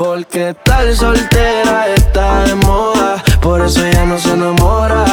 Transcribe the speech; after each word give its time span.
Porque 0.00 0.54
tal 0.64 0.96
soltera 0.96 1.86
está 1.94 2.44
de 2.44 2.54
moda, 2.54 3.22
por 3.42 3.60
eso 3.60 3.84
ella 3.84 4.06
no 4.06 4.16
se 4.18 4.32
enamora. 4.32 5.04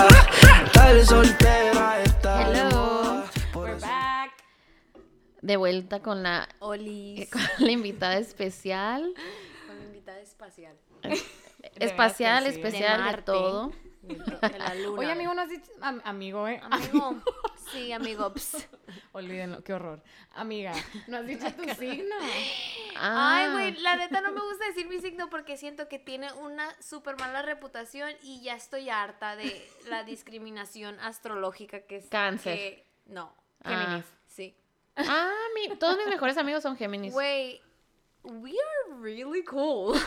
Tal 0.73 1.05
soltera 1.05 2.01
está 2.05 2.49
de 2.49 2.59
Hello. 2.61 2.69
moda. 2.71 3.23
por 3.51 3.63
We're 3.65 3.75
eso- 3.79 3.85
back. 3.85 4.31
De 5.41 5.57
vuelta 5.57 5.99
con 5.99 6.23
la, 6.23 6.47
Olis. 6.59 7.29
con 7.31 7.41
la 7.57 7.69
invitada 7.73 8.17
especial. 8.17 9.13
Con 9.67 9.83
invitada 9.87 10.21
espacial. 10.21 10.77
Espacial, 11.75 12.45
que 12.45 12.51
sí. 12.53 12.57
especial 12.61 13.03
De 13.11 13.11
de, 13.17 13.21
todo. 13.23 13.71
De 14.51 14.59
la 14.59 14.75
luna. 14.75 14.99
Oye, 14.99 15.11
amigo, 15.11 15.33
no 15.33 15.41
has 15.41 15.49
dicho. 15.49 15.71
am- 15.81 16.01
amigo, 16.05 16.47
¿eh? 16.47 16.59
Amigo. 16.63 17.21
Sí, 17.71 17.91
amigo. 17.91 18.31
Ps. 18.33 18.67
Olvídenlo, 19.11 19.63
qué 19.63 19.73
horror. 19.73 20.01
Amiga, 20.35 20.73
no 21.07 21.17
has 21.17 21.25
dicho 21.27 21.45
tu 21.53 21.63
signo. 21.79 22.15
Ah, 22.95 23.37
Ay, 23.37 23.51
güey, 23.51 23.81
la 23.81 23.95
neta 23.97 24.21
no 24.21 24.31
me 24.31 24.41
gusta 24.41 24.65
decir 24.67 24.87
mi 24.87 24.99
signo 24.99 25.29
porque 25.29 25.57
siento 25.57 25.87
que 25.87 25.99
tiene 25.99 26.31
una 26.33 26.65
súper 26.81 27.17
mala 27.19 27.41
reputación 27.41 28.11
y 28.23 28.41
ya 28.41 28.55
estoy 28.55 28.89
harta 28.89 29.35
de 29.35 29.69
la 29.89 30.03
discriminación 30.03 30.99
astrológica 30.99 31.81
que 31.81 31.97
es. 31.97 32.07
Cáncer. 32.09 32.55
que- 32.57 32.87
no. 33.07 33.33
Ah. 33.63 33.69
Géminis. 33.69 34.05
Sí. 34.27 34.55
Ah, 34.95 35.31
mi- 35.55 35.75
todos 35.77 35.97
mis 35.97 36.07
mejores 36.07 36.37
amigos 36.37 36.63
son 36.63 36.75
Géminis. 36.77 37.13
Güey, 37.13 37.61
we 38.23 38.51
are 38.51 39.01
really 39.01 39.43
cool. 39.43 39.97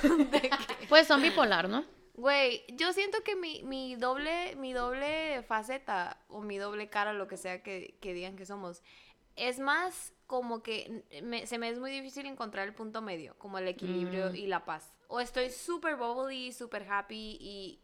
Pues 0.89 1.07
son 1.07 1.23
bipolar, 1.23 1.69
¿no? 1.69 1.85
Güey, 2.15 2.65
yo 2.69 2.93
siento 2.93 3.23
que 3.23 3.37
mi, 3.37 3.63
mi 3.63 3.95
doble, 3.97 4.55
mi 4.57 4.73
doble 4.73 5.43
faceta 5.43 6.19
o 6.29 6.41
mi 6.43 6.59
doble 6.59 6.89
cara, 6.91 7.13
lo 7.13 7.29
que 7.29 7.37
sea 7.37 7.63
que, 7.63 7.97
que 8.01 8.13
digan 8.15 8.37
que 8.37 8.45
somos, 8.47 8.83
es 9.37 9.59
más 9.59 10.13
como 10.27 10.63
que 10.63 11.05
me- 11.23 11.47
se 11.47 11.59
me 11.59 11.69
es 11.69 11.79
muy 11.79 11.91
difícil 11.91 12.27
encontrar 12.27 12.67
el 12.69 12.75
punto 12.75 13.01
medio, 13.01 13.37
como 13.39 13.59
el 13.59 13.69
equilibrio 13.69 14.31
Mm. 14.31 14.37
y 14.37 14.47
la 14.47 14.65
paz. 14.65 14.93
O 15.09 15.21
estoy 15.21 15.51
súper 15.51 15.97
bubbly, 15.97 16.53
súper 16.53 16.87
happy 16.91 17.39
y, 17.41 17.81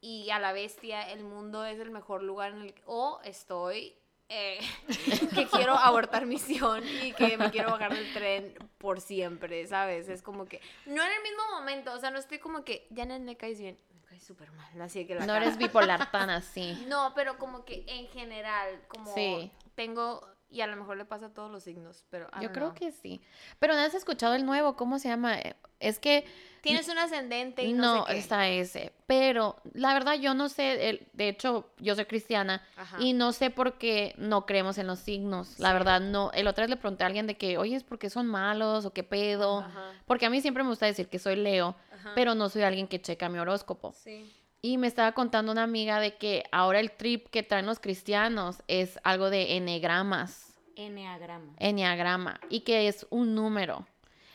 y 0.00 0.30
a 0.30 0.38
la 0.38 0.52
bestia, 0.52 1.10
el 1.12 1.22
mundo 1.24 1.64
es 1.64 1.78
el 1.78 1.90
mejor 1.90 2.22
lugar 2.22 2.52
en 2.52 2.62
el 2.62 2.74
O 2.86 3.20
estoy 3.24 3.94
eh, 4.34 4.58
que 5.34 5.46
quiero 5.46 5.74
abortar 5.76 6.24
misión 6.26 6.82
y 7.02 7.12
que 7.12 7.36
me 7.36 7.50
quiero 7.50 7.70
bajar 7.70 7.94
del 7.94 8.12
tren 8.14 8.54
por 8.78 9.00
siempre, 9.00 9.66
¿sabes? 9.66 10.08
Es 10.08 10.22
como 10.22 10.46
que, 10.46 10.60
no 10.86 11.02
en 11.02 11.12
el 11.12 11.22
mismo 11.22 11.42
momento, 11.52 11.92
o 11.92 11.98
sea, 11.98 12.10
no 12.10 12.18
estoy 12.18 12.38
como 12.38 12.64
que, 12.64 12.88
Janet 12.94 13.20
me 13.22 13.36
caes 13.36 13.60
bien, 13.60 13.78
me 13.94 14.00
caes 14.02 14.24
súper 14.24 14.50
mal, 14.52 14.80
así 14.80 15.06
que 15.06 15.14
la 15.14 15.26
No 15.26 15.34
cara. 15.34 15.44
eres 15.44 15.58
bipolar 15.58 16.10
tan 16.10 16.30
así. 16.30 16.82
No, 16.88 17.12
pero 17.14 17.36
como 17.38 17.64
que 17.64 17.84
en 17.86 18.06
general, 18.08 18.82
como 18.88 19.12
Sí. 19.14 19.50
tengo, 19.74 20.26
y 20.48 20.60
a 20.62 20.66
lo 20.66 20.76
mejor 20.76 20.96
le 20.96 21.04
pasa 21.04 21.26
a 21.26 21.34
todos 21.34 21.50
los 21.50 21.62
signos, 21.64 22.04
pero 22.10 22.28
I 22.38 22.42
Yo 22.42 22.52
creo 22.52 22.68
know. 22.70 22.74
que 22.74 22.90
sí. 22.92 23.20
Pero 23.58 23.74
no 23.74 23.80
has 23.80 23.94
escuchado 23.94 24.34
el 24.34 24.46
nuevo, 24.46 24.76
¿cómo 24.76 24.98
se 24.98 25.08
llama? 25.08 25.38
Eh, 25.38 25.54
Es 25.80 25.98
que 25.98 26.24
Tienes 26.62 26.88
un 26.88 26.96
ascendente 26.98 27.64
y 27.64 27.72
no, 27.72 27.96
no, 27.96 28.06
sé 28.06 28.12
qué. 28.12 28.18
está 28.18 28.48
ese. 28.48 28.92
Pero 29.06 29.56
la 29.74 29.92
verdad 29.94 30.14
yo 30.14 30.32
no 30.32 30.48
sé, 30.48 31.06
de 31.12 31.28
hecho 31.28 31.70
yo 31.78 31.94
soy 31.94 32.04
cristiana 32.06 32.62
Ajá. 32.76 32.96
y 33.00 33.12
no 33.12 33.32
sé 33.32 33.50
por 33.50 33.78
qué 33.78 34.14
no 34.16 34.46
creemos 34.46 34.78
en 34.78 34.86
los 34.86 35.00
signos. 35.00 35.58
La 35.58 35.72
verdad 35.72 36.00
no. 36.00 36.30
El 36.32 36.46
otra 36.46 36.62
vez 36.62 36.70
le 36.70 36.76
pregunté 36.76 37.04
a 37.04 37.08
alguien 37.08 37.26
de 37.26 37.36
que, 37.36 37.58
oye, 37.58 37.74
¿es 37.76 37.82
porque 37.84 38.08
son 38.10 38.26
malos 38.26 38.84
o 38.86 38.92
qué 38.92 39.02
pedo? 39.02 39.58
Ajá, 39.60 39.92
Porque 40.06 40.24
a 40.26 40.30
mí 40.30 40.40
siempre 40.40 40.62
me 40.62 40.70
gusta 40.70 40.86
decir 40.86 41.08
que 41.08 41.18
soy 41.18 41.36
Leo, 41.36 41.74
ajá. 41.92 42.12
pero 42.14 42.34
no 42.34 42.48
soy 42.48 42.62
alguien 42.62 42.86
que 42.88 43.02
checa 43.02 43.28
mi 43.28 43.38
horóscopo. 43.38 43.92
Sí. 43.92 44.32
Y 44.64 44.78
me 44.78 44.86
estaba 44.86 45.10
contando 45.12 45.50
una 45.50 45.64
amiga 45.64 45.98
de 45.98 46.16
que 46.16 46.44
ahora 46.52 46.78
el 46.78 46.92
trip 46.92 47.26
que 47.30 47.42
traen 47.42 47.66
los 47.66 47.80
cristianos 47.80 48.62
es 48.68 49.00
algo 49.02 49.28
de 49.28 49.56
enegramas, 49.56 50.54
Enneagrama. 50.76 51.52
enneagrama, 51.58 52.40
y 52.48 52.60
que 52.60 52.86
es 52.86 53.04
un 53.10 53.34
número. 53.34 53.86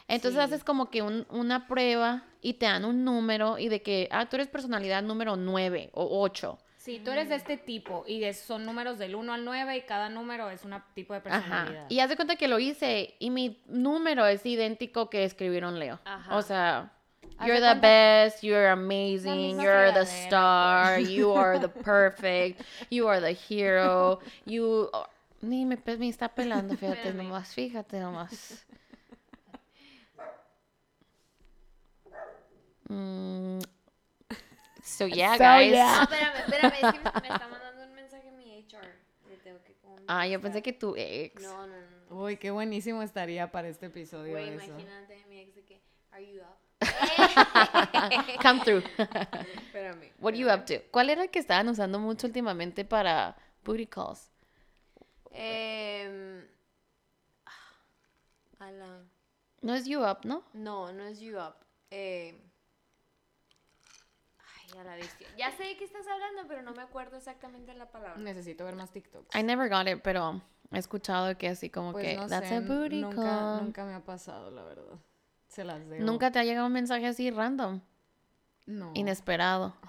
Entonces 0.08 0.39
Sí. 0.39 0.45
haces 0.45 0.63
como 0.63 0.89
que 0.89 1.02
un- 1.02 1.25
una 1.30 1.67
prueba 1.67 2.23
y 2.41 2.53
te 2.53 2.66
dan 2.66 2.86
un 2.86 3.03
número 3.03 3.58
y 3.59 3.67
de 3.69 3.81
que, 3.81 4.08
ah, 4.11 4.27
tú 4.30 4.38
eres 4.38 4.47
personalidad 4.47 5.03
número 5.03 5.36
9 5.36 5.89
o 5.94 6.22
8. 6.22 6.58
Sí, 6.77 7.02
tú 7.03 7.11
eres 7.11 7.27
de 7.27 7.36
este 7.36 7.58
tipo 7.58 8.05
y 8.08 8.23
es- 8.23 8.39
son 8.39 8.64
números 8.66 8.97
del 8.97 9.16
1 9.16 9.33
al 9.33 9.43
9 9.43 9.76
y 9.76 9.81
cada 9.81 10.08
número 10.08 10.49
es 10.49 10.64
un 10.64 10.73
tipo 10.93 11.14
de 11.14 11.20
personalidad. 11.20 11.80
Ajá. 11.81 11.86
Y 11.89 11.99
haz 11.99 12.09
de 12.09 12.15
cuenta 12.15 12.37
que 12.37 12.48
lo 12.48 12.59
hice 12.59 13.15
y 13.20 13.30
mi 13.30 13.61
número 13.67 14.26
es 14.26 14.45
idéntico 14.45 15.09
que 15.09 15.26
escribieron 15.26 15.80
Leo. 15.80 15.99
Ajá. 16.05 16.37
O 16.37 16.42
sea, 16.42 16.93
you're 17.45 17.60
the 17.60 17.77
best, 17.77 18.42
you're 18.42 18.70
amazing, 18.70 19.60
you're 19.60 19.92
the 19.92 20.05
star, 20.05 21.02
you 21.02 21.33
are 21.37 21.60
the 21.60 21.67
perfect, 21.83 22.61
you 22.89 23.10
are 23.10 23.20
the 23.20 23.37
hero, 23.49 24.20
you... 24.45 24.89
Ni 25.42 25.65
me, 25.65 25.77
me 25.99 26.08
está 26.08 26.30
pelando, 26.30 26.76
fíjate 26.77 27.14
nomás, 27.14 27.54
fíjate 27.54 27.99
nomás. 27.99 28.65
Mm, 32.89 33.59
So 34.83 35.05
yeah, 35.05 35.33
So, 35.33 35.39
guys. 35.43 35.71
yeah. 35.71 35.95
No, 35.98 36.03
espérame, 36.03 36.36
espérame, 36.37 36.73
es 36.73 36.80
que 36.93 36.99
me, 36.99 37.21
me 37.21 37.27
está 37.36 37.48
mandando 37.49 37.83
un 37.83 37.93
mensaje 37.93 38.31
mi 38.31 38.58
HR. 38.64 38.87
Le 39.30 39.37
tengo 39.37 39.59
que 39.64 39.75
Ah, 40.08 40.25
yo 40.27 40.39
pensé 40.39 40.61
que 40.61 40.71
tu 40.71 40.95
ex. 40.95 41.42
No, 41.42 41.67
no, 41.67 41.75
no. 41.75 41.81
no. 42.09 42.23
Uy, 42.23 42.37
qué 42.37 42.52
buenísimo 42.52 43.02
estaría 43.03 43.52
para 43.52 43.67
este 43.67 43.87
episodio 43.87 44.31
Güey, 44.31 44.49
eso. 44.55 44.65
imagínate 44.65 45.25
mi 45.27 45.39
ex 45.42 45.55
de 45.55 45.64
que, 45.65 45.81
are 46.11 46.25
you 46.25 46.39
up? 46.42 46.58
Come 48.42 48.61
through. 48.64 48.83
Espérame. 48.98 50.14
What 50.19 50.33
are 50.33 50.37
you 50.39 50.49
up 50.49 50.65
to? 50.67 50.75
¿Cuál 50.92 51.09
era 51.09 51.23
el 51.23 51.30
que 51.30 51.39
estaban 51.39 51.67
usando 51.67 51.99
mucho 51.99 52.25
últimamente 52.27 52.86
para 52.86 53.36
booty 53.65 53.87
calls? 53.87 54.30
Ah, 55.33 56.05
ala. 58.59 59.04
No 59.61 59.73
es 59.73 59.86
you 59.86 60.02
up, 60.04 60.19
¿no? 60.23 60.43
No, 60.54 60.93
no 60.93 61.04
es 61.08 61.19
you 61.19 61.37
up. 61.37 61.55
Eh, 61.92 62.33
ya 64.77 64.83
la 64.83 64.95
bestia. 64.95 65.27
Ya 65.38 65.52
sé 65.52 65.64
de 65.64 65.76
qué 65.77 65.83
estás 65.86 66.05
hablando, 66.08 66.43
pero 66.48 66.61
no 66.61 66.71
me 66.73 66.83
acuerdo 66.83 67.17
exactamente 67.17 67.73
la 67.73 67.89
palabra. 67.89 68.17
Necesito 68.17 68.64
ver 68.64 68.76
más 68.76 68.92
TikToks. 68.92 69.36
I 69.36 69.42
never 69.43 69.70
got 69.70 69.88
it, 69.88 70.02
pero 70.04 70.42
he 70.71 70.77
escuchado 70.77 71.36
que 71.38 71.48
así 71.49 71.70
como 71.71 71.93
Pues 71.93 72.05
que 72.05 72.15
no 72.15 72.27
that's 72.27 72.48
sé, 72.48 72.55
a 72.58 72.61
booty 72.61 73.02
nunca, 73.02 73.16
call. 73.21 73.64
nunca 73.64 73.86
me 73.86 73.93
ha 73.95 74.04
pasado, 74.04 74.52
la 74.52 74.64
verdad. 74.64 74.99
Se 75.48 75.64
las 75.64 75.80
debo. 75.89 76.05
¿Nunca 76.05 76.32
te 76.32 76.37
ha 76.39 76.43
llegado 76.43 76.67
un 76.67 76.73
mensaje 76.73 77.08
así 77.08 77.32
random, 77.32 77.82
No. 78.67 78.92
inesperado. 78.93 79.76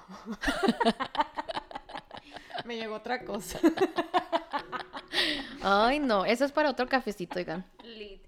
Me 2.64 2.76
llegó 2.76 2.96
otra 2.96 3.24
cosa. 3.24 3.58
Ay, 5.62 6.00
no, 6.00 6.24
eso 6.24 6.44
es 6.44 6.52
para 6.52 6.70
otro 6.70 6.86
cafecito, 6.86 7.38
oigan. 7.38 7.64
Lit. 7.84 8.22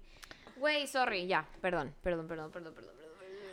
Güey, 0.57 0.87
sorry, 0.87 1.27
ya. 1.27 1.47
Perdón, 1.61 1.93
perdón, 2.01 2.27
perdón, 2.27 2.51
perdón, 2.51 2.73
perdón. 2.73 2.95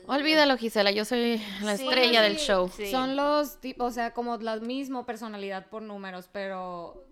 Olvídalo, 0.09 0.57
Gisela, 0.57 0.91
yo 0.91 1.05
soy 1.05 1.43
la 1.63 1.77
Sí, 1.77 1.85
estrella 1.85 2.23
del 2.23 2.37
show. 2.39 2.69
sí. 2.75 2.91
Son 2.91 3.15
los 3.17 3.61
tipos, 3.61 3.87
o 3.89 3.95
sea, 3.95 4.13
como 4.15 4.37
la 4.39 4.57
misma 4.57 5.05
personalidad 5.07 5.67
por 5.67 5.83
números, 5.83 6.29
pero 6.33 7.07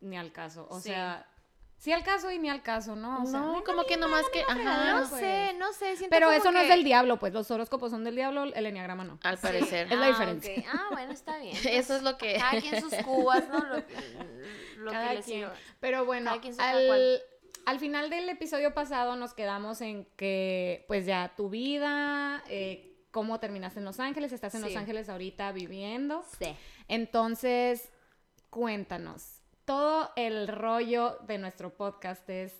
ni 0.00 0.16
al 0.18 0.32
caso. 0.32 0.66
O 0.70 0.80
Sí. 0.80 0.88
sea, 0.90 1.26
sí 1.76 1.92
al 1.92 2.02
caso 2.02 2.30
y 2.32 2.38
ni 2.38 2.50
al 2.50 2.62
caso, 2.62 2.96
¿no? 2.96 3.22
O 3.22 3.26
sea, 3.26 3.40
No, 3.40 3.62
como 3.64 3.84
que 3.84 3.96
nomás 3.96 4.24
que, 4.32 4.42
ajá, 4.42 4.92
No 5.00 5.08
pues. 5.08 5.20
sé, 5.20 5.54
no 5.58 5.72
sé. 5.72 5.96
Siento 5.96 6.08
Pero 6.14 6.26
como 6.26 6.38
eso 6.38 6.50
no 6.50 6.58
es 6.58 6.64
que- 6.66 6.72
del 6.72 6.84
diablo, 6.84 7.18
pues 7.18 7.32
los 7.32 7.50
horóscopos 7.50 7.90
son 7.92 8.02
del 8.04 8.16
diablo, 8.16 8.44
el 8.44 8.66
enneagrama 8.66 9.04
no. 9.04 9.18
al 9.22 9.36
Sí. 9.36 9.42
parecer. 9.42 9.92
Es 9.92 9.98
la 9.98 10.06
Ah, 10.06 10.08
diferencia. 10.08 10.64
Ah, 10.72 10.88
bueno, 10.90 11.12
está 11.12 11.38
bien. 11.38 11.52
Eso 11.70 11.94
es 11.96 12.02
lo 12.02 12.18
que... 12.18 12.34
Cada 12.38 12.60
quien 12.60 12.80
sus 12.80 12.94
cubas, 13.04 13.48
¿no? 13.48 13.60
Lo, 13.64 13.86
que- 13.86 13.94
lo 14.78 14.90
que 14.90 14.96
Cada 14.96 15.14
les 15.14 15.24
quien. 15.24 15.40
sirva. 15.42 15.54
Pero 15.80 16.04
bueno, 16.04 16.30
Cada 16.30 16.40
quien 16.40 16.54
saca 16.54 16.70
al. 16.76 17.22
Al 17.66 17.78
final 17.78 18.10
del 18.10 18.28
episodio 18.28 18.74
pasado 18.74 19.16
nos 19.16 19.34
quedamos 19.34 19.80
en 19.80 20.04
que, 20.16 20.84
pues 20.88 21.06
ya 21.06 21.34
tu 21.36 21.48
vida, 21.50 22.42
eh, 22.48 22.94
cómo 23.10 23.38
terminaste 23.40 23.78
en 23.78 23.84
Los 23.84 24.00
Ángeles, 24.00 24.32
estás 24.32 24.54
en 24.54 24.62
Sí. 24.62 24.68
Los 24.68 24.76
Ángeles 24.76 25.08
ahorita 25.08 25.52
viviendo. 25.52 26.24
Sí. 26.38 26.54
Entonces, 26.88 27.90
cuéntanos, 28.50 29.40
todo 29.64 30.10
el 30.16 30.48
rollo 30.48 31.18
de 31.26 31.38
nuestro 31.38 31.74
podcast 31.74 32.28
es 32.28 32.54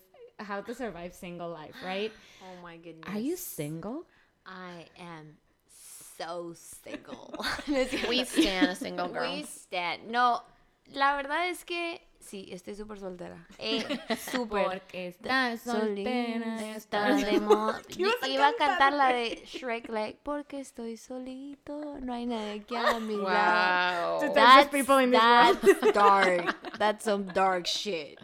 How 0.48 0.62
to 0.64 0.74
Survive 0.74 1.12
Single 1.12 1.48
Life, 1.48 1.78
right? 1.84 2.12
Oh 2.42 2.66
my 2.66 2.76
goodness. 2.78 3.08
Are 3.08 3.22
you 3.22 3.36
single? 3.36 4.04
I 4.44 4.86
am 4.98 5.38
so 5.68 6.54
single. 6.54 7.32
We 8.09 8.24
stand 8.24 8.68
a 8.71 8.74
single 8.74 9.09
girl. 9.09 9.30
We 9.32 9.44
stand. 9.44 10.10
No, 10.10 10.42
la 10.86 11.15
verdad 11.16 11.48
es 11.48 11.65
que 11.65 12.00
sí, 12.22 12.48
estoy 12.51 12.74
súper 12.74 12.98
soltera. 12.98 13.47
Eh, 13.59 13.84
súper. 14.30 14.65
Porque 14.65 15.09
estás 15.09 15.60
soltera. 15.60 16.74
Está 16.74 17.15
de 17.15 17.41
moda. 17.41 17.80
¿Qué 17.89 18.03
ibas 18.03 18.15
a 18.22 18.28
Iba 18.28 18.48
a 18.48 18.54
cantar, 18.54 18.92
la 18.92 19.13
de 19.13 19.42
Shrek, 19.47 19.89
like, 19.89 20.19
porque 20.22 20.60
estoy 20.60 20.97
solito, 20.97 21.98
no 22.01 22.15
hay 22.15 22.27
nadie 22.27 22.65
que 22.65 22.77
a 22.77 22.98
mi 22.98 23.16
lado. 23.16 24.21
Wow. 24.21 24.33
The 24.33 24.69
people 24.71 24.98
in 24.98 25.10
this 25.10 25.21
that's 25.21 25.92
dark. 25.92 26.78
That's 26.78 27.04
some 27.04 27.27
dark 27.33 27.66
shit. 27.66 28.19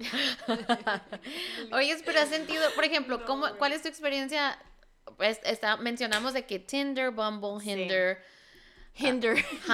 Oye, 1.72 1.96
pero 2.04 2.20
has 2.20 2.28
sentido, 2.28 2.62
por 2.74 2.84
ejemplo, 2.84 3.24
¿cómo, 3.24 3.46
¿cuál 3.58 3.72
es 3.72 3.82
tu 3.82 3.88
experiencia? 3.88 4.58
Pues, 5.16 5.40
está, 5.44 5.76
mencionamos 5.76 6.32
de 6.32 6.46
que 6.46 6.58
Tinder, 6.58 7.10
Bumble, 7.10 7.62
Hinder, 7.62 8.22
Hinder. 8.94 9.36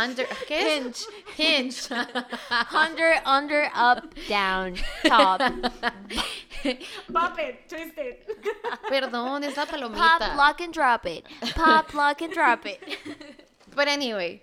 ¿qué 0.47 0.79
es? 0.79 1.07
Hinge. 1.37 1.89
Hinge. 1.89 1.91
Under, 2.75 3.21
under, 3.25 3.71
up, 3.75 4.15
down, 4.29 4.77
top. 5.07 5.41
Pop 7.13 7.39
it, 7.39 7.69
twist 7.69 7.97
it. 7.99 8.27
Perdón, 8.91 9.45
es 9.45 9.57
la 9.57 9.65
Pop, 9.65 9.75
palomita. 9.81 10.37
lock 10.37 10.61
and 10.61 10.73
drop 10.75 11.07
it. 11.07 11.25
Pop, 11.55 11.93
lock 11.95 12.21
and 12.23 12.33
drop 12.33 12.67
it. 12.67 12.81
Pero 13.75 13.91
anyway, 13.91 14.41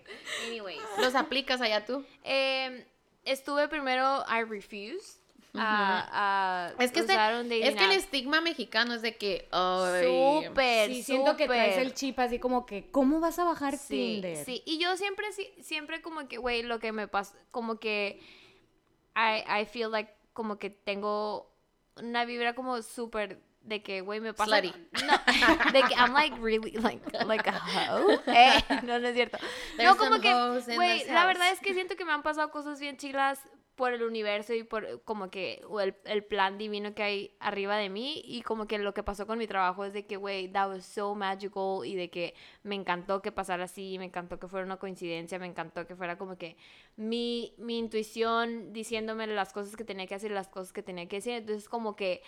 Anyways. 0.47 0.81
¿los 1.00 1.13
aplicas 1.15 1.62
allá 1.62 1.85
tú? 1.85 2.03
Eh, 2.24 2.83
estuve 3.25 3.67
primero 3.69 4.24
I 4.27 4.39
refuse 4.39 5.20
a, 5.56 6.69
a 6.77 6.83
Es 6.83 6.92
que, 6.92 7.01
este- 7.01 7.13
un 7.15 7.51
es 7.51 7.75
que 7.75 7.86
el 7.86 7.92
estigma 7.92 8.42
mexicano 8.42 8.94
es 8.94 9.01
de 9.01 9.18
que. 9.18 9.48
Súper, 9.51 10.89
Sí, 10.89 11.03
siento 11.03 11.36
que 11.38 11.48
traes 11.48 11.77
el 11.77 11.94
chip 11.94 12.19
así 12.19 12.39
como 12.39 12.65
que, 12.65 12.89
¿cómo 12.92 13.19
vas 13.19 13.38
a 13.39 13.44
bajar 13.44 13.77
Sí, 13.77 14.19
Tinder? 14.21 14.45
sí, 14.45 14.63
y 14.65 14.80
yo 14.80 14.95
siempre, 14.98 15.31
sí- 15.33 15.53
siempre 15.62 16.01
como 16.01 16.27
que, 16.27 16.38
güey, 16.38 16.63
lo 16.63 16.80
que 16.80 16.92
me 16.92 17.07
pasa, 17.07 17.36
como 17.51 17.80
que 17.80 18.19
I, 19.15 19.62
I 19.62 19.65
feel 19.65 19.92
like 19.92 20.12
como 20.33 20.57
que 20.57 20.69
tengo 20.69 21.51
una 21.98 22.24
vibra 22.25 22.56
como 22.56 22.81
súper 22.81 23.42
de 23.62 23.83
que, 23.83 24.01
güey, 24.01 24.19
me 24.21 24.33
pasa... 24.33 24.59
Slutty. 24.59 24.74
No, 25.06 25.71
de 25.71 25.81
que 25.83 25.94
I'm 25.94 26.13
like 26.13 26.36
really, 26.42 26.71
like, 26.71 27.01
like 27.27 27.48
a 27.48 27.59
hoe. 27.59 28.19
Eh, 28.27 28.63
no, 28.83 28.98
no 28.98 29.07
es 29.09 29.13
cierto. 29.13 29.38
There's 29.77 29.92
no, 29.92 29.98
como 29.98 30.19
que, 30.19 30.33
güey, 30.75 31.03
la 31.06 31.25
verdad 31.27 31.51
es 31.51 31.59
que 31.59 31.74
siento 31.74 31.95
que 31.95 32.03
me 32.06 32.12
han 32.12 32.24
pasado 32.24 32.50
cosas 32.50 32.80
bien 32.80 32.98
chilas 32.98 33.39
por 33.75 33.94
el 33.94 34.03
universo 34.03 34.53
y 34.53 34.63
por 34.63 35.01
como 35.03 35.31
que 35.31 35.62
el, 35.81 35.95
el 36.06 36.23
plan 36.23 36.57
divino 36.57 36.94
que 36.94 37.03
hay 37.03 37.35
arriba 37.39 37.77
de 37.77 37.89
mí. 37.89 38.21
Y 38.25 38.41
como 38.44 38.68
que 38.68 38.77
lo 38.77 38.94
que 38.94 39.03
pasó 39.03 39.25
con 39.27 39.38
mi 39.39 39.47
trabajo 39.47 39.85
es 39.85 39.94
de 39.94 40.06
que, 40.06 40.18
güey, 40.18 40.47
that 40.51 40.69
was 40.69 40.85
so 40.85 41.15
magical 41.15 41.85
y 41.85 41.95
de 41.95 42.09
que 42.09 42.35
me 42.63 42.75
encantó 42.75 43.21
que 43.21 43.31
pasara 43.31 43.65
así, 43.65 43.97
me 43.97 44.06
encantó 44.06 44.39
que 44.39 44.47
fuera 44.47 44.65
una 44.65 44.77
coincidencia, 44.77 45.39
me 45.39 45.47
encantó 45.47 45.88
que 45.88 45.95
fuera 45.95 46.18
como 46.18 46.38
que 46.38 46.57
mi, 46.95 47.53
mi 47.57 47.79
intuición 47.79 48.73
diciéndome 48.73 49.27
las 49.27 49.53
cosas 49.53 49.75
que 49.75 49.83
tenía 49.83 50.07
que 50.07 50.15
hacer 50.15 50.31
las 50.31 50.47
cosas 50.50 50.74
que 50.74 50.83
tenía 50.83 51.07
que 51.07 51.17
decir, 51.17 51.33
entonces 51.33 51.69
como 51.69 51.95
que 51.95 52.21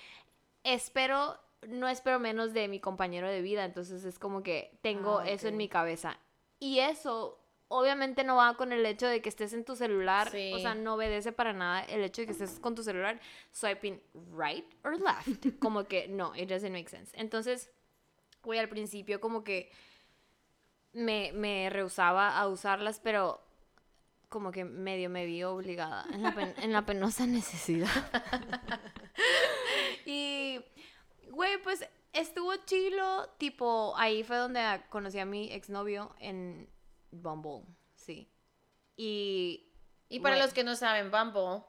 espero, 0.63 1.38
no 1.68 1.88
espero 1.88 2.19
menos 2.19 2.54
de 2.54 2.68
mi 2.68 2.80
compañero 2.80 3.30
de 3.30 3.42
vida, 3.42 3.66
entonces 3.66 4.04
es 4.06 4.19
como 4.19 4.44
que 4.44 4.78
tengo 4.81 5.19
Ah, 5.19 5.30
eso 5.30 5.48
en 5.48 5.57
mi 5.57 5.68
cabeza. 5.68 6.19
Y 6.60 6.80
eso 6.80 7.43
obviamente 7.68 8.24
no 8.24 8.36
va 8.36 8.56
con 8.56 8.71
el 8.71 8.86
hecho 8.86 9.07
de 9.07 9.21
que 9.21 9.30
estés 9.30 9.54
en 9.54 9.65
tu 9.65 9.75
celular, 9.75 10.30
Sí. 10.30 10.51
o 10.54 10.60
sea, 10.60 10.75
no 10.75 10.94
obedece 10.95 11.31
para 11.31 11.54
nada 11.54 11.83
el 11.86 12.04
hecho 12.04 12.21
de 12.21 12.27
que 12.27 12.31
estés 12.33 12.60
con 12.60 12.75
tu 12.75 12.83
celular 12.83 13.19
swiping 13.51 14.01
right 14.38 14.65
or 14.83 15.00
left, 15.00 15.45
como 15.60 15.86
que 15.86 16.07
no, 16.07 16.36
it 16.36 16.50
doesn't 16.50 16.71
make 16.71 16.89
sense. 16.89 17.12
Entonces, 17.19 17.71
güey, 18.44 18.60
al 18.60 18.69
principio 18.69 19.19
como 19.21 19.44
que 19.44 19.71
me, 20.94 21.31
me 21.33 21.69
rehusaba 21.71 22.38
a 22.38 22.48
usarlas, 22.48 23.00
pero 23.00 23.42
como 24.30 24.51
que 24.51 24.65
medio 24.65 25.10
me 25.10 25.25
vi 25.25 25.44
obligada 25.44 26.06
en 26.12 26.24
la, 26.24 26.33
pen- 26.36 26.54
en 26.57 26.74
la 26.74 26.86
penosa 26.86 27.25
necesidad. 27.25 27.88
y, 30.06 30.60
güey, 31.31 31.62
pues 31.62 31.88
estuvo 32.13 32.56
chilo, 32.65 33.30
tipo, 33.38 33.94
ahí 33.98 34.24
fue 34.24 34.38
donde 34.38 34.81
conocí 34.89 35.19
a 35.19 35.25
mi 35.25 35.51
exnovio 35.51 36.15
en 36.19 36.69
Bumble, 37.13 37.63
sí. 37.95 38.30
Y... 38.98 39.69
Y 40.10 40.19
para 40.19 40.38
los 40.38 40.54
que 40.54 40.63
no 40.63 40.75
saben, 40.75 41.10
Bumble 41.10 41.63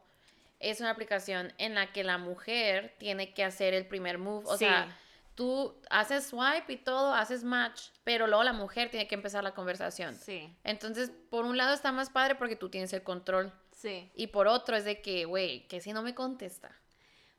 es 0.61 0.81
una 0.81 0.91
aplicación 0.91 1.53
en 1.57 1.75
la 1.75 1.93
que 1.93 2.05
la 2.05 2.19
mujer 2.19 2.95
tiene 2.99 3.33
que 3.33 3.43
hacer 3.45 3.73
el 3.73 3.87
primer 3.87 4.19
move. 4.19 4.45
O 4.47 4.53
Sí. 4.59 4.67
sea, 4.67 4.95
tú 5.35 5.81
haces 5.89 6.27
swipe 6.27 6.73
y 6.75 6.77
todo, 6.77 7.15
haces 7.15 7.43
match, 7.43 7.89
pero 8.05 8.27
luego 8.27 8.45
la 8.45 8.53
mujer 8.53 8.91
tiene 8.91 9.09
que 9.09 9.15
empezar 9.15 9.43
la 9.43 9.55
conversación. 9.55 10.15
Sí, 10.15 10.55
Entonces, 10.63 11.11
por 11.31 11.45
un 11.47 11.57
lado 11.57 11.73
está 11.75 11.91
más 11.91 12.11
padre 12.11 12.35
porque 12.35 12.55
tú 12.57 12.69
tienes 12.69 12.93
el 12.93 13.03
control. 13.03 13.53
sí. 13.73 14.11
Y 14.15 14.27
por 14.29 14.47
otro 14.47 14.77
es 14.77 14.85
de 14.85 15.01
que, 15.01 15.25
güey, 15.25 15.67
que 15.69 15.81
si 15.81 15.93
no 15.95 16.03
me 16.03 16.15
contesta. 16.15 16.71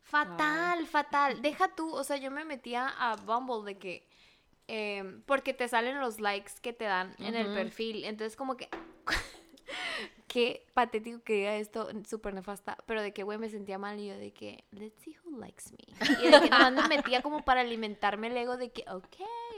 Fatal, 0.01 0.85
fatal. 0.87 1.41
Deja 1.41 1.73
tú, 1.75 1.93
o 1.93 2.03
sea, 2.03 2.17
yo 2.17 2.29
me 2.31 2.45
metía 2.45 2.87
a 2.97 3.15
Bumble 3.15 3.63
de 3.73 3.77
que. 3.79 4.07
Em, 4.67 5.21
porque 5.23 5.53
te 5.53 5.67
salen 5.67 5.99
los 5.99 6.19
likes 6.19 6.53
que 6.61 6.73
te 6.73 6.85
dan 6.85 7.15
en 7.19 7.35
el 7.35 7.53
perfil. 7.53 8.03
Entonces, 8.03 8.35
como 8.35 8.57
que. 8.57 8.69
Qué 10.27 10.65
patético 10.73 11.23
que 11.23 11.33
diga 11.33 11.55
esto, 11.55 11.87
súper 12.07 12.33
nefasta. 12.33 12.77
Pero 12.85 13.01
de 13.01 13.13
que, 13.13 13.23
güey, 13.23 13.37
me 13.37 13.49
sentía 13.49 13.77
mal 13.77 13.99
y 13.99 14.07
yo 14.07 14.17
de 14.17 14.33
que, 14.33 14.65
let's 14.71 15.01
see 15.01 15.15
who 15.23 15.37
likes 15.37 15.65
me. 15.71 16.25
Y 16.25 16.29
de 16.29 16.41
que 16.41 16.49
nomás 16.49 16.73
me 16.73 16.97
metía 16.97 17.21
como 17.21 17.45
para 17.45 17.61
alimentarme 17.61 18.27
el 18.27 18.37
ego 18.37 18.57
de 18.57 18.71
que, 18.71 18.83
ok, 18.89 19.15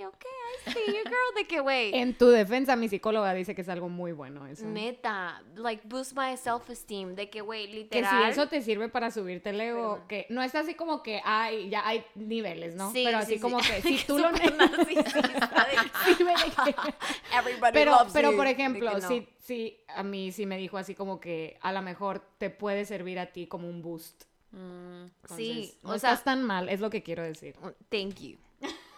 ok, 0.08 0.26
I 0.68 0.72
see 0.72 0.86
you, 0.88 1.04
girl. 1.04 1.36
De 1.36 1.46
que, 1.48 1.60
güey. 1.60 1.94
En 1.96 2.18
tu 2.18 2.28
defensa, 2.28 2.76
mi 2.76 2.90
psicóloga 2.90 3.34
dice 3.34 3.54
que 3.56 3.62
es 3.62 3.70
algo 3.70 3.90
muy 3.90 4.12
bueno 4.12 4.46
eso. 4.48 4.66
Neta, 4.66 5.42
like, 5.56 5.84
boost 5.88 6.14
my 6.18 6.36
self-esteem. 6.38 7.16
De 7.16 7.30
que, 7.30 7.42
güey, 7.42 7.68
Que 7.68 7.74
literal. 7.78 8.26
si 8.26 8.32
eso 8.32 8.48
te 8.48 8.62
sirve 8.62 8.90
para 8.90 9.12
subirte 9.12 9.50
el 9.52 9.62
ego, 9.62 10.02
que 10.08 10.26
no 10.30 10.42
es 10.42 10.54
así 10.56 10.74
como 10.76 11.04
que 11.04 11.22
hay, 11.24 11.70
ya 11.70 11.88
hay 11.88 12.06
niveles, 12.16 12.76
¿no? 12.76 12.92
Sí, 12.92 13.04
pero 13.06 13.20
sí, 13.20 13.24
así 13.24 13.34
sí. 13.36 13.40
como 13.40 13.58
que 13.60 13.82
si 13.82 13.98
tú 14.06 14.18
lo 14.18 14.32
que- 14.32 14.48
Sí, 14.88 16.24
dejé. 16.24 16.76
Everybody 17.38 17.72
pero, 17.74 17.92
loves 17.92 18.14
pero 18.14 18.32
you. 18.32 18.38
por 18.38 18.48
ejemplo, 18.48 18.92
que 18.96 19.02
no. 19.02 19.08
sí, 19.08 19.28
sí, 19.40 19.78
a 19.88 20.04
mí 20.04 20.32
sí 20.32 20.46
me 20.46 20.58
dijo 20.58 20.78
así 20.78 20.96
como 20.96 21.20
que 21.20 21.58
a 21.62 21.72
lo 21.72 21.82
mejor 21.82 22.22
te 22.38 22.50
puede 22.50 22.86
servir 22.86 23.20
a 23.20 23.28
ti 23.28 23.48
como 23.48 23.68
un 23.70 23.82
boost. 23.82 24.24
Mm, 24.52 25.06
Sí, 25.36 25.52
Entonces, 25.74 25.84
no 25.84 25.90
o 25.92 26.00
sea, 26.00 26.12
estás 26.14 26.24
tan 26.24 26.44
mal, 26.44 26.70
es 26.70 26.80
lo 26.80 26.90
que 26.90 27.04
quiero 27.04 27.22
decir. 27.24 27.56
thank 27.90 28.16
you. 28.22 28.38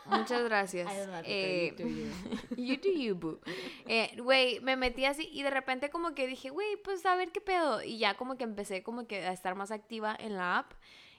Muchas 0.10 0.44
gracias. 0.44 0.92
Eh, 1.24 1.74
You 1.78 1.84
do 1.86 1.90
you. 1.90 2.56
you 2.58 2.78
do 2.78 2.90
you, 2.90 3.16
boo. 3.16 3.40
Eh, 3.88 4.12
Güey, 4.18 4.60
me 4.62 4.76
metí 4.76 5.06
así 5.06 5.30
y 5.32 5.44
de 5.44 5.50
repente 5.50 5.90
como 5.90 6.14
que 6.16 6.28
dije, 6.28 6.50
güey, 6.50 6.78
pues 6.84 7.06
a 7.06 7.16
ver 7.16 7.32
qué 7.32 7.42
pedo. 7.42 7.82
Y 7.84 7.98
ya 7.98 8.16
como 8.16 8.38
que 8.38 8.44
empecé 8.44 8.84
como 8.84 9.08
que 9.08 9.26
a 9.26 9.32
estar 9.34 9.56
más 9.56 9.72
activa 9.72 10.16
en 10.20 10.36
la 10.36 10.60
app. 10.60 10.74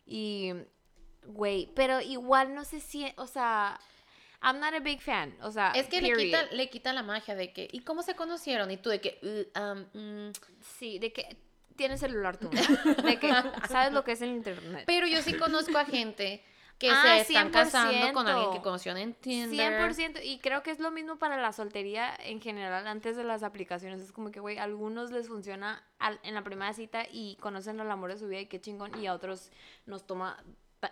Y, 0.07 0.53
güey, 1.27 1.71
pero 1.75 2.01
igual 2.01 2.55
no 2.55 2.65
sé 2.65 2.81
si, 2.81 3.07
o 3.17 3.27
sea, 3.27 3.79
I'm 4.43 4.59
not 4.59 4.73
a 4.75 4.81
big 4.81 5.01
fan. 5.01 5.35
O 5.43 5.51
sea, 5.51 5.73
Es 5.75 5.87
que 5.87 6.01
le 6.01 6.15
quita, 6.17 6.45
le 6.51 6.69
quita 6.71 6.93
la 6.93 7.03
magia 7.03 7.35
de 7.35 7.53
que, 7.53 7.69
¿y 7.71 7.81
cómo 7.81 8.03
se 8.03 8.15
conocieron? 8.15 8.71
Y 8.71 8.77
tú 8.77 8.91
de 8.91 9.01
que, 9.01 9.19
"Uh, 9.23 9.61
um, 9.61 10.29
mm". 10.29 10.33
Sí, 10.79 10.99
de 10.99 11.13
que 11.13 11.37
tienes 11.77 12.01
celular 12.01 12.37
tú. 12.37 12.51
De 13.05 13.19
que 13.19 13.31
sabes 13.69 13.93
lo 13.93 14.05
que 14.05 14.13
es 14.13 14.21
el 14.21 14.31
internet. 14.31 14.85
Pero 14.87 15.07
yo 15.07 15.23
sí 15.23 15.33
conozco 15.35 15.79
a 15.79 15.87
gente 15.87 16.43
que 16.81 16.91
Ah, 16.91 17.03
se 17.03 17.21
están 17.21 17.51
casando 17.51 18.13
con 18.15 18.27
alguien 18.27 18.51
que 18.51 18.59
100%. 18.59 18.63
conoció 18.63 18.97
en 18.97 19.15
Tinder. 19.15 19.73
100% 19.95 20.21
y 20.25 20.39
creo 20.39 20.63
que 20.65 20.71
es 20.73 20.81
lo 20.81 20.91
mismo 20.91 21.17
para 21.17 21.37
la 21.37 21.53
soltería 21.53 22.13
en 22.25 22.41
general 22.41 22.87
antes 22.89 23.17
de 23.17 23.23
las 23.23 23.43
aplicaciones. 23.43 24.01
Es 24.01 24.11
como 24.13 24.31
que, 24.33 24.41
güey, 24.41 24.57
a 24.59 24.65
algunos 24.65 25.13
les 25.13 25.29
funciona 25.29 25.85
al- 25.99 26.19
en 26.23 26.35
la 26.35 26.43
primera 26.43 26.73
cita 26.73 27.05
y 27.13 27.37
conocen 27.37 27.81
al 27.81 27.91
amor 27.91 28.11
de 28.11 28.19
su 28.19 28.27
vida 28.27 28.41
y 28.41 28.47
qué 28.47 28.61
chingón 28.61 28.91
y 29.01 29.07
a 29.07 29.15
otros 29.15 29.51
nos 29.87 30.07
toma 30.07 30.43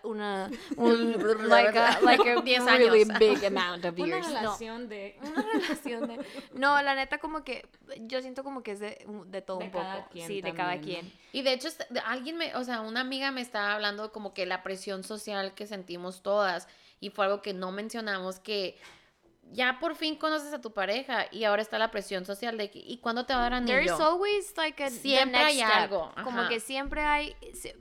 una 0.02 0.50
un, 0.76 1.12
like 1.48 1.78
a, 1.78 2.00
like 2.02 2.28
a 2.28 2.40
10 2.42 2.64
really 2.66 3.02
años. 3.02 3.18
big 3.18 3.44
amount 3.44 3.84
of 3.84 3.98
Una 3.98 4.06
years. 4.16 4.28
No, 4.28 4.34
relación 4.34 4.88
de... 4.88 5.16
una 5.22 5.42
relación 5.42 6.06
de... 6.06 6.26
No, 6.54 6.80
la 6.82 6.94
neta 6.94 7.18
como 7.18 7.44
que 7.44 7.66
yo 8.00 8.20
siento 8.20 8.44
como 8.44 8.62
que 8.62 8.72
es 8.72 8.80
de, 8.80 9.06
de 9.26 9.42
todo 9.42 9.58
De 9.58 9.64
un 9.66 9.70
poco. 9.70 10.08
sí, 10.14 10.40
de 10.40 10.54
cada 10.54 10.76
¿no? 10.76 10.82
quien. 10.82 11.12
Y 11.32 11.42
de 11.42 11.52
hecho, 11.52 11.68
alguien 12.04 12.36
me, 12.36 12.54
o 12.56 12.64
sea, 12.64 12.80
una 12.82 13.00
amiga 13.00 13.30
me 13.30 13.40
estaba 13.40 13.74
hablando 13.74 14.12
como 14.12 14.34
que 14.34 14.46
la 14.46 14.62
presión 14.62 15.04
social 15.04 15.54
que 15.54 15.66
sentimos 15.66 16.22
todas, 16.22 16.68
y 17.00 17.10
fue 17.10 17.26
algo 17.26 17.42
que 17.42 17.54
no 17.54 17.70
mencionamos, 17.70 18.40
que 18.40 18.76
ya 19.52 19.78
por 19.80 19.96
fin 19.96 20.16
conoces 20.16 20.52
a 20.52 20.60
tu 20.60 20.72
pareja 20.72 21.26
y 21.30 21.44
ahora 21.44 21.62
está 21.62 21.78
la 21.78 21.90
presión 21.90 22.26
social 22.26 22.58
de 22.58 22.70
que, 22.70 22.78
¿y 22.80 22.98
cuándo 22.98 23.24
te 23.26 23.32
va 23.34 23.46
a 23.46 23.50
dar 23.50 23.64
There's 23.64 23.90
anillo? 23.92 24.06
always 24.06 24.52
like 24.56 24.82
a 24.84 24.90
the 24.90 24.96
Siempre 24.96 25.32
next 25.38 25.46
hay 25.46 25.56
step. 25.58 25.70
algo, 25.72 26.12
Como 26.22 26.40
ajá. 26.40 26.48
que 26.48 26.60
siempre 26.60 27.02
hay, 27.02 27.34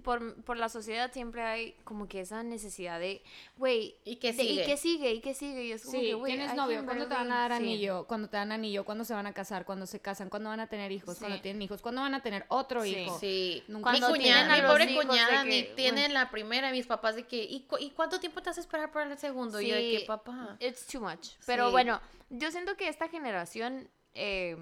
por, 0.03 0.36
por 0.43 0.57
la 0.57 0.69
sociedad 0.69 1.12
siempre 1.12 1.41
hay 1.43 1.74
como 1.83 2.07
que 2.07 2.21
esa 2.21 2.43
necesidad 2.43 3.00
de, 3.00 3.21
güey, 3.57 3.95
¿Y 4.05 4.15
qué 4.17 4.33
de- 4.33 4.43
sigue? 4.43 4.63
¿Y 4.63 4.65
qué 4.65 4.77
sigue? 4.77 5.12
¿Y 5.13 5.19
qué 5.21 5.33
sigue? 5.33 5.63
Y 5.65 5.71
es 5.74 5.83
como 5.83 5.97
Sí, 6.00 6.05
que, 6.05 6.13
güey, 6.13 6.33
tienes 6.36 6.53
novio, 6.55 6.86
¿cuándo 6.86 7.07
te 7.07 7.13
van 7.13 7.31
a 7.31 7.39
dar 7.47 7.51
sí. 7.51 7.57
anillo? 7.63 8.05
¿Cuándo 8.07 8.29
te 8.29 8.38
dan 8.38 8.51
anillo? 8.51 8.86
¿Cuándo 8.86 9.03
se 9.03 9.13
van 9.13 9.27
a 9.27 9.33
casar? 9.33 9.65
¿Cuándo 9.65 9.86
se 9.86 10.00
casan? 10.00 10.29
¿Cuándo 10.29 10.50
van 10.50 10.59
a 10.59 10.67
tener 10.67 10.91
hijos? 10.91 11.17
¿Cuándo 11.19 11.38
Sí. 11.38 11.41
tienen 11.43 11.62
hijos? 11.62 11.81
¿Cuándo 11.81 12.01
van 12.01 12.13
a 12.13 12.21
tener 12.21 12.45
otro 12.50 12.83
Sí. 12.83 12.95
hijo? 12.95 13.19
Sí, 13.19 13.63
Nunca 13.67 13.91
mi 13.91 14.00
cuñada, 14.00 14.55
mi 14.55 14.62
pobre 14.62 14.95
cuñada, 14.95 15.43
que, 15.43 15.50
ni 15.50 15.62
bueno. 15.62 15.75
tienen 15.75 16.13
la 16.13 16.29
primera, 16.29 16.71
mis 16.71 16.88
papás 16.88 17.15
de 17.15 17.24
que, 17.27 17.43
¿y, 17.43 17.62
cu- 17.62 17.77
¿y 17.79 17.89
cuánto 17.91 18.19
tiempo 18.19 18.41
te 18.41 18.50
vas 18.50 18.57
a 18.57 18.62
esperar 18.62 18.91
para 18.91 19.12
el 19.12 19.17
segundo? 19.17 19.59
Y 19.59 19.67
yo 19.67 19.75
de 19.75 19.81
que, 19.91 20.00
Sí. 20.00 20.05
papá. 20.05 20.55
It's 20.59 20.86
too 20.88 21.01
much. 21.01 21.29
Pero 21.45 21.56
Sí. 21.65 21.71
bueno, 21.71 21.99
yo 22.29 22.51
siento 22.51 22.75
que 22.77 22.87
esta 22.87 23.09
generación, 23.09 23.89
eh, 24.13 24.55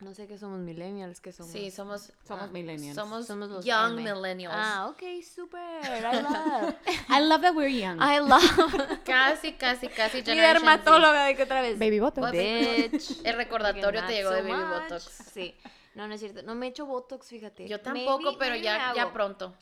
no 0.00 0.12
sé 0.12 0.26
qué 0.26 0.36
somos 0.36 0.58
millennials, 0.58 1.20
que 1.20 1.32
somos. 1.32 1.50
Sí, 1.50 1.70
somos, 1.70 2.12
Somos 2.26 2.44
ah, 2.44 2.52
millennials. 2.52 2.94
Somos, 2.94 3.26
Somos 3.26 3.48
los 3.48 3.64
young 3.64 3.98
M. 3.98 4.12
millennials. 4.12 4.54
Ah, 4.54 4.88
ok, 4.90 5.02
super. 5.22 5.60
I 5.84 6.20
love. 6.22 6.74
I 7.08 7.20
love 7.22 7.40
that 7.40 7.54
we're 7.54 7.70
young. 7.70 7.98
I 8.00 8.18
love. 8.20 9.00
Casi, 9.04 9.52
casi, 9.54 9.88
casi. 9.88 10.18
Mi 10.22 10.36
dermatóloga 10.36 11.24
de 11.24 11.34
que 11.34 11.44
otra 11.44 11.62
vez. 11.62 11.78
Baby 11.78 12.00
Botox. 12.00 12.30
Bitch. 12.30 13.20
El 13.24 13.36
recordatorio 13.36 14.04
te 14.04 14.12
llegó 14.12 14.30
de 14.30 14.42
Baby 14.42 14.52
much. 14.52 14.82
Botox. 14.82 15.02
Sí. 15.32 15.54
No, 15.94 16.06
no 16.06 16.14
es 16.14 16.20
cierto. 16.20 16.42
No 16.42 16.54
me 16.54 16.66
he 16.66 16.68
hecho 16.68 16.84
Botox, 16.84 17.28
fíjate. 17.28 17.66
Yo 17.66 17.80
tampoco, 17.80 18.22
Maybe- 18.32 18.38
pero 18.38 18.50
maybe 18.50 18.64
ya, 18.64 18.92
ya 18.94 19.12
pronto. 19.14 19.54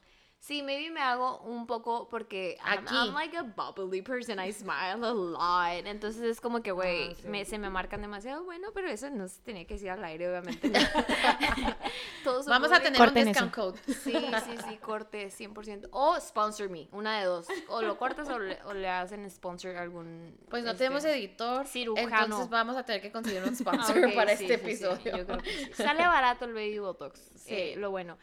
Sí, 0.47 0.63
maybe 0.63 0.91
me 0.91 1.01
hago 1.01 1.39
un 1.41 1.67
poco 1.67 2.07
porque 2.11 2.59
I'm- 2.63 2.81
Aquí. 2.81 2.95
I'm, 2.95 3.15
like 3.15 3.35
a 3.35 3.43
bubbly 3.45 4.03
person, 4.03 4.39
I 4.39 4.53
smile 4.53 5.03
a 5.03 5.15
lot. 5.15 5.87
Entonces 5.87 6.21
es 6.23 6.39
como 6.39 6.63
que, 6.63 6.71
güey, 6.71 7.13
Ah, 7.13 7.15
sí. 7.19 7.29
me- 7.29 7.45
se 7.47 7.57
me 7.59 7.71
marcan 7.71 8.03
demasiado. 8.03 8.45
Bueno, 8.45 8.69
pero 8.75 8.89
eso 8.89 9.09
no 9.09 9.27
se 9.27 9.41
tenía 9.41 9.67
que 9.67 9.73
decir 9.75 9.89
al 9.89 10.05
aire, 10.05 10.29
obviamente. 10.29 10.71
Todos 12.25 12.45
Vamos 12.45 12.71
a 12.73 12.81
tener 12.81 13.01
un 13.01 13.15
discount 13.15 13.55
code. 13.55 13.79
Sí, 13.87 14.13
sí, 14.13 14.57
sí, 14.69 14.77
corte 14.83 15.31
100%. 15.31 15.89
O 15.93 16.21
sponsor 16.21 16.69
me, 16.69 16.89
una 16.93 17.19
de 17.21 17.25
dos. 17.25 17.47
O 17.69 17.81
lo 17.81 17.97
cortas 17.97 18.29
o 18.29 18.39
le, 18.39 18.63
o 18.65 18.75
le 18.75 18.89
hacen 18.89 19.31
sponsor 19.31 19.75
a 19.77 19.81
algún. 19.81 20.37
Pues 20.51 20.63
no 20.63 20.73
este, 20.73 20.85
tenemos 20.85 21.07
editor, 21.07 21.67
cirujano. 21.67 22.25
entonces 22.25 22.51
vamos 22.51 22.77
a 22.77 22.85
tener 22.85 23.01
que 23.01 23.11
conseguir 23.11 23.43
un 23.45 23.49
Ah, 23.55 23.57
sponsor 23.57 24.15
para 24.15 24.37
sí, 24.37 24.45
este 24.45 24.59
sí, 24.59 24.77
sí, 24.77 24.85
episodio. 24.85 25.17
yo 25.17 25.27
creo 25.27 25.39
que 25.39 25.51
sí. 25.51 25.73
Sale 25.83 26.07
barato 26.07 26.45
el 26.45 26.53
baby 26.53 26.79
botox. 26.81 27.19
Sí. 27.37 27.55
eh, 27.55 27.75
lo 27.79 27.91
bueno. 27.91 28.19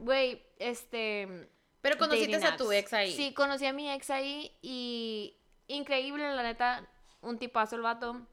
Güey, 0.00 0.42
este. 0.58 1.48
Pero 1.82 1.98
conociste 1.98 2.36
a 2.36 2.56
tu 2.56 2.72
ex 2.72 2.92
ahí. 2.92 3.12
Sí, 3.12 3.34
conocí 3.34 3.66
a 3.66 3.72
mi 3.72 3.90
ex 3.90 4.08
ahí 4.08 4.56
y 4.62 5.36
increíble, 5.66 6.34
la 6.34 6.42
neta, 6.42 6.88
un 7.20 7.38
tipazo 7.38 7.76
el 7.76 7.82
vato. 7.82 8.26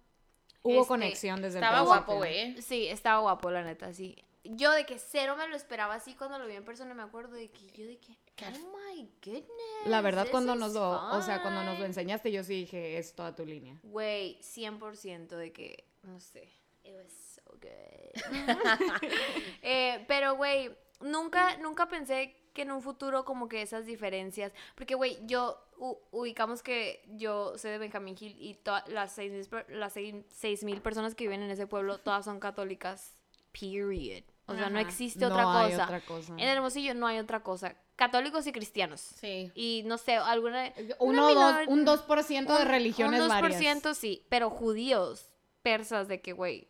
Hubo 0.61 0.81
Este, 0.81 0.87
conexión 0.87 1.41
desde 1.41 1.57
el 1.57 1.63
Estaba 1.63 1.81
guapo, 1.81 2.15
güey. 2.15 2.61
Sí, 2.61 2.87
estaba 2.87 3.19
guapo, 3.19 3.49
la 3.49 3.63
neta, 3.63 3.91
sí. 3.93 4.15
Yo 4.43 4.71
de 4.71 4.85
que 4.85 4.99
cero 4.99 5.35
me 5.35 5.47
lo 5.47 5.55
esperaba 5.55 5.95
así 5.95 6.15
cuando 6.15 6.37
lo 6.39 6.47
vi 6.47 6.55
en 6.55 6.63
persona, 6.63 6.93
me 6.93 7.03
acuerdo 7.03 7.35
de 7.35 7.49
que 7.49 7.67
yo 7.71 7.85
de 7.85 7.97
que, 7.97 8.13
oh 8.45 8.77
my 8.77 9.09
goodness. 9.23 9.87
La 9.87 10.01
verdad, 10.01 10.27
cuando 10.31 10.55
nos 10.55 10.73
lo, 10.73 10.91
o 11.11 11.21
sea, 11.21 11.41
cuando 11.41 11.61
nos 11.61 11.71
lo 11.71 11.75
fine". 11.75 11.87
enseñaste, 11.87 12.31
yo 12.31 12.43
sí 12.43 12.53
dije, 12.53 12.97
es 12.97 13.15
toda 13.15 13.35
tu 13.35 13.45
línea. 13.45 13.79
Güey, 13.83 14.39
100% 14.41 15.27
de 15.35 15.51
que, 15.51 15.85
no 16.03 16.19
sé, 16.19 16.49
it 16.83 16.93
was 16.93 17.11
so 17.11 17.41
good. 17.51 18.13
Eh, 19.61 20.05
pero, 20.07 20.35
güey, 20.35 20.71
nunca, 21.01 21.57
nunca 21.57 21.87
pensé 21.87 22.35
que 22.59 22.63
en 22.63 22.71
un 22.73 22.81
futuro 22.81 23.23
como 23.23 23.47
que 23.47 23.61
esas 23.61 23.85
diferencias, 23.85 24.51
porque, 24.75 24.95
güey, 24.95 25.17
yo, 25.25 25.57
u- 25.77 25.97
ubicamos 26.11 26.61
que 26.61 27.01
yo 27.15 27.57
soy 27.57 27.71
de 27.71 27.77
Benjamín 27.77 28.17
Hill 28.19 28.35
y 28.37 28.55
todas 28.55 28.85
las 28.89 29.13
seis, 29.13 29.31
mil 29.31 29.45
per- 29.47 29.69
las 29.69 29.93
seis, 29.93 30.13
seis 30.29 30.63
mil 30.65 30.81
personas 30.81 31.15
que 31.15 31.23
viven 31.23 31.41
en 31.41 31.49
ese 31.51 31.67
pueblo, 31.67 31.97
todas 32.03 32.25
son 32.25 32.39
católicas, 32.41 33.13
period. 33.57 34.23
O 34.47 34.55
sea, 34.55 34.69
no 34.69 34.79
existe 34.79 35.25
otra 35.25 35.43
no 35.43 35.51
hay 35.57 35.71
cosa. 35.71 35.83
otra 35.85 36.01
cosa. 36.01 36.33
En 36.33 36.39
Hermosillo 36.39 36.93
no 36.95 37.05
hay 37.07 37.19
otra 37.19 37.43
cosa. 37.43 37.75
Católicos 37.95 38.45
y 38.47 38.51
cristianos. 38.51 38.99
Sí. 38.99 39.51
Y 39.55 39.83
no 39.85 39.97
sé, 39.99 40.15
alguna... 40.17 40.73
Uno, 40.99 41.29
una 41.29 41.53
dos, 41.59 41.67
un 41.67 41.79
minor- 41.85 41.99
2% 42.07 42.57
de 42.57 42.65
religiones 42.65 43.21
un 43.21 43.27
2% 43.29 43.41
varias. 43.41 43.97
sí, 43.97 44.25
pero 44.27 44.49
judíos, 44.49 45.29
persas, 45.61 46.07
de 46.07 46.19
que, 46.21 46.33
güey, 46.33 46.67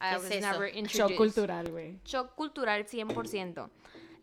I 0.00 0.14
was 0.16 0.24
es 0.26 0.30
eso? 0.32 0.52
never 0.52 0.86
Shock 0.86 1.16
cultural, 1.16 1.70
güey. 1.70 1.98
Shock 2.04 2.34
cultural 2.34 2.86
100%. 2.86 3.68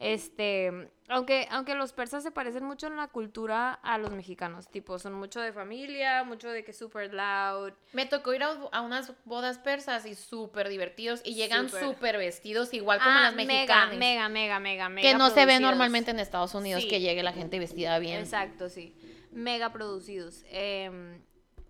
Este, 0.03 0.89
aunque, 1.09 1.47
aunque 1.51 1.75
los 1.75 1.93
persas 1.93 2.23
se 2.23 2.31
parecen 2.31 2.63
mucho 2.65 2.87
en 2.87 2.95
la 2.97 3.07
cultura 3.07 3.73
a 3.83 3.99
los 3.99 4.09
mexicanos, 4.11 4.67
tipo, 4.67 4.97
son 4.97 5.13
mucho 5.13 5.39
de 5.39 5.53
familia, 5.53 6.23
mucho 6.23 6.49
de 6.49 6.63
que 6.63 6.73
super 6.73 7.13
loud. 7.13 7.73
Me 7.93 8.07
tocó 8.07 8.33
ir 8.33 8.41
a, 8.41 8.47
a 8.71 8.81
unas 8.81 9.13
bodas 9.25 9.59
persas 9.59 10.07
y 10.07 10.15
súper 10.15 10.69
divertidos 10.69 11.21
y 11.23 11.35
llegan 11.35 11.69
Súper. 11.69 12.17
vestidos 12.17 12.73
igual 12.73 12.97
como 12.97 13.11
Ah, 13.11 13.21
las 13.25 13.35
mexicanas. 13.35 13.95
Mega, 13.95 14.27
mega, 14.27 14.59
mega, 14.59 14.89
mega. 14.89 15.07
que 15.07 15.15
no 15.15 15.29
se 15.29 15.45
ve 15.45 15.59
normalmente 15.59 16.09
en 16.09 16.19
Estados 16.19 16.55
Unidos 16.55 16.81
Sí. 16.81 16.89
que 16.89 16.99
llegue 16.99 17.21
la 17.21 17.33
gente 17.33 17.59
vestida 17.59 17.99
bien. 17.99 18.19
Exacto, 18.21 18.69
sí. 18.69 18.95
Mega 19.31 19.71
producidos. 19.71 20.43
Em, 20.49 21.21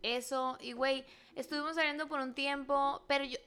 eso, 0.04 0.58
y 0.62 0.72
güey, 0.72 1.04
estuvimos 1.36 1.76
saliendo 1.76 2.08
por 2.08 2.22
un 2.22 2.34
tiempo, 2.34 3.04
pero 3.08 3.26
yo, 3.26 3.38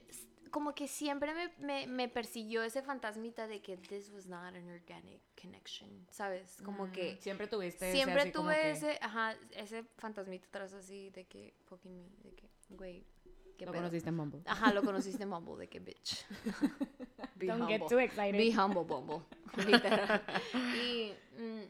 como 0.55 0.73
que 0.73 0.87
siempre 0.87 1.33
me, 1.33 1.49
me, 1.59 1.85
me 1.85 2.07
persiguió 2.07 2.63
ese 2.63 2.81
fantasmita 2.81 3.45
de 3.45 3.61
que 3.61 3.75
this 3.75 4.09
was 4.09 4.25
not 4.25 4.55
an 4.55 4.69
organic 4.69 5.19
connection, 5.37 6.07
¿sabes? 6.09 6.61
Como 6.63 6.89
que 6.93 7.17
Siempre 7.19 7.45
tuviste 7.45 7.89
ese 7.89 7.97
siempre 7.97 8.31
como 8.31 8.45
tuve 8.45 8.61
que 8.61 8.71
ese, 8.71 8.97
ajá, 9.01 9.35
ese 9.51 9.83
fantasmita 9.97 10.47
atrás 10.47 10.71
así 10.71 11.09
de 11.09 11.25
que, 11.25 11.53
fucking 11.65 11.93
me, 11.93 12.07
de 12.23 12.31
que, 12.33 12.49
güey, 12.69 13.05
qué 13.57 13.65
Lo 13.65 13.73
pedo. 13.73 13.81
conociste 13.81 14.07
en 14.07 14.15
Bumble. 14.15 14.41
Ajá, 14.45 14.71
lo 14.71 14.81
conociste 14.85 15.23
en 15.23 15.29
Bumble, 15.29 15.57
de 15.57 15.67
que 15.67 15.81
bitch. 15.81 16.25
Be 17.35 17.47
Don't 17.47 17.67
get 17.67 17.81
too 17.89 17.99
excited. 17.99 18.37
Be 18.37 18.53
humble, 18.53 18.85
Bumble. 18.85 19.25
Literal. 19.57 20.21
Y. 20.53 21.11
mm, 21.37 21.63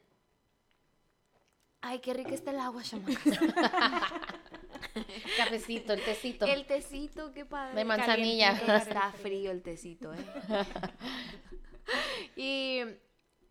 ay, 1.82 2.00
qué 2.01 2.13
rica 2.13 2.36
está 2.36 2.51
el 2.51 2.60
agua, 2.60 2.84
chamacas. 2.84 3.39
Cafecito, 5.38 5.94
el 5.94 6.04
tecito. 6.04 6.46
El 6.46 6.65
tecito, 6.65 7.32
qué 7.32 7.46
padre. 7.46 7.75
De 7.75 7.86
manzanilla. 7.86 8.51
Está 8.77 9.12
frío 9.12 9.51
el 9.51 9.62
tecito, 9.62 10.13
¿eh? 10.13 10.18
y 12.36 12.82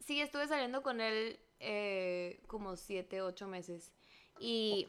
sí, 0.00 0.20
estuve 0.20 0.48
saliendo 0.48 0.82
con 0.82 1.00
él 1.00 1.38
eh, 1.60 2.42
como 2.46 2.76
siete, 2.76 3.22
ocho 3.22 3.46
meses. 3.46 3.92
Y, 4.38 4.88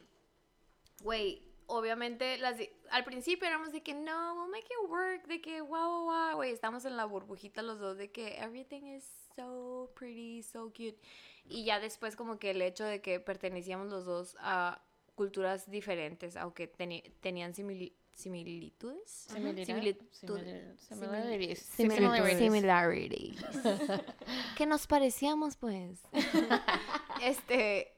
güey, 1.01 1.43
obviamente, 1.67 2.37
las 2.37 2.57
al 2.91 3.03
principio 3.03 3.47
éramos 3.47 3.71
de 3.71 3.81
que 3.81 3.93
no, 3.93 4.35
we'll 4.35 4.51
make 4.51 4.65
it 4.65 4.89
work, 4.89 5.27
de 5.27 5.41
que 5.41 5.61
wow, 5.61 6.05
wow, 6.05 6.35
güey, 6.35 6.51
estamos 6.51 6.85
en 6.85 6.97
la 6.97 7.05
burbujita 7.05 7.61
los 7.61 7.79
dos, 7.79 7.97
de 7.97 8.11
que 8.11 8.37
everything 8.37 8.83
is 8.83 9.05
so 9.35 9.91
pretty, 9.95 10.43
so 10.43 10.69
cute. 10.69 10.99
Y 11.47 11.65
ya 11.65 11.79
después 11.79 12.15
como 12.15 12.39
que 12.39 12.51
el 12.51 12.61
hecho 12.61 12.85
de 12.85 13.01
que 13.01 13.19
pertenecíamos 13.19 13.87
los 13.87 14.05
dos 14.05 14.35
a 14.39 14.81
culturas 15.15 15.69
diferentes, 15.69 16.35
aunque 16.37 16.67
tenían 16.67 17.53
simili- 17.53 17.93
similitudes. 18.13 19.27
Ajá, 19.29 19.37
Similar- 19.39 19.65
similitud- 19.65 20.09
similar- 20.11 20.77
similarities. 20.77 21.59
Similitudes. 21.59 22.37
Similarities. 22.37 23.41
que 24.57 24.65
nos 24.65 24.87
parecíamos, 24.87 25.57
pues. 25.57 26.01
este, 27.21 27.93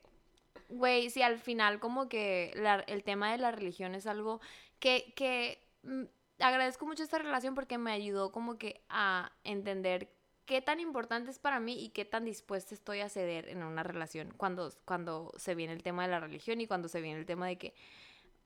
güey, 0.70 1.10
sí, 1.10 1.22
al 1.22 1.40
final 1.40 1.80
como 1.80 2.10
que 2.10 2.52
la- 2.56 2.82
el 2.88 3.04
tema 3.04 3.32
de 3.32 3.38
la 3.38 3.52
religión 3.52 3.96
es 3.96 4.06
algo 4.08 4.40
que, 4.80 5.14
que 5.16 5.62
mm, 5.84 6.04
agradezco 6.40 6.86
mucho 6.86 7.04
esta 7.04 7.18
relación 7.18 7.56
porque 7.56 7.78
me 7.78 7.92
ayudó 7.92 8.32
como 8.32 8.58
que 8.58 8.82
a 8.90 9.32
entender 9.44 10.10
qué 10.48 10.62
tan 10.62 10.80
importante 10.80 11.30
es 11.30 11.38
para 11.38 11.60
mí 11.60 11.84
y 11.84 11.90
qué 11.90 12.06
tan 12.06 12.26
dispuesta 12.26 12.74
estoy 12.74 13.02
a 13.02 13.10
ceder 13.10 13.50
en 13.50 13.62
una 13.62 13.84
relación 13.84 14.34
cuando, 14.38 14.74
cuando 14.86 15.32
se 15.38 15.54
viene 15.54 15.74
el 15.74 15.84
tema 15.84 16.04
de 16.04 16.10
la 16.10 16.20
religión 16.20 16.60
y 16.62 16.68
cuando 16.68 16.88
se 16.88 17.02
viene 17.02 17.20
el 17.20 17.28
tema 17.28 17.46
de 17.46 17.58
que 17.58 17.76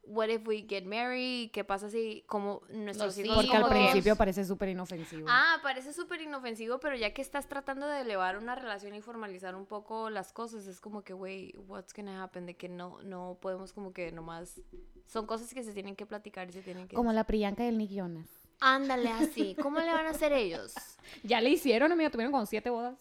what 0.03 0.29
if 0.29 0.45
we 0.47 0.65
get 0.67 0.83
married, 0.83 1.51
qué 1.51 1.63
pasa 1.63 1.89
si 1.89 2.23
como 2.27 2.63
nuestros 2.69 3.17
hijos 3.19 3.35
Porque 3.35 3.55
al 3.55 3.69
principio 3.69 4.15
parece 4.15 4.43
súper 4.43 4.69
inofensivo. 4.69 5.27
Ah, 5.29 5.59
parece 5.61 5.93
súper 5.93 6.21
inofensivo, 6.21 6.79
pero 6.79 6.95
ya 6.95 7.13
que 7.13 7.21
estás 7.21 7.47
tratando 7.47 7.87
de 7.87 8.01
elevar 8.01 8.37
una 8.37 8.55
relación 8.55 8.95
y 8.95 9.01
formalizar 9.01 9.55
un 9.55 9.67
poco 9.67 10.09
las 10.09 10.33
cosas, 10.33 10.65
es 10.65 10.81
como 10.81 11.03
que, 11.03 11.13
güey, 11.13 11.53
what's 11.67 11.93
gonna 11.93 12.23
happen? 12.23 12.47
De 12.47 12.55
que 12.55 12.67
no, 12.67 13.01
no 13.03 13.37
podemos 13.39 13.73
como 13.73 13.93
que 13.93 14.11
nomás... 14.11 14.59
Son 15.05 15.27
cosas 15.27 15.53
que 15.53 15.63
se 15.63 15.73
tienen 15.73 15.95
que 15.95 16.07
platicar 16.07 16.49
y 16.49 16.53
se 16.53 16.61
tienen 16.61 16.87
que... 16.87 16.95
Como 16.95 17.13
la 17.13 17.25
Priyanka 17.25 17.63
del 17.63 17.77
Nick 17.77 17.91
Jonas. 17.91 18.40
Ándale 18.61 19.09
así, 19.09 19.55
¿cómo 19.61 19.79
le 19.79 19.91
van 19.91 20.05
a 20.05 20.11
hacer 20.11 20.31
ellos? 20.33 20.73
Ya 21.23 21.41
le 21.41 21.49
hicieron, 21.49 21.91
amiga, 21.91 22.09
tuvieron 22.09 22.31
como 22.31 22.45
siete 22.45 22.69
bodas. 22.69 22.95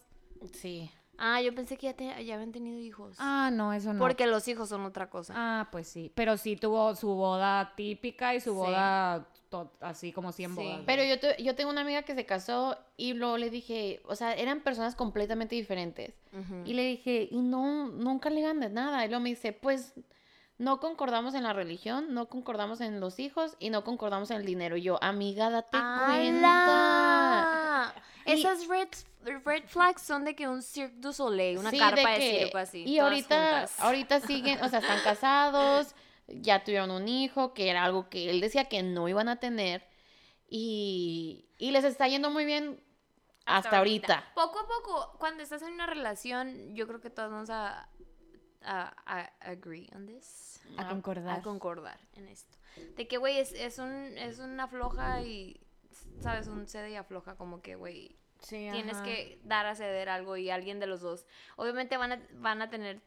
Sí. 0.53 0.91
Ah, 1.17 1.41
yo 1.41 1.55
pensé 1.55 1.77
que 1.77 1.85
ya, 1.87 1.93
te- 1.93 2.25
ya 2.25 2.33
habían 2.33 2.51
tenido 2.51 2.77
hijos. 2.79 3.15
Ah, 3.19 3.49
no, 3.53 3.71
eso 3.73 3.93
no. 3.93 3.99
Porque 3.99 4.27
los 4.27 4.45
hijos 4.49 4.67
son 4.69 4.81
otra 4.85 5.09
cosa. 5.09 5.33
Ah, 5.37 5.69
pues 5.71 5.87
sí. 5.87 6.11
Pero 6.15 6.35
sí 6.35 6.55
tuvo 6.57 6.93
su 6.95 7.07
boda 7.07 7.73
típica 7.75 8.35
y 8.35 8.41
su 8.41 8.49
Sí. 8.51 8.55
boda 8.55 9.27
así 9.81 10.11
como 10.11 10.31
100 10.33 10.55
Sí. 10.55 10.61
bodas. 10.61 10.81
Pero 10.85 11.03
yo, 11.05 11.19
te- 11.19 11.41
yo 11.41 11.55
tengo 11.55 11.69
una 11.69 11.81
amiga 11.81 12.01
que 12.01 12.15
se 12.15 12.25
casó 12.25 12.75
y 12.97 13.13
luego 13.13 13.37
le 13.37 13.49
dije, 13.49 14.01
o 14.05 14.15
sea, 14.15 14.33
eran 14.33 14.61
personas 14.61 14.95
completamente 14.95 15.55
diferentes. 15.55 16.13
Y 16.65 16.73
le 16.73 16.83
dije, 16.85 17.27
y 17.31 17.37
no, 17.41 17.87
nunca 17.87 18.29
le 18.29 18.41
ganan 18.41 18.73
nada. 18.73 19.05
Y 19.05 19.09
luego 19.09 19.21
me 19.23 19.29
dice, 19.29 19.53
pues 19.53 19.93
no 20.61 20.79
concordamos 20.79 21.33
en 21.33 21.41
la 21.41 21.53
religión, 21.53 22.13
no 22.13 22.27
concordamos 22.29 22.81
en 22.81 22.99
los 22.99 23.17
hijos 23.17 23.55
y 23.57 23.71
no 23.71 23.83
concordamos 23.83 24.29
en 24.29 24.37
el 24.37 24.45
dinero. 24.45 24.77
Y 24.77 24.83
yo, 24.83 24.99
amiga, 25.03 25.49
date 25.49 25.75
cuenta. 26.05 27.93
Esas 28.25 28.67
red, 28.67 28.87
red 29.43 29.63
flags 29.65 30.03
son 30.03 30.23
de 30.23 30.35
que 30.35 30.47
un 30.47 30.61
Cirque 30.61 30.95
du 30.97 31.11
Soleil, 31.13 31.57
una 31.57 31.71
Sí, 31.71 31.79
carpa 31.79 32.11
de, 32.11 32.17
que- 32.19 32.39
circo 32.43 32.57
así. 32.59 32.83
Y 32.83 32.99
ahorita, 32.99 33.35
juntas. 33.35 33.79
ahorita 33.79 34.19
siguen, 34.21 34.63
o 34.63 34.69
sea, 34.69 34.77
están 34.79 34.99
casados, 35.03 35.95
ya 36.27 36.63
tuvieron 36.63 36.91
un 36.91 37.07
hijo, 37.07 37.53
que 37.55 37.69
era 37.69 37.83
algo 37.83 38.09
que 38.09 38.29
él 38.29 38.39
decía 38.39 38.65
que 38.65 38.83
no 38.83 39.07
iban 39.09 39.27
a 39.29 39.37
tener. 39.37 39.87
Y, 40.47 41.49
y 41.57 41.71
les 41.71 41.83
está 41.85 42.07
yendo 42.07 42.29
muy 42.29 42.45
bien 42.45 42.79
hasta, 43.45 43.79
ahorita. 43.79 44.31
Poco 44.35 44.59
a 44.59 44.67
poco, 44.67 45.15
cuando 45.17 45.41
estás 45.41 45.63
en 45.63 45.73
una 45.73 45.87
relación, 45.87 46.75
yo 46.75 46.87
creo 46.87 47.01
que 47.01 47.09
todos 47.09 47.31
vamos 47.31 47.49
a, 47.49 47.89
a, 48.63 48.93
a 49.05 49.31
agree 49.41 49.89
on 49.95 50.05
this. 50.05 50.61
a 50.77 50.87
concordar. 50.87 51.39
A 51.39 51.41
concordar 51.41 51.99
en 52.13 52.27
esto. 52.27 52.57
De 52.95 53.07
que, 53.07 53.17
güey, 53.17 53.39
es, 53.39 53.51
es, 53.53 53.79
un, 53.79 54.17
es 54.17 54.39
una 54.39 54.67
floja 54.67 55.21
y, 55.21 55.59
¿sabes? 56.19 56.47
Un 56.47 56.67
cede 56.67 56.91
y 56.91 56.95
afloja, 56.95 57.35
como 57.35 57.61
que, 57.61 57.75
güey, 57.75 58.15
Sí, 58.41 58.69
tienes 58.71 58.95
ajá. 58.95 59.03
que 59.05 59.39
dar 59.43 59.67
a 59.67 59.75
ceder 59.75 60.09
algo 60.09 60.35
y 60.35 60.49
alguien 60.49 60.79
de 60.79 60.87
los 60.87 61.01
dos. 61.01 61.27
Obviamente 61.57 61.97
van 61.97 62.13
a, 62.13 62.21
van 62.33 62.61
a 62.61 62.69
tener, 62.69 62.99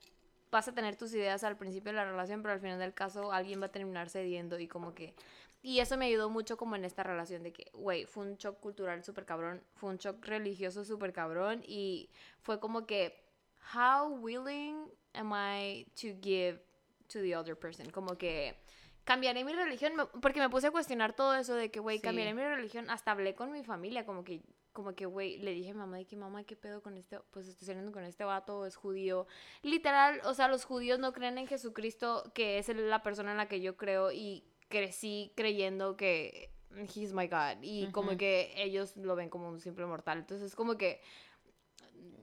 vas 0.50 0.68
a 0.68 0.74
tener 0.74 0.96
tus 0.96 1.12
ideas 1.12 1.42
al 1.42 1.56
principio 1.56 1.90
de 1.90 1.96
la 1.96 2.04
relación, 2.04 2.40
pero 2.42 2.54
al 2.54 2.60
final 2.60 2.78
del 2.78 2.94
caso 2.94 3.32
alguien 3.32 3.60
va 3.60 3.66
a 3.66 3.72
terminar 3.72 4.08
cediendo 4.10 4.58
y 4.58 4.68
como 4.68 4.94
que... 4.94 5.14
Y 5.60 5.80
eso 5.80 5.96
me 5.96 6.04
ayudó 6.06 6.28
mucho 6.28 6.56
como 6.58 6.76
en 6.76 6.84
esta 6.84 7.02
relación 7.02 7.42
de 7.42 7.52
que, 7.52 7.70
güey, 7.72 8.04
fue 8.04 8.26
un 8.26 8.36
shock 8.36 8.60
cultural 8.60 9.02
súper 9.02 9.24
cabrón, 9.24 9.62
fue 9.74 9.90
un 9.90 9.96
shock 9.96 10.24
religioso 10.24 10.84
súper 10.84 11.12
cabrón 11.14 11.62
y 11.66 12.10
fue 12.42 12.60
como 12.60 12.86
que 12.86 13.23
how 13.74 14.08
willing 14.08 14.90
am 15.14 15.32
I 15.32 15.86
to 16.00 16.08
give 16.20 16.60
to 17.08 17.20
the 17.20 17.36
other 17.36 17.56
person? 17.56 17.90
Como 17.90 18.16
que 18.18 18.56
cambiaré 19.04 19.44
mi 19.44 19.52
religión, 19.52 19.92
porque 20.20 20.40
me 20.40 20.48
puse 20.48 20.68
a 20.68 20.70
cuestionar 20.70 21.14
todo 21.14 21.34
eso 21.34 21.54
de 21.54 21.70
que, 21.70 21.78
güey, 21.80 21.98
Sí. 21.98 22.02
cambiaré 22.02 22.34
mi 22.34 22.42
religión, 22.42 22.88
hasta 22.90 23.10
hablé 23.12 23.34
con 23.34 23.52
mi 23.52 23.62
familia, 23.62 24.06
como 24.06 24.24
que, 24.24 24.42
como 24.72 24.94
que, 24.94 25.06
güey, 25.06 25.38
le 25.38 25.52
dije 25.52 25.70
a 25.70 25.74
mamá 25.74 25.98
de 25.98 26.06
que, 26.06 26.16
mamá, 26.16 26.44
¿qué 26.44 26.56
pedo 26.56 26.82
con 26.82 26.96
este, 26.96 27.20
pues 27.30 27.46
estoy 27.46 27.66
saliendo 27.66 27.92
con 27.92 28.02
este 28.02 28.24
vato, 28.24 28.64
es 28.66 28.76
judío, 28.76 29.26
literal, 29.62 30.20
o 30.24 30.32
sea, 30.34 30.48
los 30.48 30.64
judíos 30.64 30.98
no 30.98 31.12
creen 31.12 31.36
en 31.38 31.46
Jesucristo, 31.46 32.32
que 32.34 32.58
es 32.58 32.68
la 32.68 33.02
persona 33.02 33.32
en 33.32 33.36
la 33.36 33.46
que 33.46 33.60
yo 33.60 33.76
creo, 33.76 34.10
y 34.10 34.44
crecí 34.68 35.32
creyendo 35.36 35.96
que 35.96 36.50
he's 36.94 37.12
my 37.12 37.28
God, 37.28 37.62
y 37.62 37.92
como 37.92 38.16
que 38.16 38.52
ellos 38.56 38.96
lo 38.96 39.14
ven 39.14 39.28
como 39.28 39.48
un 39.48 39.60
simple 39.60 39.84
mortal, 39.86 40.18
entonces 40.18 40.54
como 40.56 40.76
que... 40.76 41.00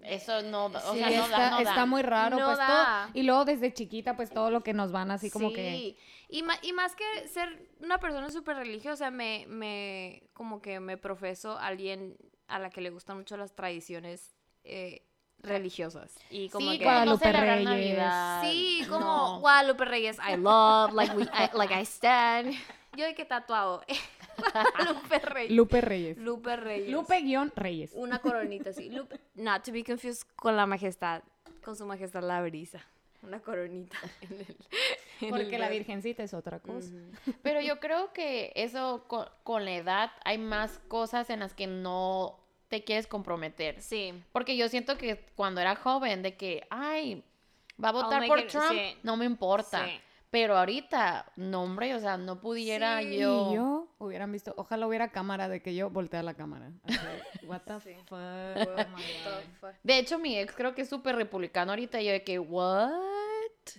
Eso 0.04 0.42
no, 0.42 0.66
o 0.66 0.94
Sí, 0.94 0.98
sea, 1.00 1.10
no 1.12 1.24
está, 1.26 1.38
da, 1.40 1.50
no 1.52 1.56
da. 1.58 1.62
está 1.70 1.86
muy 1.86 2.02
raro, 2.02 2.38
No 2.40 2.46
pues 2.48 2.58
da. 2.58 2.68
todo. 3.08 3.20
Y 3.20 3.24
luego 3.24 3.46
desde 3.46 3.74
chiquita, 3.74 4.16
pues 4.16 4.32
todo 4.32 4.50
lo 4.50 4.62
que 4.62 4.74
nos 4.74 4.92
van 4.92 5.12
así 5.12 5.30
como 5.30 5.54
que. 5.54 5.72
Sí, 5.72 5.98
y, 6.30 6.44
y 6.68 6.74
más 6.74 6.96
que 6.96 7.28
ser 7.28 7.70
una 7.82 8.00
persona 8.00 8.30
súper 8.32 8.58
religiosa, 8.58 9.12
me, 9.12 9.46
me, 9.48 10.24
como 10.34 10.62
que 10.62 10.80
me 10.80 10.98
profeso 10.98 11.58
alguien 11.60 12.18
a 12.48 12.58
la 12.60 12.70
que 12.70 12.82
le 12.82 12.90
gustan 12.90 13.18
mucho 13.18 13.38
las 13.38 13.54
tradiciones 13.56 14.34
eh, 14.64 15.06
religiosas. 15.40 16.16
Y 16.30 16.50
como 16.50 16.72
sí, 16.72 16.80
que... 16.80 16.84
Guadalupe 16.84 17.32
Reyes. 17.32 17.64
Navidad. 17.66 18.42
Sí, 18.44 18.84
como 18.90 19.06
no. 19.06 19.40
Guadalupe 19.40 19.86
Reyes, 19.86 20.18
I 20.18 20.36
love, 20.38 20.94
like, 20.94 21.16
we, 21.16 21.24
I, 21.24 21.50
like 21.54 21.74
I 21.74 21.84
stand. 21.86 22.54
Yo 22.98 23.06
de 23.06 23.16
que 23.16 23.24
tatuado. 23.26 23.84
Guadalupe 24.54 25.20
Reyes. 25.20 25.52
Lupe 25.52 25.82
Reyes. 25.82 26.18
Lupe 26.18 26.56
Reyes. 26.56 26.90
Lupe 26.90 27.22
guion 27.22 27.52
Reyes. 27.56 27.92
Una 27.96 28.20
coronita 28.20 28.70
así. 28.72 28.90
Lupe, 28.90 29.20
not 29.36 29.64
to 29.64 29.72
be 29.72 29.84
confused 29.84 30.24
con 30.36 30.56
la 30.56 30.66
majestad, 30.66 31.24
con 31.64 31.76
su 31.76 31.86
majestad 31.86 32.24
la 32.24 32.42
brisa. 32.42 32.80
Una 33.24 33.40
coronita. 33.40 33.98
en 34.22 34.32
el- 34.40 34.40
en 35.22 35.28
el 35.28 35.30
Porque 35.30 35.60
la 35.60 35.70
virgencita 35.70 36.24
es 36.24 36.34
otra 36.34 36.60
cosa. 36.60 36.92
Pero 37.44 37.62
yo 37.62 37.80
creo 37.80 38.12
que 38.14 38.52
eso 38.56 39.04
con, 39.08 39.28
con 39.44 39.66
la 39.66 39.76
edad 39.76 40.12
hay 40.26 40.38
más 40.40 40.80
cosas 40.88 41.30
en 41.30 41.42
las 41.42 41.54
que 41.54 41.68
no 41.68 42.40
te 42.70 42.84
quieres 42.84 43.06
comprometer. 43.06 43.80
Sí. 43.82 44.14
Porque 44.32 44.58
yo 44.58 44.68
siento 44.70 44.98
que 44.98 45.24
cuando 45.36 45.62
era 45.62 45.76
joven, 45.76 46.24
de 46.24 46.36
que, 46.38 46.66
ay, 46.72 47.24
va 47.84 47.90
a 47.90 47.92
votar 47.92 48.26
por 48.26 48.40
it- 48.40 48.48
Trump, 48.48 48.72
sí. 48.72 48.98
no 49.04 49.18
me 49.18 49.26
importa. 49.26 49.86
Sí. 49.86 49.92
Pero 50.32 50.58
ahorita, 50.58 51.26
no, 51.36 51.64
hombre, 51.64 51.94
o 51.94 52.00
sea, 52.00 52.16
no 52.18 52.40
pudiera 52.40 53.00
Sí, 53.02 53.18
yo. 53.18 53.50
Y 53.52 53.56
yo 53.56 53.88
hubieran 54.00 54.32
visto, 54.32 54.54
ojalá 54.56 54.88
hubiera 54.88 55.10
cámara 55.12 55.50
de 55.50 55.62
que 55.62 55.76
yo 55.76 55.90
voltea 55.90 56.24
la 56.24 56.34
cámara. 56.34 56.72
Así, 56.86 56.96
What 57.46 57.62
the 57.66 57.80
Sí. 57.82 57.96
fuck. 58.06 58.18
oh. 59.64 59.68
De 59.84 60.00
hecho, 60.00 60.18
mi 60.20 60.38
ex 60.38 60.54
creo 60.56 60.74
que 60.74 60.84
es 60.84 60.90
súper 60.90 61.18
republicano 61.18 61.74
ahorita. 61.74 62.02
Y 62.02 62.06
yo 62.06 62.12
de 62.14 62.24
que, 62.24 62.40
¿what? 62.40 62.90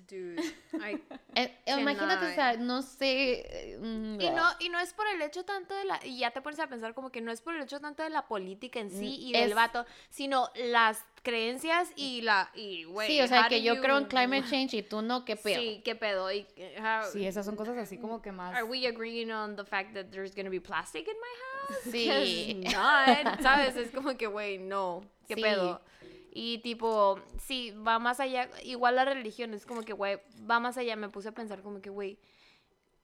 Dude. 0.09 0.41
I- 0.75 1.03
Eh, 1.35 1.59
eh, 1.67 1.81
imagínate, 1.81 2.27
o 2.27 2.35
sea, 2.35 2.57
no 2.57 2.83
sé. 2.83 3.73
eh, 3.73 3.79
mm, 3.79 4.21
Y 4.21 4.31
no, 4.31 4.45
y 4.61 4.69
no 4.69 4.79
es 4.79 4.93
por 4.95 5.07
el 5.09 5.21
hecho 5.23 5.45
tanto 5.45 5.75
de 5.75 5.85
la, 5.85 6.01
y 6.05 6.19
ya 6.19 6.31
te 6.31 6.41
pones 6.41 6.61
a 6.61 6.69
pensar 6.69 6.95
como 6.95 7.11
que 7.11 7.21
no 7.21 7.33
es 7.33 7.41
por 7.43 7.55
el 7.57 7.63
hecho 7.63 7.81
tanto 7.81 8.03
de 8.03 8.11
la 8.11 8.27
política 8.29 8.79
en 8.81 8.91
sí 8.91 9.19
Mm, 9.21 9.27
y 9.29 9.33
del 9.33 9.51
es- 9.51 9.55
vato, 9.57 9.85
sino 10.09 10.51
las 10.55 11.05
creencias 11.23 11.91
y 11.97 12.23
la, 12.23 12.51
y 12.55 12.85
güey. 12.85 13.09
Sí, 13.09 13.21
o 13.21 13.27
sea, 13.27 13.49
que 13.49 13.63
yo 13.63 13.81
creo 13.81 13.99
en 13.99 14.05
you- 14.05 14.09
climate 14.09 14.45
change 14.49 14.75
y 14.75 14.83
tú 14.83 15.03
no, 15.03 15.25
qué 15.25 15.37
pedo. 15.37 15.61
Sí, 15.61 15.83
qué 15.85 15.95
pedo. 15.97 16.31
Y, 16.33 16.47
how- 16.79 17.11
Sí, 17.13 17.27
esas 17.27 17.45
son 17.45 17.57
cosas 17.57 17.77
así 17.77 17.99
como 17.99 18.23
que 18.23 18.31
más. 18.33 18.55
Are 18.55 18.65
we 18.65 18.87
agreeing 18.87 19.31
on 19.33 19.57
the 19.57 19.65
fact 19.65 19.95
that 19.95 20.07
there's 20.11 20.35
gonna 20.35 20.51
be 20.51 20.61
plastic 20.61 21.07
in 21.09 21.15
my 21.15 21.75
house? 21.75 21.93
Sí. 21.93 22.61
not, 22.73 23.41
¿sabes? 23.43 23.77
Es 23.77 23.91
como 23.91 24.17
que, 24.17 24.27
güey, 24.27 24.59
no, 24.59 25.03
qué 25.29 25.35
Sí. 25.35 25.43
pedo. 25.43 25.81
Y 26.35 26.59
tipo, 26.59 27.21
sí, 27.39 27.73
va 27.73 27.99
más 27.99 28.19
allá, 28.19 28.49
igual 28.63 28.97
la 28.97 29.05
religión, 29.05 29.53
es 29.53 29.67
como 29.67 29.83
que, 29.83 29.93
güey, 29.93 30.19
va 30.51 30.61
más 30.61 30.79
allá, 30.79 30.97
me 30.97 31.11
puse 31.11 31.29
a 31.29 31.33
pensar 31.33 31.61
como 31.61 31.83
que, 31.83 31.91
güey, 31.91 32.19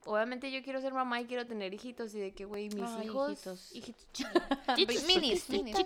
obviamente 0.07 0.51
yo 0.51 0.63
quiero 0.63 0.81
ser 0.81 0.95
mamá 0.95 1.21
y 1.21 1.27
quiero 1.27 1.47
tener 1.47 1.75
hijitos 1.75 2.15
y 2.15 2.21
de 2.21 2.33
que, 2.33 2.47
güey, 2.47 2.71
mis 2.71 2.89
Ay, 2.89 3.05
hijos, 3.07 3.31
hijitos. 3.75 3.75
hijitos 3.75 4.27
Minis, 5.07 5.51
minis. 5.51 5.77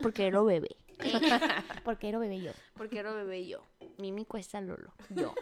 Porque 0.00 0.26
era 0.28 0.40
bebé, 0.40 0.76
Porque 1.84 2.08
era 2.08 2.18
bebé 2.20 2.40
yo. 2.40 2.52
porque 2.76 3.00
era 3.00 3.12
bebé 3.12 3.48
yo, 3.48 3.64
Mimi 3.98 4.24
cuesta 4.24 4.60
Lolo, 4.60 4.92
yo, 5.08 5.34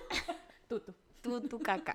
Tú, 0.68 0.80
tú. 0.80 0.94
tú, 1.20 1.40
tu 1.48 1.58
caca. 1.58 1.94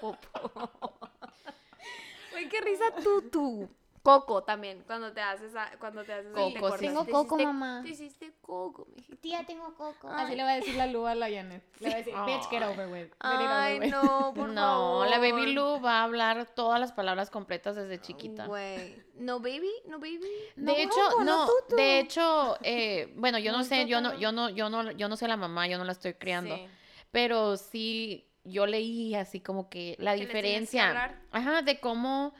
Güey, 2.30 2.48
qué 2.48 2.60
risa 2.60 2.84
tú. 3.32 3.68
Coco 4.02 4.42
también, 4.42 4.82
cuando 4.86 5.12
te 5.12 5.20
haces, 5.20 5.54
a- 5.54 5.72
cuando 5.78 6.02
te 6.04 6.14
haces, 6.14 6.32
Coco, 6.32 6.70
te 6.72 6.78
sí. 6.78 6.86
Tengo 6.86 7.04
Te 7.04 7.10
coco, 7.12 7.36
hiciste- 7.36 7.44
mamá. 7.52 7.80
Te 7.82 7.88
hiciste 7.90 8.32
coco, 8.40 8.86
mijito. 8.96 9.18
Tía, 9.18 9.44
tengo 9.44 9.74
coco. 9.74 10.08
Ay. 10.10 10.24
Así 10.24 10.36
le 10.36 10.42
va 10.42 10.52
a 10.52 10.56
decir 10.56 10.74
la 10.76 10.86
Lu 10.86 11.06
a 11.06 11.14
la 11.14 11.28
Janet. 11.30 11.62
Le 11.80 11.88
va 11.90 11.94
a 11.94 11.98
decir, 11.98 12.14
bitch, 12.24 12.48
get 12.48 12.62
over 12.62 12.88
with. 12.88 13.08
Ay, 13.20 13.76
over 13.76 13.80
with. 13.80 13.90
no, 13.92 14.32
por 14.34 14.48
No, 14.54 15.04
la 15.04 15.16
favor. 15.18 15.30
Baby 15.32 15.52
Lu 15.52 15.80
va 15.84 16.00
a 16.00 16.04
hablar 16.04 16.46
todas 16.54 16.80
las 16.80 16.92
palabras 16.92 17.28
completas 17.30 17.76
desde 17.76 18.00
chiquita. 18.00 18.46
Güey. 18.46 18.96
No 19.16 19.38
baby, 19.40 19.70
no 19.86 19.98
baby. 19.98 20.20
No, 20.56 20.72
De 20.72 20.82
hecho, 20.82 20.94
Coco, 21.10 21.24
no 21.24 21.44
no, 21.44 21.46
tutu. 21.46 21.76
de 21.76 21.98
hecho, 22.00 22.56
eh, 22.62 23.12
bueno, 23.16 23.38
yo 23.38 23.52
no, 23.52 23.58
No, 23.58 23.64
sé, 23.64 23.86
yo 23.86 24.00
no, 24.00 24.14
yo 24.18 24.32
no, 24.32 24.48
yo 24.48 24.70
no, 24.70 24.92
yo 24.92 25.08
no 25.10 25.16
sé 25.16 25.28
la 25.28 25.36
mamá, 25.36 25.66
yo 25.68 25.76
no 25.76 25.84
la 25.84 25.92
estoy 25.92 26.14
criando, 26.14 26.56
Sí. 26.56 26.66
pero 27.10 27.58
sí, 27.58 28.26
yo 28.44 28.64
leí 28.64 29.14
así 29.14 29.40
como 29.40 29.68
que 29.68 29.94
la 29.98 30.14
Que 30.14 30.20
diferencia, 30.22 31.18
ajá, 31.32 31.60
de 31.60 31.78
cómo 31.80 32.32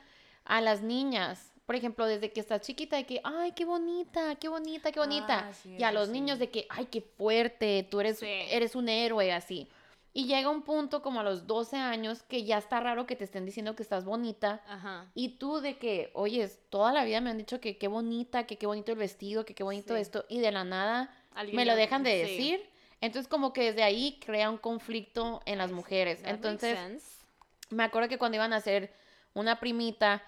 a 0.47 0.63
las 0.63 0.81
niñas, 0.81 1.50
por 1.71 1.77
ejemplo, 1.77 2.05
desde 2.05 2.33
que 2.33 2.41
estás 2.41 2.63
chiquita, 2.63 2.97
de 2.97 3.07
que, 3.07 3.21
ay, 3.23 3.53
qué 3.53 3.65
bonita, 3.65 4.35
qué 4.41 4.49
bonita, 4.49 4.91
qué 4.91 4.99
bonita, 4.99 5.47
Ah, 5.51 5.53
sí, 5.53 5.77
y 5.79 5.85
a 5.85 5.93
los 5.93 6.09
sí. 6.09 6.13
niños 6.15 6.41
de 6.41 6.51
que, 6.51 6.67
ay, 6.69 6.87
qué 6.87 7.01
fuerte, 7.01 7.87
tú 7.89 8.01
eres, 8.01 8.19
Sí. 8.19 8.27
eres 8.27 8.75
un 8.75 8.89
héroe, 8.89 9.31
así. 9.33 9.69
Y 10.13 10.27
llega 10.27 10.51
un 10.51 10.63
punto 10.63 11.01
como 11.01 11.21
a 11.21 11.23
los 11.23 11.47
12 11.47 11.77
años 11.77 12.25
que 12.25 12.43
ya 12.43 12.59
está 12.59 12.81
raro 12.81 13.07
que 13.07 13.15
te 13.15 13.23
estén 13.23 13.47
diciendo 13.47 13.77
que 13.77 13.85
estás 13.85 14.05
bonita. 14.05 14.61
Ajá. 14.67 15.13
Y 15.15 15.39
tú 15.39 15.61
de 15.61 15.79
que, 15.79 16.11
oye, 16.15 16.49
toda 16.71 16.93
la 16.93 17.05
vida 17.05 17.21
me 17.21 17.31
han 17.31 17.39
dicho 17.39 17.61
que 17.61 17.79
qué 17.79 17.87
bonita, 17.87 18.47
que 18.49 18.59
qué 18.59 18.67
bonito 18.67 18.91
el 18.91 18.99
vestido, 18.99 19.45
que 19.45 19.55
qué 19.55 19.63
bonito 19.63 19.95
esto, 19.95 20.25
y 20.29 20.41
de 20.41 20.51
la 20.51 20.65
nada 20.65 21.15
me 21.53 21.65
lo 21.65 21.77
dejan 21.77 22.03
de 22.03 22.17
decir. 22.17 22.69
Entonces 23.01 23.29
como 23.29 23.53
que 23.53 23.63
desde 23.63 23.85
ahí 23.85 24.19
crea 24.27 24.51
un 24.51 24.59
conflicto 24.59 25.41
en 25.47 25.59
las 25.59 25.71
mujeres. 25.71 26.21
Entonces 26.25 26.77
me 27.69 27.85
acuerdo 27.85 28.09
que 28.09 28.19
cuando 28.19 28.35
iban 28.35 28.53
a 28.53 28.57
hacer 28.57 28.93
una 29.35 29.61
primita, 29.61 30.21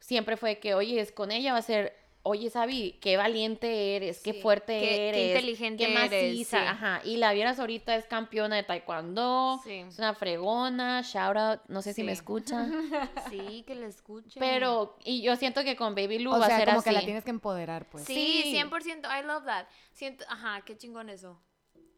siempre 0.00 0.36
fue 0.36 0.58
que, 0.58 0.74
oye, 0.74 1.00
es 1.00 1.12
con 1.12 1.30
ella 1.32 1.52
va 1.52 1.58
a 1.58 1.62
ser, 1.62 1.96
oye, 2.22 2.50
Sabi, 2.50 2.98
qué 3.00 3.16
valiente 3.16 3.96
eres, 3.96 4.20
qué 4.22 4.32
Sí, 4.34 4.40
fuerte 4.40 4.78
qué- 4.80 4.86
qué 4.86 5.08
eres, 5.08 5.28
inteligente 5.30 5.84
qué 5.86 5.92
eres, 5.92 6.10
maciza, 6.10 6.60
sí. 6.60 6.66
ajá. 6.66 7.00
Y 7.04 7.16
la 7.16 7.32
vieras 7.32 7.58
ahorita 7.58 7.94
es 7.96 8.04
campeona 8.06 8.56
de 8.56 8.64
taekwondo, 8.64 9.60
Sí. 9.64 9.84
es 9.88 9.98
una 9.98 10.14
fregona, 10.14 11.00
shout 11.02 11.36
out, 11.36 11.60
no 11.68 11.80
sé 11.82 11.94
si 11.94 12.02
me 12.02 12.12
escucha. 12.12 12.66
Sí, 13.32 13.62
que 13.66 13.74
le 13.74 13.86
escuchen. 13.86 14.38
Pero, 14.40 14.96
y 15.04 15.22
yo 15.22 15.36
siento 15.36 15.62
que 15.64 15.74
con 15.76 15.94
Baby 15.94 16.18
Lu 16.18 16.32
O 16.34 16.38
va 16.38 16.46
a 16.46 16.48
sea, 16.48 16.58
ser 16.58 16.68
como 16.68 16.80
así. 16.80 16.90
que 16.90 16.94
la 16.94 17.00
tienes 17.04 17.24
que 17.24 17.30
empoderar, 17.30 17.88
pues. 17.88 18.04
Sí, 18.04 18.40
Sí. 18.44 18.52
100%. 18.52 19.08
I 19.08 19.24
love 19.24 19.44
that. 19.46 19.66
Siento, 19.92 20.24
ajá, 20.28 20.60
qué 20.66 20.76
chingón 20.76 21.08
eso. 21.08 21.40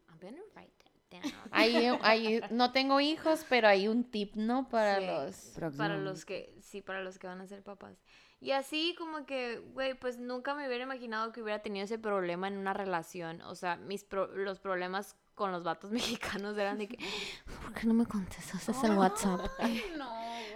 I'm 0.08 0.18
write 0.54 0.70
that 0.78 0.79
down. 1.10 1.22
Ahí, 2.02 2.40
no 2.50 2.72
tengo 2.72 3.00
hijos, 3.00 3.44
pero 3.48 3.68
hay 3.68 3.88
un 3.88 4.04
tip, 4.04 4.34
¿no? 4.36 4.68
Para 4.68 4.98
Sí. 4.98 5.06
los... 5.06 5.34
Para 5.36 5.54
Próximamente. 5.56 6.04
los 6.04 6.24
que, 6.24 6.54
sí, 6.62 6.80
para 6.82 7.02
los 7.02 7.18
que 7.18 7.26
van 7.26 7.40
a 7.40 7.46
ser 7.46 7.62
papás. 7.62 7.96
Y 8.42 8.52
así 8.52 8.94
como 8.96 9.26
que, 9.26 9.58
güey, 9.74 9.92
pues 9.94 10.18
nunca 10.18 10.54
me 10.54 10.66
hubiera 10.66 10.84
imaginado 10.84 11.30
que 11.30 11.42
hubiera 11.42 11.60
tenido 11.60 11.84
ese 11.84 11.98
problema 11.98 12.48
en 12.48 12.56
una 12.56 12.72
relación. 12.72 13.42
O 13.42 13.54
sea, 13.54 13.76
mis 13.76 14.02
pro- 14.04 14.28
los 14.34 14.60
problemas 14.60 15.14
con 15.34 15.52
los 15.52 15.62
vatos 15.62 15.90
mexicanos 16.40 16.56
eran 16.56 16.78
de 16.78 16.88
que, 16.88 16.96
¿por 17.62 17.74
qué 17.74 17.86
no 17.86 17.92
me 17.94 18.06
contestas 18.06 18.82
el 18.84 18.92
WhatsApp? 18.96 19.40
No. 19.98 20.10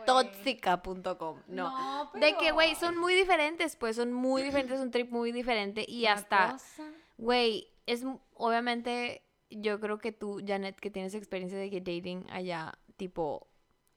Tóxica.com. 0.06 1.40
No. 1.48 2.10
De 2.14 2.36
que, 2.36 2.52
güey, 2.52 2.74
son 2.74 2.96
muy 2.96 3.14
diferentes, 3.14 3.76
pues 3.76 3.96
son 3.96 4.12
muy 4.12 4.42
diferentes, 4.44 4.80
un 4.80 4.90
trip 4.90 5.10
muy 5.10 5.32
diferente. 5.32 5.84
Y 5.88 6.06
hasta, 6.06 6.56
güey, 7.18 7.68
es 7.86 8.02
obviamente, 8.34 9.23
yo 9.60 9.80
creo 9.80 9.98
que 9.98 10.12
tú, 10.12 10.42
Janet, 10.46 10.78
que 10.78 10.90
tienes 10.90 11.14
experiencia 11.14 11.58
de 11.58 11.70
que 11.70 11.80
dating 11.80 12.24
allá, 12.30 12.72
tipo, 12.96 13.46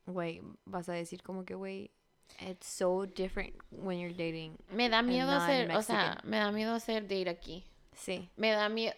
güey, 0.06 0.42
vas 0.66 0.90
a 0.90 0.94
decir 0.94 1.22
como 1.24 1.46
que, 1.46 1.56
güey, 1.56 1.92
it's 2.40 2.68
so 2.68 3.06
different 3.06 3.56
when 3.72 4.00
you're 4.00 4.14
dating. 4.16 4.58
Me 4.72 4.90
da 4.90 5.02
miedo 5.02 5.32
hacer, 5.32 5.72
o 5.76 5.82
sea, 5.82 6.20
me 6.24 6.38
da 6.38 6.52
miedo 6.52 6.74
hacer 6.74 7.04
date 7.04 7.30
aquí. 7.30 7.64
Sí. 7.94 8.30
Me 8.36 8.52
da 8.52 8.70
miedo, 8.70 8.96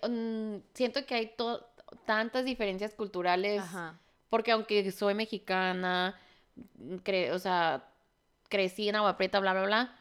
siento 0.73 1.05
que 1.05 1.15
hay 1.15 1.31
tantas 2.05 2.43
diferencias 2.45 2.93
culturales, 2.93 3.61
Ajá. 3.61 3.99
porque 4.29 4.51
aunque 4.51 4.91
soy 4.91 5.13
mexicana, 5.13 6.19
mm, 6.75 6.95
cre- 6.97 7.31
o 7.31 7.39
sea, 7.39 7.85
crecí 8.49 8.89
en 8.89 8.95
Agua 8.97 9.15
Prieta, 9.15 9.39
bla, 9.39 9.53
bla, 9.53 9.63
bla, 9.65 9.98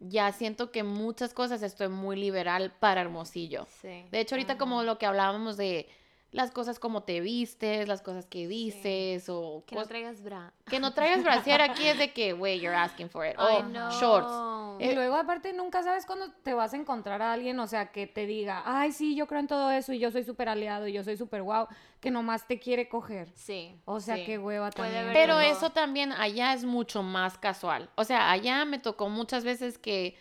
ya 0.00 0.30
siento 0.32 0.70
que 0.70 0.82
muchas 0.82 1.34
cosas 1.34 1.62
estoy 1.62 1.88
muy 1.88 2.16
liberal 2.16 2.72
para 2.78 3.00
Hermosillo. 3.00 3.66
Sí. 3.80 4.04
De 4.10 4.20
hecho, 4.20 4.34
ahorita 4.34 4.58
como 4.58 4.82
lo 4.82 4.98
que 4.98 5.06
hablábamos 5.06 5.56
de 5.56 5.88
las 6.30 6.50
cosas 6.50 6.78
como 6.78 7.04
te 7.04 7.20
vistes, 7.20 7.88
las 7.88 8.02
cosas 8.02 8.26
que 8.26 8.46
dices 8.46 9.28
o 9.28 9.64
Que 9.66 9.74
no 9.76 9.86
traigas 9.86 10.22
bra. 10.22 10.52
que 10.66 10.78
no 10.78 10.92
traigas 10.92 11.24
brasier 11.24 11.62
aquí 11.62 11.86
es 11.86 11.98
de 11.98 12.12
que, 12.12 12.34
güey, 12.34 12.60
you're 12.60 12.76
asking 12.76 13.08
for 13.08 13.26
it. 13.26 13.34
Ay, 13.38 13.62
O 13.62 13.90
shorts. 13.98 14.80
Y 14.80 14.94
luego 14.94 15.16
aparte 15.16 15.52
nunca 15.54 15.82
sabes 15.82 16.06
cuándo 16.06 16.30
te 16.42 16.54
vas 16.54 16.72
a 16.72 16.76
encontrar 16.76 17.20
a 17.22 17.32
alguien, 17.32 17.58
o 17.58 17.66
sea, 17.66 17.90
que 17.90 18.06
te 18.06 18.26
diga, 18.26 18.62
ay, 18.66 18.92
sí, 18.92 19.16
yo 19.16 19.26
creo 19.26 19.40
en 19.40 19.46
todo 19.48 19.70
eso 19.70 19.92
y 19.92 19.98
yo 19.98 20.10
soy 20.10 20.22
súper 20.22 20.48
aliado 20.48 20.86
y 20.86 20.92
yo 20.92 21.02
soy 21.02 21.16
súper 21.16 21.42
guau, 21.42 21.66
que 22.00 22.10
nomás 22.10 22.46
te 22.46 22.60
quiere 22.60 22.88
coger. 22.88 23.30
Sí. 23.34 23.80
O 23.86 23.98
sea, 23.98 24.16
sí. 24.16 24.24
qué 24.24 24.38
hueva 24.38 24.70
Puede 24.70 24.92
también. 24.92 25.12
Pero- 25.14 25.40
eso 25.40 25.70
también 25.70 26.12
allá 26.12 26.52
es 26.52 26.64
mucho 26.64 27.02
más 27.02 27.38
casual. 27.38 27.90
O 27.96 28.04
sea, 28.04 28.30
allá 28.30 28.64
me 28.66 28.78
tocó 28.78 29.08
muchas 29.08 29.42
veces 29.44 29.78
que 29.78 30.14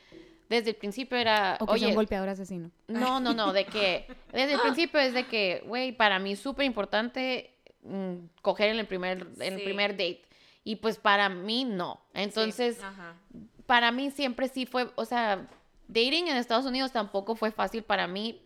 desde 0.50 0.72
el 0.72 0.76
principio 0.76 1.18
era, 1.18 1.58
O 1.60 1.66
que 1.66 1.74
sea 1.74 1.74
oye, 1.74 1.88
un 1.88 1.96
golpeador 1.96 2.30
asesino. 2.30 2.72
no, 2.88 3.20
no, 3.20 3.34
no, 3.34 3.54
de 3.54 3.66
que 3.66 4.08
desde 4.32 4.54
el 4.54 4.60
principio 4.62 5.00
es 5.00 5.14
de 5.14 5.26
que, 5.28 5.64
güey, 5.66 5.92
para 5.92 6.20
mí 6.20 6.34
es 6.34 6.40
súper 6.40 6.66
importante 6.66 7.54
mm, 7.84 8.16
coger 8.42 8.70
en 8.70 8.80
el 8.80 8.88
primer 8.88 9.28
en 9.40 9.54
el 9.54 9.64
primer 9.64 9.92
date. 9.92 10.24
Y 10.64 10.78
pues 10.78 10.98
para 10.98 11.30
mí 11.30 11.64
no. 11.64 12.02
Entonces, 12.14 12.78
para 13.66 13.92
mí 13.92 14.12
siempre 14.12 14.50
sí 14.50 14.66
fue, 14.66 14.92
o 14.96 15.06
sea, 15.06 15.48
dating 15.88 16.28
en 16.28 16.36
Estados 16.36 16.66
Unidos 16.66 16.92
tampoco 16.92 17.36
fue 17.36 17.52
fácil 17.52 17.84
para 17.84 18.06
mí. 18.06 18.42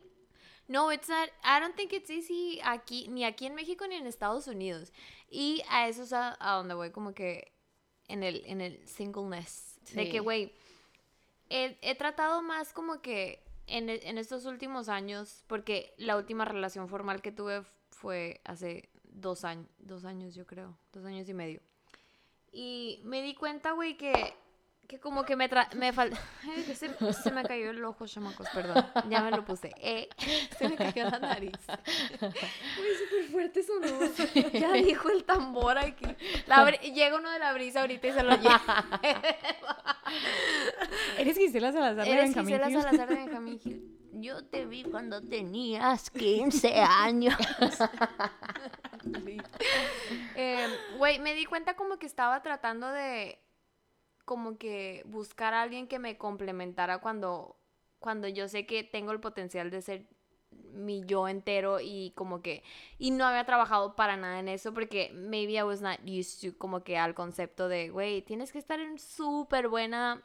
No, 0.68 0.92
it's 0.92 1.10
not, 1.10 1.30
I 1.44 1.60
don't 1.60 1.76
think 1.76 1.92
it's 1.94 2.10
easy 2.10 2.60
aquí, 2.64 3.08
ni 3.10 3.26
aquí 3.26 3.48
en 3.48 3.56
México 3.56 3.88
ni 3.88 3.96
en 3.96 4.06
Estados 4.06 4.48
Unidos. 4.48 4.94
Y 5.30 5.64
a 5.70 5.88
eso 5.88 6.04
es 6.04 6.14
a, 6.14 6.38
a 6.40 6.58
donde 6.58 6.76
voy 6.76 6.92
como 6.92 7.14
que 7.14 7.52
en 8.08 8.24
el, 8.24 8.44
en 8.46 8.62
el 8.62 8.88
singleness. 8.88 9.80
De 9.94 10.08
que, 10.08 10.20
güey, 10.20 10.54
he, 11.52 11.78
he 11.82 11.96
tratado 11.96 12.42
más 12.42 12.74
como 12.74 13.02
que 13.02 13.44
en, 13.68 13.90
e- 13.90 14.02
en 14.10 14.18
estos 14.18 14.46
últimos 14.46 14.90
años, 14.90 15.44
porque 15.48 15.94
la 15.98 16.18
última 16.18 16.46
relación 16.46 16.88
formal 16.88 17.22
que 17.22 17.32
tuve 17.32 17.64
fue 17.92 18.42
hace 18.46 18.90
dos 19.04 19.44
años, 19.44 19.68
dos 19.78 20.06
años 20.06 20.34
yo 20.34 20.46
creo, 20.48 20.78
dos 20.94 21.06
años 21.06 21.28
y 21.30 21.34
medio. 21.34 21.62
Y 22.52 23.02
me 23.04 23.22
di 23.22 23.36
cuenta, 23.36 23.72
güey, 23.72 23.98
que, 23.98 24.34
que 24.92 25.00
como 25.00 25.24
que 25.24 25.38
me, 25.38 25.50
tra- 25.50 25.74
me 25.76 25.94
falta... 25.94 26.20
Se, 26.76 27.14
se 27.14 27.32
me 27.32 27.44
cayó 27.46 27.70
el 27.70 27.82
ojo, 27.86 28.06
chamacos, 28.06 28.46
perdón. 28.54 28.86
Ya 29.10 29.22
me 29.22 29.32
lo 29.32 29.46
puse. 29.46 29.72
Eh, 29.78 30.10
se 30.60 30.68
me 30.68 30.76
cayó 30.76 31.10
la 31.10 31.18
nariz. 31.18 31.54
Güey, 32.20 32.96
súper 32.98 33.24
fuerte 33.32 33.64
sonó. 33.64 33.88
Ya 34.52 34.74
dijo 34.74 35.10
el 35.10 35.24
tambor 35.24 35.78
aquí. 35.78 36.06
La 36.46 36.70
Llega 36.72 37.16
uno 37.18 37.30
de 37.32 37.40
la 37.40 37.54
brisa 37.54 37.80
ahorita 37.82 38.08
y 38.08 38.12
se 38.12 38.22
lo 38.24 38.36
lleva. 38.36 39.00
¿Eres 41.18 41.38
Gisela 41.38 41.72
Salazar 41.72 42.06
de 42.06 42.14
Benjamín 42.16 42.60
Gisela? 42.60 42.82
Salazar 42.82 43.08
de 43.10 43.16
Benjamín 43.16 43.60
Hill. 43.64 43.98
Yo 44.16 44.44
te 44.46 44.66
vi 44.66 44.84
cuando 44.84 45.22
tenías 45.22 46.10
15 46.12 46.82
años. 46.82 47.36
Eh, 50.36 50.68
Güey, 50.98 51.20
me 51.20 51.34
di 51.34 51.46
cuenta 51.46 51.76
como 51.76 51.98
que 51.98 52.06
estaba 52.08 52.42
tratando 52.42 52.90
de 52.92 53.40
como 54.32 54.58
que 54.58 55.04
buscar 55.08 55.54
a 55.54 55.62
alguien 55.62 55.90
que 55.90 56.00
me 56.00 56.18
complementara 56.18 57.00
cuando, 57.00 57.58
cuando 58.00 58.30
yo 58.30 58.48
sé 58.48 58.66
que 58.66 58.82
tengo 58.82 59.12
el 59.12 59.20
potencial 59.20 59.70
de 59.70 59.82
ser 59.82 60.08
mi 60.72 61.04
yo 61.04 61.28
entero 61.28 61.82
y 61.82 62.14
como 62.16 62.42
que 62.42 62.64
y 62.98 63.12
no 63.12 63.26
había 63.26 63.46
trabajado 63.46 63.98
para 63.98 64.16
nada 64.16 64.40
en 64.40 64.48
eso 64.48 64.74
porque 64.74 65.12
maybe 65.14 65.56
I 65.56 65.64
was 65.64 65.82
not 65.82 66.00
used 66.06 66.50
to 66.50 66.58
como 66.58 66.82
que 66.86 66.98
al 66.98 67.14
concepto 67.14 67.68
de 67.68 67.90
güey 67.90 68.22
tienes 68.22 68.54
que 68.54 68.60
estar 68.60 68.80
en 68.80 69.00
súper 69.00 69.68
buena 69.68 70.24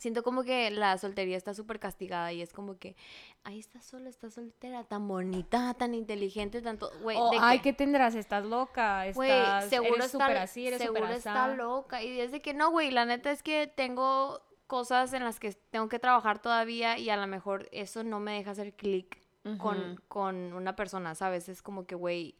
siento 0.00 0.22
como 0.22 0.42
que 0.44 0.70
la 0.70 0.96
soltería 0.96 1.36
está 1.36 1.52
súper 1.52 1.78
castigada 1.78 2.32
y 2.32 2.40
es 2.40 2.52
como 2.54 2.78
que 2.78 2.96
ahí 3.44 3.58
estás 3.58 3.84
sola 3.84 4.08
estás 4.08 4.32
soltera 4.34 4.82
tan 4.84 5.06
bonita 5.06 5.74
tan 5.74 5.94
inteligente 5.94 6.62
tanto 6.62 6.90
güey 7.02 7.18
ay, 7.40 7.58
que- 7.58 7.62
¿qué 7.64 7.72
tendrás? 7.74 8.14
¿Estás 8.14 8.44
loca? 8.46 9.06
¿Estás, 9.06 9.68
seguro 9.68 9.94
eres 9.96 10.06
está, 10.06 10.24
súper 10.24 10.36
así, 10.38 10.66
eres 10.66 10.80
seguro 10.80 11.06
está 11.08 11.48
loca. 11.54 12.02
Y 12.02 12.16
desde 12.16 12.40
que 12.40 12.54
no, 12.54 12.70
güey, 12.70 12.90
la 12.90 13.04
neta 13.04 13.30
es 13.30 13.42
que 13.42 13.66
tengo 13.66 14.40
cosas 14.66 15.12
en 15.12 15.22
las 15.22 15.38
que 15.38 15.52
tengo 15.52 15.88
que 15.90 15.98
trabajar 15.98 16.40
todavía 16.40 16.96
y 16.96 17.10
a 17.10 17.16
lo 17.18 17.26
mejor 17.26 17.68
eso 17.70 18.02
no 18.02 18.20
me 18.20 18.32
deja 18.32 18.52
hacer 18.52 18.72
clic 18.74 19.18
con, 19.58 20.00
con 20.08 20.52
una 20.54 20.76
persona, 20.76 21.14
¿sabes? 21.14 21.48
Es 21.48 21.60
como 21.62 21.86
que, 21.86 21.94
güey, 21.94 22.36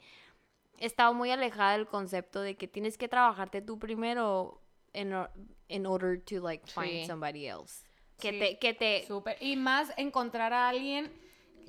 he 0.79 0.87
estado 0.87 1.13
muy 1.13 1.31
alejada 1.31 1.73
del 1.73 1.87
concepto 1.87 2.41
de 2.41 2.57
que 2.57 2.69
tienes 2.69 2.97
que 2.99 3.09
trabajarte 3.09 3.61
tú 3.63 3.79
primero 3.79 4.60
en, 4.93 5.13
or- 5.13 5.31
in 5.69 5.87
order 5.87 6.21
to, 6.25 6.41
like, 6.41 6.67
find 6.71 7.03
Sí. 7.03 7.07
somebody 7.07 7.47
else. 7.47 7.85
Que 8.19 8.33
Sí, 8.33 8.39
te, 8.39 8.59
que 8.59 8.75
te, 8.75 9.07
Súper. 9.07 9.37
Y 9.41 9.57
más 9.57 9.93
encontrar 9.97 10.53
a 10.53 10.69
alguien, 10.69 11.11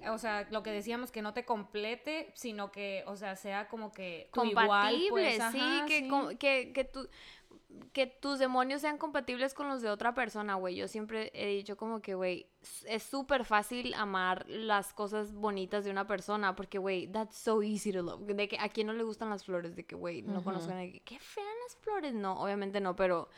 o 0.10 0.18
sea, 0.18 0.48
lo 0.52 0.64
que 0.64 0.72
decíamos, 0.72 1.12
que 1.12 1.22
no 1.22 1.34
te 1.34 1.46
complete, 1.46 2.32
sino 2.36 2.72
que, 2.72 3.04
o 3.08 3.16
sea, 3.16 3.36
sea 3.36 3.68
como 3.70 3.92
que 3.92 4.30
tu 4.34 4.44
igual, 4.46 4.68
compatible, 4.68 5.10
pues, 5.38 5.44
sí, 5.52 5.82
que, 5.88 6.00
sí. 6.00 6.08
com- 6.10 6.36
que, 6.38 6.74
que, 6.74 6.84
tu- 6.84 7.08
que 7.94 8.08
tus 8.08 8.40
demonios 8.40 8.82
sean 8.82 8.98
compatibles 8.98 9.54
con 9.54 9.68
los 9.68 9.82
de 9.82 9.90
otra 9.90 10.14
persona, 10.14 10.56
güey. 10.56 10.76
Yo 10.76 10.88
siempre 10.88 11.32
he 11.34 11.48
dicho 11.48 11.76
como 11.78 12.02
que, 12.02 12.16
güey, 12.16 12.48
es 12.88 13.04
súper 13.04 13.46
fácil 13.46 13.94
amar 13.94 14.46
las 14.48 14.94
cosas 14.94 15.34
bonitas 15.34 15.84
de 15.84 15.92
una 15.92 16.08
persona 16.08 16.56
porque, 16.56 16.78
güey, 16.78 17.08
that's 17.08 17.36
so 17.36 17.62
easy 17.62 17.92
to 17.92 18.02
love. 18.02 18.22
De 18.22 18.48
que 18.48 18.58
a 18.60 18.70
quién 18.70 18.88
no 18.88 18.94
le 18.94 19.04
gustan 19.04 19.30
las 19.30 19.44
flores, 19.44 19.76
de 19.76 19.86
que, 19.86 19.96
güey, 19.96 20.22
no 20.22 20.44
conozco 20.44 20.72
a 20.72 20.76
nadie. 20.76 21.02
Qué 21.06 21.20
feas 21.20 21.48
las 21.68 21.78
flores, 21.78 22.14
no, 22.14 22.42
obviamente 22.42 22.80
no, 22.80 22.96
pero 22.96 23.30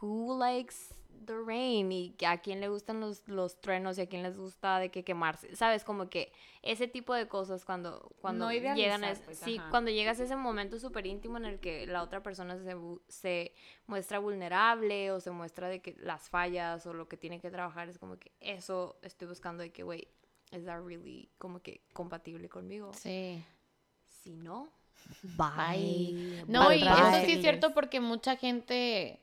who 0.00 0.38
likes 0.38 0.94
the 1.26 1.34
rain 1.46 1.92
y 1.92 2.10
que 2.12 2.26
a 2.26 2.38
quién 2.40 2.60
le 2.60 2.68
gustan 2.68 3.00
los, 3.00 3.26
los 3.28 3.60
truenos 3.60 3.98
y 3.98 4.02
a 4.02 4.06
quién 4.08 4.22
les 4.22 4.36
gusta 4.38 4.78
de 4.78 4.90
que 4.90 5.04
quemarse, 5.04 5.54
sabes, 5.56 5.84
como 5.84 6.08
que 6.08 6.32
ese 6.62 6.88
tipo 6.88 7.14
de 7.14 7.28
cosas 7.28 7.64
cuando, 7.64 8.10
cuando 8.20 8.46
No 8.46 8.52
llegan 8.52 9.04
a 9.04 9.10
es- 9.10 9.20
pues, 9.20 9.38
sí, 9.38 9.58
ajá. 9.58 9.70
cuando 9.70 9.90
llegas 9.90 10.18
a 10.20 10.24
ese 10.24 10.36
momento 10.36 10.78
súper 10.78 11.06
íntimo 11.06 11.36
en 11.36 11.44
el 11.44 11.60
que 11.60 11.86
la 11.86 12.02
otra 12.02 12.22
persona 12.22 12.56
se, 12.58 12.74
se 13.08 13.54
muestra 13.86 14.18
vulnerable 14.18 15.10
o 15.12 15.20
se 15.20 15.30
muestra 15.30 15.68
de 15.68 15.80
que 15.80 15.94
las 16.00 16.28
fallas 16.28 16.86
o 16.86 16.92
lo 16.94 17.08
que 17.08 17.16
tiene 17.16 17.40
que 17.40 17.50
trabajar 17.50 17.88
es 17.88 17.98
como 17.98 18.18
que 18.18 18.32
eso 18.40 18.98
estoy 19.02 19.28
buscando 19.28 19.62
de 19.62 19.70
que, 19.70 19.82
güey, 19.82 20.08
is 20.52 20.64
that 20.64 20.80
really 20.82 21.30
como 21.38 21.60
que 21.60 21.82
compatible 21.92 22.48
conmigo? 22.48 22.92
Sí. 22.94 23.44
Si 24.08 24.36
no, 24.36 24.68
Bye. 25.36 26.44
No, 26.46 26.72
y 26.72 26.80
Bye. 26.80 26.90
eso 26.90 27.26
sí 27.26 27.32
es 27.32 27.40
cierto 27.40 27.72
porque 27.72 28.00
mucha 28.00 28.36
gente, 28.36 29.18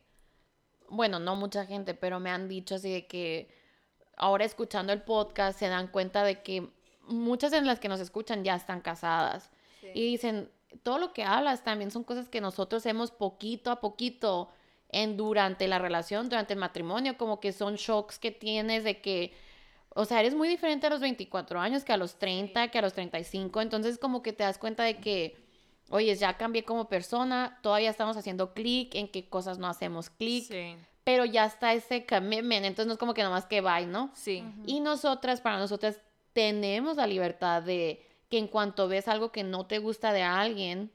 bueno, 0.90 1.20
no 1.20 1.36
mucha 1.36 1.66
gente, 1.66 1.94
pero 1.94 2.20
me 2.20 2.30
han 2.30 2.48
dicho 2.48 2.76
así 2.76 2.92
de 2.92 3.08
que 3.08 3.50
ahora 4.16 4.46
escuchando 4.46 4.94
el 4.94 5.02
podcast 5.02 5.60
se 5.60 5.68
dan 5.68 5.88
cuenta 5.88 6.24
de 6.24 6.42
que 6.42 6.70
muchas 7.08 7.54
en 7.54 7.66
las 7.66 7.80
que 7.80 7.90
nos 7.90 8.00
escuchan 8.00 8.44
ya 8.44 8.56
están 8.56 8.82
casadas. 8.82 9.52
Y 9.94 10.02
dicen, 10.02 10.52
todo 10.84 10.98
lo 10.98 11.14
que 11.14 11.24
hablas 11.24 11.64
también 11.64 11.92
son 11.92 12.04
cosas 12.04 12.28
que 12.30 12.42
nosotros 12.42 12.86
hemos 12.86 13.12
poquito 13.12 13.72
a 13.72 13.80
poquito 13.80 14.50
en 14.90 15.18
durante 15.18 15.68
la 15.68 15.80
relación, 15.80 16.30
durante 16.30 16.54
el 16.54 16.60
matrimonio, 16.60 17.18
como 17.18 17.40
que 17.40 17.52
son 17.52 17.76
shocks 17.76 18.20
que 18.20 18.32
tienes 18.32 18.84
de 18.84 19.02
que, 19.02 19.34
o 19.90 20.06
sea, 20.06 20.20
eres 20.20 20.34
muy 20.34 20.48
diferente 20.48 20.88
a 20.88 20.90
los 20.90 21.00
24 21.00 21.60
años 21.60 21.84
que 21.84 21.94
a 21.94 21.98
los 21.98 22.16
30, 22.20 22.70
que 22.70 22.80
a 22.80 22.82
los 22.82 22.94
35, 22.94 23.62
entonces 23.62 23.98
como 23.98 24.22
que 24.22 24.34
te 24.34 24.44
das 24.44 24.58
cuenta 24.58 24.84
de 24.84 24.98
que, 24.98 25.38
oye, 25.90 26.16
ya 26.16 26.38
cambié 26.38 26.64
como 26.64 26.88
persona, 26.90 27.60
todavía 27.62 27.90
estamos 27.90 28.18
haciendo 28.18 28.54
clic, 28.54 28.96
en 28.96 29.08
qué 29.08 29.30
cosas 29.30 29.58
no 29.58 29.68
hacemos 29.68 30.10
clic, 30.10 30.46
sí, 30.46 30.76
pero 31.04 31.24
ya 31.26 31.46
está 31.46 31.74
ese 31.74 32.06
commitment, 32.06 32.66
entonces 32.66 32.88
no 32.88 32.94
es 32.94 33.00
como 33.00 33.14
que 33.14 33.24
nomás 33.24 33.46
que 33.46 33.62
bye, 33.62 33.86
¿no? 33.86 34.12
sí, 34.14 34.44
Y 34.66 34.80
nosotras, 34.82 35.40
para 35.42 35.58
nosotras, 35.58 36.02
tenemos 36.34 36.98
la 36.98 37.08
libertad 37.08 37.64
de 37.64 38.06
que 38.30 38.38
en 38.38 38.48
cuanto 38.48 38.88
ves 38.88 39.08
algo 39.08 39.32
que 39.32 39.44
no 39.44 39.66
te 39.66 39.80
gusta 39.80 40.12
de 40.12 40.22
alguien 40.24 40.92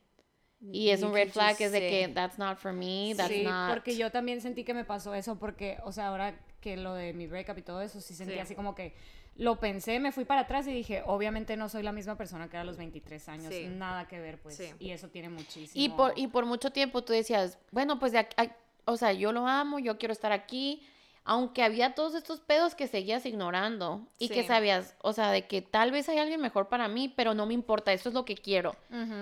y 0.70 0.90
es 0.90 1.02
un 1.02 1.12
red 1.12 1.30
flag, 1.30 1.56
es 1.60 1.72
de 1.72 1.80
que 1.80 2.08
that's 2.14 2.38
not 2.38 2.56
for 2.58 2.72
me, 2.72 3.14
that's 3.16 3.32
sí, 3.34 3.42
not. 3.42 3.70
porque 3.70 3.96
yo 3.96 4.12
también 4.12 4.40
sentí 4.40 4.62
que 4.62 4.74
me 4.74 4.84
pasó 4.84 5.14
eso 5.14 5.36
porque, 5.38 5.78
o 5.84 5.90
sea, 5.90 6.08
ahora 6.08 6.38
que 6.60 6.76
lo 6.76 6.94
de 6.94 7.12
mi 7.14 7.26
breakup 7.26 7.58
y 7.58 7.62
todo 7.62 7.80
eso, 7.80 8.00
sí 8.00 8.14
sentí 8.14 8.34
Sí. 8.34 8.38
así 8.38 8.54
como 8.54 8.74
que 8.76 8.94
lo 9.36 9.58
pensé, 9.58 9.98
me 9.98 10.12
fui 10.12 10.24
para 10.24 10.42
atrás 10.42 10.66
y 10.66 10.72
dije, 10.72 11.02
obviamente 11.06 11.56
no 11.56 11.68
soy 11.68 11.82
la 11.82 11.92
misma 11.92 12.16
persona 12.16 12.48
que 12.48 12.56
era 12.56 12.62
a 12.62 12.64
los 12.64 12.76
23 12.76 13.28
años, 13.28 13.52
Sí. 13.52 13.66
nada 13.66 14.06
que 14.06 14.20
ver, 14.20 14.38
pues, 14.38 14.56
Sí. 14.56 14.70
y 14.78 14.90
eso 14.90 15.08
tiene 15.08 15.28
muchísimo. 15.30 15.82
Y 15.84 15.88
por, 15.88 16.12
y 16.16 16.26
por 16.28 16.44
mucho 16.46 16.70
tiempo 16.70 17.02
tú 17.02 17.12
decías, 17.12 17.58
bueno, 17.70 17.98
pues 17.98 18.12
de 18.12 18.18
aquí- 18.18 18.50
o 18.84 18.96
sea, 18.96 19.12
yo 19.12 19.32
lo 19.32 19.46
amo, 19.46 19.78
yo 19.78 19.96
quiero 19.98 20.12
estar 20.12 20.32
aquí, 20.32 20.82
aunque 21.24 21.62
había 21.62 21.94
todos 21.94 22.14
estos 22.14 22.40
pedos 22.40 22.74
que 22.74 22.88
seguías 22.88 23.24
ignorando 23.26 24.06
y 24.18 24.28
que 24.28 24.44
sabías, 24.44 24.96
o 25.02 25.12
sea, 25.12 25.30
de 25.30 25.46
que 25.46 25.62
tal 25.62 25.92
vez 25.92 26.08
hay 26.08 26.18
alguien 26.18 26.40
mejor 26.40 26.68
para 26.68 26.88
mí, 26.88 27.08
pero 27.08 27.32
no 27.32 27.46
me 27.46 27.54
importa, 27.54 27.92
eso 27.92 28.08
es 28.08 28.14
lo 28.14 28.24
que 28.24 28.34
quiero. 28.34 28.74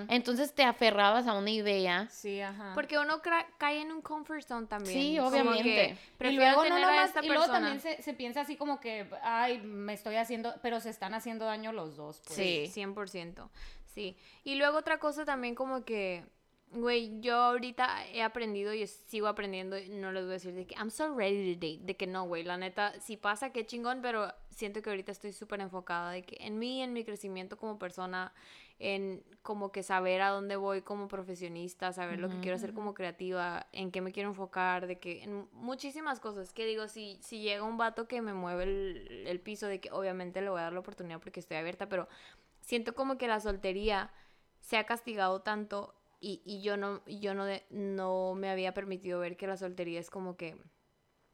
Entonces 0.08 0.54
te 0.54 0.64
aferrabas 0.64 1.26
a 1.26 1.34
una 1.34 1.50
idea. 1.50 2.08
Sí, 2.10 2.40
ajá. 2.40 2.72
Porque 2.74 2.98
uno 2.98 3.20
cae 3.58 3.80
en 3.82 3.92
un 3.92 4.00
comfort 4.00 4.42
zone 4.42 4.66
también. 4.66 4.94
Sí, 4.98 5.18
obviamente. 5.18 5.96
prefiero 6.16 6.44
luego, 6.56 6.64
no 6.68 6.76
a 6.76 6.80
nomás- 6.80 7.08
esta 7.08 7.24
y 7.24 7.28
luego 7.28 7.42
persona. 7.44 7.60
también 7.68 7.80
se, 7.80 8.02
se 8.02 8.14
piensa 8.14 8.40
así 8.40 8.56
como 8.56 8.80
que, 8.80 9.06
ay, 9.22 9.58
me 9.58 9.92
estoy 9.92 10.16
haciendo, 10.16 10.54
pero 10.62 10.80
se 10.80 10.88
están 10.90 11.12
haciendo 11.12 11.44
daño 11.44 11.72
los 11.72 11.96
dos. 11.96 12.22
Pues. 12.26 12.34
Sí. 12.36 12.70
100%. 12.72 13.50
Sí. 13.94 14.16
Y 14.44 14.54
luego 14.54 14.78
otra 14.78 14.98
cosa 14.98 15.24
también 15.24 15.54
como 15.54 15.84
que, 15.84 16.24
güey, 16.72 17.20
yo 17.20 17.34
ahorita 17.34 18.06
he 18.12 18.22
aprendido 18.22 18.72
y 18.72 18.86
sigo 18.86 19.26
aprendiendo, 19.26 19.76
y 19.76 19.88
no 19.88 20.12
les 20.12 20.22
voy 20.22 20.30
a 20.30 20.34
decir 20.34 20.54
de 20.54 20.66
que 20.66 20.74
I'm 20.76 20.90
so 20.90 21.14
ready 21.14 21.54
to 21.54 21.66
date, 21.66 21.80
de 21.84 21.96
que 21.96 22.06
no, 22.06 22.24
güey, 22.26 22.44
la 22.44 22.56
neta, 22.56 22.98
si 23.00 23.16
pasa, 23.16 23.50
qué 23.50 23.66
chingón, 23.66 24.00
pero 24.02 24.32
siento 24.50 24.80
que 24.80 24.90
ahorita 24.90 25.10
estoy 25.10 25.32
súper 25.32 25.60
enfocada 25.60 26.12
de 26.12 26.22
que 26.22 26.36
en 26.40 26.58
mí, 26.58 26.82
en 26.82 26.92
mi 26.92 27.04
crecimiento 27.04 27.56
como 27.56 27.78
persona, 27.78 28.32
en 28.78 29.22
como 29.42 29.72
que 29.72 29.82
saber 29.82 30.22
a 30.22 30.30
dónde 30.30 30.56
voy 30.56 30.82
como 30.82 31.08
profesionista, 31.08 31.92
saber 31.92 32.18
lo 32.18 32.28
que 32.28 32.40
quiero 32.40 32.56
hacer 32.56 32.72
como 32.72 32.94
creativa, 32.94 33.66
en 33.72 33.90
qué 33.90 34.00
me 34.00 34.12
quiero 34.12 34.30
enfocar, 34.30 34.86
de 34.86 34.98
que 34.98 35.22
en 35.22 35.48
muchísimas 35.52 36.20
cosas. 36.20 36.52
Que 36.52 36.64
digo, 36.66 36.88
si, 36.88 37.18
si 37.20 37.40
llega 37.40 37.62
un 37.62 37.76
vato 37.76 38.06
que 38.08 38.22
me 38.22 38.32
mueve 38.32 38.64
el, 38.64 39.24
el 39.26 39.40
piso, 39.40 39.66
de 39.66 39.80
que 39.80 39.90
obviamente 39.92 40.40
le 40.40 40.50
voy 40.50 40.60
a 40.60 40.64
dar 40.64 40.72
la 40.72 40.80
oportunidad 40.80 41.20
porque 41.20 41.40
estoy 41.40 41.58
abierta, 41.58 41.88
pero 41.88 42.08
siento 42.60 42.94
como 42.94 43.18
que 43.18 43.28
la 43.28 43.40
soltería 43.40 44.12
se 44.60 44.76
ha 44.78 44.84
castigado 44.84 45.42
tanto 45.42 45.94
y, 46.20 46.42
y 46.44 46.60
yo 46.62 46.76
no, 46.76 47.00
yo 47.06 47.34
no, 47.34 47.44
de- 47.46 47.64
no 47.70 48.34
me 48.36 48.50
había 48.50 48.74
permitido 48.74 49.20
ver 49.20 49.36
que 49.36 49.46
la 49.46 49.56
soltería 49.56 49.98
es 50.00 50.10
como 50.10 50.36
que 50.36 50.56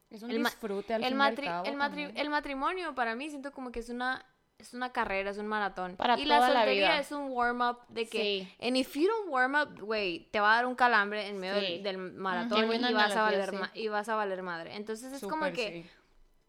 Es 0.09 0.23
un 0.23 0.31
el 0.31 0.43
disfrute 0.43 0.93
al 0.93 1.03
el, 1.03 1.09
fin 1.09 1.17
matri- 1.17 1.45
cabo 1.45 1.65
el, 1.67 1.75
matri- 1.75 2.11
el 2.15 2.29
matrimonio 2.29 2.95
para 2.95 3.15
mí 3.15 3.29
siento 3.29 3.51
como 3.51 3.71
que 3.71 3.79
es 3.79 3.89
una 3.89 4.25
es 4.59 4.73
una 4.73 4.91
carrera, 4.91 5.29
es 5.29 5.37
un 5.37 5.45
maratón. 5.45 5.95
Para 5.97 6.17
y 6.17 6.25
la 6.25 6.37
toda 6.37 6.49
la 6.49 6.55
soltería 6.61 6.87
vida. 6.93 6.99
es 6.99 7.11
un 7.11 7.29
warm 7.29 7.61
up 7.61 7.77
de 7.89 8.07
que 8.09 8.47
Sí. 8.49 8.65
and 8.65 8.75
if 8.75 8.95
you 8.95 9.07
don't 9.07 9.29
warm 9.29 9.53
up, 9.53 9.79
güey, 9.79 10.31
te 10.31 10.39
va 10.39 10.53
a 10.53 10.55
dar 10.55 10.65
un 10.65 10.73
calambre 10.73 11.27
en 11.27 11.37
medio 11.39 11.61
Sí. 11.61 11.77
del, 11.83 11.97
maratón 11.99 12.63
y 12.73 12.93
vas 12.93 13.15
a 13.15 13.21
valer 13.21 13.49
sí. 13.51 13.55
ma- 13.55 13.71
y 13.75 13.87
vas 13.89 14.09
a 14.09 14.15
valer 14.15 14.41
madre. 14.41 14.75
Entonces 14.75 15.13
es 15.13 15.21
como 15.21 15.45
que 15.51 15.83
sí. 15.83 15.89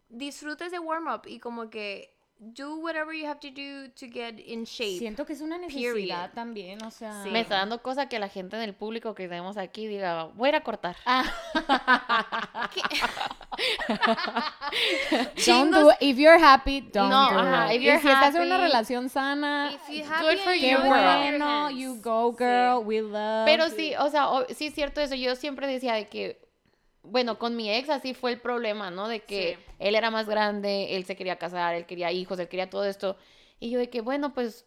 disfrutes 0.09 0.71
de 0.71 0.79
warm 0.79 1.07
up 1.07 1.21
y 1.27 1.39
como 1.39 1.69
que 1.69 2.17
do 2.41 2.77
whatever 2.79 3.13
you 3.13 3.25
have 3.27 3.39
to 3.41 3.49
do 3.49 3.89
to 3.95 4.07
get 4.11 4.39
in 4.39 4.65
shape. 4.65 4.97
Siento 4.99 5.25
que 5.25 5.33
es 5.33 5.41
una 5.41 5.57
Period. 5.59 5.93
necesidad 5.93 6.31
también, 6.33 6.81
o 6.83 6.91
sea... 6.91 7.21
Sí. 7.23 7.29
Me 7.31 7.41
está 7.41 7.55
dando 7.57 7.81
cosa 7.81 8.07
que 8.07 8.17
la 8.17 8.29
gente 8.29 8.55
en 8.55 8.61
el 8.63 8.73
público 8.73 9.13
que 9.13 9.27
tenemos 9.27 9.57
aquí 9.57 9.87
diga, 9.87 10.25
voy 10.35 10.47
a 10.47 10.49
ir 10.49 10.55
a 10.55 10.61
cortar. 10.63 10.95
Don't 15.45 15.71
do 15.73 15.89
it. 15.91 15.97
If 15.99 16.17
you're 16.17 16.39
happy, 16.39 16.81
don't 16.81 17.09
No, 17.09 17.29
do 17.31 17.39
ajá, 17.39 17.73
it. 17.73 17.77
if 17.77 17.81
Y 17.81 17.85
you're 17.85 17.99
si 18.01 18.07
estás 18.07 18.35
en 18.35 18.41
una 18.43 18.57
relación 18.57 19.09
sana, 19.09 19.71
Good 19.87 20.37
for 20.39 20.53
you, 20.53 20.61
qué 20.61 20.77
bueno, 20.77 21.69
you 21.71 21.95
go, 22.01 22.31
Sí. 22.31 22.37
girl, 22.43 22.83
we 22.85 23.01
love 23.01 23.45
Pero 23.45 23.67
you. 23.67 23.75
sí, 23.75 23.93
o 23.99 24.09
sea, 24.09 24.29
o- 24.29 24.45
sí 24.53 24.67
es 24.67 24.73
cierto 24.75 25.01
eso. 25.01 25.15
Yo 25.15 25.35
siempre 25.35 25.67
decía 25.67 25.93
de 25.93 26.07
que, 26.07 26.39
bueno, 27.09 27.37
con 27.39 27.55
mi 27.55 27.71
ex 27.71 27.89
así 27.89 28.13
fue 28.13 28.31
el 28.31 28.39
problema, 28.39 28.91
¿no? 28.91 29.07
De 29.07 29.21
que 29.21 29.55
Sí. 29.57 29.63
él 29.79 29.95
era 29.95 30.11
más 30.11 30.27
grande, 30.27 30.95
él 30.95 31.05
se 31.05 31.15
quería 31.15 31.37
casar, 31.37 31.75
él 31.75 31.85
quería 31.85 32.11
hijos, 32.11 32.39
él 32.39 32.47
quería 32.47 32.69
todo 32.69 32.85
esto. 32.85 33.17
Y 33.59 33.69
yo 33.69 33.79
de 33.79 33.89
que, 33.89 34.01
bueno, 34.01 34.33
pues 34.33 34.65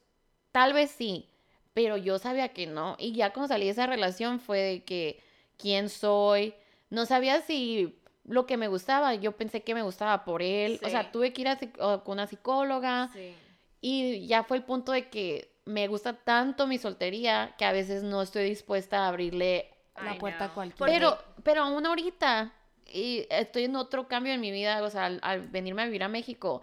tal 0.50 0.72
vez 0.72 0.90
sí, 0.90 1.28
pero 1.74 1.96
yo 1.96 2.18
sabía 2.18 2.48
que 2.48 2.66
no. 2.66 2.96
Y 2.98 3.12
ya 3.12 3.32
cuando 3.32 3.48
salí 3.48 3.64
de 3.64 3.70
esa 3.70 3.86
relación 3.86 4.40
fue 4.40 4.58
de 4.58 4.84
que, 4.84 5.20
¿quién 5.56 5.88
soy? 5.88 6.54
No 6.90 7.06
sabía 7.06 7.40
si 7.40 7.98
lo 8.24 8.46
que 8.46 8.56
me 8.56 8.68
gustaba, 8.68 9.14
yo 9.14 9.32
pensé 9.32 9.62
que 9.62 9.74
me 9.74 9.82
gustaba 9.82 10.24
por 10.24 10.42
él. 10.42 10.78
O 10.84 10.88
sea, 10.88 11.10
tuve 11.10 11.32
que 11.32 11.40
ir 11.42 11.48
a 11.48 11.58
con 11.58 12.12
una 12.12 12.26
psicóloga. 12.26 13.08
Sí. 13.12 13.34
Y 13.80 14.26
ya 14.26 14.44
fue 14.44 14.58
el 14.58 14.64
punto 14.64 14.92
de 14.92 15.08
que 15.08 15.50
me 15.64 15.88
gusta 15.88 16.12
tanto 16.12 16.66
mi 16.66 16.78
soltería 16.78 17.54
que 17.56 17.64
a 17.64 17.72
veces 17.72 18.02
no 18.02 18.22
estoy 18.22 18.44
dispuesta 18.44 19.04
a 19.04 19.08
abrirle. 19.08 19.71
La 20.00 20.18
puerta 20.18 20.48
a. 20.48 20.74
Porque- 20.76 20.92
Pero, 20.92 21.18
pero 21.42 21.62
aún 21.62 21.84
ahorita, 21.86 22.52
y 22.92 23.26
estoy 23.30 23.64
en 23.64 23.76
otro 23.76 24.08
cambio 24.08 24.32
en 24.32 24.40
mi 24.40 24.50
vida, 24.50 24.82
o 24.82 24.90
sea, 24.90 25.06
al, 25.06 25.18
al 25.22 25.48
venirme 25.48 25.82
a 25.82 25.86
vivir 25.86 26.02
a 26.02 26.08
México. 26.08 26.62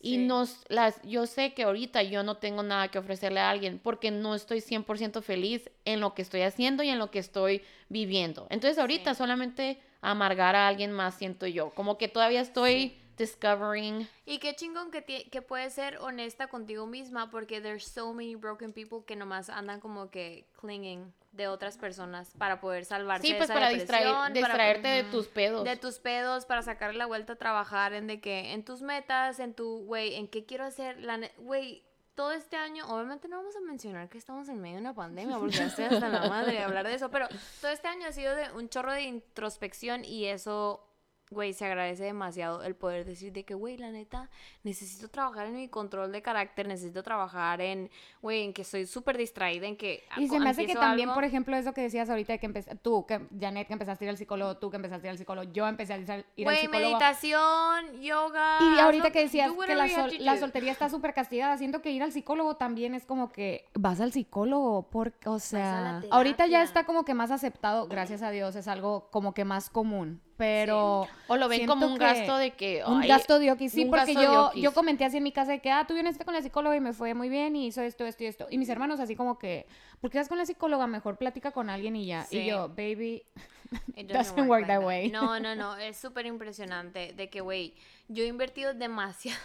Y 0.00 0.14
Sí. 0.14 0.26
nos, 0.26 0.64
las, 0.68 1.02
yo 1.02 1.26
sé 1.26 1.54
que 1.54 1.64
ahorita 1.64 2.04
yo 2.04 2.22
no 2.22 2.36
tengo 2.36 2.62
nada 2.62 2.86
que 2.88 2.98
ofrecerle 3.00 3.40
a 3.40 3.50
alguien 3.50 3.80
porque 3.82 4.12
no 4.12 4.36
estoy 4.36 4.60
100% 4.60 5.22
feliz 5.22 5.70
en 5.84 5.98
lo 5.98 6.14
que 6.14 6.22
estoy 6.22 6.42
haciendo 6.42 6.84
y 6.84 6.88
en 6.90 7.00
lo 7.00 7.10
que 7.10 7.18
estoy 7.18 7.62
viviendo. 7.88 8.46
Entonces 8.50 8.78
ahorita 8.78 9.14
Sí. 9.14 9.18
solamente 9.18 9.80
amargar 10.00 10.54
a 10.54 10.68
alguien 10.68 10.92
más 10.92 11.16
siento 11.16 11.48
yo. 11.48 11.70
Como 11.70 11.98
que 11.98 12.06
todavía 12.06 12.40
estoy 12.40 12.72
Sí. 12.90 12.98
Discovering. 13.18 14.08
Y 14.24 14.38
qué 14.38 14.54
chingón 14.54 14.90
que, 14.90 15.02
que 15.04 15.42
puedes 15.42 15.74
ser 15.74 15.98
honesta 15.98 16.46
contigo 16.46 16.86
misma 16.86 17.30
porque 17.30 17.60
there's 17.60 17.84
so 17.84 18.12
many 18.14 18.34
broken 18.34 18.72
people 18.72 19.00
que 19.06 19.16
nomás 19.16 19.48
andan 19.50 19.80
como 19.80 20.10
que 20.10 20.46
clinging 20.60 21.12
de 21.32 21.46
otras 21.46 21.76
personas 21.76 22.32
para 22.38 22.60
poder 22.60 22.84
salvarse 22.84 23.26
Sí, 23.26 23.32
de 23.32 23.38
pues 23.38 23.50
esa 23.50 23.54
para 23.54 23.68
distraer, 23.68 24.04
depresión, 24.06 24.22
para- 24.22 24.34
distraerte 24.34 24.88
de 24.88 25.04
tus 25.04 25.26
pedos. 25.28 25.64
de 25.64 25.76
tus 25.76 25.98
pedos 25.98 26.46
para 26.46 26.62
sacarle 26.62 26.98
la 26.98 27.06
vuelta 27.06 27.34
a 27.34 27.36
trabajar 27.36 27.92
en 27.92 28.06
de 28.06 28.20
que 28.20 28.52
en 28.54 28.64
tus 28.64 28.80
metas, 28.82 29.38
en 29.38 29.52
tu 29.54 29.84
güey, 29.84 30.14
en 30.14 30.26
qué 30.28 30.46
quiero 30.46 30.64
hacer, 30.64 30.98
la 31.00 31.20
güey, 31.38 31.84
todo 32.14 32.32
este 32.32 32.56
año, 32.56 32.84
obviamente 32.88 33.28
no 33.28 33.36
vamos 33.36 33.54
a 33.54 33.60
mencionar 33.60 34.08
que 34.08 34.18
estamos 34.18 34.48
en 34.48 34.60
medio 34.60 34.76
de 34.76 34.80
una 34.80 34.94
pandemia 34.94 35.38
porque 35.38 35.54
ya 35.58 35.66
estoy 35.66 35.84
hasta 35.84 36.08
la 36.08 36.28
madre 36.28 36.52
de 36.54 36.62
hablar 36.64 36.84
de 36.88 36.94
eso, 36.94 37.10
pero 37.10 37.28
todo 37.60 37.70
este 37.70 37.86
año 37.86 38.08
ha 38.08 38.12
sido 38.12 38.34
de 38.34 38.50
un 38.52 38.68
chorro 38.68 38.92
de 38.92 39.02
introspección 39.02 40.04
y 40.04 40.24
eso 40.24 40.84
güey, 41.30 41.52
se 41.52 41.64
agradece 41.66 42.04
demasiado 42.04 42.62
el 42.62 42.74
poder 42.74 43.04
decir 43.04 43.32
de 43.32 43.44
que, 43.44 43.54
güey, 43.54 43.76
la 43.76 43.90
neta, 43.90 44.30
necesito 44.62 45.08
trabajar 45.08 45.46
en 45.46 45.56
mi 45.56 45.68
control 45.68 46.10
de 46.12 46.22
carácter, 46.22 46.66
necesito 46.66 47.02
trabajar 47.02 47.60
en, 47.60 47.90
güey, 48.22 48.44
en 48.44 48.52
que 48.52 48.64
soy 48.64 48.86
súper 48.86 49.16
distraída, 49.18 49.66
en 49.66 49.76
que... 49.76 50.04
Y 50.16 50.28
se 50.28 50.40
me 50.40 50.50
hace 50.50 50.66
que 50.66 50.74
también, 50.74 51.08
algo- 51.08 51.14
por 51.14 51.24
ejemplo, 51.24 51.56
eso 51.56 51.72
que 51.74 51.82
decías 51.82 52.08
ahorita 52.10 52.32
de 52.34 52.38
que 52.38 52.46
empezaste, 52.46 52.78
tú, 52.82 53.04
que, 53.06 53.20
Janet, 53.38 53.66
que 53.66 53.72
empezaste 53.74 54.04
a 54.04 54.06
ir 54.06 54.10
al 54.10 54.16
psicólogo, 54.16 54.56
tú 54.56 54.70
que 54.70 54.76
empezaste 54.76 55.06
a 55.06 55.08
ir 55.08 55.12
al 55.12 55.18
psicólogo, 55.18 55.50
yo 55.52 55.66
empecé 55.68 55.92
a 55.94 55.98
ir 55.98 56.10
al 56.10 56.18
al 56.18 56.24
Güey, 56.36 56.60
psicólogo. 56.60 56.88
meditación, 56.90 58.00
yoga... 58.00 58.58
Y 58.60 58.78
ahorita 58.78 59.04
lo 59.08 59.12
que 59.12 59.20
decías 59.20 59.50
que 59.66 59.74
la, 59.74 59.88
sol- 59.88 60.12
la 60.20 60.36
soltería 60.38 60.72
está 60.72 60.88
súper 60.88 61.14
castigada, 61.14 61.56
siento 61.58 61.82
que 61.82 61.90
ir 61.90 62.02
al 62.02 62.12
psicólogo 62.12 62.56
también 62.56 62.94
es 62.94 63.04
como 63.04 63.30
que 63.30 63.66
vas 63.74 64.00
al 64.00 64.12
psicólogo, 64.12 64.88
porque, 64.90 65.28
o 65.28 65.38
sea, 65.38 66.02
ahorita 66.10 66.46
ya 66.46 66.62
está 66.62 66.84
como 66.84 67.04
que 67.04 67.14
más 67.14 67.30
aceptado, 67.30 67.86
gracias 67.88 68.22
a 68.22 68.30
Dios, 68.30 68.56
es 68.56 68.68
algo 68.68 69.08
como 69.10 69.34
que 69.34 69.44
más 69.44 69.70
común, 69.70 70.20
pero... 70.38 71.06
O 71.26 71.36
lo 71.36 71.48
ven 71.48 71.66
como 71.66 71.86
un 71.86 71.98
que 71.98 72.04
gasto 72.04 72.38
de 72.38 72.52
que. 72.52 72.82
Un 72.86 73.02
ay, 73.02 73.08
gasto 73.08 73.38
de 73.38 73.52
oquis, 73.52 73.72
sí, 73.72 73.84
un 73.84 73.90
porque 73.90 74.14
yo, 74.14 74.52
yo 74.54 74.72
comenté 74.72 75.04
así 75.04 75.18
en 75.18 75.24
mi 75.24 75.32
casa 75.32 75.52
de 75.52 75.60
que, 75.60 75.70
ah, 75.70 75.84
tú 75.86 75.92
vienes 75.92 76.16
con 76.16 76.32
la 76.32 76.40
psicóloga 76.40 76.74
y 76.74 76.80
me 76.80 76.94
fue 76.94 77.12
muy 77.12 77.28
bien 77.28 77.54
y 77.56 77.66
hizo 77.66 77.82
esto, 77.82 78.06
esto 78.06 78.24
y 78.24 78.28
esto. 78.28 78.46
Y 78.48 78.56
mis 78.56 78.70
hermanos 78.70 79.00
así 79.00 79.14
como 79.14 79.38
que, 79.38 79.66
¿por 80.00 80.10
qué 80.10 80.18
vas 80.18 80.28
con 80.28 80.38
la 80.38 80.46
psicóloga? 80.46 80.86
Mejor 80.86 81.18
platica 81.18 81.50
con 81.50 81.68
alguien 81.68 81.96
y 81.96 82.06
ya. 82.06 82.24
Sí. 82.24 82.38
Y 82.38 82.46
yo, 82.46 82.68
baby, 82.68 83.24
It 83.96 84.08
doesn't 84.12 84.48
work 84.48 84.66
that 84.66 84.82
way. 84.82 85.10
No, 85.10 85.38
no, 85.38 85.54
no, 85.56 85.76
es 85.76 85.96
súper 85.96 86.26
impresionante 86.26 87.12
de 87.12 87.30
que, 87.30 87.40
güey, 87.40 87.74
yo 88.08 88.24
he 88.24 88.26
invertido 88.26 88.74
demasiado, 88.74 89.38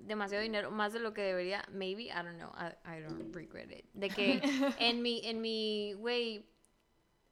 demasiado 0.00 0.42
dinero, 0.42 0.70
más 0.70 0.92
de 0.92 1.00
lo 1.00 1.12
que 1.12 1.22
debería, 1.22 1.64
maybe, 1.70 2.04
I 2.04 2.22
don't 2.22 2.36
know, 2.36 2.50
I, 2.56 2.74
I 2.84 3.00
don't 3.00 3.34
regret 3.34 3.70
it, 3.70 3.84
de 3.92 4.08
que 4.08 4.40
en 4.78 5.02
mi, 5.02 5.20
en 5.24 5.40
mi, 5.40 5.94
güey, 5.94 6.44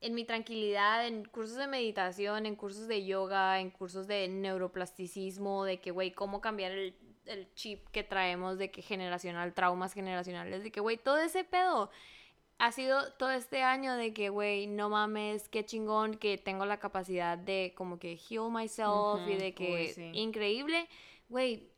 en 0.05 0.15
mi 0.15 0.27
tranquilidad, 0.27 1.07
en 1.07 1.25
cursos 1.25 1.57
de 1.57 1.67
meditación, 1.67 2.45
en 2.45 2.57
cursos 2.57 2.87
de 2.89 3.07
yoga, 3.07 3.59
en 3.61 3.71
cursos 3.71 4.07
de 4.07 4.29
neuroplasticismo, 4.29 5.65
de 5.65 5.81
que, 5.81 5.93
güey, 5.93 6.13
cómo 6.13 6.43
cambiar 6.43 6.73
el, 6.73 6.95
el 7.25 7.53
chip 7.55 7.89
que 7.89 8.05
traemos 8.05 8.59
de 8.59 8.71
que 8.71 8.83
generacional, 8.83 9.55
traumas 9.55 9.95
generacionales, 9.95 10.63
de 10.63 10.71
que, 10.71 10.81
güey, 10.81 10.99
todo 10.99 11.17
ese 11.17 11.43
pedo 11.43 11.91
ha 12.59 12.71
sido 12.71 13.13
todo 13.15 13.31
este 13.31 13.63
año 13.63 13.95
de 13.95 14.13
que, 14.13 14.29
güey, 14.29 14.67
no 14.67 14.91
mames, 14.91 15.49
qué 15.49 15.65
chingón 15.65 16.17
que 16.17 16.37
tengo 16.37 16.67
la 16.67 16.79
capacidad 16.79 17.39
de 17.39 17.73
como 17.75 17.99
que 17.99 18.19
heal 18.29 18.51
myself 18.51 19.27
y 19.27 19.37
de 19.37 19.55
que 19.55 19.73
uy, 19.73 19.89
sí. 19.89 20.11
increíble, 20.13 20.87
güey. 21.31 21.71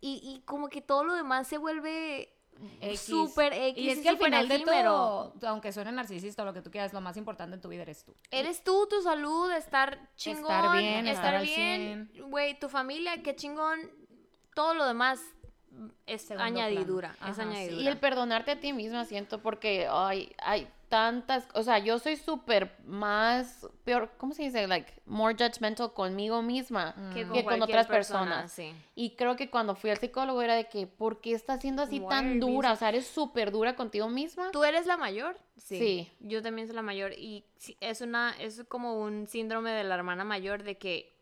Y, 0.00 0.20
y 0.22 0.42
como 0.44 0.68
que 0.68 0.82
todo 0.82 1.02
lo 1.02 1.14
demás 1.14 1.48
se 1.48 1.58
vuelve 1.58 2.33
X. 2.80 3.00
súper 3.00 3.52
X 3.52 3.84
Y 3.84 3.90
es 3.90 3.98
que 4.00 4.08
al 4.08 4.18
final 4.18 4.48
de 4.48 4.60
todo, 4.60 5.34
aunque 5.46 5.72
suene 5.72 5.92
narcisista 5.92 6.42
o 6.42 6.46
lo 6.46 6.52
que 6.54 6.62
tú 6.62 6.70
quieras, 6.70 6.92
lo 6.92 7.00
más 7.00 7.16
importante 7.16 7.54
en 7.54 7.60
tu 7.60 7.68
vida 7.68 7.82
eres 7.82 8.04
tú. 8.04 8.14
Eres 8.30 8.62
tú, 8.64 8.86
tu 8.88 9.02
salud, 9.02 9.50
estar 9.52 9.98
chingón, 10.16 10.72
bien, 10.78 11.06
estar 11.06 11.34
estar 11.34 11.34
al 11.36 11.42
bien, 11.44 12.10
güey, 12.28 12.58
tu 12.58 12.68
familia, 12.68 13.22
qué 13.22 13.34
chingón. 13.36 13.80
Todo 14.54 14.74
lo 14.74 14.86
demás 14.86 15.20
es 16.06 16.22
Segundo 16.22 16.44
añadidura, 16.44 17.14
plano. 17.14 17.32
es 17.32 17.38
Ajá, 17.38 17.50
sí. 17.50 17.56
añadidura. 17.56 17.82
Y 17.82 17.88
el 17.88 17.98
perdonarte 17.98 18.50
a 18.52 18.60
ti 18.60 18.72
misma 18.72 19.04
siento 19.04 19.42
porque 19.42 19.88
ay, 19.90 20.32
hay 20.38 20.68
tantas, 20.94 21.48
o 21.54 21.64
sea, 21.64 21.80
yo 21.80 21.98
soy 21.98 22.14
súper 22.14 22.76
más, 22.84 23.66
peor, 23.82 24.12
¿cómo 24.16 24.32
se 24.32 24.44
dice? 24.44 24.64
Like, 24.68 24.92
more 25.06 25.34
judgmental 25.34 25.92
conmigo 25.92 26.40
misma 26.40 26.94
que 27.12 27.26
que 27.26 27.42
con 27.42 27.60
otras 27.60 27.88
persona, 27.88 28.42
personas. 28.42 28.52
sí. 28.52 28.72
Y 28.94 29.16
creo 29.16 29.34
que 29.34 29.50
cuando 29.50 29.74
fui 29.74 29.90
al 29.90 29.98
psicólogo 29.98 30.40
era 30.40 30.54
de 30.54 30.68
que, 30.68 30.86
¿por 30.86 31.20
qué 31.20 31.32
estás 31.32 31.60
siendo 31.62 31.82
así 31.82 31.98
Why 31.98 32.08
tan 32.08 32.38
dura? 32.38 32.70
O 32.70 32.76
sea, 32.76 32.90
eres 32.90 33.08
súper 33.08 33.50
dura 33.50 33.74
contigo 33.74 34.08
misma. 34.08 34.52
¿Tú 34.52 34.62
eres 34.62 34.86
la 34.86 34.96
mayor? 34.96 35.36
Sí. 35.56 36.08
Yo 36.20 36.42
también 36.42 36.68
soy 36.68 36.76
la 36.76 36.82
mayor 36.82 37.12
y 37.12 37.44
sí, 37.56 37.76
es 37.80 38.00
una 38.00 38.32
es 38.38 38.62
como 38.68 39.00
un 39.00 39.26
síndrome 39.26 39.72
de 39.72 39.82
la 39.82 39.96
hermana 39.96 40.22
mayor 40.22 40.62
de 40.62 40.78
que 40.78 41.18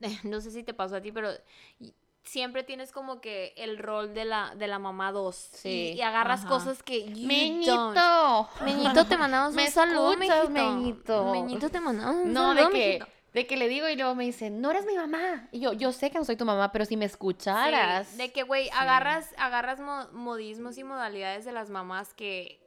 no 0.24 0.40
sé 0.40 0.52
si 0.52 0.62
te 0.62 0.72
pasó 0.72 0.96
a 0.96 1.02
ti, 1.02 1.12
pero 1.12 1.28
siempre 2.22 2.62
tienes 2.62 2.92
como 2.92 3.20
que 3.20 3.54
el 3.56 3.78
rol 3.78 4.14
de 4.14 4.24
la 4.24 4.54
de 4.54 4.66
la 4.66 4.78
mamá 4.78 5.10
2 5.12 5.34
Sí. 5.54 5.68
y, 5.68 5.98
y 5.98 6.02
agarras 6.02 6.40
Ajá. 6.40 6.48
cosas 6.48 6.82
que 6.82 7.04
you 7.04 7.14
don't. 7.14 7.26
Meñito. 7.26 8.48
Meñito, 8.64 9.06
te 9.06 9.16
mandamos 9.16 9.54
¿Me 9.54 9.64
un 9.66 9.70
saludo, 9.70 10.12
escuchas, 10.12 10.50
Meñito. 10.50 11.24
Meñito? 11.24 11.32
Meñito, 11.32 11.68
te 11.70 11.80
mandamos 11.80 12.16
un 12.16 12.32
No, 12.32 12.54
saludo, 12.54 12.68
de 12.68 12.72
que, 12.74 13.06
de 13.32 13.46
que 13.46 13.56
le 13.56 13.68
digo 13.68 13.88
y 13.88 13.96
luego 13.96 14.14
me 14.14 14.24
dice, 14.24 14.50
no 14.50 14.70
eres 14.70 14.84
mi 14.86 14.94
mamá. 14.96 15.48
Y 15.52 15.60
yo, 15.60 15.72
yo 15.72 15.92
sé 15.92 16.10
que 16.10 16.18
no 16.18 16.24
soy 16.24 16.36
tu 16.36 16.44
mamá, 16.44 16.72
pero 16.72 16.84
si 16.84 16.96
me 16.96 17.04
escucharas. 17.06 18.08
Sí, 18.08 18.16
de 18.18 18.32
que, 18.32 18.42
güey, 18.42 18.68
agarras, 18.70 19.34
agarras 19.38 19.80
mo- 19.80 20.08
modismos 20.12 20.78
y 20.78 20.84
modalidades 20.84 21.44
de 21.44 21.52
las 21.52 21.70
mamás 21.70 22.12
que 22.14 22.60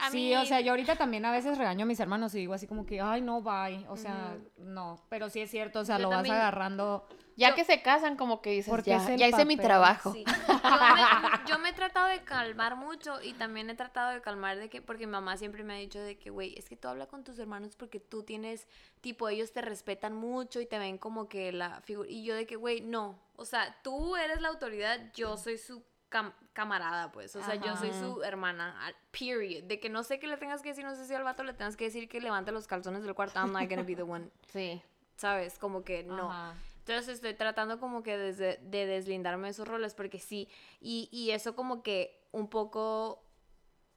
a 0.00 0.10
Sí, 0.10 0.16
mí- 0.16 0.36
o 0.36 0.44
sea, 0.44 0.60
yo 0.60 0.72
ahorita 0.72 0.96
también 0.96 1.24
a 1.24 1.32
veces 1.32 1.58
regaño 1.58 1.84
a 1.84 1.86
mis 1.86 2.00
hermanos 2.00 2.34
y 2.34 2.38
digo 2.38 2.54
así 2.54 2.66
como 2.66 2.86
que, 2.86 3.00
ay, 3.00 3.20
no, 3.20 3.40
bye. 3.42 3.86
O 3.88 3.96
sea, 3.96 4.36
no. 4.58 4.98
Pero 5.08 5.28
sí 5.30 5.40
es 5.40 5.50
cierto, 5.50 5.80
o 5.80 5.84
sea, 5.84 5.96
Yo 5.98 6.04
lo 6.04 6.10
vas 6.10 6.28
agarrando. 6.28 7.06
Ya 7.36 7.48
Yo- 7.50 7.54
que 7.56 7.64
se 7.64 7.82
casan, 7.82 8.16
como 8.16 8.40
que 8.40 8.50
dices, 8.50 8.70
Porque 8.70 8.90
ya, 8.90 9.16
ya 9.16 9.26
hice 9.26 9.44
mi 9.44 9.56
trabajo. 9.56 10.12
Sí. 10.12 10.24
Yo, 10.64 10.70
me, 10.70 11.48
yo 11.50 11.58
me 11.58 11.68
he 11.70 11.72
tratado 11.72 12.06
de 12.08 12.22
calmar 12.22 12.76
mucho 12.76 13.20
y 13.22 13.32
también 13.34 13.68
he 13.70 13.74
tratado 13.74 14.12
de 14.12 14.20
calmar 14.20 14.56
de 14.58 14.68
que, 14.70 14.80
porque 14.80 15.06
mi 15.06 15.12
mamá 15.12 15.36
siempre 15.36 15.62
me 15.62 15.74
ha 15.74 15.76
dicho 15.76 16.00
de 16.00 16.16
que, 16.16 16.30
güey, 16.30 16.54
es 16.56 16.68
que 16.68 16.76
tú 16.76 16.88
hablas 16.88 17.08
con 17.08 17.22
tus 17.24 17.38
hermanos 17.38 17.76
porque 17.76 18.00
tú 18.00 18.22
tienes, 18.22 18.66
tipo, 19.00 19.28
ellos 19.28 19.52
te 19.52 19.60
respetan 19.62 20.14
mucho 20.14 20.60
y 20.60 20.66
te 20.66 20.78
ven 20.78 20.96
como 20.96 21.28
que 21.28 21.52
la 21.52 21.80
figura. 21.82 22.08
Y 22.10 22.24
yo 22.24 22.34
de 22.34 22.46
que, 22.46 22.56
güey, 22.56 22.80
no. 22.80 23.18
O 23.36 23.44
sea, 23.44 23.76
tú 23.82 24.16
eres 24.16 24.40
la 24.40 24.48
autoridad, 24.48 24.98
yo 25.14 25.36
soy 25.36 25.58
su 25.58 25.82
cam- 26.14 26.32
camarada, 26.52 27.10
pues. 27.12 27.34
O 27.34 27.42
sea, 27.42 27.56
yo 27.56 27.76
soy 27.76 27.92
su 27.92 28.22
hermana, 28.22 28.76
period. 29.10 29.64
De 29.64 29.80
que 29.80 29.88
no 29.90 30.02
sé 30.04 30.18
qué 30.20 30.26
le 30.28 30.36
tengas 30.36 30.62
que 30.62 30.68
decir, 30.68 30.84
no 30.84 30.94
sé 30.94 31.06
si 31.06 31.14
al 31.14 31.24
vato 31.24 31.42
le 31.42 31.52
tengas 31.54 31.76
que 31.76 31.84
decir 31.84 32.08
que 32.08 32.20
levante 32.20 32.52
los 32.52 32.66
calzones 32.68 33.02
del 33.02 33.14
cuarto. 33.14 33.40
I'm 33.40 33.52
not 33.52 33.68
gonna 33.68 33.82
be 33.82 33.96
the 33.96 34.02
one. 34.04 34.28
Sí. 34.52 34.80
¿Sabes? 35.16 35.58
Como 35.58 35.82
que 35.84 36.02
no. 36.04 36.30
Ajá. 36.30 36.54
Entonces 36.80 37.08
estoy 37.14 37.34
tratando 37.34 37.80
como 37.80 38.02
que 38.02 38.16
desde, 38.18 38.58
de 38.62 38.84
deslindarme 38.86 39.46
de 39.46 39.52
esos 39.52 39.66
roles 39.66 39.94
porque 39.94 40.18
sí, 40.18 40.48
y, 40.80 41.08
y 41.10 41.30
eso 41.30 41.56
como 41.56 41.82
que 41.82 42.20
un 42.30 42.48
poco 42.50 43.24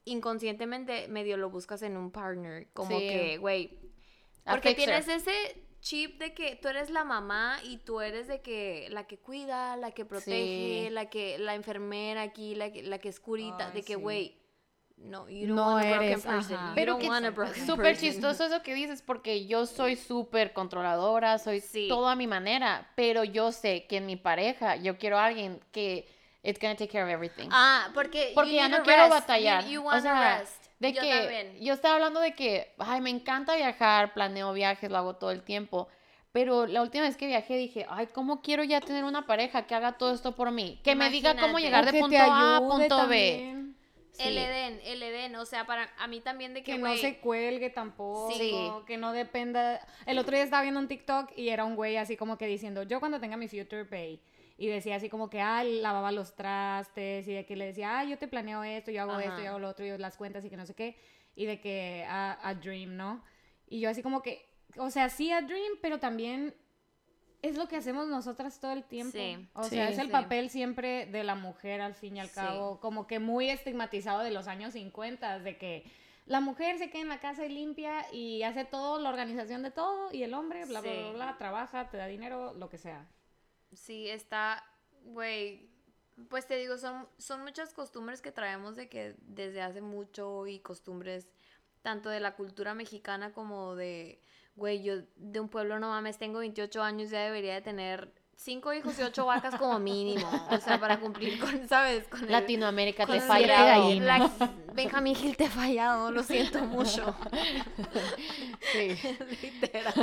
inconscientemente 0.05 1.07
medio 1.09 1.37
lo 1.37 1.49
buscas 1.49 1.81
en 1.81 1.97
un 1.97 2.11
partner, 2.11 2.67
como 2.73 2.97
Sí. 2.97 3.09
que, 3.09 3.37
güey, 3.39 3.77
porque 4.45 4.73
tienes 4.73 5.07
ese 5.09 5.33
chip 5.87 6.19
de 6.19 6.33
que 6.33 6.55
tú 6.55 6.67
eres 6.67 6.89
la 6.89 7.03
mamá 7.03 7.57
y 7.63 7.77
tú 7.77 8.01
eres 8.01 8.27
de 8.27 8.41
que 8.41 8.87
la 8.91 9.05
que 9.05 9.17
cuida, 9.17 9.75
la 9.77 9.91
que 9.91 10.03
protege, 10.05 10.85
Sí. 10.87 10.89
la 10.91 11.09
que 11.09 11.37
la 11.39 11.55
enfermera 11.55 12.21
aquí, 12.23 12.55
la 12.55 12.71
que, 12.71 12.83
la 12.83 12.97
que 12.99 13.09
es 13.09 13.19
curita, 13.19 13.67
Ay, 13.67 13.73
de 13.73 13.81
que, 13.83 13.93
sí. 13.95 13.99
güey, 13.99 14.37
no, 14.97 15.29
you 15.29 15.47
don't 15.47 15.55
No 15.55 15.73
want 15.75 15.85
a 15.85 15.89
broken 15.89 16.07
eres, 16.11 16.25
person. 16.25 16.55
ajá. 16.55 16.69
You 16.69 16.75
Pero 16.75 16.97
que 16.97 17.07
broken 17.07 17.65
súper 17.67 17.85
person. 17.85 18.09
chistoso 18.09 18.45
eso 18.45 18.63
que 18.63 18.73
dices, 18.73 19.01
porque 19.01 19.45
yo 19.45 19.65
soy 19.65 19.95
súper 19.95 20.53
controladora, 20.53 21.37
soy 21.37 21.61
Sí. 21.61 21.87
todo 21.87 22.07
a 22.09 22.15
mi 22.15 22.27
manera, 22.27 22.91
pero 22.95 23.23
yo 23.23 23.51
sé 23.51 23.85
que 23.87 23.97
en 23.97 24.05
mi 24.07 24.15
pareja 24.15 24.75
yo 24.75 24.97
quiero 24.97 25.17
a 25.19 25.25
alguien 25.25 25.61
que 25.71 26.07
it's 26.43 26.59
gonna 26.59 26.75
take 26.75 26.89
care 26.91 27.03
of 27.03 27.09
everything. 27.09 27.47
Ah, 27.51 27.91
porque, 27.93 28.31
porque 28.33 28.51
you 28.51 28.57
ya 28.57 28.67
no 28.69 28.81
quiero 28.83 29.03
rest. 29.03 29.13
You- 29.13 29.19
batallar. 29.21 29.67
you 29.69 29.87
o 29.87 29.99
sea, 30.01 30.39
rest. 30.39 30.66
De 30.79 30.93
Yo 30.93 31.01
que 31.01 31.09
también. 31.09 31.57
yo 31.59 31.73
estaba 31.73 31.95
hablando 31.95 32.19
de 32.19 32.33
que, 32.33 32.73
ay, 32.77 33.01
me 33.01 33.09
encanta 33.09 33.55
viajar, 33.55 34.13
planeo 34.13 34.53
viajes, 34.53 34.89
lo 34.89 34.97
hago 34.97 35.15
todo 35.15 35.31
el 35.31 35.43
tiempo. 35.43 35.87
Pero 36.31 36.67
la 36.67 36.81
última 36.83 37.03
vez 37.05 37.17
que 37.17 37.25
viajé 37.25 37.57
dije, 37.57 37.85
ay, 37.89 38.07
¿cómo 38.13 38.41
quiero 38.41 38.63
ya 38.63 38.79
tener 38.79 39.03
una 39.05 39.25
pareja 39.25 39.65
que 39.65 39.73
haga 39.73 39.97
todo 39.97 40.13
esto 40.13 40.35
por 40.35 40.51
mí? 40.51 40.79
Que 40.83 40.93
me 40.93 41.09
diga 41.09 41.35
cómo 41.39 41.57
llegar 41.57 41.91
de 41.91 41.99
punto 41.99 42.17
A 42.17 42.57
a 42.57 42.59
punto 42.59 43.07
B. 43.07 43.63
El. 44.19 44.35
Edén, 44.37 44.81
el 44.83 45.03
Edén, 45.03 45.35
o 45.35 45.45
sea, 45.45 45.65
para 45.65 45.89
a 45.99 46.07
mí 46.07 46.21
también 46.21 46.53
de 46.55 46.63
que, 46.63 46.71
Que 46.73 46.77
no 46.79 46.95
se 46.97 47.19
cuelgue 47.19 47.69
tampoco, 47.69 48.31
Sí. 48.31 48.51
que 48.87 48.97
no 48.97 49.13
dependa. 49.13 49.79
El 50.07 50.17
otro 50.17 50.35
día 50.35 50.43
estaba 50.43 50.63
viendo 50.63 50.79
un 50.79 50.87
TikTok 50.87 51.31
y 51.37 51.49
era 51.49 51.65
un 51.65 51.75
güey 51.75 51.97
así 51.97 52.17
como 52.17 52.35
que 52.37 52.47
diciendo, 52.47 52.81
yo 52.83 52.99
cuando 52.99 53.19
tenga 53.19 53.37
mi 53.37 53.47
future 53.47 53.85
pay, 53.85 54.19
y 54.57 54.67
decía 54.67 54.95
así 54.95 55.09
como 55.09 55.29
que, 55.29 55.39
ah, 55.41 55.63
lavaba 55.63 56.11
los 56.11 56.35
trastes, 56.35 57.27
y 57.27 57.33
de 57.33 57.45
que 57.45 57.55
le 57.55 57.65
decía, 57.65 57.99
ah, 57.99 58.03
yo 58.03 58.17
te 58.17 58.27
planeo 58.27 58.63
esto, 58.63 58.91
yo 58.91 59.03
hago 59.03 59.13
Ajá. 59.13 59.23
esto, 59.25 59.41
yo 59.41 59.49
hago 59.49 59.59
lo 59.59 59.69
otro, 59.69 59.85
yo 59.85 59.97
las 59.97 60.17
cuentas 60.17 60.43
y 60.45 60.49
que 60.49 60.57
no 60.57 60.65
sé 60.65 60.73
qué, 60.73 60.97
y 61.35 61.45
de 61.45 61.59
que 61.61 62.05
a, 62.09 62.37
a 62.47 62.55
Dream, 62.55 62.95
¿no? 62.97 63.23
Y 63.67 63.79
yo 63.79 63.89
así 63.89 64.01
como 64.01 64.21
que, 64.21 64.45
o 64.77 64.89
sea, 64.89 65.09
sí 65.09 65.31
a 65.31 65.41
Dream, 65.41 65.73
pero 65.81 65.99
también 65.99 66.55
es 67.43 67.55
lo 67.55 67.67
que 67.67 67.75
hacemos 67.75 68.07
nosotras 68.07 68.59
todo 68.59 68.71
el 68.71 68.83
tiempo. 68.83 69.11
Sí. 69.17 69.47
O 69.53 69.63
sea, 69.65 69.87
Sí, 69.87 69.93
es 69.93 69.99
el 69.99 70.07
sí. 70.07 70.11
papel 70.11 70.49
siempre 70.49 71.05
de 71.05 71.23
la 71.23 71.35
mujer 71.35 71.81
al 71.81 71.93
fin 71.93 72.17
y 72.17 72.19
al 72.19 72.29
Sí. 72.29 72.35
cabo, 72.35 72.79
como 72.79 73.05
que 73.05 73.19
muy 73.19 73.49
estigmatizado 73.49 74.23
de 74.23 74.31
los 74.31 74.47
años 74.47 74.73
50, 74.73 75.39
de 75.39 75.57
que 75.57 75.83
la 76.25 76.41
mujer 76.41 76.77
se 76.79 76.89
queda 76.89 77.03
en 77.03 77.09
la 77.09 77.19
casa 77.19 77.45
y 77.45 77.49
limpia 77.49 78.11
y 78.11 78.41
hace 78.43 78.65
todo, 78.65 78.99
la 78.99 79.09
organización 79.09 79.61
de 79.61 79.69
todo, 79.71 80.11
y 80.11 80.23
el 80.23 80.33
hombre, 80.33 80.65
bla, 80.65 80.81
bla, 80.81 80.91
bla, 80.91 81.11
bla, 81.11 81.37
trabaja, 81.37 81.89
te 81.91 81.97
da 81.97 82.07
dinero, 82.07 82.53
lo 82.53 82.69
que 82.69 82.77
sea. 82.79 83.05
Sí 83.77 84.09
está, 84.09 84.63
güey, 85.03 85.69
pues 86.29 86.47
te 86.47 86.57
digo, 86.57 86.77
son, 86.77 87.07
son 87.17 87.43
muchas 87.43 87.73
costumbres 87.73 88.21
que 88.21 88.31
traemos 88.31 88.75
de 88.75 88.89
que 88.89 89.15
desde 89.21 89.61
hace 89.61 89.81
mucho 89.81 90.47
y 90.47 90.59
costumbres 90.59 91.27
tanto 91.81 92.09
de 92.09 92.19
la 92.19 92.35
cultura 92.35 92.73
mexicana 92.73 93.31
como 93.33 93.75
de, 93.75 94.19
güey, 94.55 94.83
yo 94.83 95.03
de 95.15 95.39
un 95.39 95.49
pueblo 95.49 95.79
no 95.79 95.89
mames, 95.89 96.17
tengo 96.17 96.39
28 96.39 96.81
años, 96.81 97.11
ya 97.11 97.23
debería 97.23 97.53
de 97.53 97.61
tener 97.61 98.11
cinco 98.39 98.71
hijos 98.71 98.97
y 98.99 99.01
ocho 99.01 99.25
vacas 99.25 99.55
como 99.55 99.77
mínimo, 99.79 100.29
o 100.51 100.57
sea, 100.57 100.79
para 100.79 100.99
cumplir 100.99 101.39
con, 101.39 101.67
¿sabes? 101.67 102.07
Con 102.07 102.23
el- 102.23 102.31
Latinoamérica 102.31 103.05
con 103.05 103.15
te 103.17 103.21
falla. 103.21 103.63
gallinas. 103.65 104.39
La- 104.39 104.51
Benjamín 104.73 105.15
Gil 105.15 105.35
te 105.35 105.45
he 105.45 105.49
fallado, 105.49 106.11
lo 106.11 106.21
siento 106.23 106.59
mucho. 106.63 107.15
Sí. 108.71 108.89
Literal. 109.41 109.93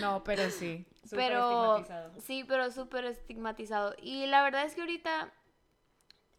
No, 0.00 0.24
pero 0.24 0.50
sí. 0.50 0.84
súper 1.04 1.18
pero 1.28 1.76
estigmatizado. 1.76 2.12
sí, 2.22 2.44
pero 2.48 2.70
súper 2.70 3.04
estigmatizado. 3.04 3.94
Y 4.00 4.26
la 4.26 4.42
verdad 4.42 4.64
es 4.64 4.74
que 4.74 4.80
ahorita 4.80 5.32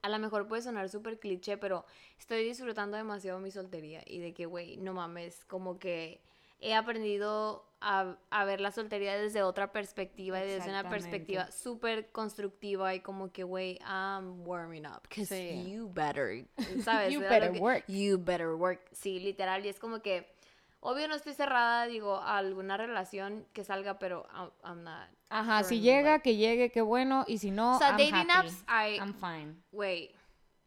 a 0.02 0.10
lo 0.10 0.20
mejor 0.20 0.48
puede 0.48 0.62
sonar 0.62 0.90
súper 0.90 1.20
cliché, 1.20 1.58
pero 1.58 1.86
estoy 2.20 2.44
disfrutando 2.44 2.98
demasiado 2.98 3.40
mi 3.40 3.52
soltería 3.52 4.02
y 4.06 4.20
de 4.20 4.34
que, 4.34 4.46
güey, 4.46 4.78
no 4.78 4.94
mames, 4.94 5.46
como 5.46 5.80
que 5.80 6.22
he 6.60 6.74
aprendido 6.74 7.66
a, 7.82 8.18
a 8.32 8.46
ver 8.46 8.62
la 8.62 8.72
soltería 8.72 9.16
desde 9.18 9.44
otra 9.44 9.72
perspectiva 9.72 10.44
y 10.44 10.48
desde 10.48 10.70
una 10.70 10.90
perspectiva 10.90 11.52
súper 11.52 12.12
constructiva 12.12 12.96
y 12.96 13.02
como 13.02 13.32
que, 13.32 13.44
güey, 13.44 13.78
I'm 13.86 14.48
warming 14.48 14.86
up, 14.88 15.02
because 15.04 15.28
Sí. 15.28 15.72
you 15.72 15.92
better, 15.94 16.46
¿sabes? 16.84 17.14
You 17.14 17.20
better 17.20 17.52
que- 17.52 17.60
work. 17.60 17.84
You 17.88 18.18
better 18.18 18.50
work, 18.56 18.82
sí, 18.92 19.20
literal, 19.20 19.64
y 19.66 19.70
es 19.70 19.80
como 19.80 20.02
que, 20.02 20.34
obvio 20.80 21.08
no 21.08 21.16
estoy 21.16 21.34
cerrada, 21.34 21.86
digo, 21.86 22.16
a 22.16 22.38
alguna 22.38 22.78
relación 22.78 23.46
que 23.54 23.64
salga, 23.64 24.00
pero 24.00 24.26
I'm, 24.34 24.50
I'm 24.64 24.84
not. 24.84 25.10
Ajá, 25.30 25.64
si 25.64 25.82
llega, 25.82 26.20
que 26.20 26.38
llegue, 26.38 26.72
qué 26.72 26.82
bueno, 26.82 27.24
y 27.28 27.38
si 27.40 27.52
no, 27.52 27.76
O 27.76 27.80
sea, 27.80 27.90
I'm 27.90 27.98
dating 27.98 28.16
happy. 28.32 28.48
apps, 28.48 28.64
I- 28.68 28.98
I'm 29.00 29.14
fine. 29.14 29.56
Güey, 29.72 30.12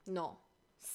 no. 0.07 0.40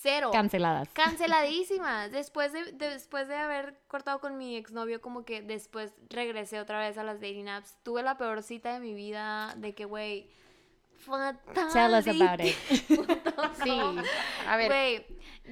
Cero. 0.01 0.29
Canceladas. 0.31 0.89
Canceladísimas. 0.93 2.11
Después 2.11 2.51
de, 2.53 2.71
de- 2.73 2.89
después 2.89 3.27
de 3.27 3.35
haber 3.35 3.79
cortado 3.87 4.19
con 4.19 4.37
mi 4.37 4.55
exnovio, 4.57 5.01
como 5.01 5.23
que 5.25 5.41
después 5.41 5.93
regresé 6.09 6.59
otra 6.59 6.79
vez 6.79 6.97
a 6.97 7.03
las 7.03 7.19
dating 7.21 7.47
apps. 7.49 7.77
Tuve 7.83 8.03
la 8.03 8.17
peor 8.17 8.43
cita 8.43 8.73
de 8.73 8.79
mi 8.79 8.93
vida, 8.93 9.53
de 9.57 9.73
que, 9.73 9.85
güey, 9.85 10.29
fatal. 10.97 11.39
Tell 11.71 11.93
us 11.93 12.07
about 12.07 12.45
it. 12.45 12.55
Sí. 13.63 13.79
A 14.47 14.57
ver, 14.57 14.67
Güey, 14.67 15.05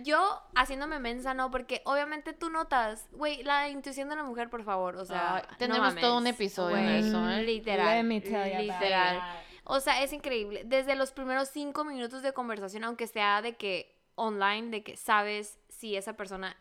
yo 0.04 0.42
haciéndome 0.56 1.00
mensa, 1.00 1.34
no, 1.34 1.52
porque 1.52 1.82
obviamente 1.86 2.34
tú 2.34 2.50
notas, 2.50 3.08
güey, 3.12 3.44
la 3.44 3.70
intuición 3.70 4.10
de 4.10 4.16
la 4.16 4.24
mujer, 4.24 4.50
por 4.50 4.64
favor, 4.64 4.96
o 4.98 5.06
sea, 5.06 5.46
no 5.50 5.58
tenemos 5.58 5.96
todo 5.96 6.18
un 6.18 6.28
episodio 6.28 6.76
de 6.78 7.00
eso, 7.00 7.30
¿eh? 7.30 7.44
Literal. 7.44 7.86
Let 7.98 8.04
me 8.04 8.22
tell 8.22 8.52
you 8.52 8.60
literal. 8.62 9.18
it. 9.18 9.24
O 9.66 9.80
sea, 9.80 10.02
es 10.04 10.12
increíble. 10.14 10.64
Desde 10.66 10.96
los 10.96 11.12
primeros 11.12 11.50
cinco 11.50 11.84
minutos 11.86 12.22
de 12.24 12.34
conversación, 12.34 12.84
aunque 12.84 13.08
sea 13.08 13.42
de 13.42 13.56
que 13.56 13.96
online, 14.16 14.70
de 14.70 14.84
que 14.84 14.98
sabes 14.98 15.60
si 15.70 15.96
esa 15.96 16.14
persona, 16.18 16.56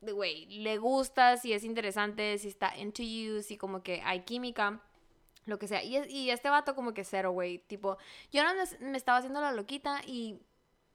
de 0.00 0.12
güey, 0.12 0.46
le 0.46 0.78
gusta, 0.78 1.36
si 1.36 1.52
es 1.52 1.64
interesante, 1.64 2.38
si 2.38 2.48
está 2.48 2.76
into 2.76 3.02
you, 3.02 3.42
si 3.42 3.56
como 3.56 3.82
que 3.82 4.00
hay 4.04 4.20
química, 4.22 4.80
lo 5.46 5.58
que 5.58 5.68
sea. 5.68 5.82
Y, 5.82 5.96
y 6.08 6.30
este 6.30 6.50
vato 6.50 6.74
como 6.74 6.94
que 6.94 7.04
cero, 7.04 7.32
güey. 7.32 7.58
Tipo, 7.58 7.98
yo 8.32 8.44
no 8.44 8.50
me, 8.54 8.90
me 8.90 8.96
estaba 8.96 9.18
haciendo 9.18 9.40
la 9.40 9.52
loquita 9.52 10.02
y 10.06 10.38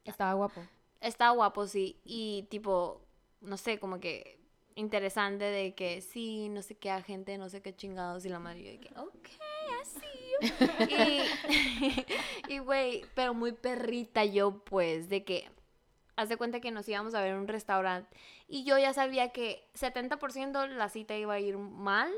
Estaba 0.05 0.33
guapo. 0.33 0.61
está 1.01 1.29
guapo, 1.31 1.67
sí. 1.67 1.99
Y 2.03 2.43
tipo, 2.49 3.01
no 3.41 3.57
sé, 3.57 3.79
como 3.79 3.99
que 3.99 4.39
interesante 4.75 5.45
de 5.45 5.75
que 5.75 6.01
sí, 6.01 6.49
no 6.49 6.61
sé 6.61 6.75
qué 6.75 6.89
agente, 6.91 7.37
no 7.37 7.49
sé 7.49 7.61
qué 7.61 7.75
chingados 7.75 8.25
y 8.25 8.29
la 8.29 8.39
madre 8.39 8.63
yo 8.63 8.71
de 8.71 8.79
que, 8.79 8.89
ok, 8.99 9.27
así. 9.81 10.05
y 12.49 12.59
güey, 12.59 13.05
pero 13.15 13.33
muy 13.33 13.51
perrita 13.53 14.25
yo, 14.25 14.63
pues, 14.63 15.09
de 15.09 15.23
que, 15.23 15.49
haz 16.15 16.29
de 16.29 16.37
cuenta 16.37 16.59
que 16.59 16.71
nos 16.71 16.87
íbamos 16.87 17.13
a 17.15 17.21
ver 17.21 17.31
en 17.31 17.37
un 17.37 17.47
restaurante 17.47 18.09
y 18.47 18.63
yo 18.63 18.77
ya 18.77 18.93
sabía 18.93 19.29
que 19.29 19.67
70% 19.73 20.67
la 20.67 20.89
cita 20.89 21.15
iba 21.17 21.33
a 21.33 21.39
ir 21.39 21.57
mal, 21.57 22.11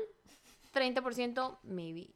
30% 0.74 1.58
maybe. 1.62 2.08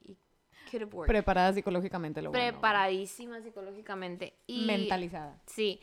Could 0.71 0.83
have 0.83 0.95
worked. 0.95 1.09
Preparada 1.09 1.53
psicológicamente, 1.53 2.23
lo 2.23 2.31
bueno. 2.31 2.53
Preparadísima 2.53 3.41
psicológicamente. 3.41 4.35
Y 4.47 4.67
Mentalizada. 4.67 5.41
Sí. 5.47 5.81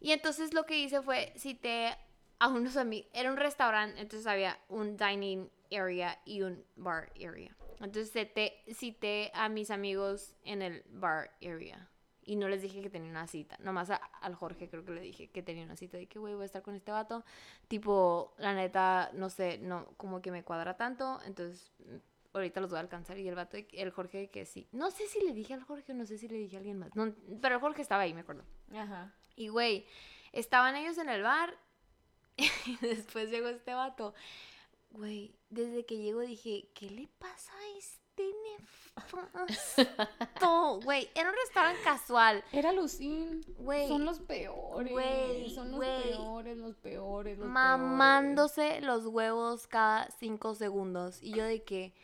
Y 0.00 0.12
entonces 0.12 0.54
lo 0.54 0.64
que 0.64 0.78
hice 0.78 1.02
fue 1.02 1.32
cité 1.36 1.96
a 2.38 2.48
unos 2.48 2.76
amigos. 2.76 3.08
Era 3.12 3.30
un 3.30 3.36
restaurante, 3.36 4.00
entonces 4.00 4.26
había 4.26 4.58
un 4.68 4.96
dining 4.96 5.48
area 5.70 6.18
y 6.24 6.42
un 6.42 6.64
bar 6.76 7.12
area. 7.16 7.54
Entonces 7.80 8.10
cité, 8.10 8.62
cité 8.74 9.30
a 9.34 9.48
mis 9.48 9.70
amigos 9.70 10.34
en 10.44 10.62
el 10.62 10.82
bar 10.88 11.30
area. 11.42 11.89
Y 12.30 12.36
no 12.36 12.48
les 12.48 12.62
dije 12.62 12.80
que 12.80 12.90
tenía 12.90 13.10
una 13.10 13.26
cita. 13.26 13.56
Nomás 13.58 13.90
a- 13.90 13.96
al 13.96 14.36
Jorge 14.36 14.68
creo 14.68 14.84
que 14.84 14.92
le 14.92 15.00
dije 15.00 15.30
que 15.30 15.42
tenía 15.42 15.64
una 15.64 15.74
cita. 15.74 15.96
De 15.96 16.06
que, 16.06 16.20
güey, 16.20 16.34
voy 16.34 16.44
a 16.44 16.46
estar 16.46 16.62
con 16.62 16.76
este 16.76 16.92
vato. 16.92 17.24
Tipo, 17.66 18.34
la 18.38 18.54
neta, 18.54 19.10
no 19.14 19.30
sé, 19.30 19.58
no, 19.58 19.86
como 19.96 20.22
que 20.22 20.30
me 20.30 20.44
cuadra 20.44 20.76
tanto. 20.76 21.18
Entonces, 21.24 21.72
mm, 21.80 21.96
ahorita 22.36 22.60
los 22.60 22.70
voy 22.70 22.76
a 22.76 22.80
alcanzar. 22.82 23.18
Y 23.18 23.26
el 23.26 23.34
vato, 23.34 23.56
el 23.72 23.90
Jorge, 23.90 24.18
de 24.18 24.30
que 24.30 24.46
sí. 24.46 24.68
No 24.70 24.92
sé 24.92 25.08
si 25.08 25.18
le 25.24 25.32
dije 25.32 25.54
al 25.54 25.64
Jorge 25.64 25.90
o 25.90 25.94
no 25.96 26.06
sé 26.06 26.18
si 26.18 26.28
le 26.28 26.36
dije 26.36 26.54
a 26.54 26.58
alguien 26.60 26.78
más. 26.78 26.94
No, 26.94 27.12
pero 27.42 27.56
el 27.56 27.60
Jorge 27.60 27.82
estaba 27.82 28.02
ahí, 28.02 28.14
me 28.14 28.20
acuerdo. 28.20 28.44
Ajá. 28.72 29.12
Y 29.34 29.48
güey, 29.48 29.86
estaban 30.30 30.76
ellos 30.76 30.98
en 30.98 31.08
el 31.08 31.22
bar. 31.22 31.58
Y 32.66 32.76
después 32.76 33.28
llegó 33.30 33.48
este 33.48 33.74
vato. 33.74 34.14
Güey, 34.92 35.34
desde 35.50 35.84
que 35.84 35.98
llegó 35.98 36.20
dije, 36.20 36.68
¿qué 36.74 36.90
le 36.90 37.08
pasa 37.18 37.52
a 37.52 37.78
este 37.78 38.00
nefasto? 38.96 40.80
Güey, 40.84 41.08
era 41.14 41.30
un 41.30 41.36
restaurante 41.36 41.80
casual. 41.82 42.44
Era 42.52 42.72
Lucín. 42.72 43.40
Güey. 43.58 43.88
Son 43.88 44.04
los 44.04 44.18
peores. 44.20 44.92
Güey, 44.92 45.50
Son 45.54 45.70
los 45.70 45.76
güey. 45.76 46.02
peores, 46.12 46.58
los 46.58 46.76
peores, 46.76 47.38
los 47.38 47.48
mamándose 47.48 48.80
los 48.80 49.06
huevos 49.06 49.66
cada 49.66 50.10
cinco 50.18 50.54
segundos. 50.54 51.22
Y 51.22 51.32
yo 51.32 51.44
de 51.44 51.62
que, 51.62 51.94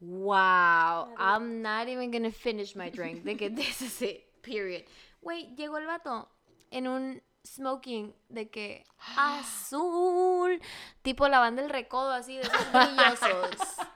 wow, 0.00 1.14
I'm 1.18 1.62
not 1.62 1.88
even 1.88 2.10
gonna 2.10 2.32
finish 2.32 2.74
my 2.76 2.90
drink. 2.90 3.22
De 3.24 3.36
que 3.36 3.50
this 3.50 3.80
is 3.82 4.02
it, 4.02 4.24
period. 4.42 4.84
Güey, 5.20 5.54
llegó 5.56 5.78
el 5.78 5.86
vato 5.86 6.28
en 6.70 6.88
un 6.88 7.22
smoking 7.44 8.14
de 8.28 8.50
que 8.50 8.84
azul, 9.16 10.60
tipo 11.02 11.28
la 11.28 11.38
banda 11.38 11.62
del 11.62 11.70
recodo, 11.70 12.12
así, 12.12 12.36
de 12.36 12.42
esos 12.42 12.72
brillosos. 12.72 13.56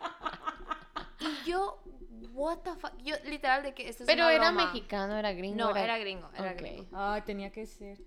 Y 1.28 1.50
yo, 1.50 1.80
what 2.32 2.58
the 2.58 2.74
fuck, 2.76 2.92
yo 3.02 3.16
literal 3.24 3.62
de 3.62 3.74
que 3.74 3.88
esto 3.88 4.02
es 4.04 4.06
Pero 4.06 4.24
una 4.24 4.34
era 4.34 4.50
broma. 4.50 4.66
mexicano, 4.66 5.16
era 5.16 5.32
gringo. 5.32 5.56
No, 5.56 5.76
era 5.76 5.98
gringo, 5.98 6.28
era 6.34 6.52
Ok. 6.52 6.58
gringo. 6.58 6.86
Ay, 6.92 7.22
tenía 7.22 7.50
que 7.50 7.66
ser. 7.66 7.98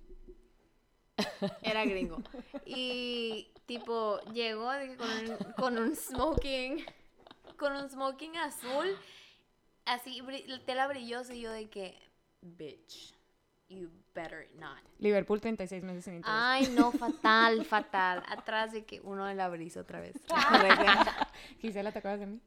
Era 1.61 1.83
gringo. 1.83 2.17
Y 2.65 3.51
tipo, 3.65 4.21
llegó 4.31 4.71
de 4.71 4.87
que 4.87 4.95
con, 4.95 5.09
un, 5.11 5.37
con 5.57 5.77
un 5.77 5.93
smoking, 5.95 6.85
con 7.57 7.73
un 7.75 7.89
smoking 7.89 8.37
azul, 8.37 8.87
así, 9.85 10.21
tela 10.65 10.87
brillosa, 10.87 11.33
y 11.33 11.41
yo 11.41 11.51
de 11.51 11.69
que, 11.69 11.99
bitch, 12.41 13.13
you 13.67 13.89
better 14.15 14.47
not. 14.55 14.77
Liverpool 14.99 15.41
36 15.41 15.83
meses 15.83 16.05
sin 16.05 16.15
interés. 16.15 16.39
Ay, 16.39 16.69
no, 16.69 16.91
fatal, 16.93 17.65
fatal. 17.69 18.23
Atrás 18.29 18.71
de 18.71 18.85
que 18.85 19.01
uno 19.01 19.25
de 19.25 19.35
la 19.35 19.49
brisa 19.49 19.81
otra 19.81 19.99
vez. 19.99 20.15
Gisela, 21.59 21.91
¿te 21.91 21.99
acuerdas 21.99 22.21
de 22.21 22.25
mí? 22.27 22.39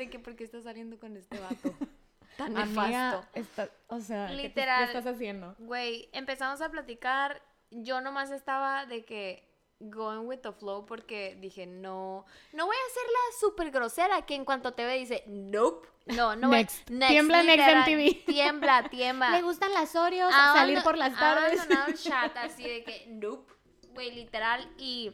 De 0.00 0.10
que, 0.10 0.18
¿por 0.18 0.34
qué 0.36 0.44
estás 0.44 0.64
saliendo 0.64 0.98
con 0.98 1.16
este 1.16 1.38
vato? 1.38 1.74
Tan 2.36 2.54
nefasto. 2.54 3.26
está, 3.34 3.68
o 3.88 4.00
sea, 4.00 4.28
¿qué 4.28 4.36
te- 4.36 4.42
Literal. 4.42 4.78
¿qué 4.90 4.98
estás 4.98 5.14
haciendo? 5.14 5.54
Güey, 5.58 6.08
empezamos 6.12 6.60
a 6.62 6.70
platicar. 6.70 7.42
Yo 7.70 8.00
nomás 8.00 8.30
estaba 8.30 8.86
de 8.86 9.04
que 9.04 9.46
going 9.78 10.26
with 10.26 10.38
the 10.40 10.52
flow 10.52 10.84
porque 10.86 11.36
dije, 11.40 11.66
no, 11.66 12.24
no 12.52 12.66
voy 12.66 12.76
a 12.76 12.94
ser 12.94 13.02
la 13.04 13.38
súper 13.40 13.70
grosera 13.70 14.26
que 14.26 14.34
en 14.34 14.44
cuanto 14.44 14.72
te 14.74 14.84
ve 14.84 14.96
dice, 14.98 15.22
nope. 15.26 15.86
No, 16.06 16.34
no 16.34 16.48
voy- 16.48 16.58
Next. 16.58 16.86
Tiembla 16.86 17.42
Next 17.42 17.66
MTV. 17.68 18.24
Tiembla, 18.26 18.88
tiembla. 18.88 19.30
Me 19.30 19.42
gustan 19.42 19.72
las 19.74 19.94
Oreos, 19.94 20.32
Ha 20.34 20.54
salir 20.54 20.82
por 20.82 20.96
las 20.98 21.14
tardes. 21.18 21.60
abandonado 21.60 21.88
el 21.88 21.98
chat 21.98 22.36
así 22.38 22.62
de 22.62 22.84
que, 22.84 23.06
nope. 23.08 23.52
Güey, 23.92 24.12
literal. 24.12 24.68
Y 24.78 25.12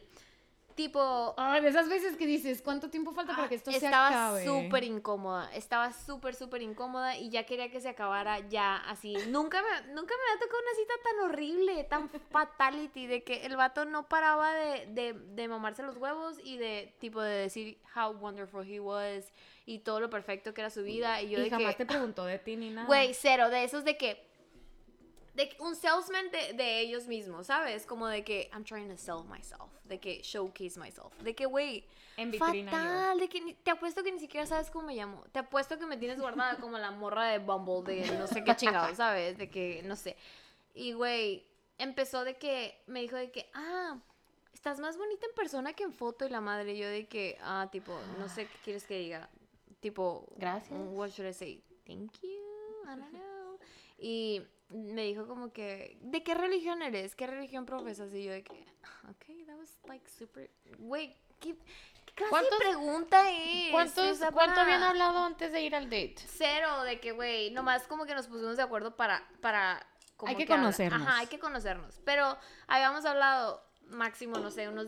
tipo, 0.77 1.33
Ay, 1.37 1.61
de 1.61 1.67
esas 1.67 1.89
veces 1.89 2.15
que 2.15 2.25
dices, 2.25 2.61
¿cuánto 2.61 2.89
tiempo 2.89 3.11
falta 3.11 3.35
para 3.35 3.49
que 3.49 3.55
esto 3.55 3.71
se 3.71 3.77
estaba 3.77 4.07
acabe? 4.07 4.45
súper 4.45 4.85
incómoda, 4.85 5.49
estaba 5.53 5.91
súper, 5.91 6.35
súper 6.35 6.61
incómoda 6.61 7.17
y 7.17 7.29
ya 7.29 7.45
quería 7.45 7.69
que 7.69 7.81
se 7.81 7.89
acabara 7.89 8.39
ya 8.47 8.77
así. 8.77 9.13
Nunca 9.27 9.61
me, 9.61 9.93
nunca 9.93 10.13
me 10.15 10.31
había 10.31 10.39
tocado 10.39 10.61
una 10.61 10.75
cita 10.79 10.93
tan 11.03 11.29
horrible, 11.29 11.83
tan 11.83 12.09
fatality, 12.31 13.07
de 13.07 13.23
que 13.23 13.45
el 13.45 13.57
vato 13.57 13.83
no 13.83 14.07
paraba 14.07 14.53
de, 14.53 14.85
de, 14.91 15.13
de 15.13 15.47
mamarse 15.49 15.83
los 15.83 15.97
huevos 15.97 16.37
y 16.43 16.57
de 16.57 16.95
tipo 16.99 17.21
de 17.21 17.33
decir 17.39 17.77
how 17.95 18.11
wonderful 18.11 18.63
he 18.65 18.79
was 18.79 19.33
y 19.65 19.79
todo 19.79 19.99
lo 19.99 20.09
perfecto 20.09 20.53
que 20.53 20.61
era 20.61 20.69
su 20.69 20.83
vida. 20.83 21.21
Y 21.21 21.31
yo 21.31 21.39
Y 21.39 21.43
de 21.45 21.49
jamás 21.49 21.75
que, 21.75 21.83
te 21.83 21.85
preguntó 21.87 22.23
de 22.23 22.39
ti 22.39 22.55
ni 22.55 22.69
nada. 22.69 22.87
güey, 22.87 23.13
cero, 23.13 23.49
de 23.49 23.63
esos 23.63 23.83
de 23.83 23.97
que 23.97 24.26
de 25.37 25.55
un 25.59 25.75
salesman 25.75 26.31
de, 26.31 26.53
de 26.53 26.79
ellos 26.79 27.05
mismos, 27.05 27.45
¿sabes? 27.45 27.85
Como 27.85 28.07
de 28.07 28.23
que 28.23 28.49
I'm 28.51 28.63
trying 28.63 28.89
to 28.89 28.97
sell 28.97 29.23
myself, 29.23 29.71
de 29.83 29.99
que 29.99 30.19
showcase 30.23 30.79
myself, 30.79 31.13
de 31.21 31.35
que, 31.35 31.45
güey, 31.45 31.85
vitrina 32.17 32.71
yo. 32.71 32.77
fatal, 32.77 33.19
de 33.19 33.29
que 33.29 33.55
te 33.63 33.69
apuesto 33.69 34.03
que 34.03 34.11
ni 34.11 34.19
siquiera 34.19 34.47
sabes 34.47 34.71
cómo 34.71 34.87
me 34.87 34.95
llamo, 34.95 35.23
te 35.31 35.37
apuesto 35.37 35.77
que 35.77 35.85
me 35.85 35.97
tienes 35.97 36.19
guardada 36.19 36.57
como 36.57 36.79
la 36.79 36.89
morra 36.89 37.27
de 37.27 37.37
Bumble, 37.37 37.83
de 37.83 38.17
no 38.17 38.25
sé 38.25 38.43
qué 38.43 38.55
chingado, 38.55 38.95
¿sabes? 38.95 39.37
De 39.37 39.47
que, 39.47 39.83
no 39.83 39.95
sé. 39.95 40.17
Y, 40.73 40.93
güey, 40.93 41.45
empezó 41.77 42.23
de 42.23 42.37
que, 42.37 42.81
me 42.87 43.01
dijo 43.01 43.15
de 43.15 43.29
que, 43.29 43.47
ah, 43.53 43.95
estás 44.55 44.79
más 44.79 44.97
bonita 44.97 45.27
en 45.27 45.35
persona 45.35 45.73
que 45.73 45.83
en 45.83 45.93
foto 45.93 46.25
y 46.25 46.29
la 46.29 46.41
madre, 46.41 46.73
y 46.73 46.79
yo 46.79 46.89
de 46.89 47.05
que, 47.05 47.37
ah, 47.41 47.69
tipo, 47.71 47.95
no 48.17 48.27
sé 48.27 48.47
qué 48.47 48.57
quieres 48.63 48.85
que 48.85 48.97
diga, 48.97 49.29
tipo, 49.81 50.25
Gracias. 50.35 50.79
What 50.93 51.09
should 51.09 51.29
I 51.29 51.33
say? 51.33 51.61
Thank 51.85 52.21
you. 52.23 52.41
I 52.85 52.95
don't 52.95 53.11
know. 53.11 53.59
Y 53.99 54.41
me 54.69 55.03
dijo 55.03 55.27
como 55.27 55.51
que, 55.53 55.97
¿de 56.01 56.23
qué 56.23 56.33
religión 56.35 56.81
eres? 56.81 57.15
¿Qué 57.15 57.25
religión 57.27 57.65
profesas? 57.65 58.13
Y 58.13 58.23
yo 58.23 58.31
de 58.31 58.43
que, 58.43 58.65
ok, 59.09 59.45
that 59.45 59.55
was 59.57 59.79
like 59.87 60.09
super, 60.09 60.49
güey, 60.79 61.15
¿qué, 61.39 61.55
qué 62.05 62.13
clase 62.13 62.29
¿Cuántos- 62.29 62.59
de 62.59 62.65
pregunta 62.65 63.31
es? 63.31 63.71
¿Cuántos, 63.71 64.07
O 64.09 64.15
sea, 64.15 64.31
¿Cuánto 64.31 64.59
habían 64.59 64.83
hablado 64.83 65.19
antes 65.23 65.51
de 65.51 65.61
ir 65.61 65.75
al 65.75 65.85
date? 65.85 66.15
Cero, 66.27 66.83
de 66.83 66.99
que, 66.99 67.11
güey, 67.13 67.51
nomás 67.51 67.87
como 67.87 68.05
que 68.05 68.13
nos 68.15 68.27
pusimos 68.27 68.57
de 68.57 68.63
acuerdo 68.63 68.95
para, 68.95 69.25
para, 69.41 69.85
como 70.17 70.29
Hay 70.31 70.35
que 70.35 70.45
conocernos. 70.47 71.01
Ajá, 71.07 71.19
hay 71.19 71.27
que 71.27 71.39
conocernos. 71.39 71.99
Pero 72.03 72.37
habíamos 72.67 73.05
hablado 73.05 73.63
máximo, 73.87 74.37
no 74.39 74.51
sé, 74.51 74.67
unos, 74.67 74.87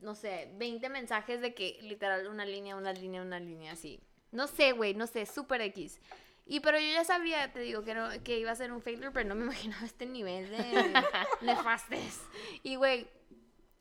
no 0.00 0.14
sé, 0.16 0.50
20 0.56 0.88
mensajes 0.88 1.40
de 1.40 1.54
que 1.54 1.78
literal 1.82 2.26
una 2.26 2.44
línea, 2.44 2.74
una 2.74 2.92
línea, 2.92 3.22
una 3.22 3.38
línea, 3.38 3.72
así. 3.72 4.00
No 4.32 4.46
sé, 4.48 4.72
güey, 4.72 4.94
no 4.94 5.06
sé, 5.06 5.26
súper 5.26 5.60
X. 5.60 6.00
Y 6.44 6.60
pero 6.60 6.78
yo 6.78 6.86
ya 6.92 7.04
sabía, 7.04 7.52
te 7.52 7.60
digo, 7.60 7.84
que, 7.84 7.94
no, 7.94 8.08
que 8.24 8.38
iba 8.38 8.50
a 8.50 8.56
ser 8.56 8.72
un 8.72 8.82
failure, 8.82 9.10
pero 9.12 9.28
no 9.28 9.34
me 9.34 9.44
imaginaba 9.44 9.84
este 9.84 10.06
nivel 10.06 10.50
de 10.50 10.92
nefastes. 11.42 12.20
Y, 12.62 12.76
güey, 12.76 13.08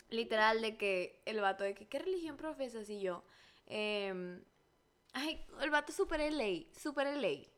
literal 0.10 0.62
de 0.62 0.78
que 0.78 1.22
el 1.26 1.42
vato 1.42 1.64
de 1.64 1.74
que, 1.74 1.88
¿qué 1.88 2.00
religión 2.00 2.38
profesas? 2.38 2.90
Y 2.90 3.02
yo, 3.02 3.24
em, 3.66 4.44
ay, 5.14 5.44
el 5.62 5.70
vato 5.70 5.92
super 5.92 6.20
LA, 6.20 6.66
super 6.78 7.08
LA. 7.08 7.51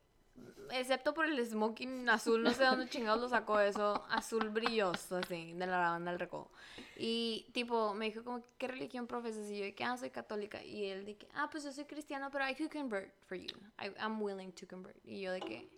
Excepto 0.71 1.13
por 1.13 1.25
el 1.25 1.45
smoking 1.45 2.09
azul, 2.09 2.41
no 2.41 2.51
sé 2.51 2.63
dónde 2.63 2.89
chingados 2.89 3.21
lo 3.21 3.29
sacó 3.29 3.59
eso, 3.59 4.03
azul 4.09 4.49
brilloso, 4.49 5.17
así, 5.17 5.53
de 5.53 5.67
la 5.67 5.77
banda 5.77 6.09
del 6.11 6.19
recodo. 6.19 6.49
Y, 6.97 7.47
tipo, 7.53 7.93
me 7.93 8.05
dijo 8.05 8.23
como, 8.23 8.41
¿qué 8.57 8.67
religión 8.67 9.05
profesas? 9.05 9.47
Y 9.51 9.59
yo, 9.59 9.75
que, 9.75 9.83
ah, 9.83 9.95
soy 9.97 10.09
católica. 10.09 10.63
Y 10.63 10.85
él 10.85 11.15
que, 11.17 11.27
ah, 11.35 11.47
pues 11.51 11.63
yo 11.63 11.71
soy 11.71 11.85
cristiano, 11.85 12.29
pero 12.31 12.47
I 12.49 12.55
could 12.55 12.71
convert 12.71 13.11
for 13.27 13.37
you. 13.37 13.55
I, 13.79 13.89
I'm 13.99 14.19
willing 14.21 14.51
to 14.53 14.65
convert. 14.67 14.95
Y 15.05 15.21
yo 15.21 15.31
de 15.31 15.41
que... 15.41 15.69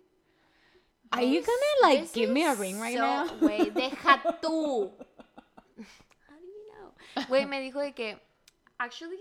Are 1.10 1.22
you 1.24 1.40
"This- 1.40 1.46
gonna, 1.46 1.92
like, 1.94 2.06
give 2.14 2.32
me 2.32 2.44
a 2.44 2.54
ring 2.54 2.80
right 2.80 2.96
so- 2.96 3.02
now?" 3.02 3.38
Güey, 3.40 3.70
deja 3.70 4.22
tú. 4.40 4.92
How 6.28 6.36
do 6.36 6.46
you 6.46 6.72
know? 6.72 7.26
Güey, 7.28 7.44
me 7.46 7.60
dijo 7.60 7.80
de 7.80 7.92
que, 7.92 8.18
actually, 8.78 9.18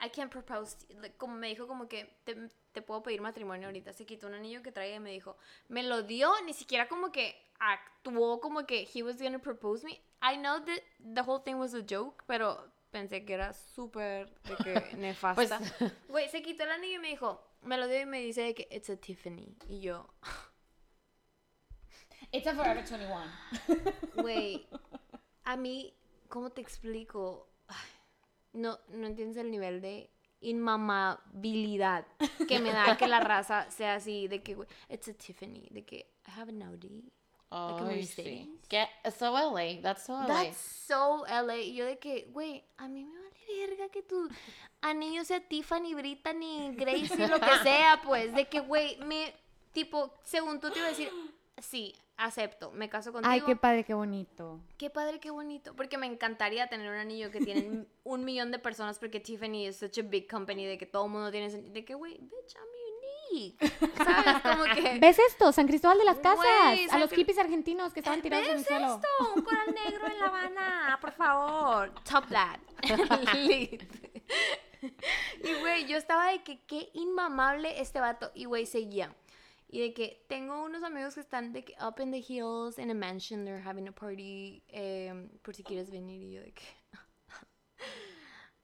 I 0.00 0.08
can't 0.08 0.30
propose. 0.30 0.74
to 0.76 0.94
you". 0.94 1.00
Like, 1.00 1.16
Como 1.18 1.34
me 1.36 1.48
dijo 1.48 1.66
como 1.66 1.88
que 1.88 2.10
te, 2.24 2.34
te 2.72 2.82
puedo 2.82 3.02
pedir 3.02 3.20
matrimonio 3.20 3.68
ahorita. 3.68 3.92
Se 3.92 4.06
quitó 4.06 4.26
un 4.26 4.34
anillo 4.34 4.62
que 4.62 4.72
traía 4.72 4.96
y 4.96 5.00
me 5.00 5.10
dijo, 5.10 5.36
me 5.68 5.82
lo 5.82 6.02
dio, 6.02 6.32
ni 6.44 6.52
siquiera 6.54 6.88
como 6.88 7.12
que 7.12 7.36
actuó 7.58 8.40
como 8.40 8.66
que 8.66 8.88
he 8.94 9.02
was 9.02 9.20
gonna 9.20 9.38
propose 9.40 9.84
me. 9.84 10.00
I 10.22 10.36
know 10.36 10.60
that 10.64 10.80
the 11.14 11.22
whole 11.22 11.42
thing 11.42 11.54
was 11.56 11.74
a 11.74 11.82
joke, 11.88 12.24
pero 12.26 12.70
pensé 12.90 13.24
que 13.24 13.34
era 13.34 13.52
súper 13.52 14.32
que 14.62 14.92
nefasta. 14.96 15.58
Pues- 15.78 15.92
Güey, 16.08 16.28
se 16.28 16.42
quitó 16.42 16.64
el 16.64 16.70
anillo 16.70 16.96
y 16.96 17.00
me 17.00 17.08
dijo, 17.08 17.42
me 17.62 17.76
lo 17.76 17.88
dio 17.88 18.00
y 18.00 18.06
me 18.06 18.20
dice 18.20 18.42
de 18.42 18.54
que 18.54 18.68
it's 18.70 18.90
a 18.90 18.96
Tiffany. 18.96 19.56
Y 19.68 19.80
yo, 19.80 20.08
It's 22.32 22.46
a 22.46 22.54
Forever 22.54 22.84
21. 22.84 24.22
Güey, 24.22 24.66
a 25.44 25.56
mí, 25.56 25.92
¿cómo 26.28 26.50
te 26.50 26.60
explico? 26.60 27.48
No, 28.52 28.78
no 28.88 29.06
entiendes 29.06 29.36
el 29.38 29.50
nivel 29.50 29.80
de 29.80 30.10
inmamabilidad 30.40 32.06
que 32.48 32.58
me 32.60 32.72
da 32.72 32.96
que 32.96 33.06
la 33.06 33.20
raza 33.20 33.70
sea 33.70 33.94
así, 33.96 34.28
de 34.28 34.42
que, 34.42 34.54
güey, 34.54 34.68
it's 34.88 35.08
a 35.08 35.14
Tiffany, 35.14 35.68
de 35.70 35.84
que 35.84 35.96
I 36.26 36.30
have 36.40 36.50
an 36.50 36.62
Audi. 36.62 37.10
Like 37.50 37.80
a 37.80 37.84
Mercedes. 37.84 38.14
sí. 38.46 38.58
Que- 38.68 38.88
So 39.10 39.32
LA, 39.32 39.80
that's 39.82 40.04
so 40.04 40.12
LA. 40.14 40.26
That's 40.28 40.56
so 40.56 41.24
LA. 41.26 41.56
Y 41.58 41.74
yo 41.74 41.84
de 41.84 41.98
que, 41.98 42.28
güey, 42.32 42.64
a 42.76 42.86
mí 42.86 43.04
me 43.04 43.12
vale 43.18 43.66
verga 43.66 43.88
que 43.88 44.02
tu 44.02 44.28
anillo 44.82 45.24
sea 45.24 45.40
Tiffany, 45.40 45.94
Brittany, 45.94 46.72
Gracie, 46.76 47.26
lo 47.26 47.40
que 47.40 47.58
sea, 47.64 48.00
pues. 48.04 48.32
De 48.32 48.46
que, 48.48 48.60
güey, 48.60 48.96
me, 48.98 49.34
tipo, 49.72 50.14
según 50.22 50.60
tú 50.60 50.70
te 50.70 50.78
iba 50.78 50.86
a 50.86 50.90
decir, 50.90 51.10
sí, 51.60 51.94
acepto, 52.16 52.70
me 52.72 52.88
caso 52.88 53.12
contigo. 53.12 53.32
Ay, 53.32 53.40
qué 53.42 53.56
padre, 53.56 53.84
qué 53.84 53.94
bonito. 53.94 54.60
Qué 54.76 54.90
padre, 54.90 55.20
qué 55.20 55.30
bonito. 55.30 55.74
Porque 55.74 55.98
me 55.98 56.06
encantaría 56.06 56.68
tener 56.68 56.90
un 56.90 56.96
anillo 56.96 57.30
que 57.30 57.40
tienen 57.40 57.88
un 58.04 58.24
millón 58.24 58.50
de 58.50 58.58
personas 58.58 58.98
porque 58.98 59.20
Tiffany 59.20 59.66
es 59.66 59.78
such 59.78 59.98
a 59.98 60.02
big 60.02 60.28
company 60.30 60.66
de 60.66 60.78
que 60.78 60.86
todo 60.86 61.06
el 61.06 61.10
mundo 61.12 61.30
tiene 61.30 61.48
de 61.50 61.84
que, 61.84 61.94
güey, 61.94 62.18
bitch, 62.18 62.54
I'm 62.54 62.64
unique. 63.32 63.56
¿Sabes? 63.96 64.42
Como 64.42 64.64
que... 64.74 64.98
¿Ves 65.00 65.18
esto? 65.18 65.52
San 65.52 65.66
Cristóbal 65.66 65.98
de 65.98 66.04
las 66.04 66.18
Casas. 66.18 66.44
A 66.90 66.98
los 66.98 67.10
hippies 67.12 67.38
argentinos 67.38 67.92
que 67.92 68.00
estaban 68.00 68.20
tirados 68.20 68.46
en 68.46 68.52
el 68.52 68.58
¿Ves 68.58 68.66
suelo. 68.66 68.94
esto? 68.96 69.34
Un 69.34 69.42
coral 69.42 69.74
negro 69.86 70.06
en 70.06 70.18
La 70.18 70.26
Habana, 70.26 70.98
por 71.00 71.12
favor. 71.12 71.92
Top 72.04 72.26
that. 72.28 72.58
Y, 74.82 75.54
güey, 75.60 75.86
yo 75.86 75.96
estaba 75.96 76.30
de 76.30 76.42
que 76.42 76.60
qué 76.64 76.90
inmamable 76.94 77.80
este 77.80 78.00
vato. 78.00 78.30
Y, 78.34 78.46
güey, 78.46 78.66
seguía. 78.66 79.14
Y 79.72 79.80
de 79.80 79.94
que 79.94 80.24
tengo 80.28 80.64
unos 80.64 80.82
amigos 80.82 81.14
que 81.14 81.20
están 81.20 81.52
de 81.52 81.64
que 81.64 81.74
up 81.80 82.00
in 82.00 82.10
the 82.10 82.18
hills 82.18 82.76
in 82.78 82.90
a 82.90 82.94
mansion, 82.94 83.44
they're 83.44 83.62
having 83.64 83.86
a 83.86 83.92
party, 83.92 84.64
em, 84.68 85.28
por 85.42 85.54
si 85.54 85.62
quieres 85.62 85.90
venir. 85.90 86.20
Y 86.22 86.32
yo 86.32 86.40
de 86.42 86.52
que. 86.52 86.64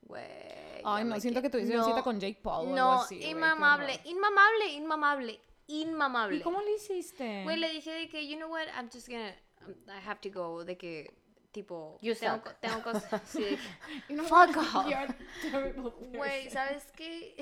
Güey. 0.03 0.83
Ay, 0.85 1.05
no, 1.05 1.15
me 1.15 1.21
siento 1.21 1.41
que- 1.43 1.49
que 1.49 1.51
tuviste 1.59 1.75
una 1.75 1.85
cita 1.85 2.03
con 2.03 2.21
Jake 2.21 2.41
Paul 2.43 2.55
o 2.55 2.61
algo 2.71 2.77
No, 2.77 2.93
así, 3.03 3.21
inmamable, 3.25 3.95
horror. 3.95 4.07
inmamable, 4.07 4.67
inmamable, 4.73 5.41
inmamable. 5.67 6.37
¿Y 6.39 6.43
cómo 6.43 6.61
lo 6.61 6.75
hiciste? 6.75 7.43
Güey, 7.45 7.57
le 7.59 7.71
dije 7.71 7.91
de 7.93 8.09
que, 8.09 8.27
you 8.29 8.37
know 8.37 8.49
what, 8.51 8.67
I'm 8.77 8.89
just 8.93 9.09
gonna, 9.09 9.35
um, 9.67 9.75
I 9.89 9.99
have 10.09 10.21
to 10.21 10.31
go, 10.31 10.65
de 10.65 10.77
que, 10.77 11.13
tipo, 11.51 11.99
You 12.03 12.15
tengo, 12.15 12.37
suck. 12.37 12.61
tengo 12.61 12.83
cosas, 12.85 13.21
sí, 13.29 13.43
de 13.43 13.57
que, 13.57 13.59
You 14.09 14.17
know 14.17 14.25
Fuck 14.27 14.57
off. 14.57 14.87
You're 14.87 14.95
a 15.09 15.17
terrible 15.51 15.91
güey. 16.17 16.51
¿sabes 16.51 16.85
qué? 16.97 17.35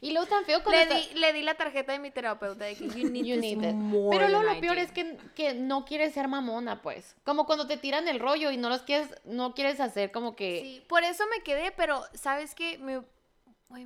Y 0.00 0.12
luego 0.12 0.26
tan 0.26 0.44
feo 0.44 0.62
cuando 0.62 0.84
Le 0.94 1.00
está- 1.00 1.14
di, 1.14 1.18
le 1.20 1.32
di 1.32 1.42
la 1.42 1.54
tarjeta 1.54 1.92
de 1.92 1.98
mi 1.98 2.10
terapeuta 2.10 2.64
de 2.64 2.74
que 2.76 2.88
you 2.88 3.10
need, 3.10 3.24
You 3.24 3.40
this 3.40 3.56
need 3.56 3.62
it. 3.64 3.76
Pero 4.10 4.28
luego 4.28 4.42
lo 4.42 4.60
peor 4.60 4.78
es 4.78 4.92
que, 4.92 5.16
que 5.34 5.54
no 5.54 5.84
quieres 5.84 6.12
ser 6.14 6.28
mamona, 6.28 6.82
pues. 6.82 7.16
Como 7.24 7.46
cuando 7.46 7.66
te 7.66 7.76
tiran 7.76 8.06
el 8.08 8.20
rollo 8.20 8.50
y 8.50 8.56
no 8.56 8.68
los 8.68 8.82
quieres, 8.82 9.08
no 9.24 9.54
quieres 9.54 9.80
hacer 9.80 10.12
como 10.12 10.36
que. 10.36 10.60
Sí, 10.62 10.84
por 10.88 11.02
eso 11.04 11.24
me 11.34 11.42
quedé, 11.42 11.72
pero 11.72 12.02
¿sabes 12.14 12.54
qué? 12.54 12.78
Me, 12.78 13.02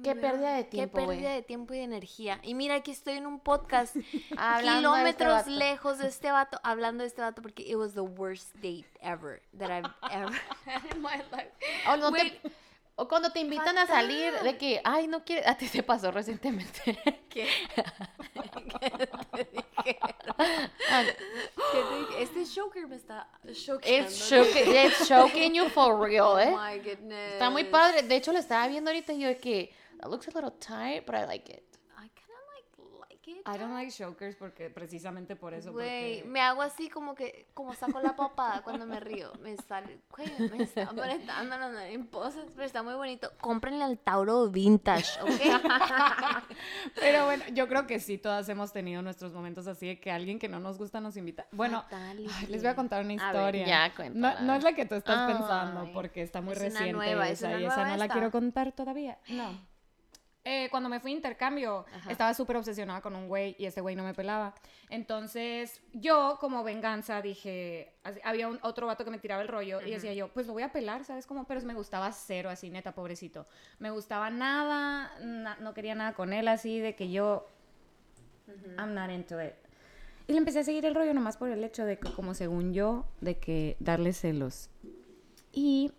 Qué 0.05 0.15
pérdida 0.15 0.53
de 0.55 0.65
tiempo, 0.65 0.99
Qué 0.99 1.07
pérdida 1.07 1.31
de 1.33 1.41
tiempo 1.43 1.73
y 1.73 1.79
de 1.79 1.85
energía. 1.85 2.39
Y 2.43 2.53
mira, 2.55 2.75
aquí 2.75 2.91
estoy 2.91 3.15
en 3.15 3.27
un 3.27 3.41
podcast 3.41 3.95
de 3.95 4.03
este 4.03 4.63
kilómetros 4.75 5.47
lejos 5.47 5.97
de 5.99 6.09
este 6.09 6.31
vato, 6.31 6.61
hablando 6.63 7.03
de 7.03 7.09
este 7.09 7.23
vato 7.23 7.41
porque 7.41 7.63
it 7.63 7.77
was 7.77 7.95
the 7.95 8.01
worst 8.03 8.55
date 8.57 8.85
ever 9.01 9.41
that 9.59 9.71
I've 9.71 9.91
ever 10.13 10.39
had 10.67 10.83
in 10.95 11.01
my 11.01 11.17
life. 11.33 11.51
O, 11.89 11.97
no 11.97 12.13
te- 12.13 12.19
Güey, 12.29 12.41
o 13.01 13.09
cuando 13.09 13.33
te 13.33 13.41
invitan 13.41 13.79
a 13.79 13.87
salir 13.87 14.31
de 14.41 14.59
que, 14.59 14.79
ay, 14.85 15.07
no 15.09 15.25
quieres. 15.25 15.47
A 15.49 15.57
ti 15.57 15.67
te 15.69 15.83
pasó 15.83 16.11
recientemente. 16.11 16.99
¿Qué? 17.31 17.49
¿Qué 18.81 18.91
te 18.91 19.49
dijeron? 19.51 20.11
Ah, 20.91 21.05
¿Qué 21.73 21.83
te 21.83 21.99
dije? 21.99 22.23
Este 22.23 22.45
choker 22.45 22.87
me 22.87 22.97
está 22.97 23.27
choqueando. 23.55 24.11
It's 24.11 25.09
choking 25.09 25.55
you 25.55 25.71
for 25.71 25.99
real, 25.99 26.33
Oh 26.35 26.39
¿eh? 26.39 26.51
my 26.55 26.79
goodness. 26.79 27.33
Está 27.33 27.49
muy 27.49 27.65
padre. 27.65 28.03
De 28.03 28.17
hecho, 28.17 28.33
lo 28.33 28.39
estaba 28.39 28.69
viendo 28.69 28.91
ahorita 28.91 29.15
y 29.15 29.21
yo 29.21 29.29
de 29.29 29.39
que, 29.39 29.73
that 29.99 30.11
looks 30.11 30.29
a 30.29 30.33
little 30.33 30.51
tight, 30.53 31.07
but 31.07 31.15
I 31.15 31.25
like 31.25 31.51
it. 31.51 31.65
I 31.97 32.09
kind 32.09 32.37
of 32.37 32.45
like, 32.55 33.09
like 33.09 33.30
it. 33.30 33.30
I 33.47 33.59
don't 33.59 33.73
like 33.73 33.91
chokers 33.93 34.37
porque 34.37 34.71
precisamente 34.71 35.37
por 35.37 35.55
eso. 35.55 35.73
Güey, 35.73 36.19
porque... 36.19 36.31
me 36.31 36.41
hago 36.41 36.63
así 36.63 36.89
como 36.89 37.15
que, 37.15 37.47
como 37.55 37.75
saco 37.75 38.01
la 38.01 38.15
papada 38.17 38.63
cuando 38.65 38.87
me 38.87 39.01
río. 39.01 39.33
Me 39.41 39.57
sale, 39.57 40.01
güey, 40.17 40.51
me 40.51 40.65
está 40.65 40.85
apretando 40.85 41.59
las 41.59 41.73
mariposas, 41.73 42.47
pero 42.55 42.65
está 42.65 42.83
muy 42.83 42.95
bonito. 42.95 43.31
Cómprenle 43.41 43.85
al 43.85 43.99
Tauro 43.99 44.49
Vintage, 44.49 45.21
¿ok? 45.23 45.31
Pero 46.95 47.25
bueno, 47.25 47.45
yo 47.53 47.69
creo 47.69 47.87
que 47.87 48.01
sí, 48.01 48.19
todas 48.19 48.49
hemos 48.49 48.73
tenido 48.73 49.03
nuestros 49.03 49.33
momentos 49.33 49.67
así 49.67 49.87
de 49.87 50.01
que 50.01 50.11
alguien 50.11 50.39
que 50.39 50.49
no 50.49 50.61
nos 50.61 50.79
gusta 50.79 51.01
nos 51.01 51.17
invita. 51.17 51.47
Bueno, 51.53 51.85
ay, 51.91 52.29
les 52.49 52.63
voy 52.63 52.71
a 52.71 52.75
contar 52.75 53.05
una 53.05 53.15
A 53.29 53.33
ver, 53.33 53.55
historia. 53.55 53.67
ya, 53.67 53.89
no, 53.89 53.95
cuéntala. 53.95 54.41
no 54.43 54.55
es 54.55 54.63
la 54.63 54.73
que 54.75 54.87
tú 54.87 54.95
estás 54.95 55.19
Ay. 55.19 55.35
pensando 55.35 55.91
porque 55.93 56.23
está 56.23 56.41
muy 56.41 56.53
Es 56.53 56.59
una 56.59 56.69
reciente 56.69 56.93
nueva, 56.93 57.29
es 57.29 57.39
esa, 57.39 57.49
una 57.49 57.61
y 57.61 57.65
esa 57.65 57.77
nueva 57.77 57.91
no 57.91 57.97
la 57.97 58.09
quiero 58.09 58.31
contar 58.31 58.73
todavía. 58.73 59.19
No. 59.29 59.70
Eh, 60.43 60.69
cuando 60.71 60.89
me 60.89 61.01
fui 61.01 61.13
a 61.13 61.17
intercambio, 61.17 61.85
estaba 62.09 62.33
súper 62.33 62.57
obsesionada 62.57 63.03
con 63.03 63.15
un 63.15 63.29
güey 63.29 63.55
y 63.59 63.67
ese 63.67 63.83
güey 63.83 63.95
no 63.95 64.05
me 64.05 64.15
pelaba. 64.15 64.55
Entonces, 64.89 65.83
yo, 65.93 66.39
como 66.41 66.65
venganza, 66.65 67.21
dije, 67.21 67.93
así- 68.05 68.21
había 68.25 68.49
un, 68.49 68.59
otro 68.63 68.87
vato 68.87 69.05
que 69.05 69.11
me 69.11 69.19
tiraba 69.19 69.43
el 69.43 69.49
rollo 69.49 69.81
y 69.83 69.91
decía 69.91 70.15
yo, 70.15 70.29
pues 70.29 70.47
lo 70.47 70.55
voy 70.55 70.63
a 70.63 70.73
pelar, 70.73 71.05
¿sabes 71.05 71.27
cómo? 71.27 71.45
Pero 71.47 71.61
me 71.63 71.75
gustaba 71.75 72.11
cero, 72.13 72.49
así, 72.49 72.71
neta, 72.71 72.93
pobrecito. 72.93 73.47
Me 73.79 73.91
gustaba 73.91 74.31
nada, 74.31 75.13
na- 75.21 75.57
no 75.61 75.75
quería 75.75 75.95
nada 75.95 76.15
con 76.15 76.33
él, 76.33 76.49
así, 76.49 76.81
de 76.81 76.95
que 76.97 77.11
yo, 77.11 77.47
I'm 78.79 78.95
not 78.95 79.11
into 79.11 79.41
it. 79.43 79.53
Y 80.27 80.33
le 80.33 80.39
empecé 80.39 80.61
a 80.61 80.65
seguir 80.65 80.87
el 80.87 80.95
rollo 80.95 81.13
nomás 81.13 81.37
por 81.37 81.51
el 81.51 81.63
hecho 81.65 81.85
de 81.85 81.99
que, 81.99 82.11
como 82.13 82.33
según 82.35 82.73
yo, 82.73 83.05
de 83.21 83.37
que 83.39 83.77
darle 83.79 84.13
celos. 84.13 84.71
Y 85.53 85.93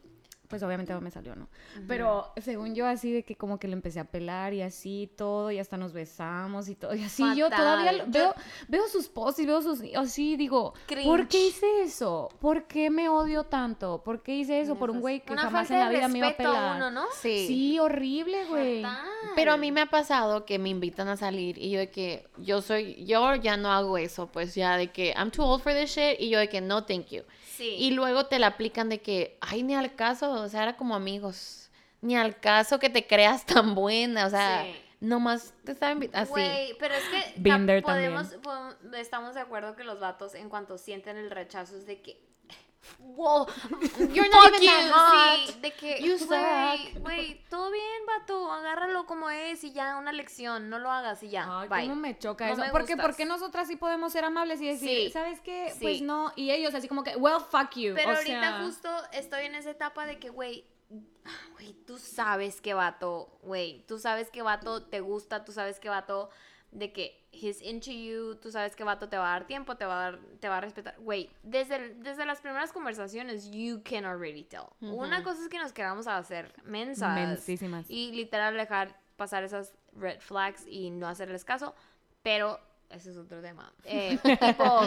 pues 0.51 0.61
obviamente 0.61 0.93
no 0.93 1.01
me 1.01 1.09
salió, 1.09 1.35
¿no? 1.35 1.47
Pero 1.87 2.31
según 2.39 2.75
yo 2.75 2.85
así 2.85 3.11
de 3.11 3.23
que 3.23 3.35
como 3.35 3.57
que 3.57 3.67
le 3.67 3.73
empecé 3.73 3.99
a 3.99 4.03
pelar 4.05 4.53
y 4.53 4.61
así 4.61 5.09
todo 5.17 5.49
y 5.49 5.57
hasta 5.57 5.77
nos 5.77 5.93
besamos 5.93 6.69
y 6.69 6.75
todo 6.75 6.93
y 6.93 7.03
así 7.03 7.23
yo 7.35 7.49
todavía 7.49 7.91
lo- 7.93 8.05
Yo- 8.05 8.11
veo 8.11 8.35
veo 8.67 8.87
sus 8.87 9.07
posts 9.07 9.39
y 9.41 9.45
veo 9.47 9.61
sus 9.63 9.81
así 9.95 10.35
digo, 10.37 10.73
¿por 11.05 11.27
qué 11.27 11.47
hice 11.47 11.81
eso? 11.81 12.29
¿Por 12.39 12.65
qué 12.67 12.91
me 12.91 13.09
odio 13.09 13.45
tanto? 13.45 14.03
¿Por 14.03 14.21
qué 14.21 14.35
hice 14.35 14.59
eso 14.61 14.75
por 14.77 14.91
un 14.91 14.99
güey 15.01 15.21
que 15.21 15.33
Una 15.33 15.43
jamás 15.43 15.71
en 15.71 15.79
la 15.79 15.89
vida 15.89 16.07
me 16.09 16.17
iba 16.19 16.27
a 16.27 16.29
respeto 16.31 16.49
a 16.49 16.53
pelar? 16.53 16.75
uno, 16.75 16.91
¿no? 16.91 17.05
Sí. 17.19 17.47
Sí, 17.47 17.79
horrible, 17.79 18.45
güey. 18.45 18.83
Pero 19.35 19.53
a 19.53 19.57
mí 19.57 19.71
me 19.71 19.81
ha 19.81 19.85
pasado 19.85 20.45
que 20.45 20.59
me 20.59 20.67
invitan 20.69 21.07
a 21.07 21.15
salir 21.15 21.57
y 21.57 21.69
yo 21.71 21.79
de 21.79 21.89
que 21.89 22.27
yo 22.37 22.61
soy, 22.61 23.05
yo 23.05 23.33
ya 23.35 23.55
no 23.55 23.71
hago 23.71 23.97
eso, 23.97 24.27
pues 24.27 24.53
ya 24.55 24.75
de 24.75 24.91
que 24.91 25.13
I'm 25.15 25.31
too 25.31 25.43
old 25.43 25.61
for 25.63 25.73
this 25.73 25.91
shit 25.95 26.19
y 26.19 26.29
yo 26.29 26.39
de 26.39 26.49
que 26.49 26.59
no, 26.59 26.83
thank 26.83 27.07
you. 27.07 27.21
Sí. 27.61 27.75
Y 27.77 27.91
luego 27.91 28.25
te 28.25 28.39
la 28.39 28.47
aplican 28.47 28.89
de 28.89 29.01
que, 29.01 29.37
ay, 29.41 29.61
ni 29.63 29.75
al 29.75 29.95
caso, 29.95 30.31
o 30.31 30.49
sea, 30.49 30.63
era 30.63 30.77
como 30.77 30.95
amigos, 30.95 31.69
ni 32.01 32.15
al 32.17 32.39
caso 32.39 32.79
que 32.79 32.89
te 32.89 33.05
creas 33.05 33.45
tan 33.45 33.75
buena, 33.75 34.25
o 34.25 34.29
sea, 34.31 34.63
Sí. 34.63 34.75
nomás 34.99 35.53
te 35.63 35.71
estaba 35.73 35.91
invitando 35.91 36.23
así. 36.23 36.31
Güey, 36.31 36.75
pero 36.79 36.95
es 36.95 37.03
que 37.09 37.81
podemos, 37.83 38.27
podemos- 38.41 38.75
estamos 38.97 39.35
de 39.35 39.41
acuerdo 39.41 39.75
que 39.75 39.83
los 39.83 39.99
vatos 39.99 40.33
en 40.33 40.49
cuanto 40.49 40.77
sienten 40.79 41.17
el 41.17 41.29
rechazo 41.29 41.75
es 41.77 41.85
de 41.85 42.01
que 42.01 42.19
wow, 42.99 43.47
You're 44.13 44.29
not 44.29 44.43
fuck 44.51 44.53
even 44.55 44.61
you, 44.61 44.67
that 44.67 44.91
sí, 45.11 45.51
hot. 45.51 45.55
de 45.61 45.71
que 45.73 46.01
You 46.01 46.17
güey, 47.01 47.43
todo 47.49 47.69
bien, 47.71 48.05
vato, 48.07 48.51
agárralo 48.51 49.05
como 49.05 49.29
es 49.29 49.63
y 49.63 49.71
ya 49.71 49.97
una 49.97 50.11
lección, 50.11 50.69
no 50.69 50.79
lo 50.79 50.91
hagas 50.91 51.21
y 51.23 51.29
ya, 51.29 51.45
Ay, 51.61 51.67
bye. 51.69 51.81
cómo 51.83 51.95
me 51.95 52.17
choca 52.17 52.47
No 52.47 52.53
eso. 52.53 52.61
me 52.61 52.71
porque 52.71 52.93
gustas. 52.93 53.05
porque 53.05 53.25
nosotras 53.25 53.67
sí 53.67 53.75
podemos 53.75 54.11
ser 54.11 54.25
amables 54.25 54.61
y 54.61 54.67
decir, 54.67 55.07
Sí. 55.07 55.09
¿sabes 55.11 55.39
qué? 55.41 55.69
Sí. 55.73 55.79
Pues 55.81 56.01
no, 56.01 56.31
y 56.35 56.51
ellos 56.51 56.73
así 56.73 56.87
como 56.87 57.03
que, 57.03 57.15
well, 57.15 57.39
fuck 57.39 57.71
you. 57.75 57.93
Pero 57.95 58.11
o 58.11 58.15
ahorita 58.15 58.39
sea, 58.41 58.61
justo 58.63 58.89
estoy 59.13 59.45
en 59.45 59.55
esa 59.55 59.69
etapa 59.71 60.05
de 60.05 60.17
que, 60.19 60.29
güey, 60.29 60.65
güey, 61.53 61.73
tú 61.85 61.97
sabes 61.97 62.61
que 62.61 62.73
vato, 62.73 63.37
güey, 63.43 63.85
tú 63.87 63.99
sabes 63.99 64.29
que 64.31 64.41
vato 64.41 64.83
te 64.83 64.99
gusta, 65.01 65.45
tú 65.45 65.51
sabes 65.51 65.79
que 65.79 65.89
vato 65.89 66.29
de 66.71 66.91
que 66.93 67.21
he's 67.33 67.61
into 67.61 67.91
you, 67.91 68.35
tú 68.35 68.51
sabes 68.51 68.75
que 68.75 68.83
vato 68.83 69.09
te 69.09 69.17
va 69.17 69.29
a 69.29 69.39
dar 69.39 69.47
tiempo, 69.47 69.75
te 69.75 69.85
va 69.85 69.95
a 70.07 70.11
dar, 70.11 70.19
te 70.39 70.47
va 70.47 70.57
a 70.57 70.61
respetar. 70.61 70.97
Güey, 70.99 71.29
desde, 71.43 71.75
el- 71.75 72.03
desde 72.03 72.25
las 72.25 72.39
primeras 72.41 72.71
conversaciones, 72.71 73.51
you 73.51 73.81
can 73.83 74.05
already 74.05 74.43
tell. 74.43 74.67
Una 74.81 75.23
cosa 75.23 75.41
es 75.43 75.49
que 75.49 75.57
nos 75.59 75.73
queramos 75.73 76.07
hacer 76.07 76.53
mensas. 76.63 77.13
Mensísimas. 77.15 77.89
Y 77.89 78.11
literal 78.13 78.55
dejar 78.55 78.97
pasar 79.17 79.43
esas 79.43 79.73
red 79.93 80.19
flags 80.21 80.65
y 80.67 80.89
no 80.89 81.07
hacerles 81.07 81.43
caso, 81.45 81.75
pero 82.23 82.59
ese 82.89 83.11
es 83.11 83.17
otro 83.17 83.41
tema. 83.41 83.73
Eh, 83.83 84.17
tipo, 84.39 84.81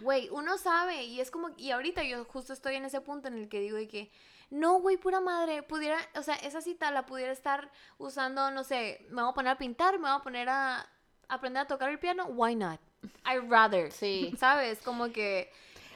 Güey, 0.00 0.28
uno 0.30 0.56
sabe 0.58 1.04
y 1.04 1.20
es 1.20 1.30
como, 1.30 1.50
y 1.56 1.70
ahorita 1.70 2.02
yo 2.04 2.24
justo 2.24 2.52
estoy 2.52 2.76
en 2.76 2.84
ese 2.84 3.00
punto 3.00 3.28
en 3.28 3.34
el 3.38 3.48
que 3.48 3.60
digo 3.60 3.76
de 3.76 3.88
que, 3.88 4.10
no, 4.50 4.80
güey, 4.80 4.96
pura 4.96 5.20
madre, 5.20 5.62
pudiera, 5.62 5.96
o 6.16 6.22
sea, 6.22 6.34
esa 6.36 6.60
cita 6.60 6.90
la 6.90 7.06
pudiera 7.06 7.32
estar 7.32 7.70
usando, 7.98 8.50
no 8.50 8.64
sé, 8.64 9.06
me 9.10 9.22
voy 9.22 9.30
a 9.30 9.34
poner 9.34 9.52
a 9.52 9.58
pintar, 9.58 9.94
me 9.98 10.08
voy 10.08 10.18
a 10.18 10.22
poner 10.22 10.48
a 10.48 10.86
aprender 11.28 11.62
a 11.62 11.66
tocar 11.66 11.88
el 11.90 11.98
piano, 11.98 12.26
why 12.26 12.54
not? 12.56 12.80
I'd 13.24 13.48
rather, 13.48 13.90
Sí. 13.92 14.34
¿sabes? 14.36 14.80
Como 14.82 15.10
que 15.12 15.50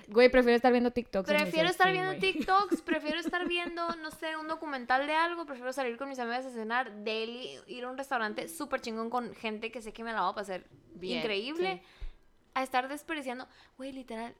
Güey, 0.09 0.29
prefiero 0.29 0.55
estar 0.57 0.71
viendo 0.71 0.91
TikToks. 0.91 1.27
prefiero 1.27 1.69
estar 1.69 1.91
viendo. 1.91 2.15
TikToks, 2.19 2.83
prefiero 2.85 3.19
estar 3.19 3.49
viendo, 3.49 3.89
no 3.97 4.11
sé, 4.11 4.37
un 4.37 4.47
documental 4.49 5.07
de 5.07 5.15
algo, 5.15 5.47
prefiero 5.47 5.73
salir 5.73 5.97
con 5.97 6.09
mis 6.11 6.19
amigas 6.19 6.45
a 6.45 6.51
cenar, 6.51 7.05
daily, 7.05 7.59
ir 7.67 7.85
a 7.85 7.91
un 7.91 7.97
restaurante 7.97 8.49
súper 8.49 8.83
chingón 8.83 9.09
con 9.11 9.35
gente 9.35 9.73
que 9.73 9.81
sé 9.81 9.93
que 9.93 10.05
me 10.05 10.13
la 10.13 10.21
va 10.21 10.29
a 10.29 10.35
pasar 10.35 10.65
Bien, 10.95 11.21
increíble, 11.21 11.83
a 12.53 12.63
estar 12.63 12.87
desperdiciando, 12.89 13.49
güey, 13.79 13.93
literal, 13.93 14.35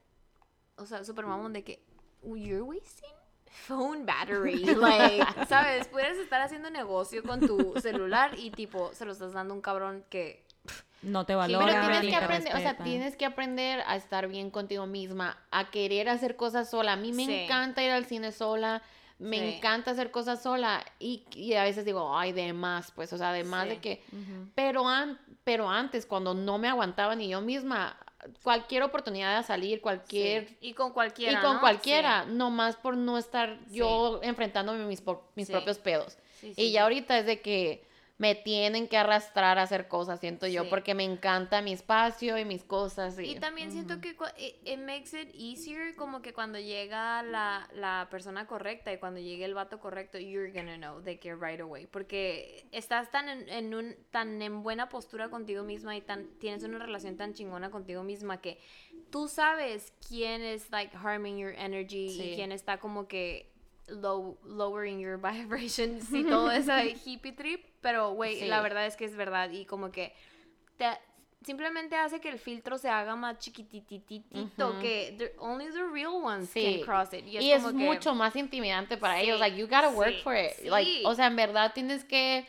o 0.77 0.85
sea, 0.87 1.03
súper 1.03 1.25
mamón 1.27 1.53
de 1.55 1.65
que, 1.65 1.83
you're 2.23 2.63
wasting 2.63 3.11
phone 3.55 4.05
battery, 4.05 4.65
like, 4.77 5.25
¿sabes? 5.49 5.87
Pudieras 5.89 6.17
estar 6.19 6.41
haciendo 6.41 6.71
negocio 6.71 7.23
con 7.23 7.41
tu 7.41 7.75
celular 7.81 8.39
y 8.39 8.51
tipo, 8.51 8.93
se 8.95 9.05
lo 9.05 9.13
estás 9.13 9.33
dando 9.33 9.55
a 9.55 9.57
un 9.57 9.63
cabrón 9.63 10.05
que, 10.11 10.45
No 11.03 11.25
te 11.25 11.35
Pero 11.35 11.39
valora. 11.39 11.81
tienes 11.81 12.01
ni 12.03 12.11
que 12.11 12.17
te 12.19 12.25
aprender, 12.25 12.57
o 12.57 12.59
sea, 12.59 12.77
tienes 12.79 13.17
que 13.17 13.25
aprender 13.27 13.83
a 13.87 13.95
estar 13.97 14.27
bien 14.29 14.51
contigo 14.51 14.87
misma, 14.87 15.37
a 15.51 15.71
querer 15.71 16.09
hacer 16.09 16.35
cosas 16.37 16.71
sola. 16.71 16.95
A 16.95 16.97
mí 16.97 17.13
me 17.13 17.27
Sí. 17.27 17.35
encanta 17.45 17.83
ir 17.83 17.91
al 17.91 18.07
cine 18.07 18.33
sola, 18.33 18.83
me 19.19 19.39
Sí. 19.39 19.55
encanta 19.57 19.93
hacer 19.93 20.11
cosas 20.11 20.43
sola 20.43 20.85
y, 20.99 21.25
y 21.35 21.55
a 21.55 21.63
veces 21.63 21.85
digo, 21.85 22.17
ay, 22.19 22.33
de 22.33 22.53
más, 22.53 22.91
pues, 22.91 23.13
o 23.13 23.19
sea, 23.19 23.33
de 23.33 23.45
más 23.45 23.65
Sí. 23.65 23.69
de 23.71 23.79
que... 23.79 24.03
Pero, 24.55 24.89
an- 24.89 25.19
pero 25.45 25.69
antes, 25.69 26.07
cuando 26.07 26.35
no 26.35 26.59
me 26.59 26.69
aguantaba 26.69 27.15
ni 27.15 27.29
yo 27.29 27.41
misma, 27.41 27.97
cualquier 28.43 28.83
oportunidad 28.83 29.39
de 29.39 29.45
salir, 29.47 29.81
cualquier... 29.81 30.49
sí, 30.49 30.57
y 30.61 30.73
con 30.73 30.93
cualquiera, 30.93 31.39
Y 31.39 31.43
con 31.43 31.55
¿no? 31.55 31.61
cualquiera, 31.61 32.25
Sí. 32.27 32.33
nomás 32.35 32.77
por 32.77 32.97
no 32.97 33.19
estar 33.19 33.59
yo 33.71 34.21
enfrentándome 34.23 34.85
mis, 34.87 35.03
mis 35.35 35.49
propios 35.51 35.79
pedos. 35.79 36.17
Y 36.43 36.73
ya 36.73 36.83
ahorita 36.85 37.19
es 37.19 37.27
de 37.27 37.41
que 37.41 37.85
me 38.17 38.37
tienen 38.37 38.87
que 38.87 38.97
arrastrar 38.97 39.59
a 39.59 39.63
hacer 39.63 39.89
cosas, 39.89 40.21
siento 40.21 40.47
yo, 40.47 40.69
porque 40.71 40.95
me 40.95 41.03
encanta 41.03 41.63
mi 41.63 41.73
espacio 41.73 42.39
y 42.39 42.45
mis 42.45 42.63
cosas. 42.63 43.19
Y, 43.19 43.33
Y 43.33 43.41
también 43.41 43.73
siento 43.73 44.01
que 44.01 44.11
it, 44.39 44.55
it 44.65 44.79
makes 44.79 45.21
it 45.21 45.35
easier 45.35 45.97
como 45.97 46.23
que 46.23 46.33
cuando 46.33 46.61
llega 46.61 47.25
la, 47.25 47.69
la 47.75 48.07
persona 48.13 48.47
correcta 48.47 48.93
y 48.93 48.99
cuando 48.99 49.19
llegue 49.19 49.45
el 49.45 49.55
vato 49.55 49.81
correcto, 49.81 50.19
you're 50.19 50.53
gonna 50.53 50.77
know 50.77 51.01
de 51.01 51.19
que 51.19 51.35
right 51.35 51.61
away. 51.61 51.87
Porque 51.87 52.65
estás 52.71 53.11
tan 53.11 53.29
en, 53.29 53.49
en 53.49 53.75
un, 53.75 53.97
tan 54.13 54.41
en 54.43 54.63
buena 54.63 54.89
postura 54.89 55.29
contigo 55.29 55.65
misma 55.65 55.97
y 55.97 56.01
tan, 56.01 56.29
tienes 56.39 56.63
una 56.63 56.79
relación 56.79 57.17
tan 57.17 57.35
chingona 57.35 57.71
contigo 57.73 58.05
misma 58.05 58.41
que 58.41 58.61
tú 59.11 59.27
sabes 59.27 59.93
quién 60.09 60.41
es 60.43 60.71
like 60.71 60.97
harming 60.97 61.37
your 61.39 61.53
energy 61.57 62.11
Sí. 62.11 62.23
y 62.31 62.35
quién 62.37 62.53
está 62.53 62.79
como 62.79 63.09
que 63.09 63.51
low, 63.89 64.39
lowering 64.45 64.99
your 65.01 65.17
vibrations 65.23 66.13
y 66.13 66.25
todo 66.25 66.51
ese 66.53 66.97
hippie 67.05 67.33
trip. 67.33 67.65
Pero, 67.81 68.13
güey, 68.13 68.39
Sí. 68.41 68.47
la 68.47 68.61
verdad 68.63 68.87
es 68.87 68.97
que 68.97 69.05
es 69.05 69.15
verdad 69.17 69.51
y 69.51 69.65
como 69.67 69.91
que 69.91 70.13
te, 70.79 70.87
simplemente 71.45 71.97
hace 71.97 72.21
que 72.21 72.31
el 72.31 72.39
filtro 72.39 72.79
se 72.79 72.89
haga 72.89 73.15
más 73.17 73.39
chiquitititito 73.39 74.71
Ujú. 74.71 74.81
que 74.81 75.15
the- 75.19 75.35
only 75.39 75.67
the 75.71 75.83
real 75.93 76.15
ones 76.23 76.49
Sí. 76.51 76.77
can 76.79 76.85
cross 76.87 77.13
it. 77.13 77.27
Y 77.27 77.37
es, 77.37 77.45
Y 77.45 77.53
es, 77.53 77.63
como 77.63 77.79
que- 77.79 77.85
mucho 77.85 78.15
más 78.15 78.35
intimidante 78.37 78.97
para 78.97 79.17
Sí, 79.19 79.25
ellos. 79.25 79.41
Like, 79.41 79.57
you 79.57 79.67
gotta 79.67 79.91
work 79.91 80.23
for 80.23 80.35
it. 80.35 80.65
Like, 80.65 81.03
o 81.05 81.15
sea, 81.15 81.27
en 81.27 81.37
verdad 81.37 81.73
tienes 81.75 82.05
que. 82.05 82.47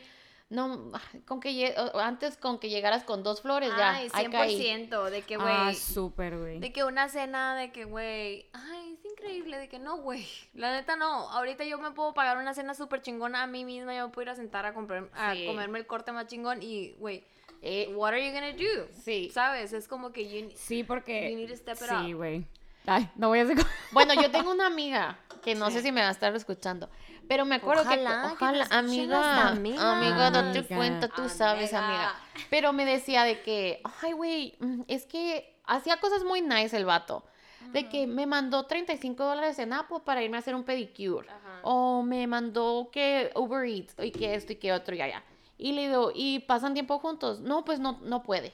No, 0.48 0.92
con 1.26 1.40
que 1.40 1.74
antes 1.94 2.36
con 2.36 2.60
que 2.60 2.70
llegaras 2.70 3.02
con 3.02 3.24
dos 3.24 3.40
flores 3.42 3.68
ya. 3.76 3.96
Ay, 3.96 4.08
que 4.30 4.36
ahí. 4.36 4.56
100% 4.62 5.10
de 5.10 5.22
que, 5.22 5.36
güey, 5.36 5.48
Ah, 5.52 5.74
súper, 5.74 6.38
güey. 6.38 6.60
de 6.60 6.72
que 6.72 6.84
una 6.84 7.08
cena 7.08 7.56
de 7.56 7.72
que, 7.72 7.84
güey, 7.84 8.48
ay, 8.52 8.95
increíble, 9.26 9.58
de 9.58 9.68
que 9.68 9.78
no, 9.78 9.98
güey, 9.98 10.26
la 10.54 10.72
neta 10.72 10.96
no, 10.96 11.28
ahorita 11.30 11.64
yo 11.64 11.78
me 11.78 11.90
puedo 11.90 12.14
pagar 12.14 12.38
una 12.38 12.54
cena 12.54 12.74
súper 12.74 13.02
chingona 13.02 13.42
a 13.42 13.46
mí 13.46 13.64
misma, 13.64 13.94
yo 13.94 14.06
me 14.08 14.12
puedo 14.12 14.24
ir 14.26 14.30
a 14.30 14.36
sentar 14.36 14.66
a, 14.66 14.72
comprar, 14.74 15.08
a 15.14 15.34
Sí. 15.34 15.46
comerme 15.46 15.78
el 15.78 15.86
corte 15.86 16.12
más 16.12 16.26
chingón 16.26 16.62
y, 16.62 16.92
güey, 16.98 17.24
Eh, 17.62 17.90
what 17.96 18.10
are 18.12 18.24
you 18.24 18.32
gonna 18.32 18.52
do? 18.52 18.86
Sí. 19.02 19.30
¿Sabes? 19.32 19.72
Es 19.72 19.88
como 19.88 20.12
que 20.12 20.28
you, 20.28 20.50
Sí, 20.54 20.84
porque... 20.84 21.30
you 21.32 21.36
need 21.38 21.48
to 21.48 21.56
step 21.56 21.78
it 21.80 21.88
Sí, 21.88 22.12
güey. 22.12 22.44
Ay, 22.86 23.08
no 23.16 23.28
voy 23.28 23.40
a 23.40 23.42
hacer... 23.44 23.56
Bueno, 23.92 24.12
yo 24.14 24.30
tengo 24.30 24.50
una 24.52 24.66
amiga 24.66 25.18
que 25.42 25.54
no 25.54 25.70
sé 25.70 25.80
si 25.82 25.90
me 25.90 26.02
va 26.02 26.08
a 26.08 26.12
estar 26.12 26.34
escuchando, 26.36 26.88
pero 27.26 27.44
me 27.46 27.56
acuerdo 27.56 27.82
Ojalá 27.82 28.22
que 28.32 28.38
que 28.38 28.44
ojalá, 28.44 28.62
escuchen 28.64 28.78
amiga, 28.78 29.20
las 29.20 29.52
amigas. 29.52 29.80
amiga, 29.82 30.30
date 30.30 30.58
Amiga. 30.58 30.76
cuenta, 30.76 31.08
tú 31.08 31.28
sabes, 31.30 31.72
amiga. 31.72 32.10
Amiga. 32.10 32.20
Pero 32.50 32.72
me 32.74 32.84
decía 32.84 33.24
de 33.24 33.40
que, 33.42 33.80
ay, 34.02 34.12
güey, 34.12 34.54
mm, 34.60 34.82
es 34.86 35.06
que 35.06 35.58
hacía 35.64 35.96
cosas 35.98 36.22
muy 36.24 36.42
nice 36.42 36.76
el 36.76 36.84
vato. 36.84 37.24
De 37.72 37.88
que 37.88 38.06
me 38.06 38.26
mandó 38.26 38.64
35 38.66 39.24
dólares 39.24 39.58
en 39.58 39.72
Apple 39.72 39.98
para 40.04 40.22
irme 40.22 40.36
a 40.36 40.40
hacer 40.40 40.54
un 40.54 40.64
pedicure. 40.64 41.28
Ajá. 41.28 41.60
O 41.62 42.02
me 42.02 42.26
mandó 42.26 42.88
que 42.92 43.30
Uber 43.34 43.64
Eats 43.68 43.94
y 44.02 44.10
que 44.10 44.34
esto 44.34 44.52
y 44.52 44.56
que 44.56 44.72
otro 44.72 44.94
y 44.94 45.00
allá. 45.00 45.22
Y 45.58 45.72
le 45.72 45.88
digo, 45.88 46.12
¿y 46.14 46.40
pasan 46.40 46.74
tiempo 46.74 46.98
juntos? 46.98 47.40
No, 47.40 47.64
pues 47.64 47.78
no, 47.80 47.98
no 48.02 48.22
puede. 48.22 48.52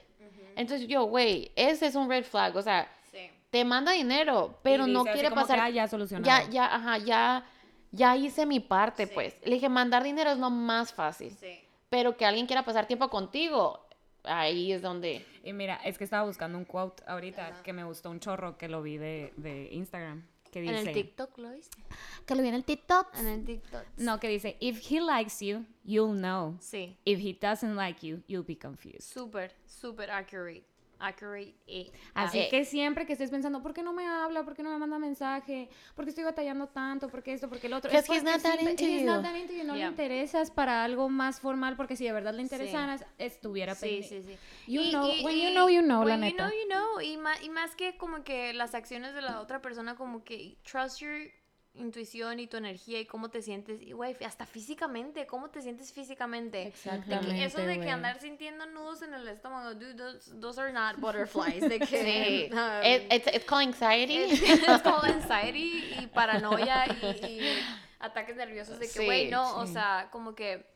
Entonces 0.55 0.87
yo, 0.87 1.05
güey, 1.05 1.51
ese 1.57 1.87
es 1.87 1.95
un 1.95 2.09
red 2.09 2.25
flag. 2.25 2.55
O 2.57 2.63
sea, 2.63 2.91
Sí. 3.11 3.19
te 3.51 3.65
manda 3.65 3.93
dinero, 3.93 4.59
pero 4.63 4.87
no 4.87 5.03
quiere 5.05 5.29
como 5.31 5.43
que, 5.43 5.49
pasar. 5.49 5.59
"Ah, 5.61 5.71
ya 5.71 5.89
solucionado". 5.89 6.27
Ya, 6.27 6.49
ya, 6.51 6.75
ajá, 6.75 6.99
ya, 6.99 7.45
ya 7.91 8.17
hice 8.17 8.45
mi 8.47 8.61
parte, 8.61 9.07
Sí. 9.07 9.13
pues. 9.15 9.35
Le 9.45 9.55
dije, 9.55 9.69
mandar 9.69 10.03
dinero 10.03 10.31
es 10.31 10.39
lo 10.39 10.51
más 10.51 10.93
fácil. 10.93 11.31
Sí. 11.33 11.59
Pero 11.89 12.17
que 12.17 12.25
alguien 12.27 12.47
quiera 12.47 12.65
pasar 12.65 12.87
tiempo 12.87 13.09
contigo, 13.09 13.81
ahí 14.25 14.73
es 14.73 14.83
donde. 14.83 15.25
Y 15.45 15.53
mira, 15.53 15.77
es 15.77 15.99
que 15.99 16.05
estaba 16.05 16.27
buscando 16.27 16.59
un 16.59 16.65
quote 16.65 17.03
ahorita 17.07 17.63
que 17.63 17.73
me 17.73 17.85
gustó 17.85 18.11
un 18.11 18.21
chorro 18.21 18.57
que 18.57 18.69
lo 18.69 18.83
vi 18.83 18.99
de, 18.99 19.33
de 19.37 19.69
Instagram. 19.73 20.27
Que 20.51 20.59
En 20.59 20.67
dice... 20.67 20.89
el 20.91 20.93
TikTok 20.93 21.39
lo 21.39 21.51
viste. 21.51 21.83
Que 22.27 22.35
lo 22.35 22.43
vi 22.43 22.49
en 22.49 22.55
el 22.55 22.65
TikTok. 22.65 23.17
En 23.17 23.27
el 23.27 23.45
TikTok. 23.45 23.85
No, 23.97 24.21
que 24.21 24.29
dice, 24.29 24.59
if 24.61 24.83
he 24.91 25.01
likes 25.01 25.43
you, 25.45 25.65
you'll 25.83 26.15
know. 26.15 26.59
Sí. 26.61 26.99
If 27.07 27.21
he 27.21 27.33
doesn't 27.33 27.75
like 27.75 28.07
you, 28.07 28.23
you'll 28.27 28.45
be 28.45 28.57
confused. 28.57 29.01
Súper, 29.01 29.53
súper 29.65 30.11
accurate. 30.11 30.65
Accurate. 31.03 31.55
eh, 31.67 31.91
Así 32.15 32.39
Eh. 32.39 32.49
que 32.51 32.65
siempre 32.65 33.07
que 33.07 33.13
estés 33.15 33.31
pensando, 33.31 33.61
¿por 33.63 33.75
qué 33.75 33.83
no 33.83 33.93
me 33.93 34.07
habla? 34.07 34.45
¿Por 34.45 34.55
qué 34.55 34.63
no 34.63 34.71
me 34.71 34.79
manda 34.79 34.99
mensaje? 34.99 35.69
¿Por 35.95 36.05
qué 36.05 36.11
estoy 36.11 36.25
batallando 36.25 36.69
tanto? 36.69 37.09
¿Por 37.09 37.23
qué 37.23 37.33
esto? 37.33 37.49
¿Por 37.49 37.59
qué 37.59 37.67
el 37.67 37.73
otro? 37.75 37.91
Because 37.91 38.07
porque 38.07 38.19
he's 38.19 38.25
not 38.25 38.43
that 38.43 38.61
into 38.61 38.85
you. 38.85 39.05
not 39.05 39.23
that 39.23 39.35
into 39.37 39.53
you. 39.53 39.65
No 39.65 39.75
Yeah. 39.75 39.87
le 39.87 39.91
interesas 39.91 40.51
para 40.51 40.85
algo 40.85 41.09
más 41.09 41.41
formal, 41.41 41.77
porque 41.77 41.97
si 41.97 42.05
de 42.05 42.13
verdad 42.13 42.35
le 42.35 42.43
interesaras, 42.43 43.05
estuviera 43.19 43.75
Sí, 43.75 43.81
pendiente. 44.03 44.23
sí, 44.23 44.39
sí. 44.67 44.73
You 44.73 44.83
know- 44.91 45.11
when 45.25 45.37
you 45.39 45.51
know, 45.51 45.69
you 45.69 45.83
know, 45.83 46.05
la 46.05 46.13
when 46.15 46.21
neta. 46.21 46.49
you 46.51 46.67
know, 46.69 46.91
you 46.91 46.93
know. 46.95 47.01
Y 47.01 47.17
más, 47.17 47.43
y 47.43 47.49
más 47.51 47.75
que 47.75 47.97
como 47.97 48.23
que 48.25 48.53
las 48.53 48.75
acciones 48.75 49.15
de 49.15 49.23
la 49.23 49.41
otra 49.41 49.61
persona, 49.61 49.97
como 49.97 50.23
que 50.25 50.57
trust 50.63 51.01
your 51.01 51.31
intuición 51.75 52.39
y 52.39 52.47
tu 52.47 52.59
energía 52.59 53.01
y 53.01 53.07
cómo 53.07 53.31
te 53.31 53.41
sientes. 53.41 53.81
Y, 53.81 53.93
güey, 53.93 54.15
hasta 54.25 54.45
físicamente, 54.47 55.27
cómo 55.27 55.51
te 55.51 55.63
sientes 55.63 55.93
físicamente. 55.93 56.59
De 56.59 56.63
que 56.65 56.69
Exactamente, 56.69 57.45
eso 57.45 57.59
de 57.63 57.81
que 57.81 57.91
andar 57.91 58.21
sintiendo 58.21 58.67
nudos 58.67 59.01
en 59.03 59.15
el 59.15 59.27
estómago, 59.29 59.75
dude, 59.75 59.95
those, 59.95 60.39
those 60.41 60.61
are 60.61 60.73
not 60.73 60.97
butterflies. 60.99 61.67
De 61.69 61.79
que, 61.81 61.87
Sí. 62.51 62.55
um, 62.55 62.85
It- 62.85 63.13
it's, 63.13 63.27
it's 63.35 63.45
called 63.47 63.67
anxiety. 63.69 64.17
es 64.19 64.83
como 64.83 64.99
anxiety 65.03 65.95
y 66.01 66.07
paranoia 66.09 66.85
y, 66.87 67.27
y 67.27 67.59
ataques 68.01 68.37
nerviosos 68.37 68.79
de 68.79 68.87
que, 68.87 68.93
Sí, 68.93 69.05
güey, 69.07 69.31
no, 69.31 69.57
o 69.57 69.67
sí. 69.67 69.73
sea, 69.73 70.09
como 70.13 70.35
que, 70.35 70.67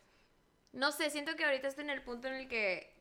no 0.72 0.92
sé, 0.92 1.10
siento 1.10 1.36
que 1.36 1.44
ahorita 1.44 1.68
estoy 1.68 1.84
en 1.84 1.90
el 1.90 2.02
punto 2.02 2.28
en 2.28 2.34
el 2.34 2.48
que 2.48 2.94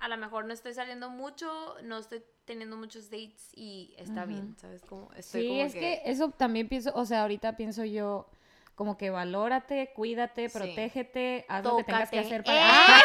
a 0.00 0.08
lo 0.08 0.16
mejor 0.16 0.44
no 0.46 0.54
estoy 0.54 0.72
saliendo 0.74 1.10
mucho, 1.10 1.76
no 1.82 1.98
estoy 1.98 2.24
teniendo 2.50 2.76
muchos 2.76 3.10
dates 3.10 3.52
y 3.54 3.94
está 3.96 4.24
bien, 4.24 4.56
¿sabes? 4.60 4.82
Como 4.82 5.08
estoy 5.14 5.42
Sí, 5.42 5.48
como 5.48 5.60
es 5.62 5.72
que... 5.72 6.02
eso 6.04 6.30
también 6.30 6.66
pienso, 6.68 6.90
o 6.96 7.04
sea, 7.04 7.22
ahorita 7.22 7.56
pienso 7.56 7.84
yo 7.84 8.26
como 8.74 8.96
que 8.96 9.10
valórate, 9.10 9.92
cuídate, 9.94 10.48
Sí. 10.48 10.58
protégete, 10.58 11.44
haz 11.48 11.62
lo 11.62 11.76
que 11.76 11.84
tengas 11.84 12.10
que 12.10 12.16
Tócate. 12.22 12.34
hacer 12.34 12.44
para... 12.44 13.00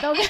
Toca- 0.02 0.20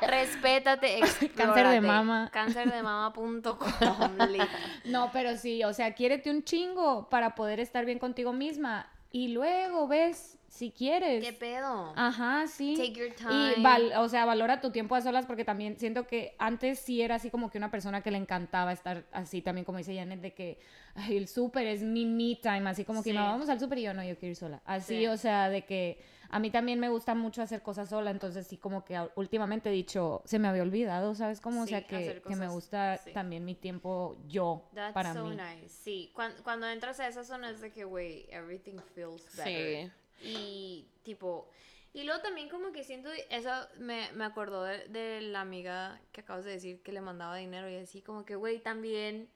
Respétate, 0.06 1.00
Cáncer 1.00 1.20
de 1.20 1.26
explórate. 1.26 1.80
mama. 1.80 2.28
Cáncerdemama.com 2.32 4.18
li- 4.28 4.38
No, 4.84 5.10
pero 5.12 5.36
sí, 5.36 5.62
o 5.64 5.72
sea, 5.72 5.94
quiérete 5.94 6.30
un 6.30 6.42
chingo 6.44 7.08
para 7.08 7.34
poder 7.34 7.60
estar 7.60 7.84
bien 7.84 7.98
contigo 7.98 8.32
misma 8.32 8.90
y 9.12 9.28
luego 9.28 9.88
ves 9.88 10.36
si 10.50 10.72
quieres. 10.72 11.24
¿Qué 11.24 11.32
pedo? 11.32 11.92
Ajá, 11.94 12.46
sí. 12.48 12.74
Take 12.76 12.92
your 12.92 13.14
time. 13.14 13.54
Y, 13.56 13.62
val- 13.62 13.92
o 13.98 14.08
sea, 14.08 14.24
valora 14.24 14.60
tu 14.60 14.72
tiempo 14.72 14.96
a 14.96 15.00
solas 15.00 15.24
porque 15.24 15.44
también 15.44 15.78
siento 15.78 16.08
que 16.08 16.34
antes 16.38 16.80
sí 16.80 17.00
era 17.02 17.14
así 17.14 17.30
como 17.30 17.50
que 17.50 17.56
una 17.58 17.70
persona 17.70 18.02
que 18.02 18.10
le 18.10 18.18
encantaba 18.18 18.72
estar 18.72 19.04
así, 19.12 19.42
también 19.42 19.64
como 19.64 19.78
dice 19.78 19.94
Janet, 19.96 20.20
de 20.20 20.34
que 20.34 20.58
"Ay, 20.96 21.16
el 21.16 21.28
súper 21.28 21.68
es 21.68 21.82
mi 21.82 22.04
me 22.04 22.34
time, 22.34 22.68
así 22.68 22.84
como 22.84 23.02
que 23.04 23.10
Sí. 23.10 23.16
no, 23.16 23.22
vamos 23.24 23.48
al 23.48 23.60
súper 23.60 23.78
y 23.78 23.82
yo 23.82 23.94
no, 23.94 24.02
yo 24.02 24.18
quiero 24.18 24.30
ir 24.32 24.36
sola. 24.36 24.60
Así, 24.64 24.98
Sí. 24.98 25.06
o 25.06 25.16
sea, 25.16 25.48
de 25.48 25.64
que 25.64 26.02
a 26.32 26.40
mí 26.40 26.50
también 26.50 26.80
me 26.80 26.88
gusta 26.88 27.14
mucho 27.14 27.42
hacer 27.42 27.62
cosas 27.62 27.88
sola, 27.88 28.10
entonces 28.10 28.46
sí 28.46 28.56
como 28.56 28.84
que 28.84 29.00
últimamente 29.14 29.68
he 29.68 29.72
dicho, 29.72 30.20
se 30.24 30.40
me 30.40 30.48
había 30.48 30.62
olvidado, 30.62 31.14
¿sabes? 31.14 31.40
Como, 31.40 31.62
o 31.62 31.64
Sí, 31.64 31.70
sea, 31.70 31.86
que, 31.86 32.22
que 32.26 32.34
me 32.36 32.48
gusta 32.48 32.96
sí. 32.98 33.12
también 33.12 33.44
mi 33.44 33.54
tiempo 33.54 34.16
yo 34.28 34.68
That's 34.74 34.94
para 34.94 35.12
so 35.14 35.26
mí. 35.26 35.36
nice. 35.36 35.68
Sí, 35.68 36.10
cuan- 36.12 36.34
cuando, 36.42 36.68
entras 36.68 36.98
a 37.00 37.06
esa 37.06 37.22
zona 37.24 37.50
es 37.50 37.60
de 37.60 37.70
que, 37.72 37.84
güey, 37.84 38.26
everything 38.30 38.78
feels 38.96 39.24
better. 39.36 39.86
Sí. 39.86 39.92
Y 40.20 40.86
tipo, 41.02 41.48
y 41.92 42.04
luego 42.04 42.20
también 42.20 42.48
como 42.48 42.72
que 42.72 42.84
siento, 42.84 43.10
eso 43.30 43.50
me, 43.78 44.12
me 44.12 44.24
acordó 44.24 44.62
de, 44.62 44.86
de 44.88 45.20
la 45.22 45.40
amiga 45.40 46.00
que 46.12 46.20
acabas 46.20 46.44
de 46.44 46.52
decir 46.52 46.82
que 46.82 46.92
le 46.92 47.00
mandaba 47.00 47.36
dinero 47.36 47.68
y 47.68 47.76
así, 47.76 48.02
como 48.02 48.24
que, 48.24 48.36
güey, 48.36 48.60
también, 48.60 49.28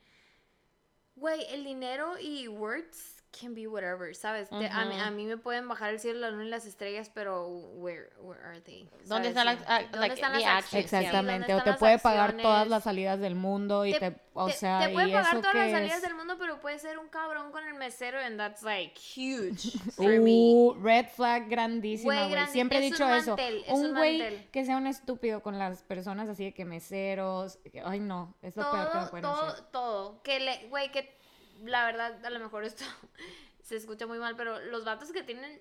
güey, 1.17 1.45
el 1.51 1.65
dinero 1.65 2.19
y 2.21 2.49
words 2.49 3.24
can 3.39 3.55
be 3.55 3.67
whatever, 3.67 4.15
¿sabes? 4.15 4.49
Te- 4.49 4.69
a, 4.69 4.85
mí, 4.85 5.01
a 5.01 5.11
mí 5.11 5.25
me 5.27 5.37
pueden 5.37 5.67
bajar 5.69 5.91
el 5.91 5.99
cielo, 6.01 6.21
la 6.21 6.31
luna 6.31 6.45
y 6.45 6.49
las 6.49 6.67
estrellas, 6.67 7.11
pero 7.13 7.47
where, 7.49 8.09
where 8.21 8.41
are 8.45 8.61
they? 8.61 8.89
¿Dónde 9.07 9.07
¿Sabes? 9.07 9.29
están 9.29 9.47
las- 9.47 9.59
Sí. 9.59 9.65
ah, 9.67 9.81
¿Dónde 9.83 9.99
like, 9.99 10.15
están 10.15 10.33
las 10.33 10.45
acciones? 10.45 10.65
actions? 10.65 10.71
Sí, 10.91 10.97
¿dónde 10.97 11.07
Exactamente, 11.07 11.55
o 11.55 11.63
te 11.63 11.73
puede 11.75 11.99
pagar 11.99 12.37
todas 12.37 12.69
las 12.69 12.85
salidas 12.85 13.19
del 13.21 13.35
mundo 13.35 13.85
y 13.87 13.93
te, 13.99 14.15
o 14.35 14.47
te- 14.47 14.53
sea, 14.53 14.79
te 14.87 14.91
puede 14.91 15.09
y 15.09 15.13
pagar 15.13 15.33
eso 15.33 15.41
todas 15.41 15.55
las 15.57 15.71
salidas 15.73 15.97
es- 15.97 16.03
del 16.03 16.15
mundo, 16.15 16.37
pero 16.39 16.61
puede 16.61 16.79
ser 16.79 16.99
un 16.99 17.09
cabrón 17.09 17.51
con 17.51 17.67
el 17.67 17.75
mesero 17.75 18.19
and 18.21 18.37
that's 18.39 18.63
like 18.63 18.95
huge 18.99 19.73
for 19.97 20.07
me. 20.21 20.31
Uh, 20.55 20.75
red 20.83 21.07
flag 21.09 21.49
grandísima, 21.49 22.15
Güey, 22.15 22.31
grandi- 22.31 22.53
Siempre 22.53 22.79
he 22.79 22.81
dicho 22.83 23.05
un 23.05 23.13
eso. 23.15 23.31
mantel, 23.37 23.65
es 23.67 23.73
un 23.73 23.95
güey 23.95 24.51
que 24.51 24.65
sea 24.65 24.77
un 24.77 24.87
estúpido 24.87 25.43
con 25.43 25.59
las 25.59 25.83
personas 25.83 26.29
así 26.29 26.45
de 26.45 26.55
que 26.55 26.65
meseros. 26.65 27.59
que- 27.73 27.83
Ay, 27.85 28.01
no, 28.01 28.35
es 28.43 28.57
lo 28.57 28.71
peor 28.71 28.91
que 28.93 28.99
me 28.99 29.01
Todo, 29.03 29.11
pueden 29.11 29.23
todo, 29.25 29.43
hacer. 29.47 29.65
todo. 29.73 30.23
Que 30.23 30.41
le, 30.41 30.67
güey, 30.69 30.91
que 30.93 31.17
la 31.65 31.85
verdad, 31.87 32.25
a 32.25 32.31
lo 32.31 32.41
mejor 32.41 32.65
esto 32.65 32.85
se 33.63 33.77
escucha 33.77 34.07
muy 34.07 34.19
mal, 34.19 34.37
pero 34.37 34.59
los 34.61 34.85
vatos 34.85 35.13
que 35.13 35.23
tienen, 35.23 35.61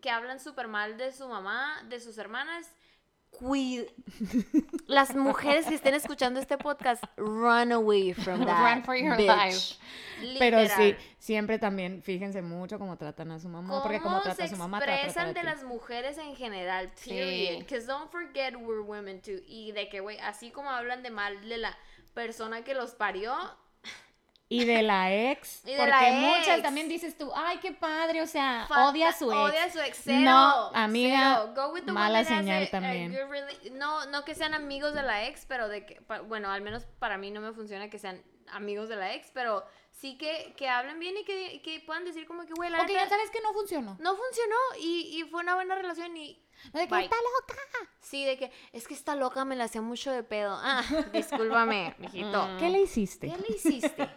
que 0.00 0.10
hablan 0.10 0.40
súper 0.40 0.68
mal 0.68 0.96
de 0.96 1.12
su 1.12 1.28
mamá, 1.28 1.82
de 1.88 2.00
sus 2.00 2.18
hermanas, 2.18 2.70
cuid... 3.30 3.82
Las 4.86 5.14
mujeres 5.14 5.66
que 5.66 5.74
estén 5.74 5.94
escuchando 5.94 6.38
este 6.40 6.58
podcast, 6.58 7.02
run 7.16 7.72
away 7.72 8.12
from 8.12 8.44
that 8.44 8.74
Run 8.74 8.84
for 8.84 8.94
your 8.96 9.16
bitch. 9.16 9.78
life. 10.20 10.38
Pero 10.38 10.58
sí, 10.68 10.94
siempre 11.18 11.58
también 11.58 12.02
fíjense 12.02 12.42
mucho 12.42 12.78
cómo 12.78 12.96
tratan 12.98 13.30
a 13.32 13.40
su 13.40 13.48
mamá. 13.48 13.82
Porque 13.82 13.98
como 13.98 14.16
¿Cómo 14.16 14.22
trata 14.22 14.36
se 14.36 14.42
a 14.44 14.48
su 14.48 14.56
mamá, 14.56 14.78
expresan 14.78 15.32
de 15.32 15.40
ti. 15.40 15.46
las 15.46 15.64
mujeres 15.64 16.18
en 16.18 16.36
general, 16.36 16.90
Sí. 16.96 17.10
period. 17.10 17.58
Because 17.60 17.86
don't 17.86 18.10
forget 18.10 18.54
we're 18.56 18.82
women 18.82 19.20
too. 19.22 19.40
Y 19.46 19.72
de 19.72 19.88
que, 19.88 20.00
güey, 20.00 20.18
así 20.18 20.50
como 20.50 20.70
hablan 20.70 21.02
de 21.02 21.10
mal 21.10 21.48
de 21.48 21.56
la 21.58 21.76
persona 22.12 22.62
que 22.62 22.74
los 22.74 22.90
parió, 22.94 23.34
y 24.48 24.64
de 24.64 24.82
la 24.82 25.12
ex. 25.30 25.62
Y 25.66 25.70
de 25.72 25.76
porque 25.78 25.90
la 25.90 26.10
muchas 26.12 26.62
también 26.62 26.88
dices 26.88 27.16
tú, 27.16 27.30
ay, 27.34 27.58
qué 27.58 27.72
padre, 27.72 28.22
o 28.22 28.26
sea, 28.26 28.66
Falta- 28.68 28.88
odia 28.90 29.08
a 29.08 29.12
su 29.12 29.30
ex. 29.32 29.40
Odia 29.40 29.64
a 29.64 29.70
su 29.70 29.80
ex. 29.80 30.00
Cero, 30.04 30.20
No, 30.20 30.70
amiga, 30.74 31.40
cero. 31.40 31.52
Go 31.54 31.72
with 31.74 31.84
the 31.84 31.92
mala 31.92 32.24
señal 32.24 32.64
a- 32.64 32.70
también. 32.70 33.16
no, 33.72 34.06
no 34.06 34.24
que 34.24 34.34
sean 34.34 34.54
amigos 34.54 34.94
de 34.94 35.02
la 35.02 35.24
ex, 35.26 35.46
pero 35.46 35.68
de 35.68 35.86
que, 35.86 36.00
bueno, 36.26 36.50
al 36.50 36.60
menos 36.62 36.84
para 36.98 37.16
mí 37.18 37.30
no 37.30 37.40
me 37.40 37.52
funciona 37.52 37.88
que 37.88 37.98
sean 37.98 38.22
amigos 38.52 38.88
de 38.88 38.96
la 38.96 39.14
ex, 39.14 39.30
pero 39.32 39.64
sí 40.00 40.16
que, 40.18 40.54
que 40.56 40.68
hablen 40.68 40.98
bien 40.98 41.16
y 41.16 41.24
que, 41.24 41.60
que 41.62 41.80
puedan 41.80 42.04
decir 42.04 42.26
como 42.26 42.44
que, 42.46 42.52
güey, 42.54 42.70
la 42.70 42.78
Ok, 42.82 42.88
neta, 42.88 43.04
ya 43.04 43.08
sabes 43.08 43.30
que 43.30 43.40
no 43.40 43.52
funcionó. 43.52 43.96
no 44.00 44.16
funcionó 44.16 44.56
y, 44.80 45.18
y 45.20 45.24
fue 45.30 45.40
una 45.40 45.54
buena 45.54 45.74
relación 45.74 46.16
y... 46.16 46.40
No, 46.72 46.80
de 46.80 46.86
que 46.86 46.94
Bye. 46.94 47.04
está 47.04 47.16
loca. 47.16 47.60
Sí, 48.00 48.24
de 48.24 48.38
que 48.38 48.50
es 48.72 48.86
que 48.86 48.94
esta 48.94 49.16
loca 49.16 49.44
me 49.44 49.56
la 49.56 49.64
hacía 49.64 49.82
mucho 49.82 50.10
de 50.12 50.22
pedo. 50.22 50.56
Ah, 50.62 50.82
discúlpame, 51.12 51.94
mijito. 51.98 52.48
¿Qué 52.58 52.70
le 52.70 52.80
hiciste? 52.82 53.28
¿Qué 53.30 53.36
le 53.38 53.56
hiciste? 53.56 54.08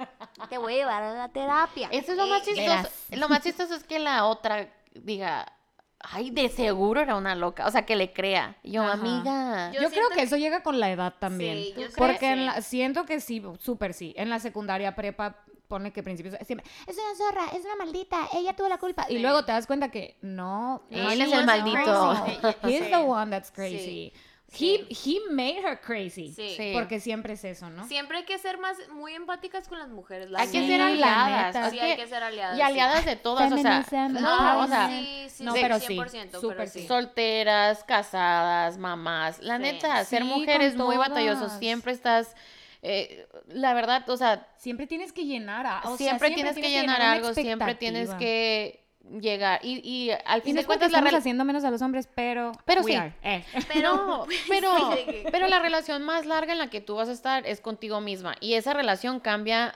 Te 0.50 0.58
voy 0.58 0.74
a 0.74 0.78
llevar 0.78 1.04
a 1.04 1.14
la 1.14 1.30
terapia. 1.30 1.90
Eso 1.92 2.12
es 2.12 2.18
lo 2.18 2.28
más 2.28 2.42
Eh, 2.42 2.46
chistoso. 2.54 2.68
verás. 2.70 3.06
Lo 3.12 3.28
más 3.30 3.42
chistoso 3.44 3.74
es 3.76 3.84
que 3.84 4.00
la 4.00 4.26
otra 4.26 4.72
diga, 4.94 5.52
ay, 6.00 6.30
de 6.30 6.48
seguro 6.50 7.02
era 7.02 7.16
una 7.16 7.34
loca. 7.36 7.66
O 7.66 7.72
sea, 7.72 7.86
que 7.86 7.96
le 7.96 8.14
crea. 8.14 8.56
Yo, 8.64 8.84
Ajá. 8.84 8.94
amiga. 8.94 9.72
Yo 9.74 9.82
Yo, 9.82 9.90
creo 9.90 10.10
que 10.10 10.16
que- 10.18 10.22
eso 10.24 10.38
llega 10.38 10.62
con 10.64 10.80
la 10.80 10.92
edad 10.92 11.16
también. 11.20 11.58
Sí, 11.58 11.70
yo 11.76 11.88
creo 11.88 11.94
porque 11.98 12.20
que 12.20 12.32
en 12.32 12.40
sí. 12.40 12.46
la- 12.46 12.62
siento 12.62 13.06
que 13.06 13.20
sí, 13.20 13.42
súper 13.60 13.94
sí. 13.94 14.14
En 14.16 14.30
la 14.30 14.40
secundaria 14.40 14.96
prepa 14.96 15.44
pone 15.68 15.92
que 15.92 16.02
principios 16.04 16.36
siempre 16.46 16.66
es 16.88 16.96
una 16.98 17.16
zorra, 17.16 17.46
es 17.58 17.64
una 17.66 17.76
maldita, 17.76 18.28
ella 18.34 18.56
tuvo 18.56 18.70
la 18.70 18.78
culpa. 18.78 19.06
Y 19.10 19.20
luego 19.20 19.44
te 19.46 19.52
das 19.52 19.68
cuenta 19.68 19.90
que 19.92 20.18
no, 20.22 20.84
Él 20.90 21.22
es 21.22 21.32
el 21.32 21.46
maldito. 21.46 22.16
crazy. 22.42 22.58
He's 22.68 22.86
Sí. 22.86 22.90
the 22.92 22.98
one 22.98 23.32
that's 23.32 23.52
crazy. 23.52 23.78
Sí. 23.80 24.14
He, 24.50 24.88
he 24.90 25.20
made 25.30 25.58
her 25.62 25.78
crazy. 25.82 26.32
Sí. 26.34 26.72
Porque 26.74 27.02
siempre 27.02 27.34
es 27.34 27.44
eso, 27.44 27.70
¿no? 27.70 27.86
Siempre 27.86 28.20
hay 28.20 28.24
que 28.24 28.38
ser 28.40 28.58
más 28.58 28.78
muy 28.94 29.14
empáticas 29.14 29.68
con 29.68 29.78
las 29.78 29.90
mujeres. 29.90 30.30
la 30.30 30.40
Hay 30.40 30.48
que 30.48 30.66
ser 30.66 30.80
aliadas. 30.82 31.48
neta. 31.54 31.68
es 31.68 31.74
Sí, 31.74 31.80
hay 31.82 31.98
que 31.98 32.08
ser 32.08 32.24
aliadas, 32.24 32.54
Y 32.56 32.58
sí. 32.58 32.62
aliadas 32.62 33.04
de 33.06 33.16
todas, 33.18 33.52
o 33.52 33.58
sea. 33.58 34.08
No, 34.08 34.62
o 34.62 34.68
sea, 34.68 34.88
sí, 34.88 35.28
sí, 35.30 35.44
no, 35.44 35.52
sí, 35.52 35.60
pero 35.62 35.80
sí, 35.82 35.98
100%, 35.98 36.40
súper 36.40 36.58
pero 36.58 36.70
sí. 36.72 36.88
solteras, 36.88 37.84
casadas, 37.84 38.78
mamás. 38.78 39.40
La 39.42 39.58
Sí. 39.58 39.64
neta, 39.64 40.06
ser 40.06 40.22
Sí, 40.24 40.28
mujer 40.30 40.62
es 40.62 40.78
muy 40.78 40.96
batalloso. 40.96 41.50
Siempre 41.60 41.92
estás. 41.92 42.34
Eh, 42.82 43.28
la 43.48 43.74
verdad, 43.74 44.10
o 44.10 44.18
sea, 44.18 44.48
Siempre 44.58 44.88
tienes 44.88 45.12
que 45.14 45.26
llenar 45.26 45.66
a, 45.66 45.82
o 45.86 45.98
sea, 45.98 46.10
siempre, 46.10 46.32
tienes 46.32 46.56
que 46.56 46.70
llenar 46.70 47.02
algo, 47.02 47.34
siempre 47.34 47.76
tienes 47.76 48.10
que 48.16 48.84
llegar. 49.20 49.60
Y, 49.64 49.80
y 49.88 50.12
al 50.26 50.40
Y 50.40 50.42
fin 50.42 50.56
no 50.56 50.62
de 50.62 50.68
cuentas, 50.68 50.92
la 50.92 50.98
estamos 51.00 51.18
haciendo 51.18 51.46
menos 51.46 51.64
a 51.64 51.72
los 51.72 51.82
hombres, 51.82 52.10
pero 52.14 52.52
Pero 52.66 52.84
sí. 52.84 52.94
are. 52.96 53.14
Eh. 53.24 53.44
Pero, 53.74 54.28
pero, 54.50 54.90
de 54.90 55.06
que- 55.06 55.30
pero 55.32 55.48
la 55.48 55.60
relación 55.60 56.04
más 56.04 56.26
larga 56.26 56.52
en 56.54 56.60
la 56.60 56.70
que 56.70 56.82
tú 56.82 56.96
vas 56.96 57.08
a 57.10 57.14
estar 57.14 57.46
es 57.48 57.62
contigo 57.62 58.02
misma. 58.02 58.36
Y 58.42 58.54
esa 58.56 58.74
relación 58.74 59.20
cambia 59.20 59.74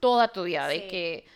toda 0.00 0.28
tu 0.28 0.44
vida. 0.44 0.68
De 0.68 0.86
que 0.86 1.26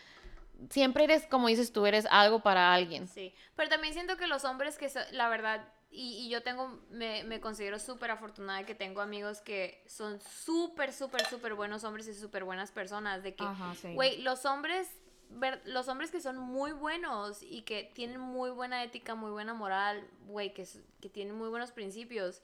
siempre 0.69 1.03
eres, 1.03 1.25
como 1.27 1.47
dices 1.49 1.73
tú, 1.73 1.85
eres 1.85 2.07
algo 2.09 2.39
para 2.41 2.73
alguien. 2.73 3.07
Sí, 3.09 3.33
pero 3.57 3.67
también 3.69 3.93
siento 3.93 4.15
que 4.15 4.27
los 4.27 4.45
hombres 4.45 4.77
que, 4.77 4.87
so- 4.89 4.99
la 5.11 5.27
verdad, 5.27 5.67
y, 5.93 6.25
y 6.25 6.29
yo 6.29 6.41
tengo, 6.43 6.79
me, 6.89 7.23
me 7.23 7.39
considero 7.39 7.77
súper 7.79 8.11
afortunada 8.11 8.65
que 8.65 8.75
tengo 8.75 9.01
amigos 9.01 9.41
que 9.41 9.83
son 9.87 10.19
súper, 10.19 10.91
súper, 10.91 11.23
súper 11.25 11.53
buenos 11.53 11.83
hombres 11.83 12.07
y 12.07 12.13
súper 12.13 12.43
buenas 12.43 12.71
personas, 12.71 13.21
de 13.23 13.35
que, 13.35 13.45
sí. 13.79 13.93
güey, 13.93 14.21
los 14.21 14.45
hombres, 14.45 14.89
ver- 15.29 15.61
los 15.65 15.87
hombres 15.87 16.09
que 16.11 16.19
son 16.19 16.37
muy 16.37 16.71
buenos 16.71 17.43
y 17.43 17.61
que 17.61 17.91
tienen 17.93 18.19
muy 18.19 18.49
buena 18.49 18.83
ética, 18.83 19.15
muy 19.15 19.31
buena 19.31 19.53
moral, 19.53 20.05
güey, 20.25 20.53
que, 20.53 20.67
que 20.99 21.09
tienen 21.09 21.35
muy 21.35 21.49
buenos 21.49 21.71
principios, 21.71 22.41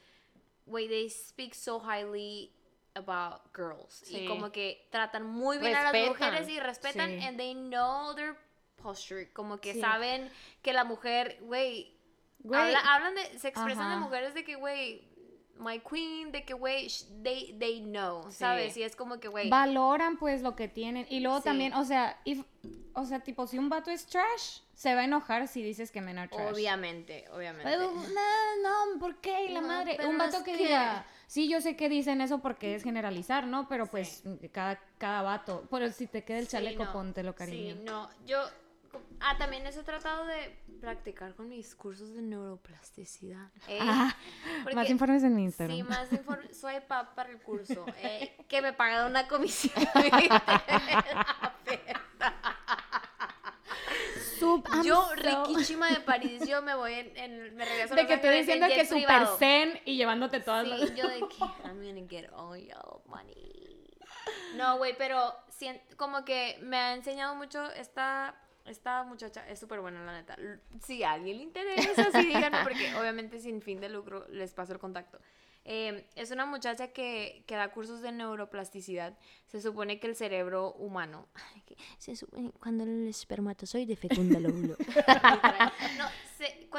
güey, 0.66 0.88
they 0.88 1.10
speak 1.10 1.54
so 1.54 1.82
highly 1.82 2.54
about 2.96 3.42
girls 3.56 3.94
Sí. 4.06 4.18
y 4.20 4.28
como 4.28 4.52
que 4.52 4.88
tratan 4.92 5.26
muy 5.26 5.58
bien 5.58 5.76
a 5.76 5.92
las 5.92 6.08
mujeres 6.08 6.48
y 6.50 6.60
respetan 6.60 7.10
Sí. 7.20 7.26
and 7.26 7.38
they 7.38 7.54
know 7.54 8.14
their 8.16 8.36
posture, 8.76 9.32
como 9.34 9.60
que 9.60 9.80
saben 9.80 10.30
que 10.62 10.74
la 10.74 10.84
mujer, 10.84 11.38
güey, 11.42 11.98
Güey. 12.44 12.60
habla- 12.60 12.80
hablan 12.96 13.16
de, 13.16 13.40
se 13.40 13.50
expresan 13.50 13.86
Ajá. 13.86 13.96
de 13.96 14.00
mujeres 14.02 14.34
de 14.34 14.44
que, 14.44 14.56
güey, 14.56 15.08
my 15.60 15.80
queen, 15.82 16.32
de 16.32 16.46
que, 16.46 16.54
güey, 16.54 16.88
they, 17.22 17.54
they 17.60 17.82
know, 17.82 18.24
Sí. 18.32 18.38
¿sabes? 18.38 18.78
Y 18.78 18.84
es 18.84 18.96
como 18.96 19.20
que, 19.20 19.28
güey, 19.28 19.50
Valoran 19.50 20.18
pues 20.18 20.42
lo 20.42 20.56
que 20.56 20.70
tienen. 20.70 21.06
Y 21.10 21.20
luego 21.20 21.40
Sí. 21.40 21.44
también, 21.44 21.74
o 21.74 21.84
sea, 21.84 22.18
if- 22.24 22.46
o 22.94 23.06
sea, 23.06 23.20
tipo, 23.22 23.46
si 23.46 23.58
un 23.58 23.68
vato 23.68 23.92
es 23.92 24.06
trash, 24.06 24.60
se 24.74 24.96
va 24.96 25.02
a 25.02 25.04
enojar 25.04 25.50
si 25.50 25.62
dices 25.62 25.92
que 25.92 26.00
men 26.00 26.18
are 26.18 26.30
trash. 26.30 26.54
obviamente, 26.54 27.26
obviamente. 27.34 27.70
Pero, 27.70 27.92
no, 27.92 28.94
no, 28.94 29.00
¿por 29.00 29.18
qué? 29.20 29.46
Y 29.46 29.50
la 29.50 29.60
No, 29.62 29.68
madre. 29.68 29.98
Un 30.08 30.18
vato 30.18 30.44
que 30.46 30.54
que- 30.54 30.58
diga, 30.66 31.06
sí, 31.28 31.50
yo 31.50 31.60
sé 31.60 31.76
que 31.76 31.90
dicen 31.90 32.22
eso 32.22 32.40
porque 32.40 32.76
es 32.76 32.84
generalizar, 32.84 33.46
¿no? 33.46 33.68
Pero 33.68 33.88
pues 33.88 34.24
cada, 34.54 34.80
cada 34.98 35.22
vato. 35.24 35.68
Pero 35.70 35.92
si 35.92 36.08
te 36.08 36.24
queda 36.24 36.40
el 36.40 36.48
chaleco, 36.48 36.86
no. 36.86 36.94
póntelo, 36.94 37.36
cariño. 37.36 37.76
Sí, 37.76 37.82
no, 37.84 38.10
yo, 38.26 38.40
ah, 39.20 39.38
también 39.38 39.66
eso 39.68 39.82
he 39.82 39.84
tratado 39.84 40.26
de 40.26 40.58
practicar 40.82 41.36
con 41.36 41.50
mis 41.50 41.76
cursos 41.76 42.14
de 42.14 42.22
neuroplasticidad. 42.22 43.50
eh, 43.68 43.80
Ah, 43.82 44.16
porque- 44.64 44.76
Más 44.76 44.90
informes 44.90 45.24
en 45.24 45.36
mi 45.36 45.44
Instagram. 45.44 45.78
Sí, 45.78 45.84
más 45.84 46.12
informe. 46.14 46.54
Swipe 46.54 46.86
up 46.94 47.16
para 47.16 47.30
el 47.30 47.40
curso. 47.42 47.86
eh, 47.98 48.36
que 48.48 48.62
me 48.62 48.74
pagaron 48.74 49.12
una 49.12 49.28
comisión. 49.28 49.74
Yo, 54.84 54.96
so- 55.06 55.16
riquísima 55.16 55.90
de 55.90 56.00
París, 56.02 56.48
yo 56.48 56.62
me 56.62 56.74
voy 56.74 56.94
en. 56.94 57.18
en- 57.18 57.56
me 57.56 57.66
regreso 57.66 57.96
De 57.96 58.08
que 58.08 58.14
estoy 58.16 58.38
diciendo 58.38 58.68
que 58.68 58.86
super 58.86 59.28
zen 59.38 59.80
y 59.86 59.98
llevándote 59.98 60.40
todas 60.40 60.64
Sí, 60.66 60.70
las... 60.70 60.96
yo 60.96 61.08
de 61.08 61.20
que 61.28 61.44
I'm 61.66 61.84
gonna 61.84 62.08
get 62.10 62.30
all 62.34 62.58
your 62.58 63.02
money. 63.08 63.98
No, 64.56 64.78
güey, 64.78 64.96
pero 64.98 65.34
como 65.98 66.24
que 66.24 66.58
me 66.62 66.78
ha 66.78 66.94
enseñado 66.94 67.36
mucho 67.36 67.70
esta, 67.72 68.34
esta 68.70 69.04
muchacha, 69.04 69.48
es 69.50 69.60
súper 69.60 69.82
buena 69.82 70.04
la 70.06 70.14
neta. 70.14 70.38
Si 70.84 71.04
a 71.04 71.14
alguien 71.14 71.38
le 71.38 71.44
interesa, 71.44 72.12
sí 72.12 72.28
díganme, 72.28 72.60
porque 72.64 72.96
obviamente 72.96 73.40
sin 73.40 73.62
fin 73.62 73.80
de 73.80 73.90
lucro 73.90 74.28
les 74.30 74.54
paso 74.54 74.74
el 74.74 74.80
contacto. 74.80 75.20
Eh, 75.66 76.08
es 76.16 76.32
una 76.32 76.46
muchacha 76.46 76.88
que, 76.94 77.44
que 77.46 77.56
da 77.56 77.72
cursos 77.72 78.02
de 78.02 78.12
neuroplasticidad. 78.12 79.18
Se 79.48 79.62
supone 79.62 80.00
que 80.00 80.08
el 80.08 80.16
cerebro 80.16 80.74
humano, 80.74 81.28
se 81.98 82.16
supone 82.16 82.52
cuando 82.60 82.84
el 82.86 83.08
espermatozoide 83.08 83.96
fecunda 83.96 84.38
el 84.38 84.48
óvulo. 84.48 84.76
No, 85.98 86.08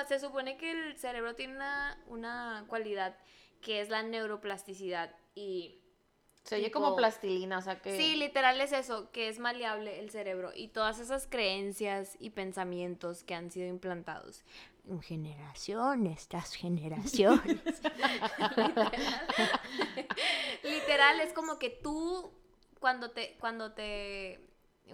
se 0.07 0.19
supone 0.19 0.57
que 0.57 0.71
el 0.71 0.97
cerebro 0.97 1.35
tiene 1.35 1.55
una, 1.55 2.03
una 2.07 2.65
cualidad 2.67 3.17
que 3.61 3.81
es 3.81 3.91
la 3.91 4.03
neuroplasticidad 4.03 5.15
y 5.35 5.80
Se 6.45 6.57
oye 6.57 6.65
Tipo- 6.67 6.81
como 6.81 6.97
plastilina, 6.97 7.59
o 7.59 7.63
sea 7.63 7.81
que. 7.81 7.97
Sí, 7.97 8.17
literal 8.17 8.61
es 8.61 8.73
eso, 8.73 9.11
que 9.13 9.29
es 9.29 9.39
maleable 9.39 10.01
el 10.01 10.11
cerebro 10.11 10.51
y 10.55 10.69
todas 10.69 10.99
esas 10.99 11.27
creencias 11.27 12.17
y 12.19 12.31
pensamientos 12.31 13.23
que 13.25 13.35
han 13.35 13.51
sido 13.51 13.69
implantados 13.69 14.43
en 14.89 15.01
generaciones 15.03 16.27
tras 16.29 16.55
generaciones. 16.55 17.61
literal, 18.57 18.93
Literal, 20.63 21.21
es 21.21 21.33
como 21.33 21.59
que 21.59 21.71
tú 21.71 22.33
cuando 22.81 23.11
te 23.11 23.37
cuando 23.39 23.73
te 23.73 24.41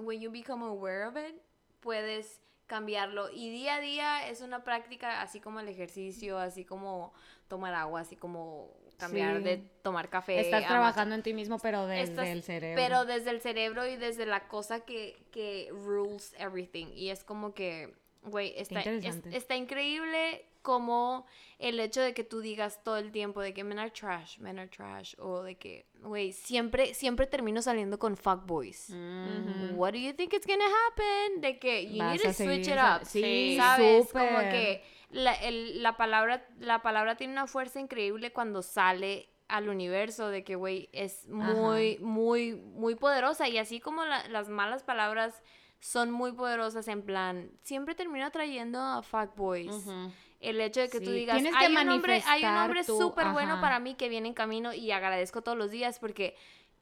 when 0.00 0.20
you 0.20 0.30
become 0.30 0.64
aware 0.64 1.06
of 1.06 1.16
it 1.16 1.40
puedes 1.80 2.40
cambiarlo 2.66 3.30
y 3.30 3.48
día 3.50 3.76
a 3.76 3.80
día 3.80 4.28
es 4.28 4.40
una 4.40 4.64
práctica 4.64 5.22
así 5.22 5.40
como 5.40 5.60
el 5.60 5.68
ejercicio, 5.68 6.38
así 6.38 6.64
como 6.64 7.12
tomar 7.48 7.74
agua, 7.74 8.00
así 8.00 8.16
como 8.16 8.70
cambiar 8.96 9.38
Sí. 9.38 9.42
de 9.44 9.56
tomar 9.82 10.08
café. 10.08 10.40
Estás 10.40 10.64
a 10.64 10.68
trabajando 10.68 11.14
en 11.14 11.22
ti 11.22 11.32
mismo, 11.34 11.58
pero 11.58 11.86
desde 11.86 12.02
Estás- 12.12 12.28
el 12.28 12.42
cerebro. 12.42 12.82
Pero 12.82 13.04
desde 13.04 13.30
el 13.30 13.40
cerebro 13.40 13.86
y 13.86 13.96
desde 13.96 14.26
la 14.26 14.48
cosa 14.48 14.80
que, 14.80 15.16
que 15.32 15.68
rules 15.72 16.34
everything. 16.38 16.86
Y 16.94 17.10
es 17.10 17.24
como 17.24 17.54
que, 17.54 17.94
güey, 18.22 18.54
está, 18.56 18.80
es- 18.82 19.22
está 19.32 19.56
increíble 19.56 20.44
como 20.62 21.26
el 21.60 21.78
hecho 21.78 22.00
de 22.00 22.12
que 22.12 22.24
tú 22.24 22.40
digas 22.40 22.82
todo 22.82 22.96
el 22.98 23.12
tiempo 23.12 23.40
de 23.40 23.54
que 23.54 23.62
men 23.62 23.78
are 23.78 23.92
trash, 23.92 24.38
men 24.40 24.58
are 24.58 24.68
trash. 24.68 25.14
O 25.20 25.42
de 25.44 25.54
que, 25.54 25.86
güey, 26.02 26.32
siempre, 26.32 26.92
siempre 26.92 27.28
termino 27.28 27.62
saliendo 27.62 28.00
con 28.00 28.16
fuckboys. 28.16 28.90
Mm. 28.90 29.76
What 29.78 29.92
do 29.92 29.98
you 29.98 30.12
think 30.12 30.32
it's 30.34 30.44
gonna 30.46 30.64
happen? 30.64 31.40
De 31.40 31.58
que 31.60 31.86
you 31.86 31.98
Vas 31.98 32.14
need 32.14 32.22
to 32.22 32.32
switch 32.32 32.66
it 32.66 32.74
up. 32.78 33.04
sí, 33.06 33.56
¿Sabes? 33.56 34.08
Como 34.12 34.38
que 34.50 34.82
la, 35.10 35.32
el- 35.34 35.82
la 35.82 35.96
palabra, 35.96 36.46
la 36.58 36.82
palabra 36.82 37.16
tiene 37.16 37.32
una 37.32 37.46
fuerza 37.46 37.80
increíble 37.80 38.32
cuando 38.32 38.62
sale 38.62 39.28
al 39.48 39.68
universo 39.68 40.28
de 40.28 40.42
que, 40.42 40.56
güey, 40.56 40.88
es 40.92 41.28
muy, 41.28 41.98
muy, 42.00 42.54
muy 42.54 42.94
poderosa. 42.96 43.48
Y 43.48 43.58
así 43.58 43.78
como 43.80 44.04
la- 44.04 44.26
las 44.28 44.48
malas 44.48 44.82
palabras 44.82 45.42
son 45.78 46.10
muy 46.10 46.32
poderosas 46.32 46.88
en 46.88 47.02
plan, 47.02 47.50
siempre 47.62 47.94
termino 47.94 48.30
trayendo 48.32 48.80
a 48.80 49.02
fuckboys. 49.02 49.72
Ujú. 49.72 50.10
El 50.40 50.60
hecho 50.60 50.80
de 50.80 50.88
que 50.88 51.00
tú 51.00 51.10
digas, 51.10 51.36
tienes 51.36 51.54
que 51.56 51.64
hay 51.66 51.76
un 51.76 51.88
hombre, 51.88 52.22
hay 52.26 52.44
un 52.44 52.56
hombre 52.56 52.82
súper 52.84 53.28
bueno 53.30 53.60
para 53.60 53.78
mí 53.78 53.94
que 53.94 54.08
viene 54.08 54.28
en 54.28 54.34
camino 54.34 54.72
y 54.74 54.90
agradezco 54.90 55.42
todos 55.42 55.56
los 55.56 55.70
días 55.70 55.98
porque 55.98 56.36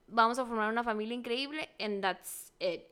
vamos 0.07 0.39
a 0.39 0.45
formar 0.45 0.71
una 0.71 0.83
familia 0.85 1.15
increíble 1.15 1.69
and 1.79 2.03
that's 2.03 2.53
it. 2.61 2.83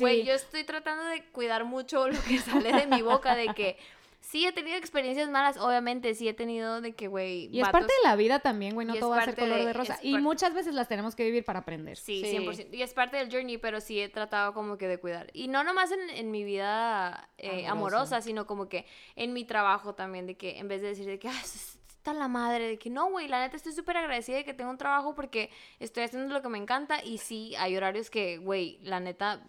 Güey, 0.00 0.20
Sí. 0.22 0.26
yo 0.26 0.34
estoy 0.34 0.64
tratando 0.64 1.04
de 1.04 1.24
cuidar 1.32 1.64
mucho 1.64 2.08
lo 2.08 2.20
que 2.24 2.38
sale 2.38 2.72
de 2.72 2.86
mi 2.86 3.02
boca 3.02 3.34
de 3.34 3.48
que 3.54 3.78
sí 4.22 4.46
he 4.46 4.52
tenido 4.52 4.76
experiencias 4.78 5.28
malas, 5.28 5.58
obviamente, 5.58 6.14
sí 6.14 6.26
he 6.28 6.32
tenido 6.32 6.80
de 6.80 6.94
que, 6.94 7.08
güey, 7.08 7.48
Y 7.54 7.60
es 7.60 7.68
parte 7.68 7.88
de 7.92 8.08
la 8.08 8.16
vida 8.16 8.38
también, 8.38 8.72
güey, 8.74 8.86
no 8.86 8.94
todo 8.94 9.10
va 9.10 9.18
a 9.20 9.24
ser 9.26 9.34
color 9.36 9.58
de, 9.58 9.66
de- 9.66 9.72
rosa. 9.74 9.98
Y 10.00 10.16
muchas 10.16 10.54
veces 10.54 10.72
las 10.74 10.88
tenemos 10.88 11.14
que 11.14 11.24
vivir 11.24 11.44
para 11.44 11.58
aprender. 11.58 11.98
Sí, 11.98 12.22
Sí. 12.24 12.38
100%. 12.38 12.68
Y 12.72 12.80
es 12.82 12.94
parte 12.94 13.18
del 13.18 13.30
journey, 13.30 13.58
pero 13.58 13.80
sí 13.80 14.00
he 14.00 14.08
tratado 14.08 14.54
como 14.54 14.78
que 14.78 14.88
de 14.88 14.98
cuidar. 14.98 15.28
Y 15.34 15.48
no 15.48 15.62
nomás 15.64 15.92
en, 15.92 16.08
en 16.08 16.30
mi 16.30 16.44
vida 16.44 17.28
eh, 17.36 17.66
Amorosa. 17.66 18.22
sino 18.22 18.46
como 18.46 18.68
que 18.68 18.86
en 19.16 19.32
mi 19.34 19.44
trabajo 19.44 19.94
también, 19.94 20.26
de 20.26 20.36
que 20.36 20.58
en 20.58 20.68
vez 20.68 20.80
de 20.80 20.88
decir 20.88 21.04
de 21.06 21.18
que, 21.18 21.28
ah, 21.28 21.40
es- 21.42 21.78
está 21.88 22.14
la 22.14 22.26
madre, 22.28 22.66
de 22.66 22.78
que 22.78 22.90
no, 22.90 23.10
güey, 23.10 23.28
la 23.28 23.38
neta 23.40 23.56
estoy 23.56 23.72
súper 23.72 23.96
agradecida 23.96 24.36
de 24.38 24.44
que 24.44 24.54
tengo 24.54 24.70
un 24.70 24.78
trabajo 24.78 25.14
porque 25.14 25.50
estoy 25.78 26.02
haciendo 26.02 26.34
lo 26.34 26.42
que 26.42 26.48
me 26.48 26.58
encanta 26.58 27.02
y 27.04 27.18
sí, 27.18 27.54
hay 27.58 27.76
horarios 27.76 28.10
que, 28.10 28.38
güey, 28.38 28.78
la 28.82 28.98
neta 28.98 29.40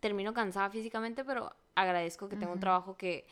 termino 0.00 0.34
cansada 0.34 0.70
físicamente, 0.70 1.24
pero 1.24 1.54
agradezco 1.76 2.28
que 2.28 2.36
tengo 2.36 2.52
un 2.52 2.60
trabajo 2.60 2.96
que, 2.96 3.26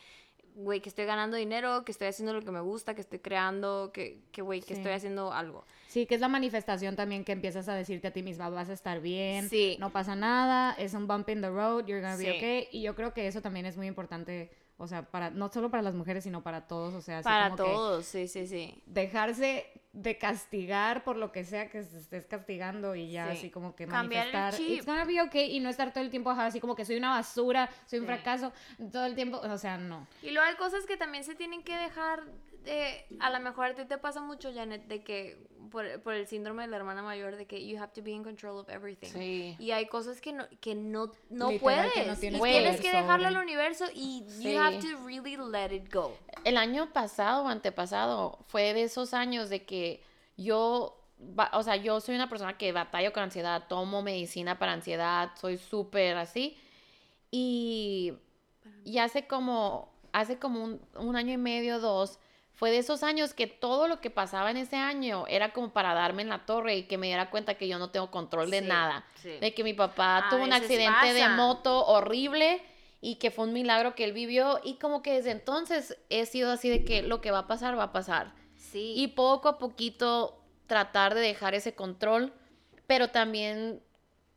güey, 0.55 0.81
que 0.81 0.89
estoy 0.89 1.05
ganando 1.05 1.35
dinero, 1.37 1.83
que 1.85 1.91
estoy 1.91 2.07
haciendo 2.07 2.33
lo 2.33 2.41
que 2.41 2.51
me 2.51 2.59
gusta, 2.61 2.93
que 2.95 3.01
estoy 3.01 3.19
creando, 3.19 3.91
que, 3.93 4.19
que 4.31 4.41
güey, 4.41 4.59
que 4.61 4.67
Sí. 4.67 4.73
estoy 4.73 4.91
haciendo 4.93 5.33
algo. 5.33 5.65
Sí, 5.87 6.05
que 6.05 6.15
es 6.15 6.21
la 6.21 6.27
manifestación 6.27 6.95
también 6.95 7.23
que 7.23 7.31
empiezas 7.31 7.67
a 7.69 7.75
decirte 7.75 8.07
a 8.07 8.11
ti 8.11 8.23
misma, 8.23 8.49
vas 8.49 8.69
a 8.69 8.73
estar 8.73 8.99
bien, 9.01 9.49
Sí. 9.49 9.77
no 9.79 9.91
pasa 9.91 10.15
nada, 10.15 10.73
es 10.77 10.93
un 10.93 11.07
bump 11.07 11.29
in 11.29 11.41
the 11.41 11.49
road, 11.49 11.85
you're 11.85 12.01
gonna 12.01 12.17
be 12.17 12.23
Sí. 12.25 12.37
okay. 12.37 12.67
Y 12.71 12.81
yo 12.81 12.95
creo 12.95 13.13
que 13.13 13.27
eso 13.27 13.41
también 13.41 13.65
es 13.65 13.77
muy 13.77 13.87
importante, 13.87 14.51
o 14.77 14.87
sea, 14.87 15.03
para 15.09 15.29
no 15.29 15.49
solo 15.49 15.69
para 15.69 15.83
las 15.83 15.93
mujeres, 15.95 16.23
sino 16.23 16.41
para 16.43 16.67
todos, 16.67 16.93
o 16.93 17.01
sea, 17.01 17.19
así 17.19 17.25
Para 17.29 17.45
como 17.49 17.55
que 17.57 17.63
todos, 17.63 18.05
sí, 18.05 18.27
sí, 18.27 18.47
sí. 18.47 18.81
dejarse 18.85 19.65
de 19.93 20.17
castigar 20.17 21.03
por 21.03 21.17
lo 21.17 21.31
que 21.31 21.43
sea 21.43 21.69
que 21.69 21.83
se 21.83 21.99
estés 21.99 22.25
castigando 22.25 22.95
y 22.95 23.11
ya 23.11 23.31
Sí. 23.31 23.37
así 23.37 23.49
como 23.51 23.75
que 23.75 23.85
Cambiar 23.87 24.25
el 24.27 24.33
manifestar 24.33 24.59
chip. 24.59 24.77
it's 24.77 24.85
gonna 24.87 25.05
be 25.05 25.21
okay 25.21 25.55
y 25.55 25.59
no 25.59 25.69
estar 25.69 25.93
todo 25.93 26.03
el 26.03 26.09
tiempo 26.09 26.31
así 26.31 26.59
como 26.59 26.75
que 26.75 26.83
soy 26.83 26.95
una 26.97 27.11
basura, 27.11 27.69
soy 27.85 27.99
un 27.99 28.05
Sí. 28.05 28.11
fracaso, 28.11 28.51
todo 28.91 29.05
el 29.05 29.13
tiempo, 29.13 29.37
o 29.37 29.57
sea, 29.59 29.77
no. 29.77 30.07
Y 30.23 30.31
luego 30.31 30.47
hay 30.49 30.55
cosas 30.55 30.85
que 30.87 30.97
también 30.97 31.23
se 31.23 31.35
tienen 31.35 31.61
que 31.63 31.75
dejar 31.77 32.23
de, 32.63 33.05
a 33.19 33.29
lo 33.29 33.39
mejor 33.39 33.65
a 33.67 33.73
ti 33.75 33.85
te 33.85 33.97
pasa 33.97 34.21
mucho, 34.21 34.51
Janet, 34.53 34.85
de 34.87 35.03
que 35.03 35.37
por, 35.71 36.01
por 36.01 36.13
el 36.13 36.27
síndrome 36.27 36.63
de 36.63 36.69
la 36.69 36.77
hermana 36.77 37.01
mayor, 37.01 37.35
de 37.35 37.45
que 37.45 37.65
you 37.65 37.77
have 37.81 37.91
to 37.93 38.01
be 38.03 38.11
in 38.11 38.23
control 38.23 38.57
of 38.59 38.69
everything. 38.69 39.07
Sí. 39.09 39.55
Y 39.59 39.71
hay 39.71 39.87
cosas 39.87 40.21
que 40.21 40.31
no, 40.33 40.45
que 40.61 40.75
no, 40.75 41.11
no 41.29 41.49
Literal, 41.51 41.59
puedes. 41.59 41.93
que 41.93 42.05
no 42.05 42.15
tienes 42.15 42.39
y 42.39 42.43
que 42.43 42.49
tienes 42.51 42.81
que 42.81 42.91
dejarlo 42.91 43.27
al 43.27 43.37
universo 43.37 43.85
y 43.93 44.23
Sí. 44.27 44.53
you 44.53 44.59
have 44.59 44.77
to 44.79 44.87
really 45.05 45.35
let 45.37 45.73
it 45.73 45.91
go. 45.93 46.15
El 46.43 46.57
año 46.57 46.91
pasado 46.93 47.43
o 47.43 47.47
antepasado 47.47 48.39
fue 48.47 48.73
de 48.73 48.83
esos 48.83 49.13
años 49.13 49.49
de 49.49 49.65
que 49.65 50.03
yo, 50.37 50.99
o 51.53 51.63
sea, 51.63 51.75
yo 51.75 51.99
soy 52.01 52.15
una 52.15 52.29
persona 52.29 52.57
que 52.57 52.71
batallo 52.71 53.11
con 53.13 53.23
ansiedad, 53.23 53.65
tomo 53.67 54.01
medicina 54.01 54.59
para 54.59 54.73
ansiedad, 54.73 55.31
soy 55.39 55.57
súper 55.57 56.17
así. 56.17 56.57
Y, 57.31 58.13
y 58.83 58.99
hace 58.99 59.25
como, 59.27 59.91
hace 60.11 60.37
como 60.37 60.63
un, 60.63 60.81
un 60.97 61.15
año 61.15 61.33
y 61.33 61.37
medio, 61.37 61.79
dos, 61.79 62.19
fue 62.55 62.71
de 62.71 62.77
esos 62.77 63.03
años 63.03 63.33
que 63.33 63.47
todo 63.47 63.87
lo 63.87 63.99
que 63.99 64.09
pasaba 64.09 64.51
en 64.51 64.57
ese 64.57 64.75
año 64.75 65.25
era 65.27 65.53
como 65.53 65.73
para 65.73 65.93
darme 65.93 66.21
en 66.21 66.29
la 66.29 66.45
torre 66.45 66.75
y 66.77 66.83
que 66.83 66.97
me 66.97 67.07
diera 67.07 67.29
cuenta 67.29 67.55
que 67.55 67.67
yo 67.67 67.79
no 67.79 67.89
tengo 67.89 68.11
control 68.11 68.51
de 68.51 68.59
Sí, 68.61 68.65
nada. 68.67 69.05
sí. 69.21 69.31
De 69.41 69.53
que 69.53 69.63
mi 69.63 69.73
papá 69.73 70.17
A 70.27 70.29
tuvo 70.29 70.43
un 70.43 70.53
accidente 70.53 71.13
de 71.13 71.27
moto 71.29 71.85
horrible 71.87 72.61
y 73.01 73.15
que 73.15 73.31
fue 73.31 73.45
un 73.45 73.53
milagro 73.53 73.95
que 73.95 74.03
él 74.03 74.13
vivió 74.13 74.59
y 74.63 74.75
como 74.75 75.01
que 75.01 75.13
desde 75.13 75.31
entonces 75.31 75.97
he 76.09 76.25
sido 76.25 76.51
así 76.51 76.69
de 76.69 76.85
que 76.85 77.01
lo 77.01 77.21
que 77.21 77.31
va 77.31 77.39
a 77.39 77.47
pasar 77.47 77.77
va 77.77 77.83
a 77.85 77.91
pasar. 77.91 78.33
Sí. 78.55 78.93
Y 78.95 79.07
poco 79.09 79.49
a 79.49 79.57
poquito 79.57 80.39
tratar 80.67 81.13
de 81.15 81.21
dejar 81.21 81.55
ese 81.55 81.75
control, 81.75 82.33
pero 82.87 83.09
también 83.09 83.81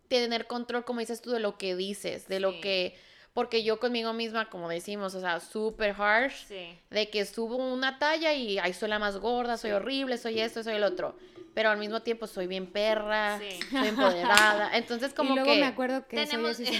tener 0.09 0.47
control, 0.47 0.85
como 0.85 1.01
dices 1.01 1.21
tú, 1.21 1.31
de 1.31 1.41
lo 1.41 1.59
que 1.59 1.77
dices, 1.77 2.29
de 2.29 2.41
lo 2.41 2.61
que, 2.61 2.97
porque 3.37 3.63
yo 3.63 3.79
conmigo 3.79 4.15
misma, 4.15 4.49
como 4.49 4.67
decimos, 4.67 5.15
o 5.15 5.21
sea, 5.21 5.41
súper 5.41 5.95
harsh, 6.01 6.47
sí. 6.47 6.79
de 6.89 7.11
que 7.11 7.27
subo 7.27 7.57
una 7.57 7.99
talla 7.99 8.33
y 8.33 8.59
ahí 8.59 8.73
soy 8.73 8.89
la 8.89 8.99
más 8.99 9.19
gorda, 9.19 9.59
soy 9.59 9.73
horrible, 9.73 10.17
soy 10.17 10.41
esto, 10.41 10.63
soy 10.63 10.73
el 10.77 10.85
otro, 10.85 11.19
pero 11.53 11.69
al 11.69 11.77
mismo 11.77 12.01
tiempo 12.01 12.27
soy 12.27 12.47
bien 12.47 12.67
perra, 12.67 13.39
Sí. 13.39 13.61
soy 13.71 13.89
empoderada, 13.89 14.75
entonces 14.75 15.13
como 15.13 15.33
y 15.33 15.35
luego 15.35 15.53
que... 15.53 15.61
me 15.61 15.67
acuerdo 15.67 16.07
que 16.09 16.17
Tenemos- 16.17 16.59
eso 16.59 16.63
ya 16.63 16.71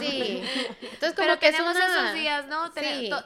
sí 0.00 0.42
entonces 0.80 1.12
como 1.14 1.26
Pero 1.28 1.38
que 1.38 1.48
es 1.48 1.56
tenemos 1.56 1.76
una... 1.76 1.84
esos 2.04 2.14
días, 2.14 2.46
¿no? 2.48 2.70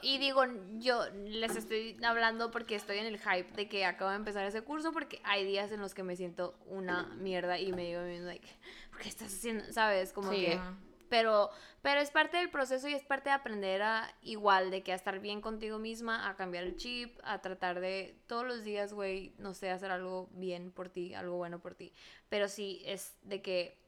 Y 0.02 0.18
digo, 0.18 0.42
yo 0.78 1.04
les 1.24 1.54
estoy 1.54 1.96
hablando 2.04 2.50
porque 2.50 2.74
estoy 2.74 2.98
en 2.98 3.06
el 3.06 3.20
hype 3.20 3.52
de 3.54 3.68
que 3.68 3.84
acabo 3.84 4.10
de 4.10 4.16
empezar 4.16 4.44
ese 4.44 4.62
curso 4.62 4.90
porque 4.92 5.20
hay 5.22 5.44
días 5.44 5.70
en 5.70 5.80
los 5.80 5.94
que 5.94 6.02
me 6.02 6.16
siento 6.16 6.58
una 6.66 7.04
mierda 7.20 7.60
y 7.60 7.70
me 7.72 7.84
digo 7.84 8.00
a 8.00 8.02
mí 8.02 8.10
misma, 8.14 8.26
like, 8.26 8.48
¿por 8.90 8.98
qué 9.02 9.08
estás 9.08 9.32
haciendo? 9.32 9.72
¿Sabes? 9.72 10.12
Como 10.12 10.32
Sí. 10.32 10.46
que... 10.46 10.60
Pero, 11.08 11.50
pero 11.82 12.00
es 12.00 12.10
parte 12.10 12.36
del 12.36 12.50
proceso 12.50 12.88
y 12.88 12.94
es 12.94 13.04
parte 13.04 13.28
de 13.28 13.34
aprender 13.34 13.82
a 13.82 14.12
igual, 14.22 14.70
de 14.70 14.82
que 14.82 14.92
a 14.92 14.96
estar 14.96 15.20
bien 15.20 15.40
contigo 15.40 15.78
misma, 15.78 16.28
a 16.28 16.36
cambiar 16.36 16.64
el 16.64 16.76
chip, 16.76 17.18
a 17.22 17.40
tratar 17.40 17.80
de 17.80 18.18
todos 18.26 18.44
los 18.46 18.64
días, 18.64 18.92
güey, 18.92 19.34
no 19.38 19.54
sé, 19.54 19.70
hacer 19.70 19.90
algo 19.90 20.28
bien 20.32 20.72
por 20.72 20.88
ti, 20.88 21.14
algo 21.14 21.36
bueno 21.36 21.60
por 21.60 21.74
ti. 21.74 21.92
Pero 22.28 22.48
sí, 22.48 22.82
es 22.86 23.16
de 23.22 23.40
que, 23.40 23.78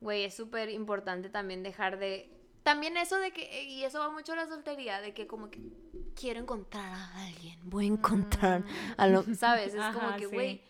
güey, 0.00 0.24
es 0.24 0.34
súper 0.34 0.68
importante 0.68 1.28
también 1.28 1.62
dejar 1.62 1.98
de... 1.98 2.38
También 2.62 2.96
eso 2.96 3.18
de 3.18 3.32
que, 3.32 3.64
y 3.64 3.82
eso 3.82 3.98
va 3.98 4.10
mucho 4.10 4.34
a 4.34 4.36
la 4.36 4.46
soltería, 4.46 5.00
de 5.00 5.14
que 5.14 5.26
como 5.26 5.50
que 5.50 5.60
quiero 6.14 6.38
encontrar 6.38 6.92
a 6.92 7.24
alguien, 7.26 7.58
voy 7.64 7.86
a 7.86 7.88
encontrar 7.88 8.64
a 8.96 9.08
lo, 9.08 9.24
¿sabes? 9.34 9.74
Es 9.74 9.84
como 9.92 10.06
Ajá, 10.06 10.16
que, 10.16 10.28
sí. 10.28 10.34
güey, 10.34 10.62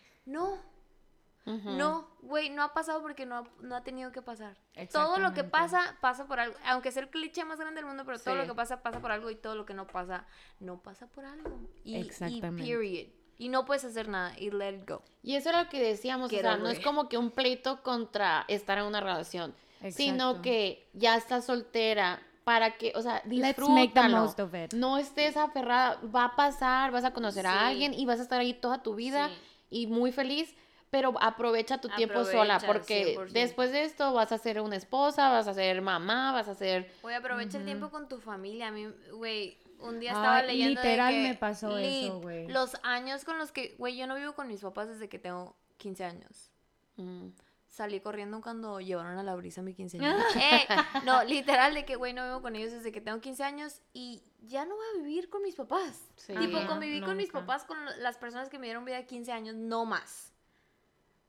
no, 1.45 2.07
güey, 2.21 2.49
no 2.49 2.63
ha 2.63 2.73
pasado 2.73 3.01
porque 3.01 3.25
no 3.25 3.35
ha, 3.37 3.43
no 3.61 3.75
ha 3.75 3.83
tenido 3.83 4.11
que 4.11 4.21
pasar. 4.21 4.57
Todo 4.91 5.17
lo 5.19 5.33
que 5.33 5.43
pasa, 5.43 5.97
pasa 6.01 6.25
por 6.25 6.39
algo. 6.39 6.55
Aunque 6.65 6.91
sea 6.91 7.03
el 7.03 7.09
cliché 7.09 7.43
más 7.45 7.59
grande 7.59 7.81
del 7.81 7.85
mundo, 7.87 8.03
pero 8.05 8.17
todo 8.19 8.35
lo 8.35 8.45
que 8.45 8.53
pasa, 8.53 8.81
pasa 8.81 8.99
por 9.01 9.11
algo 9.11 9.29
y 9.29 9.35
todo 9.35 9.55
lo 9.55 9.65
que 9.65 9.73
no 9.73 9.85
pasa, 9.87 10.25
no 10.59 10.81
pasa 10.81 11.07
por 11.07 11.25
algo. 11.25 11.59
Y, 11.83 11.97
y 11.97 12.01
Exactamente. 12.01 12.63
period. 12.63 13.07
Y 13.37 13.49
no 13.49 13.65
puedes 13.65 13.83
hacer 13.83 14.07
nada 14.07 14.37
y 14.39 14.51
let 14.51 14.75
it 14.75 14.89
go. 14.89 15.01
Y 15.21 15.35
eso 15.35 15.49
era 15.49 15.63
lo 15.63 15.69
que 15.69 15.81
decíamos, 15.81 16.29
Get 16.29 16.39
o 16.39 16.43
sea, 16.43 16.57
no 16.57 16.69
es 16.69 16.79
como 16.79 17.09
que 17.09 17.17
un 17.17 17.31
pleito 17.31 17.81
contra 17.83 18.45
estar 18.47 18.77
en 18.77 18.85
una 18.85 19.01
relación, 19.01 19.53
sino 19.91 20.29
Exacto. 20.29 20.41
que 20.43 20.89
ya 20.93 21.15
estás 21.17 21.45
soltera 21.45 22.21
para 22.45 22.77
que, 22.77 22.93
o 22.95 23.01
sea, 23.01 23.21
Let's 23.25 23.29
disfrútalo. 23.29 23.69
make 23.75 23.93
the 23.93 24.07
most 24.09 24.39
of 24.39 24.53
it. 24.53 24.73
No 24.73 24.97
estés 24.97 25.35
aferrada, 25.35 25.99
va 26.15 26.25
a 26.25 26.35
pasar, 26.35 26.91
vas 26.91 27.03
a 27.05 27.11
conocer 27.11 27.43
Sí. 27.43 27.47
a 27.51 27.67
alguien 27.67 27.93
y 27.93 28.05
vas 28.05 28.19
a 28.19 28.23
estar 28.23 28.39
ahí 28.39 28.53
toda 28.53 28.83
tu 28.83 28.95
vida 28.95 29.29
Sí. 29.29 29.35
y 29.81 29.87
muy 29.87 30.11
feliz, 30.11 30.55
pero 30.93 31.11
aprovecha 31.19 31.81
tu 31.81 31.89
tiempo 31.89 32.23
sola 32.23 32.59
porque 32.63 33.17
100%. 33.17 33.31
después 33.31 33.71
de 33.71 33.83
esto 33.83 34.13
vas 34.13 34.31
a 34.31 34.37
ser 34.37 34.61
una 34.61 34.75
esposa, 34.75 35.31
vas 35.31 35.47
a 35.47 35.55
ser 35.55 35.81
mamá, 35.81 36.31
vas 36.31 36.47
a 36.47 36.53
ser 36.53 36.93
Güey, 37.01 37.15
aprovecha 37.15 37.57
el 37.57 37.65
tiempo 37.65 37.89
con 37.89 38.07
tu 38.07 38.19
familia. 38.19 38.67
A 38.67 38.71
mí, 38.71 38.87
güey, 39.11 39.57
un 39.79 39.99
día 39.99 40.11
estaba 40.11 40.43
leyendo. 40.43 40.79
de 40.81 40.87
literal 40.87 41.11
que, 41.11 41.23
me 41.29 41.33
pasó 41.33 41.79
lit, 41.79 42.03
eso, 42.03 42.21
güey. 42.21 42.47
Los 42.47 42.77
años 42.83 43.25
con 43.25 43.39
los 43.39 43.51
que. 43.51 43.73
Güey, 43.79 43.97
yo 43.97 44.05
no 44.05 44.13
vivo 44.13 44.33
con 44.33 44.47
mis 44.47 44.61
papás 44.61 44.87
desde 44.87 45.09
que 45.09 45.17
tengo 45.17 45.57
15 45.77 46.03
años. 46.03 46.51
mm, 46.97 47.29
Salí 47.69 47.99
corriendo 47.99 48.39
cuando 48.39 48.79
llevaron 48.79 49.17
a 49.17 49.23
la 49.23 49.33
brisa 49.33 49.61
a 49.61 49.63
mi 49.63 49.73
15 49.73 49.97
años. 49.97 50.23
eh, 50.35 50.67
no, 51.05 51.23
literal, 51.23 51.73
de 51.73 51.85
que, 51.85 51.95
güey, 51.95 52.13
no 52.13 52.23
vivo 52.23 52.43
con 52.43 52.55
ellos 52.55 52.71
desde 52.71 52.91
que 52.91 53.01
tengo 53.01 53.19
15 53.19 53.43
años 53.43 53.81
y 53.93 54.21
ya 54.43 54.63
no 54.63 54.75
voy 54.75 54.85
a 54.93 55.01
vivir 55.01 55.27
con 55.31 55.41
mis 55.41 55.55
papás. 55.55 56.07
Sí. 56.17 56.35
Tipo, 56.35 56.67
conviví 56.67 57.01
con 57.01 57.17
mis 57.17 57.31
papás, 57.31 57.63
con 57.63 57.79
las 57.97 58.19
personas 58.19 58.49
que 58.49 58.59
me 58.59 58.67
dieron 58.67 58.85
vida 58.85 58.99
a 58.99 59.05
15 59.07 59.31
años, 59.31 59.55
no 59.55 59.85
más. 59.85 60.32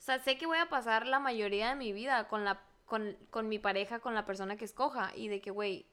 O 0.05 0.07
sea, 0.07 0.18
sé 0.18 0.36
que 0.36 0.44
voy 0.44 0.59
a 0.59 0.68
pasar 0.68 1.07
la 1.07 1.18
mayoría 1.18 1.70
de 1.70 1.76
mi 1.76 1.94
vida 1.94 2.28
con 2.28 2.44
la 2.44 2.61
con, 2.84 3.16
con 3.30 3.48
mi 3.48 3.59
pareja, 3.59 4.00
con 4.00 4.14
la 4.14 4.26
persona 4.26 4.57
que 4.57 4.66
escoja 4.66 5.12
y 5.16 5.28
de 5.28 5.40
que, 5.40 5.50
güey, 5.50 5.86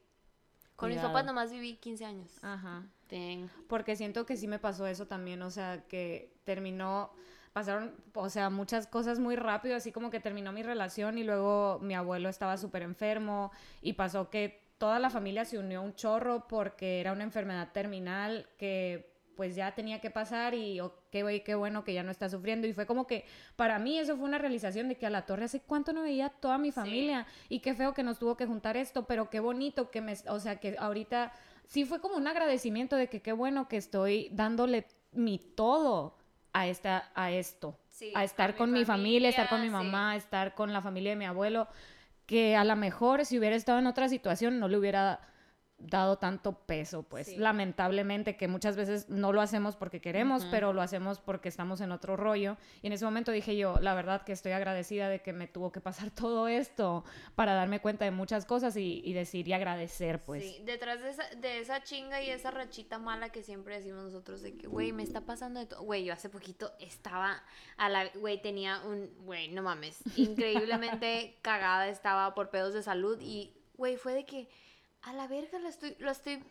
con 0.76 0.90
mis 0.90 1.00
papás 1.00 1.24
nomás 1.24 1.50
viví 1.50 1.78
15 1.78 2.04
años. 2.04 2.38
Ajá. 2.42 2.84
dang. 3.10 3.48
Porque 3.70 3.96
siento 3.96 4.26
que 4.26 4.36
sí 4.36 4.50
me 4.50 4.60
pasó 4.60 4.86
eso 4.86 5.08
también, 5.08 5.42
o 5.44 5.50
sea, 5.50 5.86
que 5.88 6.34
terminó, 6.44 7.14
pasaron, 7.54 7.96
o 8.14 8.30
sea, 8.30 8.50
muchas 8.50 8.86
cosas 8.86 9.18
muy 9.18 9.38
rápido, 9.38 9.78
así 9.78 9.94
como 9.94 10.10
que 10.10 10.20
terminó 10.20 10.52
mi 10.52 10.62
relación 10.62 11.18
y 11.18 11.24
luego 11.24 11.80
mi 11.82 11.94
abuelo 11.94 12.28
estaba 12.28 12.58
súper 12.58 12.82
enfermo 12.82 13.54
y 13.82 13.94
pasó 13.94 14.30
que 14.30 14.62
toda 14.78 15.00
la 15.00 15.10
familia 15.10 15.46
se 15.46 15.58
unió 15.58 15.80
a 15.80 15.84
un 15.84 15.96
chorro 15.96 16.50
porque 16.50 17.00
era 17.00 17.14
una 17.14 17.24
enfermedad 17.24 17.72
terminal 17.72 18.50
que 18.58 19.11
pues 19.36 19.56
ya 19.56 19.74
tenía 19.74 20.00
que 20.02 20.10
pasar 20.10 20.54
y 20.54 20.80
oh, 20.80 20.94
qué, 21.12 21.56
bueno 21.56 21.84
que 21.84 21.94
ya 21.94 22.04
no 22.04 22.12
está 22.12 22.30
sufriendo. 22.30 22.68
Y 22.68 22.74
fue 22.74 22.86
como 22.86 23.08
que 23.08 23.26
para 23.56 23.80
mí 23.80 23.98
eso 23.98 24.16
fue 24.18 24.26
una 24.26 24.38
realización 24.38 24.88
de 24.88 24.96
que 24.96 25.06
a 25.06 25.10
la 25.10 25.26
torre 25.26 25.46
hace 25.46 25.62
cuánto 25.62 25.94
no 25.94 26.04
veía 26.04 26.30
toda 26.30 26.58
mi 26.58 26.72
familia 26.72 27.26
y 27.50 27.60
qué 27.60 27.74
feo 27.74 27.94
que 27.94 28.04
nos 28.04 28.20
tuvo 28.20 28.38
que 28.38 28.46
juntar 28.46 28.78
esto, 28.78 29.06
pero 29.06 29.30
qué 29.30 29.40
bonito 29.40 29.92
que 29.92 30.02
me, 30.02 30.16
o 30.28 30.40
sea, 30.40 30.60
que 30.60 30.76
ahorita 30.78 31.32
sí 31.66 31.86
fue 31.86 32.02
como 32.02 32.16
un 32.16 32.28
agradecimiento 32.28 32.96
de 32.96 33.08
que 33.08 33.22
qué 33.22 33.32
bueno 33.32 33.68
que 33.68 33.78
estoy 33.78 34.30
dándole 34.32 34.86
mi 35.12 35.40
todo 35.40 36.18
a 36.54 36.68
esta 36.68 37.12
a 37.16 37.32
esto, 37.32 37.78
Sí, 37.90 38.12
a 38.16 38.24
estar 38.24 38.56
con 38.56 38.72
mi 38.72 38.84
familia, 38.86 39.30
estar 39.30 39.48
con 39.48 39.62
mi 39.62 39.68
sí. 39.68 39.74
mamá, 39.74 40.16
estar 40.16 40.54
con 40.56 40.74
la 40.74 40.82
familia 40.82 41.12
de 41.12 41.16
mi 41.16 41.26
abuelo, 41.26 41.68
que 42.26 42.56
a 42.56 42.64
lo 42.64 42.76
mejor 42.76 43.26
si 43.26 43.38
hubiera 43.38 43.56
estado 43.56 43.80
en 43.80 43.88
otra 43.88 44.10
situación 44.10 44.60
no 44.60 44.68
le 44.68 44.78
hubiera 44.78 45.20
dado 45.88 46.18
tanto 46.18 46.54
peso, 46.54 47.04
pues 47.04 47.28
Sí. 47.28 47.36
lamentablemente 47.38 48.36
que 48.38 48.48
muchas 48.48 48.76
veces 48.76 49.10
no 49.10 49.32
lo 49.34 49.42
hacemos 49.42 49.76
porque 49.76 50.02
queremos, 50.02 50.46
pero 50.46 50.74
lo 50.74 50.82
hacemos 50.82 51.20
porque 51.20 51.50
estamos 51.50 51.82
en 51.82 51.92
otro 51.92 52.18
rollo. 52.18 52.58
Y 52.82 52.88
en 52.88 52.94
ese 52.94 53.06
momento 53.06 53.32
dije 53.32 53.56
yo, 53.58 53.78
la 53.82 53.94
verdad 53.94 54.24
que 54.24 54.32
estoy 54.32 54.52
agradecida 54.52 55.10
de 55.10 55.22
que 55.22 55.34
me 55.34 55.48
tuvo 55.48 55.72
que 55.72 55.82
pasar 55.82 56.10
todo 56.16 56.48
esto 56.48 57.04
para 57.36 57.54
darme 57.54 57.80
cuenta 57.82 58.06
de 58.06 58.12
muchas 58.12 58.46
cosas 58.46 58.76
y, 58.78 59.02
y 59.04 59.14
decir 59.14 59.48
y 59.48 59.54
agradecer, 59.54 60.20
pues. 60.24 60.44
Sí, 60.44 60.62
detrás 60.66 61.02
de 61.02 61.10
esa, 61.10 61.24
de 61.36 61.60
esa 61.60 61.84
chinga 61.84 62.22
y 62.22 62.30
esa 62.30 62.52
rachita 62.52 62.98
mala 63.00 63.30
que 63.30 63.44
siempre 63.44 63.78
decimos 63.78 64.04
nosotros 64.04 64.42
de 64.42 64.56
que, 64.58 64.68
güey, 64.68 64.92
me 64.92 65.04
está 65.04 65.22
pasando 65.22 65.60
de 65.60 65.66
todo. 65.66 65.82
Güey, 65.84 66.04
yo 66.06 66.14
hace 66.14 66.30
poquito 66.30 66.72
estaba 66.80 67.44
a 67.78 67.90
la. 67.90 68.08
Güey, 68.16 68.42
tenía 68.42 68.82
un. 68.86 69.10
Güey, 69.26 69.50
no 69.50 69.62
mames. 69.64 70.00
Increíblemente 70.16 71.38
cagada 71.42 71.88
estaba 71.90 72.34
por 72.34 72.50
pedos 72.50 72.74
de 72.74 72.84
salud 72.84 73.18
y, 73.22 73.54
güey, 73.78 73.96
fue 73.98 74.14
de 74.14 74.26
que 74.26 74.50
a 75.04 75.14
la 75.14 75.28
verga 75.28 75.60
lo 75.60 75.68
estoy, 75.68 75.96
lo 76.00 76.12
estoy 76.12 76.44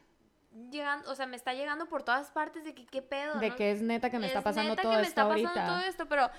llegando. 0.71 1.11
O 1.11 1.15
sea, 1.15 1.27
me 1.27 1.37
está 1.37 1.55
llegando 1.55 1.87
por 1.87 2.03
todas 2.03 2.31
partes 2.31 2.65
de 2.65 2.75
que 2.75 2.87
qué 2.87 3.03
pedo. 3.03 3.39
De 3.39 3.51
¿no? 3.51 3.57
que 3.57 3.71
es 3.71 3.83
neta 3.83 4.11
que 4.11 4.19
me 4.19 4.27
está 4.27 4.39
Es 4.41 4.45
pasando 4.45 4.71
neta 4.71 4.83
todo 4.83 4.93
que 4.93 4.99
me 4.99 5.03
esto 5.03 5.21
está 5.21 5.29
pasando 5.29 5.49
ahorita. 5.49 5.67
todo 5.67 5.81
esto, 5.81 6.07
pero, 6.09 6.31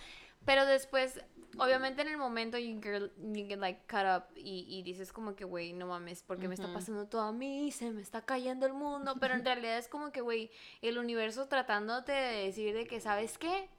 pero 0.46 0.66
después, 0.66 1.22
obviamente 1.58 2.02
en 2.02 2.10
el 2.10 2.18
momento 2.18 2.58
you 2.58 2.82
get, 2.82 3.12
you 3.18 3.48
get 3.48 3.60
like 3.60 3.82
cut 3.88 4.06
up 4.06 4.24
y, 4.36 4.66
y 4.68 4.84
dices 4.84 5.14
como 5.14 5.36
que, 5.36 5.46
güey, 5.46 5.74
no 5.74 5.88
mames, 5.88 6.24
porque 6.24 6.48
me 6.48 6.56
está 6.56 6.74
pasando 6.74 7.08
todo 7.08 7.22
a 7.22 7.32
mí, 7.32 7.72
se 7.72 7.92
me 7.92 8.02
está 8.02 8.22
cayendo 8.22 8.66
el 8.66 8.74
mundo, 8.74 9.16
pero 9.20 9.36
en 9.36 9.46
realidad 9.46 9.78
es 9.78 9.88
como 9.88 10.12
que, 10.12 10.22
güey, 10.22 10.52
el 10.82 10.98
universo 10.98 11.48
tratándote 11.48 12.12
de 12.12 12.46
decir 12.46 12.74
de 12.74 12.86
que, 12.88 13.00
¿sabes 13.00 13.38
qué? 13.38 13.70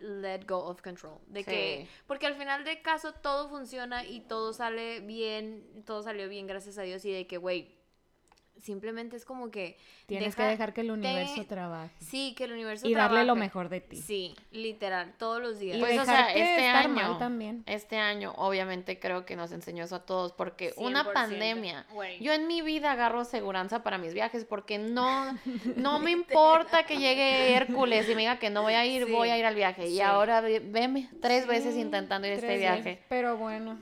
Let 0.00 0.46
go 0.46 0.64
of 0.64 0.80
control. 0.80 1.18
De 1.26 1.44
que, 1.44 1.86
porque 2.06 2.26
al 2.26 2.34
final 2.34 2.64
de 2.64 2.80
caso 2.80 3.12
todo 3.12 3.48
funciona 3.48 4.04
y 4.04 4.20
todo 4.20 4.52
sale 4.52 5.00
bien, 5.00 5.84
todo 5.84 6.02
salió 6.02 6.28
bien, 6.28 6.46
gracias 6.46 6.78
a 6.78 6.82
Dios, 6.82 7.04
y 7.04 7.12
de 7.12 7.26
que, 7.26 7.36
güey, 7.36 7.79
simplemente 8.62 9.16
es 9.16 9.24
como 9.24 9.50
que... 9.50 9.76
Tienes 10.06 10.34
que 10.34 10.42
deja- 10.42 10.50
dejar 10.52 10.72
que 10.72 10.80
el 10.82 10.90
universo 10.90 11.42
te- 11.42 11.44
trabaje. 11.46 11.94
Sí, 12.00 12.34
que 12.36 12.44
el 12.44 12.52
universo 12.52 12.88
Y 12.88 12.94
darle 12.94 13.20
lo 13.20 13.26
trabaje. 13.26 13.40
mejor 13.40 13.68
de 13.68 13.80
ti. 13.80 13.96
Sí, 13.96 14.34
literal, 14.50 15.14
todos 15.18 15.40
los 15.40 15.58
días. 15.58 15.76
Y 15.76 15.80
Pues, 15.80 15.98
o 15.98 16.04
sea, 16.04 16.32
este 16.34 16.66
año, 16.66 17.16
también. 17.18 17.62
este 17.66 17.96
año, 17.98 18.32
obviamente 18.36 18.98
creo 18.98 19.24
que 19.24 19.36
nos 19.36 19.52
enseñó 19.52 19.84
eso 19.84 19.96
a 19.96 20.04
todos, 20.06 20.32
porque 20.32 20.72
una 20.76 21.04
100%, 21.04 21.12
pandemia, 21.12 21.86
yo 22.20 22.32
en 22.32 22.46
mi 22.46 22.62
vida 22.62 22.92
agarro 22.92 23.24
seguranza 23.24 23.82
para 23.82 23.98
mis 23.98 24.14
viajes, 24.14 24.44
porque 24.44 24.78
no, 24.78 25.36
no 25.76 25.98
me 26.00 26.10
importa 26.10 26.84
que 26.84 26.96
llegue 26.98 27.54
Hércules 27.54 28.08
y 28.08 28.14
me 28.14 28.22
diga 28.22 28.38
que 28.38 28.50
no 28.50 28.62
voy 28.62 28.74
a 28.74 28.84
ir, 28.86 29.06
Sí, 29.06 29.12
voy 29.12 29.28
a 29.30 29.38
ir 29.38 29.44
al 29.46 29.54
viaje. 29.54 29.88
Y 29.88 30.00
ahora 30.00 30.40
ve- 30.40 30.60
veme 30.60 31.08
tres 31.20 31.46
veces 31.46 31.76
intentando 31.76 32.26
ir 32.26 32.32
a 32.34 32.36
este 32.36 32.58
viaje. 32.58 32.82
veces. 32.82 33.04
Pero 33.08 33.36
bueno, 33.36 33.78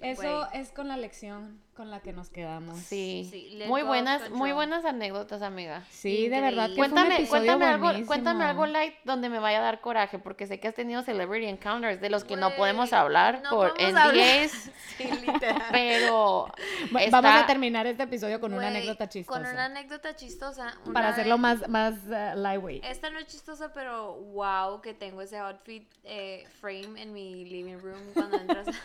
eso 0.00 0.48
es 0.52 0.70
con 0.72 0.88
la 0.88 0.96
lección 0.96 1.60
con 1.74 1.90
la 1.90 2.00
que 2.00 2.12
nos 2.12 2.28
quedamos. 2.28 2.78
Sí, 2.78 3.56
muy 3.66 3.82
buenas, 3.82 4.30
muy 4.30 4.52
buenas 4.52 4.84
anécdotas, 4.84 5.40
amiga. 5.40 5.82
Sí, 5.90 6.28
de 6.28 6.40
verdad 6.40 6.68
que 6.68 6.74
fue 6.76 6.86
un 6.86 6.92
Cuéntame, 6.92 7.26
cuéntame 7.26 7.64
algo, 7.64 8.06
cuéntame 8.06 8.44
algo 8.44 8.66
light 8.66 8.94
donde 9.04 9.30
me 9.30 9.38
vaya 9.38 9.58
a 9.58 9.62
dar 9.62 9.80
coraje, 9.80 10.18
porque 10.18 10.46
sé 10.46 10.60
que 10.60 10.68
has 10.68 10.74
tenido 10.74 11.02
celebrity 11.02 11.46
encounters 11.46 12.00
de 12.00 12.10
los 12.10 12.24
que 12.24 12.36
no 12.36 12.54
podemos 12.56 12.92
hablar 12.92 13.40
no 13.42 13.50
por. 13.50 13.72
NDAs, 13.80 14.70
Sí, 14.98 15.04
literal. 15.04 15.62
pero 15.72 16.52
está- 17.00 17.20
Vamos 17.22 17.42
a 17.42 17.46
terminar 17.46 17.86
este 17.86 18.02
episodio 18.02 18.38
con 18.38 18.52
una 18.52 18.68
anécdota 18.68 19.08
chistosa. 19.08 19.40
Con 19.40 19.50
una 19.50 19.64
anécdota 19.64 20.14
chistosa. 20.14 20.74
para 20.92 21.08
hacerlo 21.08 21.38
más, 21.38 21.66
más 21.68 21.94
uh, 22.06 22.36
lightweight. 22.38 22.84
Esta 22.84 23.08
no 23.08 23.18
es 23.18 23.26
chistosa, 23.26 23.72
pero 23.72 24.14
wow, 24.14 24.82
que 24.82 24.92
tengo 24.92 25.22
ese 25.22 25.38
outfit 25.38 25.88
eh, 26.04 26.46
frame 26.60 27.00
en 27.00 27.12
mi 27.14 27.46
living 27.46 27.78
room 27.78 28.12
cuando 28.12 28.36
entras. 28.36 28.66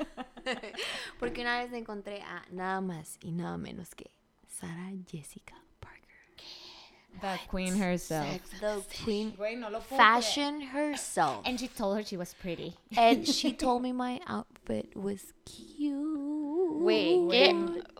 Porque 1.19 1.41
una 1.41 1.59
vez 1.59 1.71
me 1.71 1.77
encontré 1.79 2.21
a 2.21 2.43
nada 2.51 2.81
más 2.87 3.17
y 3.21 3.31
nada 3.31 3.57
menos 3.57 3.93
que 3.95 4.09
Sarah 4.47 4.91
Jessica 5.09 5.55
Parker. 5.79 6.07
The 7.21 7.39
queen 7.49 7.75
herself. 7.81 8.41
The 8.59 8.81
queen 9.03 9.33
no 9.59 9.79
fashion 9.81 10.61
herself. 10.61 11.45
And 11.45 11.59
she 11.59 11.67
told 11.67 11.97
her 11.97 12.03
she 12.03 12.17
was 12.17 12.33
pretty. 12.33 12.75
And 12.95 13.27
she 13.37 13.53
told 13.53 13.81
me 13.81 13.91
my 13.91 14.19
outfit 14.27 14.95
was 14.95 15.33
cute. 15.45 15.95
Güey, 16.81 17.27
¿qué? 17.29 17.55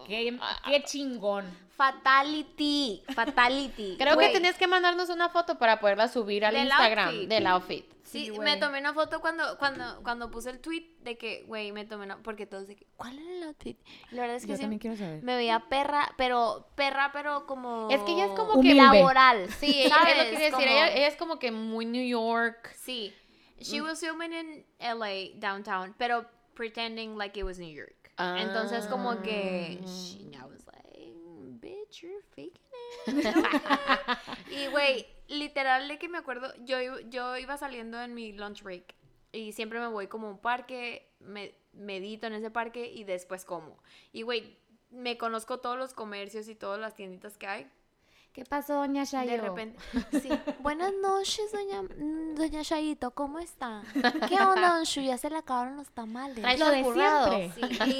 Qué, 0.08 0.40
qué 0.66 0.84
chingón. 0.84 1.46
Fatality. 1.78 3.04
Fatality. 3.14 3.98
Creo 3.98 4.18
que 4.18 4.30
tenías 4.30 4.58
que 4.58 4.68
mandarnos 4.68 5.10
una 5.10 5.30
foto 5.30 5.58
para 5.58 5.80
poderla 5.80 6.08
subir 6.08 6.44
al 6.46 6.54
Del 6.54 6.66
Instagram 6.68 7.10
outfit. 7.10 7.30
del 7.30 7.48
outfit. 7.48 7.86
Sí, 8.08 8.28
Sí, 8.32 8.40
me 8.40 8.56
tomé 8.56 8.80
una 8.80 8.94
foto 8.94 9.20
cuando, 9.20 9.58
cuando, 9.58 10.02
cuando 10.02 10.32
puse 10.32 10.50
el 10.50 10.62
tweet 10.62 10.96
de 11.02 11.18
que, 11.18 11.44
güey, 11.44 11.74
me 11.74 11.84
tomé 11.84 12.06
una... 12.06 12.24
Porque 12.24 12.46
todos 12.46 12.66
de 12.68 12.78
que, 12.78 12.88
¿cuál 12.96 13.20
era 13.20 13.50
el? 13.50 13.56
Y 13.66 13.78
la 14.12 14.22
verdad 14.22 14.38
es 14.38 14.44
que 14.46 14.52
Yo 14.52 14.56
sí, 14.56 14.62
también 14.62 14.80
quiero 14.80 14.96
saber. 14.96 15.22
me 15.24 15.36
veía 15.36 15.68
perra, 15.68 16.14
pero 16.18 16.70
perra, 16.76 17.12
pero 17.12 17.46
como... 17.46 17.90
Es 17.92 18.00
que 18.04 18.14
ella 18.14 18.28
es 18.28 18.32
como 18.32 18.62
que- 18.62 18.74
laboral. 18.76 19.50
Sí, 19.60 19.82
ella, 19.84 19.96
¿sabes? 19.96 20.14
es 20.14 20.18
lo 20.20 20.24
que 20.24 20.30
quería 20.32 20.46
decir, 20.46 20.52
Como- 20.54 20.66
ella, 20.78 20.88
ella 20.96 21.08
es 21.08 21.16
como 21.18 21.38
que 21.40 21.52
muy 21.52 21.86
New 21.86 22.08
York. 22.08 22.74
Sí. 22.78 23.14
She 23.60 23.82
was 23.82 24.00
filming 24.00 24.32
in 24.34 24.66
LA, 24.80 25.38
downtown, 25.40 25.94
pero 25.98 26.26
pretending 26.54 27.18
like 27.18 27.38
it 27.38 27.44
was 27.44 27.60
New 27.60 27.70
York. 27.74 28.12
Entonces 28.18 28.86
como 28.88 29.22
que... 29.22 29.82
she- 29.86 30.32
I 30.34 30.44
was 30.50 30.66
like, 30.66 31.14
bitch, 31.60 32.02
you're 32.02 32.24
faking 32.36 32.54
it. 33.08 33.36
y 34.52 34.68
güey, 34.68 35.06
literal 35.28 35.88
de 35.88 35.98
que 36.00 36.10
me 36.10 36.18
acuerdo, 36.18 36.54
yo, 36.64 36.80
iba- 36.80 37.02
yo 37.10 37.38
iba 37.38 37.58
saliendo 37.58 38.02
en 38.02 38.14
mi 38.14 38.32
lunch 38.34 38.64
break 38.64 38.96
y 39.32 39.52
siempre 39.54 39.80
me 39.80 39.88
voy 39.88 40.08
como 40.08 40.28
a 40.28 40.32
un 40.32 40.40
parque, 40.40 41.10
me 41.20 41.54
medito 41.74 42.28
en 42.28 42.34
ese 42.34 42.50
parque 42.52 42.92
y 42.92 43.04
después 43.04 43.46
como. 43.46 43.78
Y 44.14 44.22
güey, 44.24 44.58
me 44.90 45.18
conozco 45.18 45.60
todos 45.60 45.78
los 45.78 45.94
comercios 45.94 46.48
y 46.48 46.56
todas 46.56 46.80
las 46.80 46.96
tienditas 46.96 47.38
que 47.38 47.48
hay. 47.48 47.72
¿Qué 48.34 48.46
pasó, 48.46 48.76
doña 48.76 49.04
Shayo? 49.04 49.32
De 49.32 49.38
repente, 49.42 49.80
sí. 50.22 50.30
Buenas 50.60 50.94
noches, 51.02 51.52
doña, 51.52 51.82
doña 52.36 52.62
Shayito, 52.62 53.12
¿cómo 53.12 53.40
está? 53.40 53.82
¿Qué 54.30 54.36
onda, 54.36 54.76
don 54.76 54.84
Shu? 54.84 55.02
Ya 55.02 55.18
se 55.18 55.30
le 55.30 55.38
acabaron 55.38 55.76
los 55.78 55.90
tamales. 55.90 56.38
Traes 56.42 56.60
Lo 56.60 56.70
de 56.70 56.84
siempre. 56.84 57.52
Sí, 57.56 57.98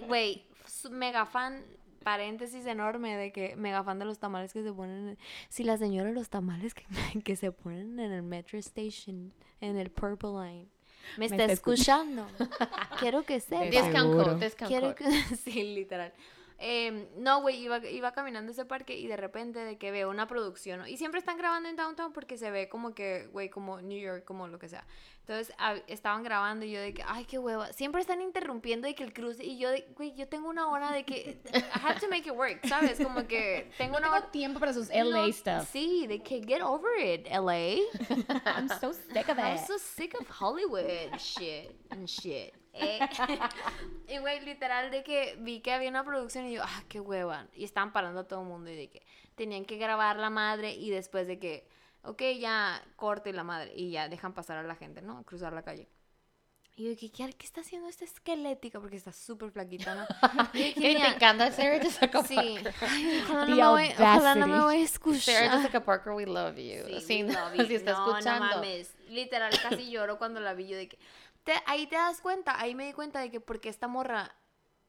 y 0.00 0.04
güey, 0.06 0.46
mega 0.90 1.26
fan, 1.26 1.62
paréntesis 2.04 2.66
enorme 2.66 3.16
de 3.16 3.32
que 3.32 3.56
mega 3.56 3.82
fan 3.82 3.98
de 3.98 4.04
los 4.04 4.18
tamales 4.18 4.52
que 4.52 4.62
se 4.62 4.72
ponen. 4.72 5.18
Si 5.48 5.64
la 5.64 5.76
señora 5.76 6.10
de 6.10 6.14
los 6.14 6.28
tamales 6.28 6.74
que, 6.74 6.84
que 7.24 7.36
se 7.36 7.50
ponen 7.50 7.98
en 7.98 8.12
el 8.12 8.22
Metro 8.22 8.58
Station, 8.58 9.32
en 9.60 9.76
el 9.76 9.90
Purple 9.90 10.30
Line, 10.30 10.68
me, 11.16 11.26
está, 11.26 11.36
está 11.36 11.52
escuchando. 11.52 12.26
Quiero 13.00 13.24
que 13.24 13.40
sepa. 13.40 13.64
De 13.64 13.70
Discount 13.70 13.96
seguro. 13.96 14.24
code, 14.24 14.44
discount 14.44 14.68
Quiero 14.68 14.94
que... 14.94 15.04
sí, 15.44 15.74
literal. 15.74 16.12
Em, 16.58 17.08
no, 17.16 17.40
güey, 17.42 17.56
iba, 17.62 17.78
iba 17.84 18.12
caminando 18.12 18.52
ese 18.52 18.64
parque 18.64 18.96
y 18.96 19.06
de 19.08 19.16
repente 19.16 19.58
de 19.58 19.76
que 19.76 19.90
veo 19.90 20.08
una 20.08 20.28
producción, 20.28 20.78
¿no? 20.78 20.86
Y 20.86 20.96
siempre 20.96 21.18
están 21.18 21.36
grabando 21.36 21.68
en 21.68 21.74
downtown 21.76 22.12
porque 22.12 22.38
se 22.38 22.50
ve 22.50 22.68
como 22.68 22.94
que, 22.94 23.26
güey, 23.32 23.50
como 23.50 23.80
New 23.80 23.98
York, 24.00 24.24
como 24.24 24.46
lo 24.46 24.58
que 24.58 24.68
sea. 24.68 24.86
Entonces 25.20 25.54
hab- 25.58 25.82
estaban 25.88 26.22
grabando 26.22 26.64
y 26.64 26.70
yo 26.70 26.80
de 26.80 26.94
que, 26.94 27.02
ay, 27.06 27.24
qué 27.24 27.38
hueva. 27.38 27.72
Siempre 27.72 28.00
están 28.02 28.20
interrumpiendo 28.20 28.86
de 28.86 28.94
que 28.94 29.02
el 29.02 29.12
cruce 29.12 29.42
y 29.44 29.58
yo 29.58 29.70
de, 29.70 29.88
güey, 29.96 30.14
yo 30.14 30.28
tengo 30.28 30.48
una 30.48 30.68
hora 30.68 30.92
de 30.92 31.04
que, 31.04 31.40
I 31.52 31.62
have 31.82 31.98
to 31.98 32.08
make 32.08 32.28
it 32.28 32.34
work, 32.36 32.64
¿sabes? 32.68 33.00
Como 33.00 33.26
que 33.26 33.70
tengo 33.76 33.94
No 33.94 33.98
una 33.98 34.06
tengo 34.08 34.16
hora. 34.18 34.30
tiempo 34.30 34.60
para 34.60 34.72
sus 34.72 34.88
LA 34.90 35.26
No, 35.26 35.32
stuff. 35.32 35.68
Sí, 35.72 36.06
de 36.06 36.22
que 36.22 36.40
get 36.46 36.62
over 36.62 36.98
it, 37.00 37.26
LA. 37.30 37.80
I'm 38.46 38.68
so 38.80 38.92
sick 38.92 39.28
of 39.28 39.38
I'm 39.38 39.56
it. 39.56 39.60
so 39.66 39.76
sick 39.78 40.14
of 40.20 40.28
Hollywood 40.28 40.86
shit 41.18 41.74
and 41.90 42.06
shit. 42.08 42.54
Eh, 42.74 42.98
y 44.08 44.18
güey, 44.18 44.40
literal 44.44 44.90
de 44.90 45.02
que 45.02 45.36
vi 45.40 45.60
que 45.60 45.72
había 45.72 45.88
una 45.90 46.04
producción 46.04 46.46
y 46.46 46.54
yo, 46.54 46.62
ah, 46.64 46.82
qué 46.88 47.00
hueva. 47.00 47.46
Y 47.54 47.64
estaban 47.64 47.92
parando 47.92 48.20
a 48.20 48.28
todo 48.28 48.40
el 48.42 48.46
mundo 48.48 48.70
y 48.70 48.76
de 48.76 48.90
que 48.90 49.02
tenían 49.34 49.64
que 49.64 49.76
grabar 49.78 50.16
la 50.16 50.30
madre 50.30 50.72
y 50.74 50.90
después 50.90 51.26
de 51.26 51.38
que, 51.38 51.66
ok, 52.02 52.22
ya 52.38 52.82
corte 52.96 53.32
la 53.32 53.44
madre 53.44 53.72
y 53.74 53.90
ya 53.90 54.08
dejan 54.08 54.34
pasar 54.34 54.58
a 54.58 54.62
la 54.62 54.74
gente, 54.76 55.02
¿no? 55.02 55.18
A 55.18 55.24
cruzar 55.24 55.52
la 55.52 55.62
calle. 55.62 55.88
Y 56.76 56.82
yo 56.82 56.88
dije, 56.90 57.12
¿qué, 57.12 57.32
¿qué 57.32 57.46
está 57.46 57.60
haciendo 57.60 57.88
esta 57.88 58.04
esquelética? 58.04 58.80
Porque 58.80 58.96
está 58.96 59.12
súper 59.12 59.52
flaquita, 59.52 59.94
¿no? 59.94 60.02
Y 60.52 60.58
yo 60.58 60.64
dije, 60.64 60.80
"Mira, 60.80 61.04
Criticando 61.04 61.44
a 61.44 61.52
Sarah 61.52 61.78
Jessica 61.78 62.22
Sí. 62.24 62.34
Parker. 62.34 62.74
Ay, 62.80 63.22
ojalá, 63.22 63.46
no 63.46 63.54
me 63.56 63.68
voy, 63.68 63.88
ojalá 63.92 64.34
no 64.34 64.46
me 64.48 64.60
voy 64.60 64.76
a 64.78 64.82
escuchar. 64.82 65.20
Sarah 65.36 65.56
Jessica 65.58 65.84
Parker, 65.84 66.12
we 66.14 66.26
love 66.26 66.56
you. 66.56 66.84
Sí, 66.86 67.00
Sí, 67.00 67.22
we 67.22 67.32
no, 67.32 67.38
love 67.48 67.54
you. 67.58 67.66
si 67.66 67.74
está 67.76 67.92
No, 67.92 68.08
escuchando. 68.10 68.46
No 68.48 68.54
mames. 68.56 68.92
Literal, 69.08 69.52
casi 69.62 69.88
lloro 69.90 70.18
cuando 70.18 70.40
la 70.40 70.52
vi 70.54 70.66
yo 70.66 70.76
de 70.76 70.88
que. 70.88 70.98
Te- 71.44 71.62
ahí 71.66 71.86
te 71.86 71.96
das 71.96 72.20
cuenta, 72.20 72.58
ahí 72.60 72.74
me 72.74 72.86
di 72.86 72.92
cuenta 72.92 73.20
de 73.20 73.30
que 73.30 73.40
porque 73.40 73.68
esta 73.68 73.86
morra 73.88 74.34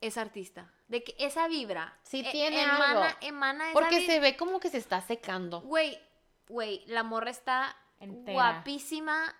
es 0.01 0.17
artista. 0.17 0.71
De 0.87 1.03
que 1.03 1.15
esa 1.19 1.47
vibra. 1.47 1.97
Sí 2.03 2.23
e- 2.25 2.31
tiene 2.31 2.61
emana, 2.63 3.07
algo. 3.09 3.17
Emana 3.21 3.65
esa 3.71 3.73
Porque 3.73 4.05
se 4.05 4.19
ve 4.19 4.35
como 4.37 4.59
que 4.59 4.69
se 4.69 4.77
está 4.77 5.01
secando. 5.01 5.61
Güey, 5.61 5.97
güey, 6.47 6.83
la 6.87 7.03
morra 7.03 7.31
está 7.31 7.75
Entera. 7.99 8.33
guapísima. 8.33 9.33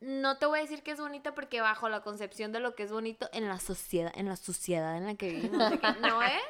No 0.00 0.36
te 0.36 0.46
voy 0.46 0.58
a 0.58 0.62
decir 0.62 0.82
que 0.82 0.90
es 0.90 0.98
bonita 0.98 1.32
porque 1.34 1.60
bajo 1.60 1.88
la 1.88 2.02
concepción 2.02 2.50
de 2.50 2.58
lo 2.58 2.74
que 2.74 2.82
es 2.82 2.90
bonito 2.90 3.28
en 3.32 3.46
la 3.48 3.60
sociedad, 3.60 4.12
en 4.16 4.28
la 4.28 4.34
sociedad 4.36 4.96
en 4.96 5.06
la 5.06 5.14
que 5.14 5.28
vivimos, 5.30 5.72
no 6.00 6.22
es. 6.22 6.42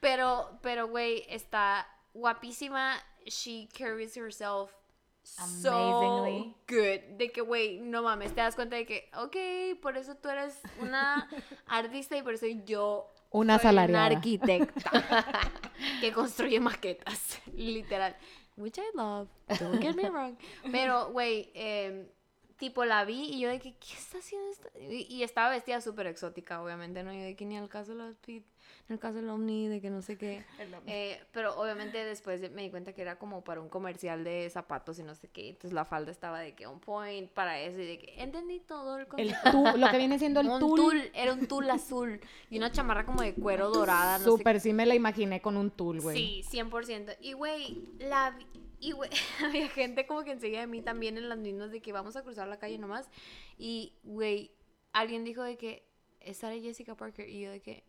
Pero, 0.00 0.58
pero, 0.62 0.86
güey, 0.88 1.24
está 1.28 1.88
guapísima. 2.12 2.96
She 3.26 3.68
carries 3.76 4.16
herself 4.16 4.70
so 5.24 5.72
Amazingly. 5.72 6.54
good. 6.68 7.16
De 7.18 7.32
que, 7.32 7.40
güey, 7.40 7.80
no 7.80 8.02
mames, 8.02 8.34
te 8.34 8.40
das 8.40 8.54
cuenta 8.54 8.76
de 8.76 8.86
que, 8.86 9.10
ok, 9.16 9.80
por 9.80 9.96
eso 9.96 10.14
tú 10.16 10.28
eres 10.28 10.60
una 10.80 11.28
artista 11.66 12.16
y 12.16 12.22
por 12.22 12.34
eso 12.34 12.46
yo 12.64 13.10
Una 13.30 13.56
asalariada. 13.56 14.06
Una 14.06 14.16
arquitecta 14.16 14.90
que 16.00 16.12
construye 16.12 16.60
maquetas, 16.60 17.40
literal. 17.54 18.14
Which 18.56 18.78
I 18.78 18.82
love, 18.94 19.28
don't 19.58 19.80
get 19.82 19.96
me 19.96 20.08
wrong. 20.08 20.36
Pero, 20.70 21.10
güey, 21.10 21.50
em, 21.54 22.06
tipo 22.56 22.84
la 22.84 23.04
vi 23.04 23.30
y 23.30 23.40
yo 23.40 23.48
de 23.48 23.58
que, 23.58 23.74
¿qué 23.76 23.94
está 23.94 24.18
haciendo 24.18 24.48
esta? 24.50 24.68
Y, 24.78 25.06
y 25.08 25.22
estaba 25.24 25.50
vestida 25.50 25.80
súper 25.80 26.06
exótica, 26.06 26.62
obviamente, 26.62 27.02
¿no? 27.02 27.12
Yo 27.12 27.22
de 27.22 27.34
que 27.34 27.44
ni 27.46 27.56
al 27.58 27.68
caso 27.68 27.96
de 27.96 28.14
ni 28.88 28.94
al 28.94 28.98
caso 29.00 29.16
del 29.16 29.30
Omni, 29.30 29.68
de 29.68 29.80
que 29.80 29.88
no 29.90 30.02
sé 30.02 30.16
qué. 30.18 30.44
Eh, 30.86 31.18
pero 31.32 31.58
obviamente 31.58 32.04
después 32.04 32.40
me 32.52 32.62
di 32.62 32.70
cuenta 32.70 32.92
que 32.92 33.00
era 33.02 33.16
como 33.18 33.42
para 33.42 33.60
un 33.60 33.68
comercial 33.68 34.22
de 34.22 34.50
zapatos 34.50 34.98
y 34.98 35.02
no 35.02 35.14
sé 35.14 35.28
qué. 35.28 35.48
Entonces 35.50 35.72
la 35.72 35.84
falda 35.84 36.10
estaba 36.10 36.40
de 36.40 36.54
que 36.54 36.66
on 36.66 36.78
point 36.80 37.30
para 37.30 37.58
eso 37.60 37.80
y 37.80 37.86
de 37.86 37.98
que 37.98 38.22
entendí 38.22 38.60
todo 38.60 38.96
el 38.96 39.02
El 39.02 39.08
concepto. 39.08 39.50
tul, 39.50 39.80
lo 39.80 39.90
que 39.90 39.96
viene 39.98 40.18
siendo 40.18 40.40
el 40.40 40.48
un 40.50 40.60
tul. 40.60 40.76
tul, 40.78 41.10
era 41.14 41.32
un 41.32 41.46
tul 41.46 41.70
azul 41.70 42.20
y 42.50 42.58
una 42.58 42.70
chamarra 42.70 43.06
como 43.06 43.22
de 43.22 43.34
cuero 43.34 43.70
dorada, 43.70 44.18
no 44.18 44.24
Súper, 44.24 44.60
sí 44.60 44.72
me 44.72 44.84
la 44.84 44.94
imaginé 44.94 45.40
con 45.40 45.56
un 45.56 45.70
tul, 45.70 46.00
güey. 46.00 46.16
Sí, 46.16 46.58
100%. 46.58 47.16
Y, 47.20 47.32
güey, 47.32 47.88
la... 47.98 48.36
Y, 48.80 48.92
güey, 48.92 49.10
había 49.44 49.68
gente 49.68 50.06
como 50.06 50.24
que 50.24 50.32
enseguida 50.32 50.60
de 50.60 50.66
mí 50.66 50.82
también 50.82 51.16
en 51.16 51.28
las 51.30 51.38
mismas 51.38 51.70
de 51.70 51.80
que 51.80 51.92
vamos 51.92 52.16
a 52.16 52.22
cruzar 52.22 52.46
la 52.48 52.58
calle 52.58 52.76
nomás. 52.78 53.08
Y, 53.56 53.94
güey, 54.02 54.50
alguien 54.92 55.24
dijo 55.24 55.42
de 55.42 55.56
que 55.56 55.86
es 56.20 56.36
Sarah 56.38 56.56
Jessica 56.60 56.94
Parker. 56.94 57.28
Y 57.28 57.40
yo 57.40 57.50
de 57.50 57.60
que... 57.60 57.84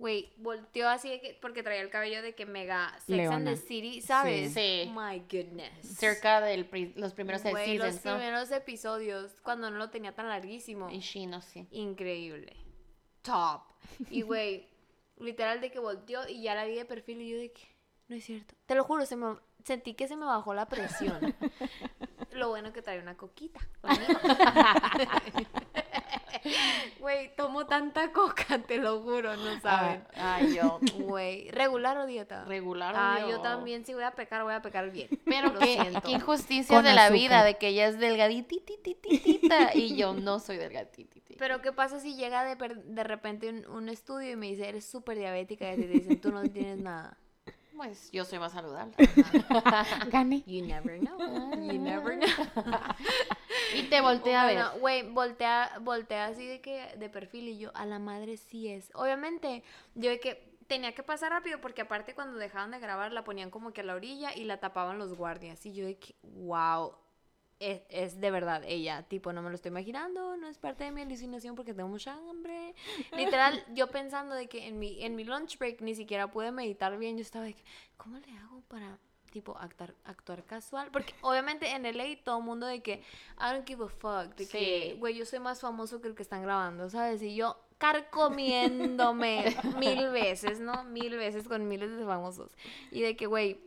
Güey, 0.00 0.32
volteó 0.38 0.88
así 0.88 1.10
de 1.10 1.20
que... 1.20 1.38
Porque 1.42 1.62
traía 1.62 1.82
el 1.82 1.90
cabello 1.90 2.22
de 2.22 2.34
que 2.34 2.46
mega 2.46 2.88
Sex 3.00 3.10
and 3.10 3.16
Leona. 3.18 3.50
the 3.50 3.56
City, 3.58 4.00
¿sabes? 4.00 4.54
Sí. 4.54 4.90
My 4.94 5.18
goodness. 5.30 5.98
Cerca 5.98 6.40
de 6.40 6.56
los 6.96 7.12
primeros 7.12 7.42
seis 7.42 7.52
Güey, 7.52 7.76
los 7.76 7.88
seasons, 7.88 8.04
¿no? 8.06 8.16
primeros 8.16 8.50
episodios, 8.50 9.36
cuando 9.42 9.70
no 9.70 9.76
lo 9.76 9.90
tenía 9.90 10.14
tan 10.14 10.26
larguísimo. 10.28 10.88
Y 10.88 11.00
Shino, 11.00 11.42
sí. 11.42 11.68
Increíble. 11.70 12.56
Top. 13.20 13.60
Y 14.08 14.22
güey, 14.22 14.66
literal 15.18 15.60
de 15.60 15.70
que 15.70 15.78
volteó 15.78 16.26
y 16.26 16.44
ya 16.44 16.54
la 16.54 16.64
vi 16.64 16.76
de 16.76 16.86
perfil 16.86 17.20
y 17.20 17.28
yo 17.32 17.36
de 17.36 17.52
que 17.52 17.68
no 18.08 18.16
es 18.16 18.24
cierto. 18.24 18.54
Te 18.64 18.74
lo 18.74 18.84
juro, 18.84 19.04
se 19.04 19.16
me, 19.16 19.36
sentí 19.64 19.92
que 19.92 20.08
se 20.08 20.16
me 20.16 20.24
bajó 20.24 20.54
la 20.54 20.66
presión. 20.66 21.36
lo 22.32 22.48
bueno 22.48 22.72
que 22.72 22.80
trae 22.80 22.98
una 23.00 23.18
coquita. 23.18 23.60
conmigo. 23.82 24.18
Güey, 26.98 27.34
tomo 27.36 27.66
tanta 27.66 28.12
coca, 28.12 28.58
te 28.66 28.76
lo 28.78 29.00
juro, 29.02 29.36
no 29.36 29.60
saben. 29.60 30.04
Ay, 30.16 30.54
yo. 30.54 30.78
Güey, 30.98 31.50
regular 31.50 31.96
o 31.98 32.06
dieta. 32.06 32.44
Regular. 32.44 32.94
Ah, 32.96 33.18
obvio. 33.22 33.36
yo 33.36 33.40
también, 33.42 33.84
si 33.84 33.94
voy 33.94 34.04
a 34.04 34.12
pecar, 34.12 34.42
voy 34.44 34.54
a 34.54 34.62
pecar 34.62 34.90
bien. 34.90 35.08
Pero 35.24 35.52
Lo 35.52 35.58
qué, 35.60 35.74
siento. 35.80 36.00
qué 36.02 36.10
injusticias 36.12 36.68
Con 36.68 36.84
de 36.84 36.92
la 36.94 37.10
vida, 37.10 37.42
de 37.44 37.56
que 37.58 37.68
ella 37.68 37.88
es 37.88 37.98
delgadititititita 37.98 39.74
y 39.74 39.96
yo 39.96 40.12
no 40.14 40.38
soy 40.38 40.56
delgaditititita. 40.56 41.38
Pero 41.38 41.62
¿qué 41.62 41.72
pasa 41.72 42.00
si 42.00 42.16
llega 42.16 42.44
de, 42.44 42.56
per- 42.56 42.82
de 42.84 43.04
repente 43.04 43.48
un, 43.48 43.66
un 43.68 43.88
estudio 43.88 44.30
y 44.32 44.36
me 44.36 44.46
dice, 44.48 44.68
eres 44.68 44.84
súper 44.84 45.18
diabética 45.18 45.72
y 45.72 45.76
te 45.76 45.86
dicen, 45.86 46.20
tú 46.20 46.30
no 46.32 46.42
tienes 46.42 46.78
nada? 46.78 47.16
Pues 47.80 48.10
yo 48.12 48.26
soy 48.26 48.38
más 48.38 48.52
saludable. 48.52 48.94
Gané. 50.12 50.42
You 50.46 50.66
never 50.66 50.98
know. 50.98 51.18
You 51.54 51.80
never 51.80 52.18
know. 52.18 52.28
Y 53.74 53.84
te 53.84 54.02
volteé 54.02 54.36
a 54.36 54.44
ver. 54.44 54.56
Bueno, 54.56 54.80
güey, 54.80 55.10
voltea, 55.10 55.78
voltea 55.80 56.26
así 56.26 56.46
de 56.46 56.60
que 56.60 56.94
de 56.98 57.08
perfil 57.08 57.48
y 57.48 57.56
yo, 57.56 57.70
a 57.74 57.86
la 57.86 57.98
madre 57.98 58.36
sí 58.36 58.68
es. 58.68 58.90
Obviamente, 58.94 59.62
yo 59.94 60.10
de 60.10 60.20
que 60.20 60.58
tenía 60.66 60.94
que 60.94 61.02
pasar 61.02 61.32
rápido 61.32 61.58
porque 61.62 61.80
aparte 61.80 62.14
cuando 62.14 62.36
dejaban 62.36 62.70
de 62.70 62.80
grabar 62.80 63.12
la 63.12 63.24
ponían 63.24 63.50
como 63.50 63.72
que 63.72 63.80
a 63.80 63.84
la 63.84 63.94
orilla 63.94 64.34
y 64.36 64.44
la 64.44 64.58
tapaban 64.58 64.98
los 64.98 65.14
guardias. 65.14 65.64
Y 65.64 65.72
yo 65.72 65.86
de 65.86 65.96
que, 65.96 66.16
wow, 66.22 66.92
es, 67.60 67.82
es 67.90 68.20
de 68.20 68.30
verdad 68.30 68.62
ella. 68.66 69.04
Tipo, 69.04 69.32
no 69.32 69.42
me 69.42 69.50
lo 69.50 69.54
estoy 69.54 69.68
imaginando, 69.70 70.36
no 70.36 70.48
es 70.48 70.58
parte 70.58 70.84
de 70.84 70.90
mi 70.90 71.02
alucinación 71.02 71.54
porque 71.54 71.72
tengo 71.74 71.88
mucha 71.88 72.14
hambre. 72.14 72.74
Literal, 73.16 73.62
yo 73.74 73.86
pensando 73.88 74.34
de 74.34 74.48
que 74.48 74.66
en 74.66 74.78
mi, 74.78 75.02
en 75.04 75.14
mi 75.14 75.22
lunch 75.24 75.58
break 75.58 75.80
ni 75.82 75.94
siquiera 75.94 76.30
pude 76.30 76.50
meditar 76.50 76.98
bien. 76.98 77.16
Yo 77.16 77.22
estaba 77.22 77.44
de 77.44 77.54
que, 77.54 77.62
¿cómo 77.96 78.18
le 78.18 78.32
hago 78.38 78.62
para 78.62 78.98
tipo 79.30 79.56
actuar, 79.58 79.94
actuar 80.04 80.42
casual? 80.44 80.88
Porque 80.90 81.14
obviamente 81.20 81.70
en 81.70 81.84
LA 81.84 82.16
todo 82.24 82.38
el 82.38 82.44
mundo 82.44 82.66
de 82.66 82.82
que 82.82 82.94
I 83.38 83.52
don't 83.52 83.66
give 83.68 83.84
a 83.84 83.88
fuck, 83.88 84.34
de 84.34 84.48
que, 84.48 84.90
Sí. 84.94 84.98
güey, 84.98 85.14
yo 85.14 85.24
soy 85.24 85.38
más 85.38 85.60
famoso 85.60 86.00
que 86.00 86.08
el 86.08 86.14
que 86.16 86.22
están 86.22 86.42
grabando, 86.42 86.90
¿sabes? 86.90 87.22
Y 87.22 87.36
yo 87.36 87.56
carcomiéndome 87.78 89.44
mil 89.78 90.08
veces, 90.10 90.60
¿no? 90.60 90.84
Mil 90.84 91.16
veces 91.16 91.46
con 91.48 91.68
miles 91.68 91.96
de 91.96 92.04
famosos. 92.04 92.50
Y 92.90 93.02
de 93.02 93.16
que, 93.16 93.26
güey, 93.26 93.60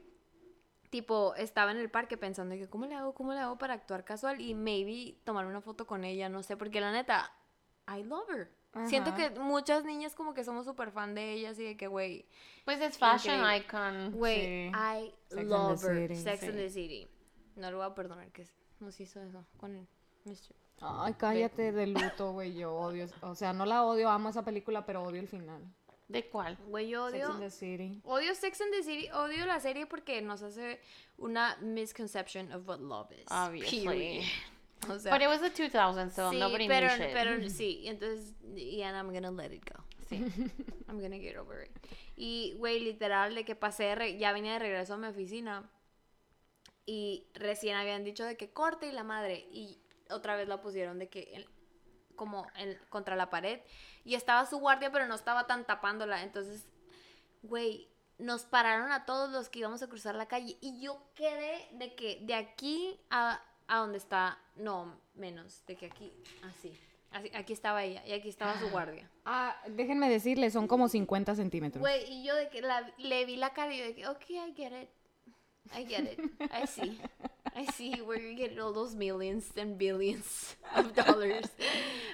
tipo, 0.93 1.33
estaba 1.37 1.71
en 1.71 1.77
el 1.77 1.89
parque 1.89 2.17
pensando 2.17 2.53
que, 2.53 2.69
¿cómo 2.69 2.85
le 2.85 2.93
hago? 2.93 3.15
¿Cómo 3.15 3.33
le 3.33 3.39
hago 3.39 3.57
para 3.57 3.73
actuar 3.73 4.05
casual? 4.05 4.39
Y 4.39 4.53
maybe 4.53 5.17
tomar 5.23 5.47
una 5.47 5.59
foto 5.59 5.87
con 5.87 6.03
ella, 6.03 6.29
no 6.29 6.43
sé, 6.43 6.55
porque 6.55 6.79
la 6.79 6.91
neta, 6.91 7.33
I 7.87 8.03
love 8.03 8.29
her. 8.29 8.51
Siento 8.87 9.15
que 9.15 9.31
muchas 9.39 9.85
niñas 9.85 10.13
como 10.13 10.35
que 10.35 10.43
somos 10.43 10.65
súper 10.65 10.91
fan 10.91 11.15
de 11.15 11.33
ella, 11.33 11.49
así 11.49 11.63
de 11.63 11.75
que, 11.77 11.87
güey, 11.87 12.27
Pues 12.63 12.79
es 12.79 12.99
fashion 12.99 13.37
Increíble. 13.39 13.57
icon. 13.65 14.11
güey, 14.11 14.41
Sí. 14.41 14.71
I 14.75 15.13
Sex 15.29 15.43
love 15.47 15.83
her. 15.83 16.07
City, 16.09 16.15
Sex 16.21 16.39
sí. 16.41 16.45
and 16.47 16.55
the 16.57 16.69
City. 16.69 17.07
No 17.55 17.71
lo 17.71 17.77
voy 17.77 17.87
a 17.87 17.95
perdonar 17.95 18.31
que 18.31 18.47
nos 18.79 18.99
hizo 18.99 19.19
eso 19.19 19.43
con 19.57 19.87
Mr. 20.25 20.55
Ay, 20.81 21.13
cállate 21.15 21.71
de 21.71 21.87
luto, 21.87 22.33
güey. 22.33 22.53
Yo 22.55 22.71
odio. 22.75 23.07
O 23.21 23.33
sea, 23.35 23.51
no 23.53 23.65
la 23.65 23.83
odio, 23.83 24.09
amo 24.09 24.29
esa 24.29 24.43
película, 24.43 24.85
pero 24.85 25.01
odio 25.03 25.19
el 25.21 25.27
final. 25.27 25.63
¿De 26.13 26.29
cuál? 26.29 26.57
Güey, 26.67 26.87
yo 26.89 27.09
Sex 27.09 27.23
odio, 27.25 27.31
and 27.33 27.39
the 27.41 27.49
City. 27.49 28.01
odio 28.05 28.35
Sex 28.35 28.61
and 28.61 28.71
the 28.71 28.83
City, 28.83 29.09
odio 29.11 29.45
la 29.45 29.59
serie 29.59 29.85
porque 29.85 30.21
nos 30.21 30.41
hace 30.43 30.79
una 31.17 31.57
misconception 31.61 32.51
of 32.53 32.67
what 32.67 32.79
love 32.79 33.11
is. 33.11 33.25
Obviously. 33.29 33.85
Period. 33.85 34.23
O 34.89 34.99
sea, 34.99 35.11
But 35.11 35.21
it 35.21 35.27
was 35.27 35.41
the 35.41 35.49
2000s, 35.49 36.11
so 36.11 36.29
sí, 36.31 36.37
nobody 36.39 36.67
pero, 36.67 36.87
knew 36.87 36.97
shit. 37.05 37.13
pero 37.13 37.49
sí, 37.49 37.83
entonces, 37.87 38.33
y 38.55 38.81
and 38.81 38.95
I'm 38.97 39.11
gonna 39.13 39.31
let 39.31 39.51
it 39.53 39.63
go. 39.65 39.83
Sí. 40.09 40.17
I'm 40.87 40.99
gonna 41.01 41.17
get 41.17 41.37
over 41.37 41.63
it. 41.63 41.71
Y, 42.15 42.53
güey, 42.57 42.79
literal, 42.81 43.33
de 43.33 43.43
que 43.45 43.55
pasé, 43.55 43.95
re- 43.95 44.17
ya 44.17 44.31
venía 44.33 44.53
de 44.53 44.59
regreso 44.59 44.93
a 44.93 44.97
mi 44.97 45.07
oficina 45.07 45.67
y 46.85 47.25
recién 47.33 47.75
habían 47.77 48.03
dicho 48.03 48.25
de 48.25 48.35
que 48.37 48.51
corte 48.51 48.87
y 48.87 48.91
la 48.91 49.03
madre 49.03 49.47
y 49.51 49.79
otra 50.09 50.35
vez 50.35 50.47
la 50.47 50.61
pusieron 50.61 50.99
de 50.99 51.07
que 51.09 51.45
como 52.15 52.47
en, 52.55 52.77
contra 52.89 53.15
la 53.15 53.29
pared 53.29 53.59
y 54.05 54.15
estaba 54.15 54.45
su 54.45 54.57
guardia 54.59 54.91
pero 54.91 55.07
no 55.07 55.15
estaba 55.15 55.47
tan 55.47 55.65
tapándola, 55.65 56.23
entonces, 56.23 56.65
güey, 57.41 57.89
nos 58.17 58.43
pararon 58.43 58.91
a 58.91 59.05
todos 59.05 59.31
los 59.31 59.49
que 59.49 59.59
íbamos 59.59 59.81
a 59.83 59.87
cruzar 59.87 60.15
la 60.15 60.27
calle 60.27 60.57
y 60.61 60.79
yo 60.81 61.01
quedé 61.15 61.67
de 61.73 61.95
que 61.95 62.19
de 62.21 62.35
aquí 62.35 62.99
a, 63.09 63.41
a 63.67 63.77
donde 63.77 63.97
está, 63.97 64.37
no, 64.55 64.99
menos, 65.15 65.65
de 65.65 65.75
que 65.75 65.87
aquí, 65.87 66.13
así. 66.43 66.77
Así, 67.11 67.29
aquí 67.35 67.53
estaba 67.53 67.83
ella 67.83 68.03
y 68.07 68.13
aquí 68.13 68.27
estaba 68.29 68.57
su 68.59 68.71
guardia. 68.71 69.07
Ah, 69.23 69.55
déjenme 69.67 70.09
decirle, 70.09 70.49
son 70.49 70.67
como 70.67 70.87
50 70.89 71.35
centímetros. 71.35 71.79
Güey, 71.79 72.11
y 72.11 72.23
yo 72.25 72.35
de 72.35 72.49
que 72.49 72.59
la- 72.61 72.91
le 72.97 73.25
vi 73.25 73.35
la 73.35 73.53
cara 73.53 73.71
y 73.71 73.77
yo 73.77 73.85
de 73.85 73.93
que, 73.93 74.07
ok, 74.07 74.29
I 74.31 74.53
get 74.55 74.71
it. 74.81 74.89
I 75.77 75.85
get 75.85 76.11
it. 76.11 76.19
I 76.51 76.65
see. 76.65 76.99
I 77.55 77.65
see 77.73 78.01
where 78.01 78.19
you're 78.19 78.35
getting 78.35 78.59
all 78.59 78.73
those 78.73 78.95
millions 78.95 79.51
and 79.57 79.77
billions 79.77 80.55
of 80.75 80.93
dollars. 80.95 81.45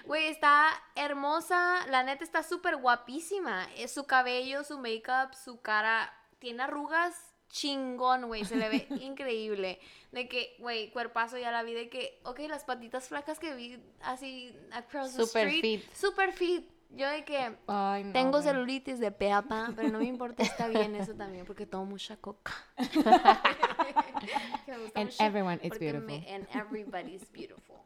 Güey, 0.05 0.27
está 0.27 0.69
hermosa. 0.95 1.85
La 1.89 2.03
neta 2.03 2.23
está 2.23 2.43
súper 2.43 2.77
guapísima. 2.77 3.67
Es 3.77 3.91
su 3.93 4.05
cabello, 4.05 4.63
su 4.63 4.77
makeup, 4.79 5.33
su 5.33 5.61
cara. 5.61 6.11
Tiene 6.39 6.63
arrugas 6.63 7.15
chingón, 7.49 8.27
güey. 8.27 8.43
Se 8.45 8.55
le 8.55 8.69
ve 8.69 8.87
increíble. 9.01 9.79
De 10.11 10.27
que, 10.27 10.55
güey, 10.59 10.91
cuerpazo 10.91 11.37
ya 11.37 11.51
la 11.51 11.63
vi. 11.63 11.73
De 11.73 11.89
que, 11.89 12.19
ok, 12.23 12.39
las 12.49 12.63
patitas 12.65 13.07
flacas 13.07 13.39
que 13.39 13.53
vi 13.55 13.81
así 14.01 14.55
across 14.71 15.15
the 15.15 15.25
Super 15.25 15.47
street. 15.47 15.61
fit. 15.61 15.95
Super 15.95 16.33
fit. 16.33 16.69
Yo 16.89 17.07
de 17.09 17.23
que, 17.23 17.55
Ay, 17.67 18.03
no, 18.03 18.13
tengo 18.13 18.41
celulitis 18.41 18.99
de 18.99 19.11
peapa, 19.11 19.71
pero 19.75 19.89
no 19.89 19.99
me 19.99 20.05
importa, 20.15 20.43
está 20.43 20.67
bien 20.67 20.95
eso 20.95 21.13
también, 21.13 21.45
porque 21.45 21.65
tomo 21.65 21.85
mucha 21.85 22.17
coca. 22.17 22.53
And 24.95 25.11
everyone 25.19 25.59
is 25.63 25.77
beautiful. 25.79 26.05
me- 26.07 26.25
and 26.27 26.47
everybody's 26.53 27.23
beautiful. 27.31 27.77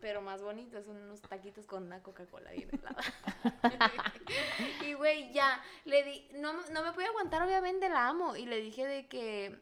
Pero 0.00 0.20
más 0.22 0.42
bonito 0.42 0.80
son 0.82 0.96
unos 0.96 1.20
taquitos 1.22 1.66
con 1.66 1.82
una 1.84 2.02
Coca-Cola 2.02 2.50
bien 2.52 2.68
helada. 2.72 3.02
y 4.86 4.92
güey, 4.94 5.32
ya, 5.32 5.60
le 5.84 6.04
di, 6.04 6.28
no, 6.34 6.52
no 6.70 6.82
me 6.84 6.92
pude 6.92 7.06
aguantar, 7.06 7.42
obviamente 7.42 7.88
la 7.88 8.08
amo. 8.08 8.36
Y 8.36 8.46
le 8.46 8.60
dije 8.60 8.86
de 8.86 9.08
que, 9.08 9.58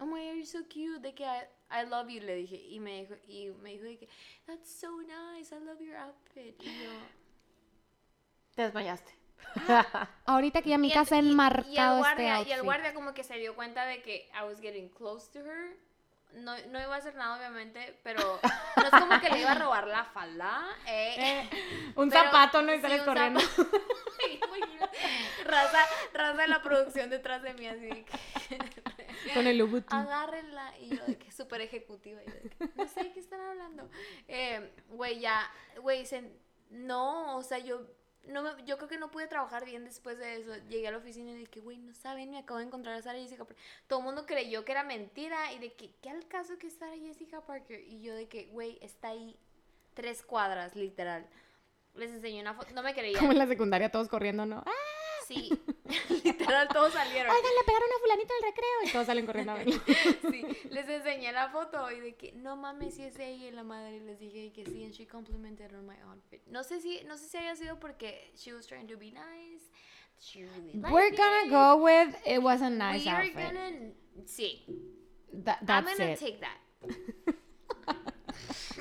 oh 0.00 0.06
my, 0.06 0.24
you're 0.24 0.46
so 0.46 0.60
cute, 0.68 1.00
de 1.00 1.14
que 1.14 1.24
I, 1.24 1.42
I 1.70 1.84
love 1.88 2.08
you, 2.08 2.20
le 2.20 2.36
dije. 2.36 2.56
Y 2.56 2.78
me 2.78 3.00
dijo, 3.00 3.14
y 3.26 3.50
me 3.60 3.70
dijo 3.70 3.84
de 3.84 3.98
que, 3.98 4.08
that's 4.46 4.70
so 4.70 5.00
nice, 5.02 5.52
I 5.54 5.58
love 5.58 5.80
your 5.80 5.96
outfit. 5.96 6.54
Y 6.62 6.84
yo, 6.84 6.90
Te 8.54 8.62
desmayaste. 8.62 9.12
Ahorita 10.26 10.62
que 10.62 10.70
ya 10.70 10.78
mi 10.78 10.88
Y 10.88 10.92
el- 10.92 10.96
casa 10.96 11.16
y- 11.16 11.18
y 11.18 11.22
el 11.22 11.30
enmarcado 11.30 11.98
guardia, 11.98 12.38
este 12.38 12.48
Y 12.48 12.52
el 12.52 12.58
outfit. 12.58 12.64
guardia 12.64 12.94
como 12.94 13.14
que 13.14 13.24
se 13.24 13.36
dio 13.38 13.54
cuenta 13.54 13.84
de 13.86 14.02
que 14.02 14.30
I 14.34 14.44
was 14.44 14.60
getting 14.60 14.88
close 14.88 15.30
to 15.32 15.40
her. 15.44 15.76
No, 16.34 16.56
no 16.68 16.80
iba 16.80 16.94
a 16.94 16.98
hacer 16.98 17.14
nada, 17.14 17.36
obviamente, 17.36 17.98
pero 18.02 18.40
no 18.76 18.82
es 18.84 18.90
como 18.90 19.20
que 19.20 19.28
le 19.28 19.40
iba 19.40 19.52
a 19.52 19.58
robar 19.58 19.86
la 19.86 20.04
falda. 20.06 20.62
eh. 20.86 21.48
Un 21.96 22.08
Pero 22.08 22.22
zapato, 22.24 22.62
¿no? 22.62 22.72
Y 22.72 22.76
sí, 22.76 22.82
sales 22.82 23.00
un 23.00 23.04
corriendo. 23.06 23.40
raza, 25.44 25.78
raza 26.14 26.40
de 26.42 26.48
la 26.48 26.62
producción 26.62 27.10
detrás 27.10 27.42
de 27.42 27.52
mí, 27.54 27.66
así 27.66 27.88
que, 28.04 29.34
Con 29.34 29.46
el 29.46 29.58
Louboutin. 29.58 29.98
agárrenla. 29.98 30.78
Y 30.78 30.96
yo 30.96 31.04
de 31.04 31.18
que 31.18 31.30
súper 31.32 31.60
ejecutiva. 31.60 32.22
Y 32.22 32.26
yo 32.26 32.32
de 32.32 32.48
que, 32.48 32.68
no 32.76 32.88
sé 32.88 33.02
de 33.04 33.12
qué 33.12 33.20
están 33.20 33.40
hablando. 33.40 33.90
Eh, 34.28 34.72
Güey, 34.88 35.20
ya, 35.20 35.50
güey, 35.82 36.06
se- 36.06 36.32
no, 36.70 37.36
o 37.36 37.42
sea, 37.42 37.58
yo 37.58 37.82
no 38.28 38.42
me- 38.42 38.64
yo 38.64 38.76
creo 38.76 38.88
que 38.88 38.98
no 38.98 39.10
pude 39.10 39.26
trabajar 39.26 39.64
bien 39.64 39.84
después 39.84 40.18
de 40.18 40.36
eso. 40.36 40.52
Llegué 40.68 40.88
a 40.88 40.90
la 40.92 40.98
oficina 40.98 41.30
y 41.32 41.34
dije, 41.34 41.60
güey, 41.60 41.78
no 41.78 41.92
saben, 41.94 42.30
me 42.30 42.38
acabo 42.38 42.58
de 42.58 42.66
encontrar 42.66 42.94
a 42.96 43.02
Sarah 43.02 43.18
Jessica 43.18 43.44
Parker. 43.44 43.62
Todo 43.86 43.98
el 44.00 44.04
mundo 44.04 44.26
creyó 44.26 44.64
que 44.64 44.72
era 44.72 44.84
mentira 44.84 45.52
y 45.52 45.58
de 45.58 45.72
que, 45.72 45.90
¿qué 46.02 46.10
al 46.10 46.26
caso 46.28 46.58
que 46.58 46.68
es 46.68 46.74
Sarah 46.74 46.96
Jessica 46.96 47.40
Parker? 47.40 47.80
Y 47.80 48.00
yo 48.02 48.14
de 48.14 48.28
que, 48.28 48.46
güey, 48.46 48.78
está 48.82 49.08
ahí 49.08 49.36
tres 49.94 50.22
cuadras, 50.22 50.74
literal. 50.76 51.26
Les 51.94 52.10
enseñé 52.10 52.40
una 52.40 52.54
foto, 52.54 52.72
no 52.74 52.82
me 52.82 52.94
creían. 52.94 53.18
Como 53.20 53.32
en 53.32 53.38
la 53.38 53.46
secundaria 53.46 53.90
todos 53.90 54.08
corriendo, 54.08 54.46
¿no? 54.46 54.62
¡Ah! 54.66 54.70
Sí, 55.26 55.48
literal, 56.24 56.68
todos 56.68 56.92
salieron. 56.92 57.30
Oigan, 57.34 57.50
le 57.58 57.64
pegaron 57.64 57.88
a 57.90 57.98
fulanito 58.00 58.34
del 58.34 58.42
recreo. 58.42 58.82
Y 58.84 58.92
todos 58.92 59.06
salen 59.06 59.26
corriendo 59.26 59.52
a. 59.52 59.62
Sí, 60.30 60.44
les 60.70 60.88
enseñé 60.88 61.32
la 61.32 61.48
foto 61.50 61.90
y 61.90 62.00
de 62.00 62.14
que 62.16 62.32
no 62.32 62.56
mames 62.56 62.94
si 62.94 63.02
es 63.04 63.18
ella 63.18 63.48
y 63.48 63.50
la 63.50 63.62
madre 63.62 64.00
les 64.00 64.18
dije 64.18 64.52
que 64.52 64.64
sí 64.64 64.84
and 64.84 64.92
she 64.94 65.06
complimented 65.06 65.72
on 65.74 65.86
my 65.86 65.96
outfit. 66.08 66.42
No 66.46 66.62
sé 66.64 66.80
si 66.80 67.02
no 67.04 67.16
sé 67.16 67.28
si 67.28 67.36
haya 67.38 67.54
sido 67.56 67.78
porque 67.78 68.30
she 68.34 68.52
was 68.52 68.66
trying 68.66 68.86
to 68.88 68.96
be 68.96 69.10
nice. 69.12 69.70
She 70.18 70.44
really 70.44 70.72
liked 70.74 70.92
We're 70.92 71.10
gonna 71.16 71.46
it. 71.46 71.50
go 71.50 71.76
with 71.82 72.14
it 72.26 72.42
was 72.42 72.62
a 72.62 72.70
nice 72.70 73.04
We're 73.04 73.12
outfit. 73.12 73.34
gonna 73.34 73.92
sí. 74.26 74.64
Tha- 75.32 75.58
I'm 75.60 75.66
that's 75.66 75.98
gonna 75.98 76.10
it. 76.12 76.18
take 76.18 76.40
that. 76.40 76.58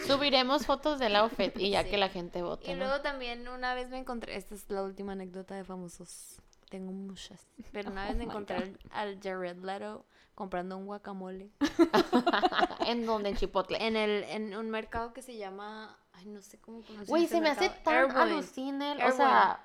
Subiremos 0.08 0.66
fotos 0.66 1.00
del 1.00 1.16
outfit 1.16 1.56
y 1.58 1.72
ya 1.72 1.84
Sí. 1.84 1.90
que 1.92 1.98
la 1.98 2.10
gente 2.10 2.42
vote. 2.42 2.70
Y 2.72 2.74
¿no? 2.76 2.86
luego 2.86 3.02
también 3.02 3.48
una 3.48 3.74
vez 3.74 3.90
me 3.90 3.98
encontré, 3.98 4.36
esta 4.36 4.56
es 4.56 4.70
la 4.70 4.84
última 4.84 5.14
anécdota 5.14 5.56
de 5.56 5.64
famosos. 5.64 6.42
Tengo 6.70 6.92
muchas. 6.92 7.46
Pero 7.72 7.92
una 7.92 8.06
vez 8.08 8.16
me 8.18 8.24
Oh 8.24 8.28
my 8.28 8.32
encontré 8.32 8.56
al, 8.58 8.80
al 8.92 9.20
Jared 9.22 9.58
Leto 9.64 10.06
comprando 10.36 10.78
un 10.78 10.86
guacamole 10.86 11.52
en 12.88 13.06
donde 13.06 13.30
en 13.30 13.36
Chipotle. 13.36 13.78
en 13.86 13.96
el 13.98 14.24
en 14.24 14.56
un 14.56 14.70
mercado 14.70 15.14
que 15.14 15.22
se 15.22 15.36
llama, 15.36 15.98
ay, 16.14 16.26
no 16.26 16.42
sé 16.42 16.58
cómo 16.60 16.80
pronunciar 16.82 17.08
Güey, 17.10 17.24
este 17.26 17.36
se 17.36 17.42
me 17.42 17.50
hace 17.50 17.70
tan 17.84 18.12
alucine. 18.16 19.04
O 19.06 19.12
sea. 19.12 19.64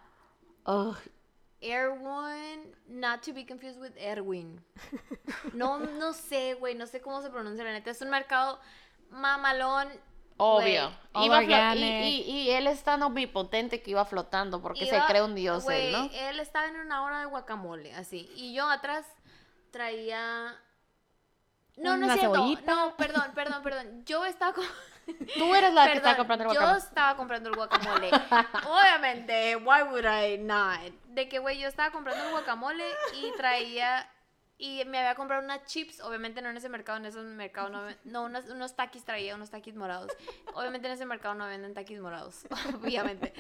Erwin, 1.61 2.75
not 2.89 3.23
to 3.23 3.33
be 3.33 3.47
confused 3.47 3.81
with 3.81 3.93
Erwin. 3.97 4.61
No, 5.55 5.79
no 5.79 6.13
sé, 6.13 6.55
güey, 6.55 6.75
no 6.75 6.87
sé 6.87 7.01
cómo 7.01 7.23
se 7.23 7.31
pronuncia 7.31 7.65
la 7.65 7.73
neta. 7.73 7.91
Es 7.91 8.03
un 8.03 8.11
mercado 8.11 8.61
mamalón. 9.11 9.89
Obvio. 10.39 10.93
Iba 11.15 11.43
y, 11.43 11.79
y, 11.79 12.31
y 12.31 12.51
él 12.51 12.67
es 12.67 12.83
tan 12.83 13.03
omnipotente 13.03 13.81
que 13.81 13.93
iba 13.93 14.05
flotando 14.05 14.61
porque 14.61 14.85
se 14.87 15.01
cree 15.09 15.23
un 15.23 15.35
dios 15.35 15.67
él, 15.71 15.93
¿no? 15.93 16.11
Él 16.13 16.41
estaba 16.41 16.67
en 16.67 16.77
una 16.77 17.03
hora 17.03 17.21
de 17.21 17.27
guacamole, 17.27 17.95
así. 17.95 18.31
Y 18.35 18.53
yo 18.55 18.69
atrás 18.69 19.07
traía. 19.71 20.55
No, 21.77 21.97
no 21.97 22.07
es 22.07 22.19
cierto. 22.19 22.47
No, 22.67 22.97
perdón, 22.97 23.33
perdón, 23.35 23.63
perdón. 23.63 24.05
Yo 24.05 24.25
estaba 24.25 24.53
con. 24.53 24.65
Tú 25.39 25.55
eres 25.55 25.73
la 25.73 25.87
que 25.87 25.99
estaba 25.99 26.17
comprando 26.17 26.45
el 26.45 26.51
Yo 26.51 26.61
guacamole. 26.61 26.79
estaba 26.85 27.17
comprando 27.17 27.49
el 27.49 27.55
guacamole. 27.57 28.11
Obviamente, 28.67 29.57
why 29.57 29.83
would 29.85 30.05
I 30.05 30.39
not? 30.39 30.81
De 31.07 31.29
que, 31.29 31.39
güey, 31.39 31.59
yo 31.59 31.69
estaba 31.69 31.91
comprando 31.93 32.25
el 32.25 32.31
guacamole 32.31 32.85
y 33.15 33.33
traía. 33.37 34.11
Y 34.59 34.83
me 34.87 34.99
había 34.99 35.15
comprado 35.15 35.43
unas 35.45 35.65
chips, 35.67 36.01
obviamente 36.01 36.41
no 36.41 36.49
en 36.49 36.57
ese 36.57 36.69
mercado, 36.71 36.97
en 36.99 37.05
ese 37.07 37.21
mercado 37.21 37.69
no, 37.69 37.89
no 38.05 38.25
unos, 38.25 38.47
unos 38.47 38.75
taquis 38.75 39.05
traía, 39.05 39.35
unos 39.35 39.51
taquis 39.51 39.75
morados. 39.75 40.11
Obviamente 40.55 40.87
en 40.89 40.95
ese 40.95 41.05
mercado 41.05 41.35
no 41.35 41.47
venden 41.47 41.75
taquis 41.75 42.01
morados, 42.01 42.47
obviamente. 42.83 43.35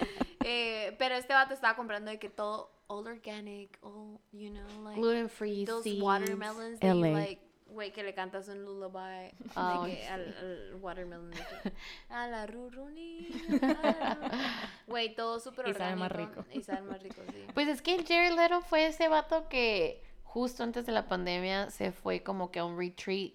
Eh, 0.45 0.95
pero 0.99 1.15
este 1.15 1.33
vato 1.33 1.55
estaba 1.55 1.75
comprando 1.75 2.11
de 2.11 2.19
que 2.19 2.29
todo 2.29 2.71
all 2.89 3.07
organic, 3.07 3.79
all, 3.83 4.19
you 4.33 4.51
know, 4.51 4.85
like 4.85 5.01
Gluten 5.01 5.29
free, 5.31 5.65
those 5.65 5.83
seeds. 5.85 6.03
watermelons 6.03 6.79
that 6.81 6.95
you 6.95 7.01
LA. 7.01 7.09
like, 7.19 7.43
güey, 7.69 7.93
que 7.93 8.03
le 8.03 8.13
cantas 8.15 8.49
un 8.49 8.65
lullaby 8.65 9.33
de 9.39 9.91
que 9.91 10.07
al, 10.09 10.37
al 10.39 10.75
watermelon. 10.83 11.31
de 11.31 11.37
que, 11.39 11.73
a 12.11 12.27
la 12.29 12.47
ruruni. 12.47 13.29
Güey, 14.87 15.15
todo 15.15 15.41
súper 15.41 15.69
Y 15.69 15.73
sabe 15.75 15.95
orgánico. 15.95 16.01
más 16.01 16.13
rico. 16.13 16.45
Y 16.53 16.63
sabe 16.63 16.83
más 16.83 17.03
rico, 17.03 17.23
sí. 17.33 17.45
Pues 17.55 17.69
es 17.69 17.83
que 17.83 17.95
el 17.95 18.07
Jared 18.07 18.35
Leto 18.37 18.61
fue 18.61 18.87
ese 18.87 19.09
vato 19.09 19.49
que 19.49 20.01
justo 20.37 20.63
antes 20.63 20.85
de 20.85 20.93
la 20.93 21.09
pandemia 21.09 21.71
se 21.71 21.93
fue 21.93 22.23
como 22.23 22.51
que 22.51 22.59
a 22.59 22.65
un 22.67 22.77
retreat 22.79 23.33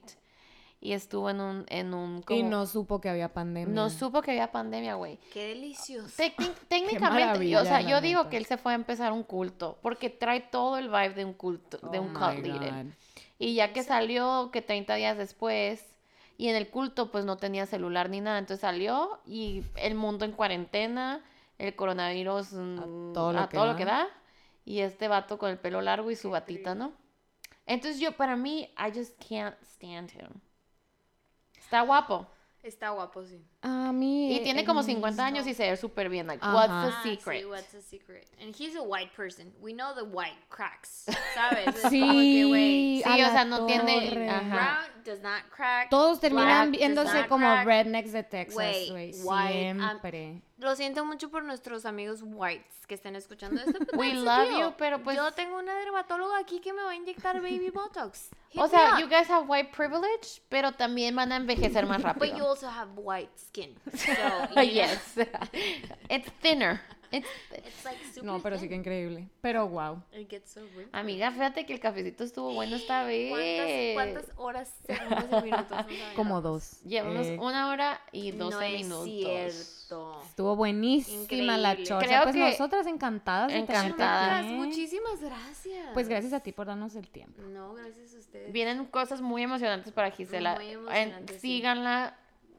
y 0.80 0.94
estuvo 0.94 1.32
en 1.32 1.42
un 1.42 1.66
en 1.70 1.96
un 1.96 2.20
Y 2.20 2.22
como- 2.24 2.50
no 2.50 2.66
supo 2.68 3.02
que 3.02 3.10
había 3.10 3.34
pandemia. 3.34 3.74
no 3.74 3.90
supo 3.90 4.22
que 4.22 4.30
había 4.32 4.52
pandemia, 4.52 4.94
güey. 4.94 5.18
Qué 5.34 5.48
delicioso. 5.48 6.10
Técnic- 6.16 6.54
técnicamente, 6.68 7.58
o 7.58 7.64
sea, 7.66 7.82
yo 7.82 8.02
digo 8.02 8.30
que 8.30 8.38
él 8.38 8.46
se 8.46 8.58
fue 8.58 8.74
a 8.74 8.76
empezar 8.76 9.12
un 9.14 9.24
culto 9.24 9.80
porque 9.82 10.12
trae 10.12 10.42
todo 10.42 10.78
el 10.78 10.90
vibe 10.90 11.16
de 11.16 11.26
un 11.26 11.34
culto, 11.34 11.78
de 11.90 11.98
Oh 11.98 12.04
un 12.04 12.14
cult 12.14 12.46
leader. 12.46 12.86
Y 13.40 13.56
ya 13.56 13.74
que 13.74 13.82
salió, 13.82 14.52
que 14.52 14.62
30 14.62 14.94
días 14.94 15.18
después, 15.18 15.84
y 16.38 16.50
en 16.50 16.56
el 16.56 16.70
culto 16.70 17.10
pues 17.10 17.26
no 17.26 17.38
tenía 17.38 17.66
celular 17.66 18.12
ni 18.12 18.22
nada, 18.22 18.38
entonces 18.38 18.62
salió 18.62 19.20
y 19.26 19.64
el 19.76 19.96
mundo 19.96 20.24
en 20.26 20.34
cuarentena, 20.34 21.24
el 21.58 21.76
coronavirus 21.76 22.54
mm, 22.54 23.14
todo 23.14 23.34
lo 23.34 23.40
a 23.40 23.50
que 23.50 23.58
todo 23.58 23.66
lo 23.66 23.72
da. 23.74 23.78
que 23.78 23.86
da, 23.86 24.08
y 24.66 24.80
este 24.82 25.08
vato 25.08 25.38
con 25.38 25.50
el 25.50 25.58
pelo 25.60 25.82
largo 25.82 26.12
y 26.12 26.16
su 26.16 26.30
batita, 26.32 26.76
¿no? 26.76 26.94
Entonces 27.66 28.00
yo, 28.00 28.12
para 28.14 28.36
mí, 28.36 28.70
I 28.78 28.92
just 28.98 29.18
can't 29.28 29.56
stand 29.64 30.12
him. 30.12 30.30
Está 31.58 31.82
guapo. 31.82 32.28
Está 32.64 32.90
guapo, 32.92 33.24
sí. 33.26 33.44
A 33.64 33.92
mí. 33.92 34.36
Y 34.36 34.42
tiene 34.42 34.64
como 34.66 34.82
eh, 34.82 34.84
50 34.84 35.26
años 35.26 35.48
y 35.48 35.56
se 35.56 35.68
ve 35.68 35.76
súper 35.78 36.10
bien. 36.10 36.28
Like, 36.28 36.44
Ajá. 36.46 36.54
what's 36.54 36.70
Ah, 36.72 37.02
the 37.04 37.10
secret? 37.16 37.40
Sí, 37.42 37.46
what's 37.46 37.72
the 37.72 37.82
secret? 37.82 38.28
And 38.40 38.54
he's 38.56 38.76
a 38.76 38.84
white 38.84 39.12
person. 39.16 39.52
We 39.60 39.74
know 39.74 39.96
the 39.96 40.04
white 40.04 40.38
cracks. 40.50 41.06
¿Sabes? 41.34 41.66
Como 41.82 41.90
que, 41.90 41.90
Sí, 41.90 43.02
Sí, 43.04 43.10
o 43.24 43.30
sea, 43.32 43.46
no 43.46 43.66
tiene- 43.66 44.10
torre. 44.10 44.30
ajá. 44.30 44.50
brown 44.56 45.04
does 45.04 45.22
not 45.24 45.42
crack. 45.50 45.90
Todos 45.90 46.20
terminan 46.20 46.70
black 46.70 46.80
viéndose 46.80 47.28
como 47.28 47.48
crack. 47.48 47.66
rednecks 47.66 48.12
de 48.12 48.24
Texas, 48.24 48.54
Güey, 48.56 48.92
um, 49.72 49.80
Siempre. 49.80 50.42
Lo 50.62 50.76
siento 50.76 51.04
mucho 51.04 51.30
por 51.32 51.44
nuestros 51.44 51.86
amigos 51.88 52.20
whites 52.24 52.86
que 52.86 52.94
estén 52.94 53.16
escuchando 53.16 53.60
esto. 53.62 53.80
but 53.80 53.96
We 53.96 54.14
love 54.14 54.52
you, 54.60 54.74
pero 54.78 55.02
pues- 55.04 55.18
Yo 55.18 55.32
tengo 55.32 55.58
una 55.58 55.74
dermatóloga 55.74 56.38
aquí 56.38 56.60
que 56.62 56.72
me 56.72 56.84
va 56.84 56.92
a 56.92 56.96
inyectar 56.96 57.42
baby 57.42 57.70
botox. 57.74 58.30
Hit 58.50 58.62
O 58.62 58.68
sea, 58.68 59.00
you 59.00 59.08
guys 59.08 59.28
have 59.30 59.48
white 59.50 59.72
privilege, 59.76 60.42
pero 60.50 60.72
también 60.74 61.16
van 61.16 61.32
a 61.32 61.38
envejecer 61.38 61.88
más 61.88 62.02
But 62.04 62.28
you 62.28 62.30
rápido. 62.30 62.48
also 62.48 62.68
have 62.70 62.92
white 62.96 63.32
skin. 63.38 63.76
So, 63.96 64.14
know, 64.54 64.62
yes. 64.62 65.16
It's 66.10 66.32
thinner. 66.42 66.80
It's 67.12 67.28
It's 67.52 67.86
like 67.86 68.04
super 68.06 68.24
No, 68.24 68.42
pero 68.42 68.58
sí 68.58 68.68
que 68.70 68.76
increíble. 68.76 69.28
Pero 69.42 69.68
wow. 69.68 70.02
It 70.14 70.30
gets 70.30 70.52
so 70.52 70.62
wrinkly. 70.62 70.90
Amiga, 70.92 71.32
fíjate 71.32 71.66
que 71.66 71.74
el 71.74 71.80
cafecito 71.80 72.24
estuvo 72.24 72.54
bueno 72.54 72.76
esta 72.76 73.04
vez. 73.04 73.30
¿Cuántas, 73.94 74.26
¿Cuántas 74.26 74.38
horas, 74.38 74.76
segundos 74.86 75.42
y 75.42 75.46
minutos? 75.46 75.86
Como 76.16 76.42
dos. 76.42 76.82
Llevamos 76.84 77.28
Eh, 77.28 77.38
una 77.40 77.70
hora 77.70 78.02
y 78.12 78.32
12 78.32 78.56
no 78.56 79.04
minutos. 79.04 79.08
Es 79.08 79.86
cierto. 79.88 80.22
Estuvo 80.26 80.56
buenísima 80.56 81.58
la 81.58 81.72
Increíble. 81.72 81.84
chocha. 81.90 82.06
Creo 82.08 82.24
pues 82.24 82.36
que- 82.36 82.40
nosotras 82.52 82.88
encantadas. 82.88 83.52
Encantadas. 83.52 84.46
muchísimas 84.46 85.20
gracias. 85.22 85.88
Pues 85.94 86.08
gracias 86.08 86.34
a 86.34 86.40
ti 86.40 86.52
por 86.52 86.68
darnos 86.68 86.96
el 86.96 87.10
tiempo. 87.10 87.42
No, 87.42 87.74
gracias 87.74 88.16
a 88.16 88.20
ustedes. 88.20 88.52
Vienen 88.54 88.86
cosas 88.86 89.22
muy 89.22 89.42
emocionantes 89.44 89.92
para 89.92 90.12
Gisela. 90.12 90.56
Muy 90.56 90.68
En- 90.68 90.74
emocionantes, 90.80 91.42
sí. 91.42 91.48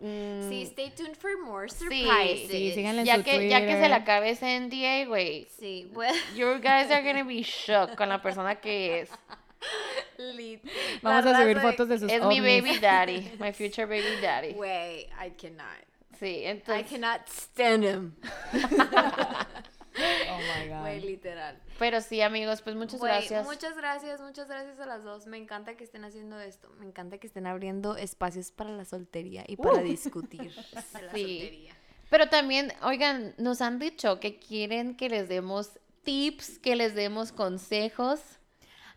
Síganla. 0.02 0.46
mm, 0.46 0.48
Sí, 0.50 0.62
stay 0.66 0.90
tuned 0.90 1.16
for 1.16 1.30
more 1.44 1.68
Sí, 1.68 1.78
surprises. 1.78 2.50
sí, 2.50 2.72
en 2.76 3.04
ya 3.04 3.16
su 3.16 3.22
que, 3.24 3.48
ya 3.48 3.60
que 3.60 3.72
se 3.80 3.88
la 3.88 3.96
acabe 3.96 4.30
ese 4.30 4.58
NDA, 4.60 5.06
güey. 5.06 5.46
Sí, 5.58 5.88
bueno, 5.92 6.14
You 6.34 6.54
guys 6.60 6.90
are 6.90 7.02
gonna 7.02 7.24
be 7.24 7.42
shocked 7.42 7.96
con 7.96 8.08
la 8.08 8.20
persona 8.20 8.56
que 8.56 9.00
es. 9.00 9.10
lit. 10.18 10.60
Vamos 11.02 11.24
La 11.24 11.38
a 11.38 11.42
subir 11.42 11.60
fotos 11.60 11.88
de 11.88 11.98
sus 11.98 12.10
Es 12.10 12.22
mi 12.24 12.40
baby 12.40 12.78
daddy. 12.80 13.32
My 13.38 13.52
future 13.52 13.86
baby 13.86 14.20
daddy. 14.20 14.52
Güey, 14.54 15.08
I 15.24 15.30
cannot. 15.40 15.78
Sí, 16.18 16.26
I 16.42 16.46
entonces. 16.46 16.86
cannot 16.90 17.28
stand 17.28 17.84
him. 17.84 18.14
Oh 19.96 20.38
my 20.38 20.68
God. 20.68 20.80
Güey, 20.80 21.00
literal. 21.00 21.60
Pero 21.78 22.00
sí, 22.00 22.20
amigos, 22.20 22.62
pues 22.62 22.76
muchas 22.76 22.98
Güey, 23.00 23.12
gracias. 23.12 23.44
Muchas 23.46 23.76
gracias, 23.76 24.20
muchas 24.20 24.48
gracias 24.48 24.78
a 24.80 24.86
las 24.86 25.04
dos. 25.04 25.26
Me 25.26 25.36
encanta 25.36 25.76
que 25.76 25.84
estén 25.84 26.04
haciendo 26.04 26.38
esto. 26.40 26.70
Me 26.78 26.86
encanta 26.86 27.18
que 27.18 27.26
estén 27.26 27.46
abriendo 27.46 27.96
espacios 27.96 28.50
para 28.50 28.70
la 28.70 28.84
soltería 28.84 29.44
y 29.46 29.56
para 29.56 29.82
discutir 29.82 30.52
de 30.54 30.72
la 30.72 30.82
Sí. 30.82 30.98
soltería. 31.00 31.76
Pero 32.10 32.28
también, 32.28 32.72
oigan, 32.82 33.34
nos 33.38 33.62
han 33.62 33.78
dicho 33.78 34.20
que 34.20 34.38
quieren 34.38 34.96
que 34.96 35.08
les 35.08 35.28
demos 35.28 35.78
tips, 36.02 36.58
que 36.58 36.76
les 36.76 36.94
demos 36.94 37.32
consejos. 37.32 38.20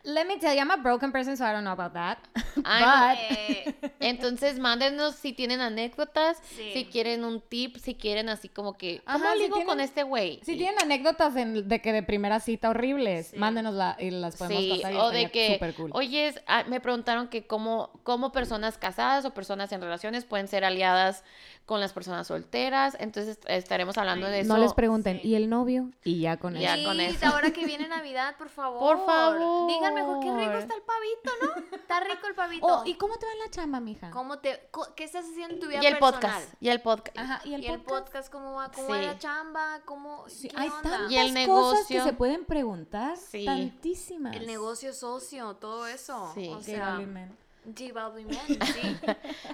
Let 0.05 0.25
me 0.27 0.37
tell 0.37 0.53
you, 0.53 0.59
I'm 0.61 0.69
a 0.71 0.77
broken 0.77 1.11
person, 1.11 1.35
so 1.35 1.43
I 1.45 1.51
don't 1.51 1.63
know 1.63 1.71
about 1.73 1.93
that. 1.93 2.19
But- 2.55 3.17
Eh, 3.31 3.73
Entonces, 3.99 4.59
mándenos 4.59 5.15
si 5.15 5.33
tienen 5.33 5.61
anécdotas, 5.61 6.37
Sí. 6.55 6.71
si 6.73 6.85
quieren 6.85 7.23
un 7.25 7.41
tip, 7.41 7.77
si 7.77 7.95
quieren 7.95 8.29
así 8.29 8.47
como 8.49 8.73
que, 8.77 9.01
Ajá, 9.05 9.17
¿cómo 9.19 9.31
si 9.33 9.39
ligo 9.39 9.63
con 9.65 9.79
este 9.79 10.03
güey? 10.03 10.39
Si 10.43 10.53
Y- 10.53 10.57
tienen 10.57 10.79
anécdotas 10.79 11.35
en- 11.35 11.67
de 11.67 11.81
que 11.81 11.91
de 11.91 12.03
primera 12.03 12.39
cita 12.39 12.69
horribles, 12.69 13.27
Sí. 13.27 13.37
mándenosla 13.37 13.97
y 13.99 14.11
las 14.11 14.35
podemos 14.37 14.63
Sí, 14.63 14.69
pasar 14.75 14.93
y 14.93 14.97
o 14.97 15.09
de 15.09 15.31
que, 15.31 15.53
súper 15.53 15.73
cool. 15.73 15.89
oye, 15.93 16.27
es- 16.27 16.41
ah, 16.47 16.63
me 16.67 16.79
preguntaron 16.79 17.27
que 17.27 17.47
cómo, 17.47 17.89
cómo 18.03 18.31
personas 18.31 18.77
casadas 18.77 19.25
o 19.25 19.33
personas 19.33 19.71
en 19.71 19.81
relaciones 19.81 20.23
pueden 20.25 20.47
ser 20.47 20.65
aliadas 20.65 21.23
con 21.65 21.79
las 21.79 21.93
personas 21.93 22.27
solteras. 22.27 22.95
Entonces 22.99 23.39
estaremos 23.47 23.97
hablando 23.97 24.27
de 24.27 24.41
eso. 24.41 24.53
no 24.53 24.59
les 24.59 24.73
pregunten, 24.73 25.19
sí. 25.21 25.29
¿y 25.29 25.35
el 25.35 25.49
novio? 25.49 25.89
Y 26.03 26.19
ya 26.21 26.37
con 26.37 26.53
Ya 26.53 26.75
eso. 26.75 26.87
con 26.87 26.99
eso. 26.99 27.25
ahora 27.25 27.49
que 27.51 27.65
viene 27.65 27.87
Navidad, 27.87 28.35
por 28.37 28.49
favor. 28.49 28.79
Por 28.79 29.03
favor. 29.05 29.67
Díganme 29.71 29.94
mejor. 29.95 30.19
Qué 30.21 30.31
rico 30.45 30.57
está 30.57 30.75
el 30.75 30.81
pavito, 30.83 31.31
¿no? 31.71 31.77
Está 31.77 31.99
rico 32.01 32.27
el 32.27 32.35
pavito. 32.35 32.65
Oh, 32.67 32.83
¿y 32.85 32.95
cómo 32.95 33.17
te 33.17 33.25
va 33.25 33.31
en 33.31 33.39
la 33.39 33.49
chamba, 33.49 33.79
mija? 33.79 34.11
¿Cómo 34.11 34.39
te, 34.39 34.67
co- 34.71 34.93
¿Qué 34.95 35.03
estás 35.05 35.25
haciendo 35.25 35.55
en 35.55 35.59
tu 35.59 35.67
vida 35.67 35.79
Y 35.81 35.85
el 35.87 35.97
personal? 35.97 36.21
podcast. 36.21 36.53
Y 36.61 36.69
el 36.69 36.81
podcast. 36.81 37.17
Ajá, 37.17 37.41
¿y 37.45 37.53
el 37.53 37.63
¿Y 37.63 37.67
el 37.67 37.81
podcast? 37.81 38.31
cómo 38.31 38.53
va? 38.53 38.71
¿Cómo 38.71 38.89
va 38.89 38.99
Sí. 38.99 39.05
la 39.05 39.17
chamba? 39.17 39.81
¿Cómo, 39.85 40.29
Sí, 40.29 40.49
¿Qué 40.49 40.57
hay 40.59 40.69
onda? 40.69 40.81
tantas 40.89 41.11
Y 41.11 41.17
el 41.17 41.47
cosas 41.47 41.85
que 41.87 41.93
negocio. 41.93 42.03
se 42.03 42.13
pueden 42.13 42.45
preguntar. 42.45 43.17
Sí. 43.17 43.45
Tantísimas. 43.45 44.35
El 44.35 44.45
negocio 44.45 44.93
socio, 44.93 45.55
todo 45.55 45.87
eso. 45.87 46.31
Sí. 46.35 46.49
O 46.53 46.57
Qué 46.59 46.63
sea, 46.63 46.99
man. 46.99 47.37
J 47.65 47.93
Balvin, 47.93 48.27
man, 48.27 48.37
sí. 48.47 48.97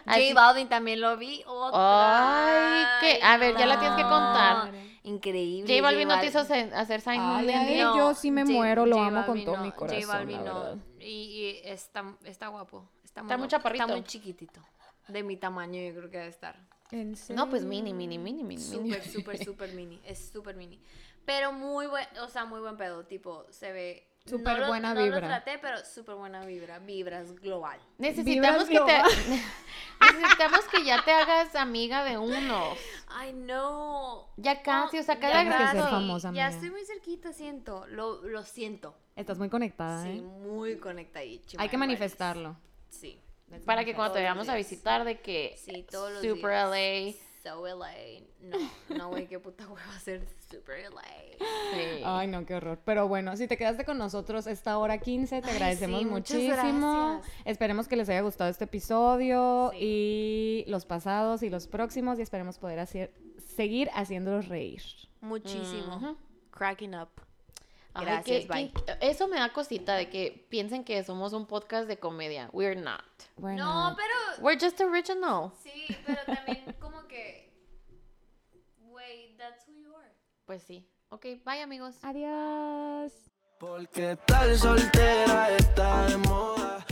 J 0.05 0.33
Balvin 0.33 0.67
también 0.69 0.99
lo 1.01 1.17
vi. 1.17 1.43
Otra. 1.47 2.45
Ay, 2.77 2.85
que- 2.99 3.23
a 3.23 3.37
ver, 3.37 3.57
ya 3.57 3.65
la 3.65 3.79
tienes 3.79 3.97
que 3.97 4.03
no. 4.03 4.09
contar. 4.09 4.71
Increíble. 5.03 5.73
J 5.73 5.81
Balvin 5.81 6.07
no 6.07 6.19
te 6.19 6.27
hizo 6.27 6.39
hacer 6.39 7.01
Sign 7.01 7.21
en 7.49 7.77
yo 7.77 7.95
No, 7.95 8.13
sí 8.13 8.31
me 8.31 8.43
J- 8.43 8.51
muero, 8.53 8.85
lo 8.85 8.97
J 8.97 9.07
amo 9.07 9.15
con 9.25 9.27
Balvin 9.27 9.45
todo 9.45 9.57
no, 9.57 9.63
mi 9.63 9.69
J 9.69 9.77
corazón, 9.77 10.07
Balvin 10.09 10.43
la 10.45 10.53
no. 10.53 10.79
Y, 10.99 11.05
y 11.05 11.61
está, 11.63 12.15
está 12.25 12.47
guapo. 12.47 12.87
Está, 13.03 13.21
Está 13.21 13.37
muy 13.37 13.47
chaparrito. 13.47 13.83
Está 13.83 13.93
muy 13.95 14.03
chiquitito. 14.05 14.61
De 15.07 15.23
mi 15.23 15.35
tamaño 15.37 15.81
yo 15.81 15.93
creo 15.95 16.09
que 16.09 16.17
debe 16.17 16.29
estar. 16.29 16.55
¿En 16.91 17.15
serio? 17.15 17.41
No, 17.43 17.49
pues 17.49 17.63
mini, 17.63 17.93
mini, 17.93 18.17
mini, 18.17 18.43
mini. 18.43 18.63
mini. 18.63 18.93
Súper, 18.93 19.03
súper, 19.11 19.43
súper 19.43 19.73
mini. 19.73 19.99
Es 20.05 20.29
súper 20.31 20.55
mini. 20.55 20.79
Pero 21.25 21.51
muy 21.53 21.87
buen, 21.87 22.05
o 22.21 22.27
sea, 22.27 22.45
muy 22.45 22.59
buen 22.59 22.77
pedo. 22.77 23.05
Tipo, 23.05 23.45
se 23.49 23.71
ve. 23.71 24.07
Súper 24.25 24.53
no 24.53 24.59
lo- 24.61 24.67
buena 24.67 24.93
no 24.93 25.01
vibra. 25.03 25.19
lo 25.19 25.27
traté, 25.27 25.57
pero 25.57 25.83
súper 25.83 26.15
buena 26.15 26.45
vibra. 26.45 26.79
Vibras 26.79 27.33
global. 27.35 27.79
Necesitamos 27.97 28.65
que 28.65 28.79
Vibras 28.79 29.07
te 29.09 29.41
necesitamos 30.13 30.59
que 30.71 30.85
ya 30.85 31.03
te 31.03 31.11
hagas 31.11 31.55
amiga 31.55 32.03
de 32.03 32.17
uno. 32.17 32.63
Ay, 33.07 33.33
no. 33.33 34.29
Ya 34.37 34.61
casi, 34.61 34.99
o 34.99 35.03
sea, 35.03 35.15
Ya 35.15 35.21
cada 35.21 35.41
Tienes 35.41 35.59
que 35.59 35.67
ser 35.77 35.81
famosa, 35.89 36.27
Ya 36.33 36.45
amiga. 36.45 36.49
estoy 36.49 36.69
muy 36.71 36.85
cerquita, 36.85 37.33
siento. 37.33 37.85
Lo, 37.87 38.21
lo 38.21 38.43
siento. 38.43 38.95
Estás 39.15 39.37
muy 39.39 39.49
conectada, 39.49 40.03
Sí, 40.03 40.09
¿eh? 40.09 40.21
muy 40.21 40.77
conectadísima. 40.77 41.61
Hay 41.63 41.69
que 41.69 41.77
manifestarlo. 41.77 42.55
Sí. 42.89 43.19
Para 43.65 43.83
que 43.83 43.93
cuando 43.93 44.13
te 44.13 44.19
vayamos 44.19 44.47
a 44.47 44.55
visitar 44.55 45.03
de 45.03 45.19
que 45.19 45.55
Sí, 45.61 45.85
todos 45.91 46.11
los 46.13 46.21
Super 46.21 46.51
días. 46.51 46.69
LA. 47.17 47.30
So 47.43 47.65
LA. 47.65 48.21
No, 48.41 48.57
no, 48.97 49.09
güey, 49.09 49.27
qué 49.27 49.39
puta 49.39 49.67
hueva 49.67 49.95
hacer 49.95 50.21
Super 50.49 50.91
LA. 50.91 51.01
Sí. 51.73 52.01
Ay, 52.05 52.27
no, 52.27 52.45
qué 52.45 52.55
horror. 52.55 52.79
Pero 52.85 53.07
bueno, 53.07 53.35
si 53.37 53.47
te 53.47 53.57
quedaste 53.57 53.83
con 53.85 53.97
nosotros 53.97 54.45
esta 54.47 54.77
hora 54.77 54.97
15, 54.99 55.41
te 55.41 55.49
Ay, 55.49 55.55
agradecemos 55.55 55.99
sí, 56.01 56.05
muchísimo. 56.05 57.15
gracias. 57.17 57.33
Esperemos 57.45 57.87
que 57.87 57.95
les 57.95 58.09
haya 58.09 58.21
gustado 58.21 58.49
este 58.49 58.65
episodio 58.65 59.71
Sí. 59.71 59.77
y 59.81 60.65
los 60.67 60.85
pasados 60.85 61.41
y 61.43 61.49
los 61.49 61.67
próximos 61.67 62.19
y 62.19 62.21
esperemos 62.21 62.57
poder 62.59 62.79
hacer, 62.79 63.13
seguir 63.55 63.89
haciéndolos 63.93 64.47
reír. 64.47 64.81
Muchísimo. 65.21 66.15
Cracking 66.51 66.95
up. 66.95 67.09
Ay, 67.93 68.05
Gracias, 68.05 68.41
que- 68.43 68.47
bye. 68.47 68.71
que- 68.71 68.97
eso 69.01 69.27
me 69.27 69.37
da 69.37 69.51
cosita 69.51 69.95
de 69.95 70.09
que 70.09 70.47
piensen 70.49 70.83
que 70.85 71.03
somos 71.03 71.33
un 71.33 71.45
podcast 71.45 71.87
de 71.87 71.97
comedia. 71.97 72.49
We're 72.53 72.79
not. 72.79 73.03
No, 73.37 73.95
pero. 73.97 74.41
We're 74.43 74.57
just 74.59 74.79
original. 74.79 75.51
Sí, 75.61 75.95
pero 76.05 76.21
también 76.25 76.63
como 76.79 77.05
que. 77.07 77.51
Wait, 78.91 79.37
that's 79.37 79.67
who 79.67 79.73
you 79.73 79.93
are. 79.95 80.11
Pues 80.45 80.63
sí. 80.63 80.87
Ok, 81.09 81.25
bye 81.45 81.61
amigos. 81.61 81.95
adiós. 82.03 83.11
Porque 83.59 84.17
tal 84.25 84.57
soltera 84.57 85.49
está 85.57 86.05
de 86.07 86.17
moda. 86.17 86.85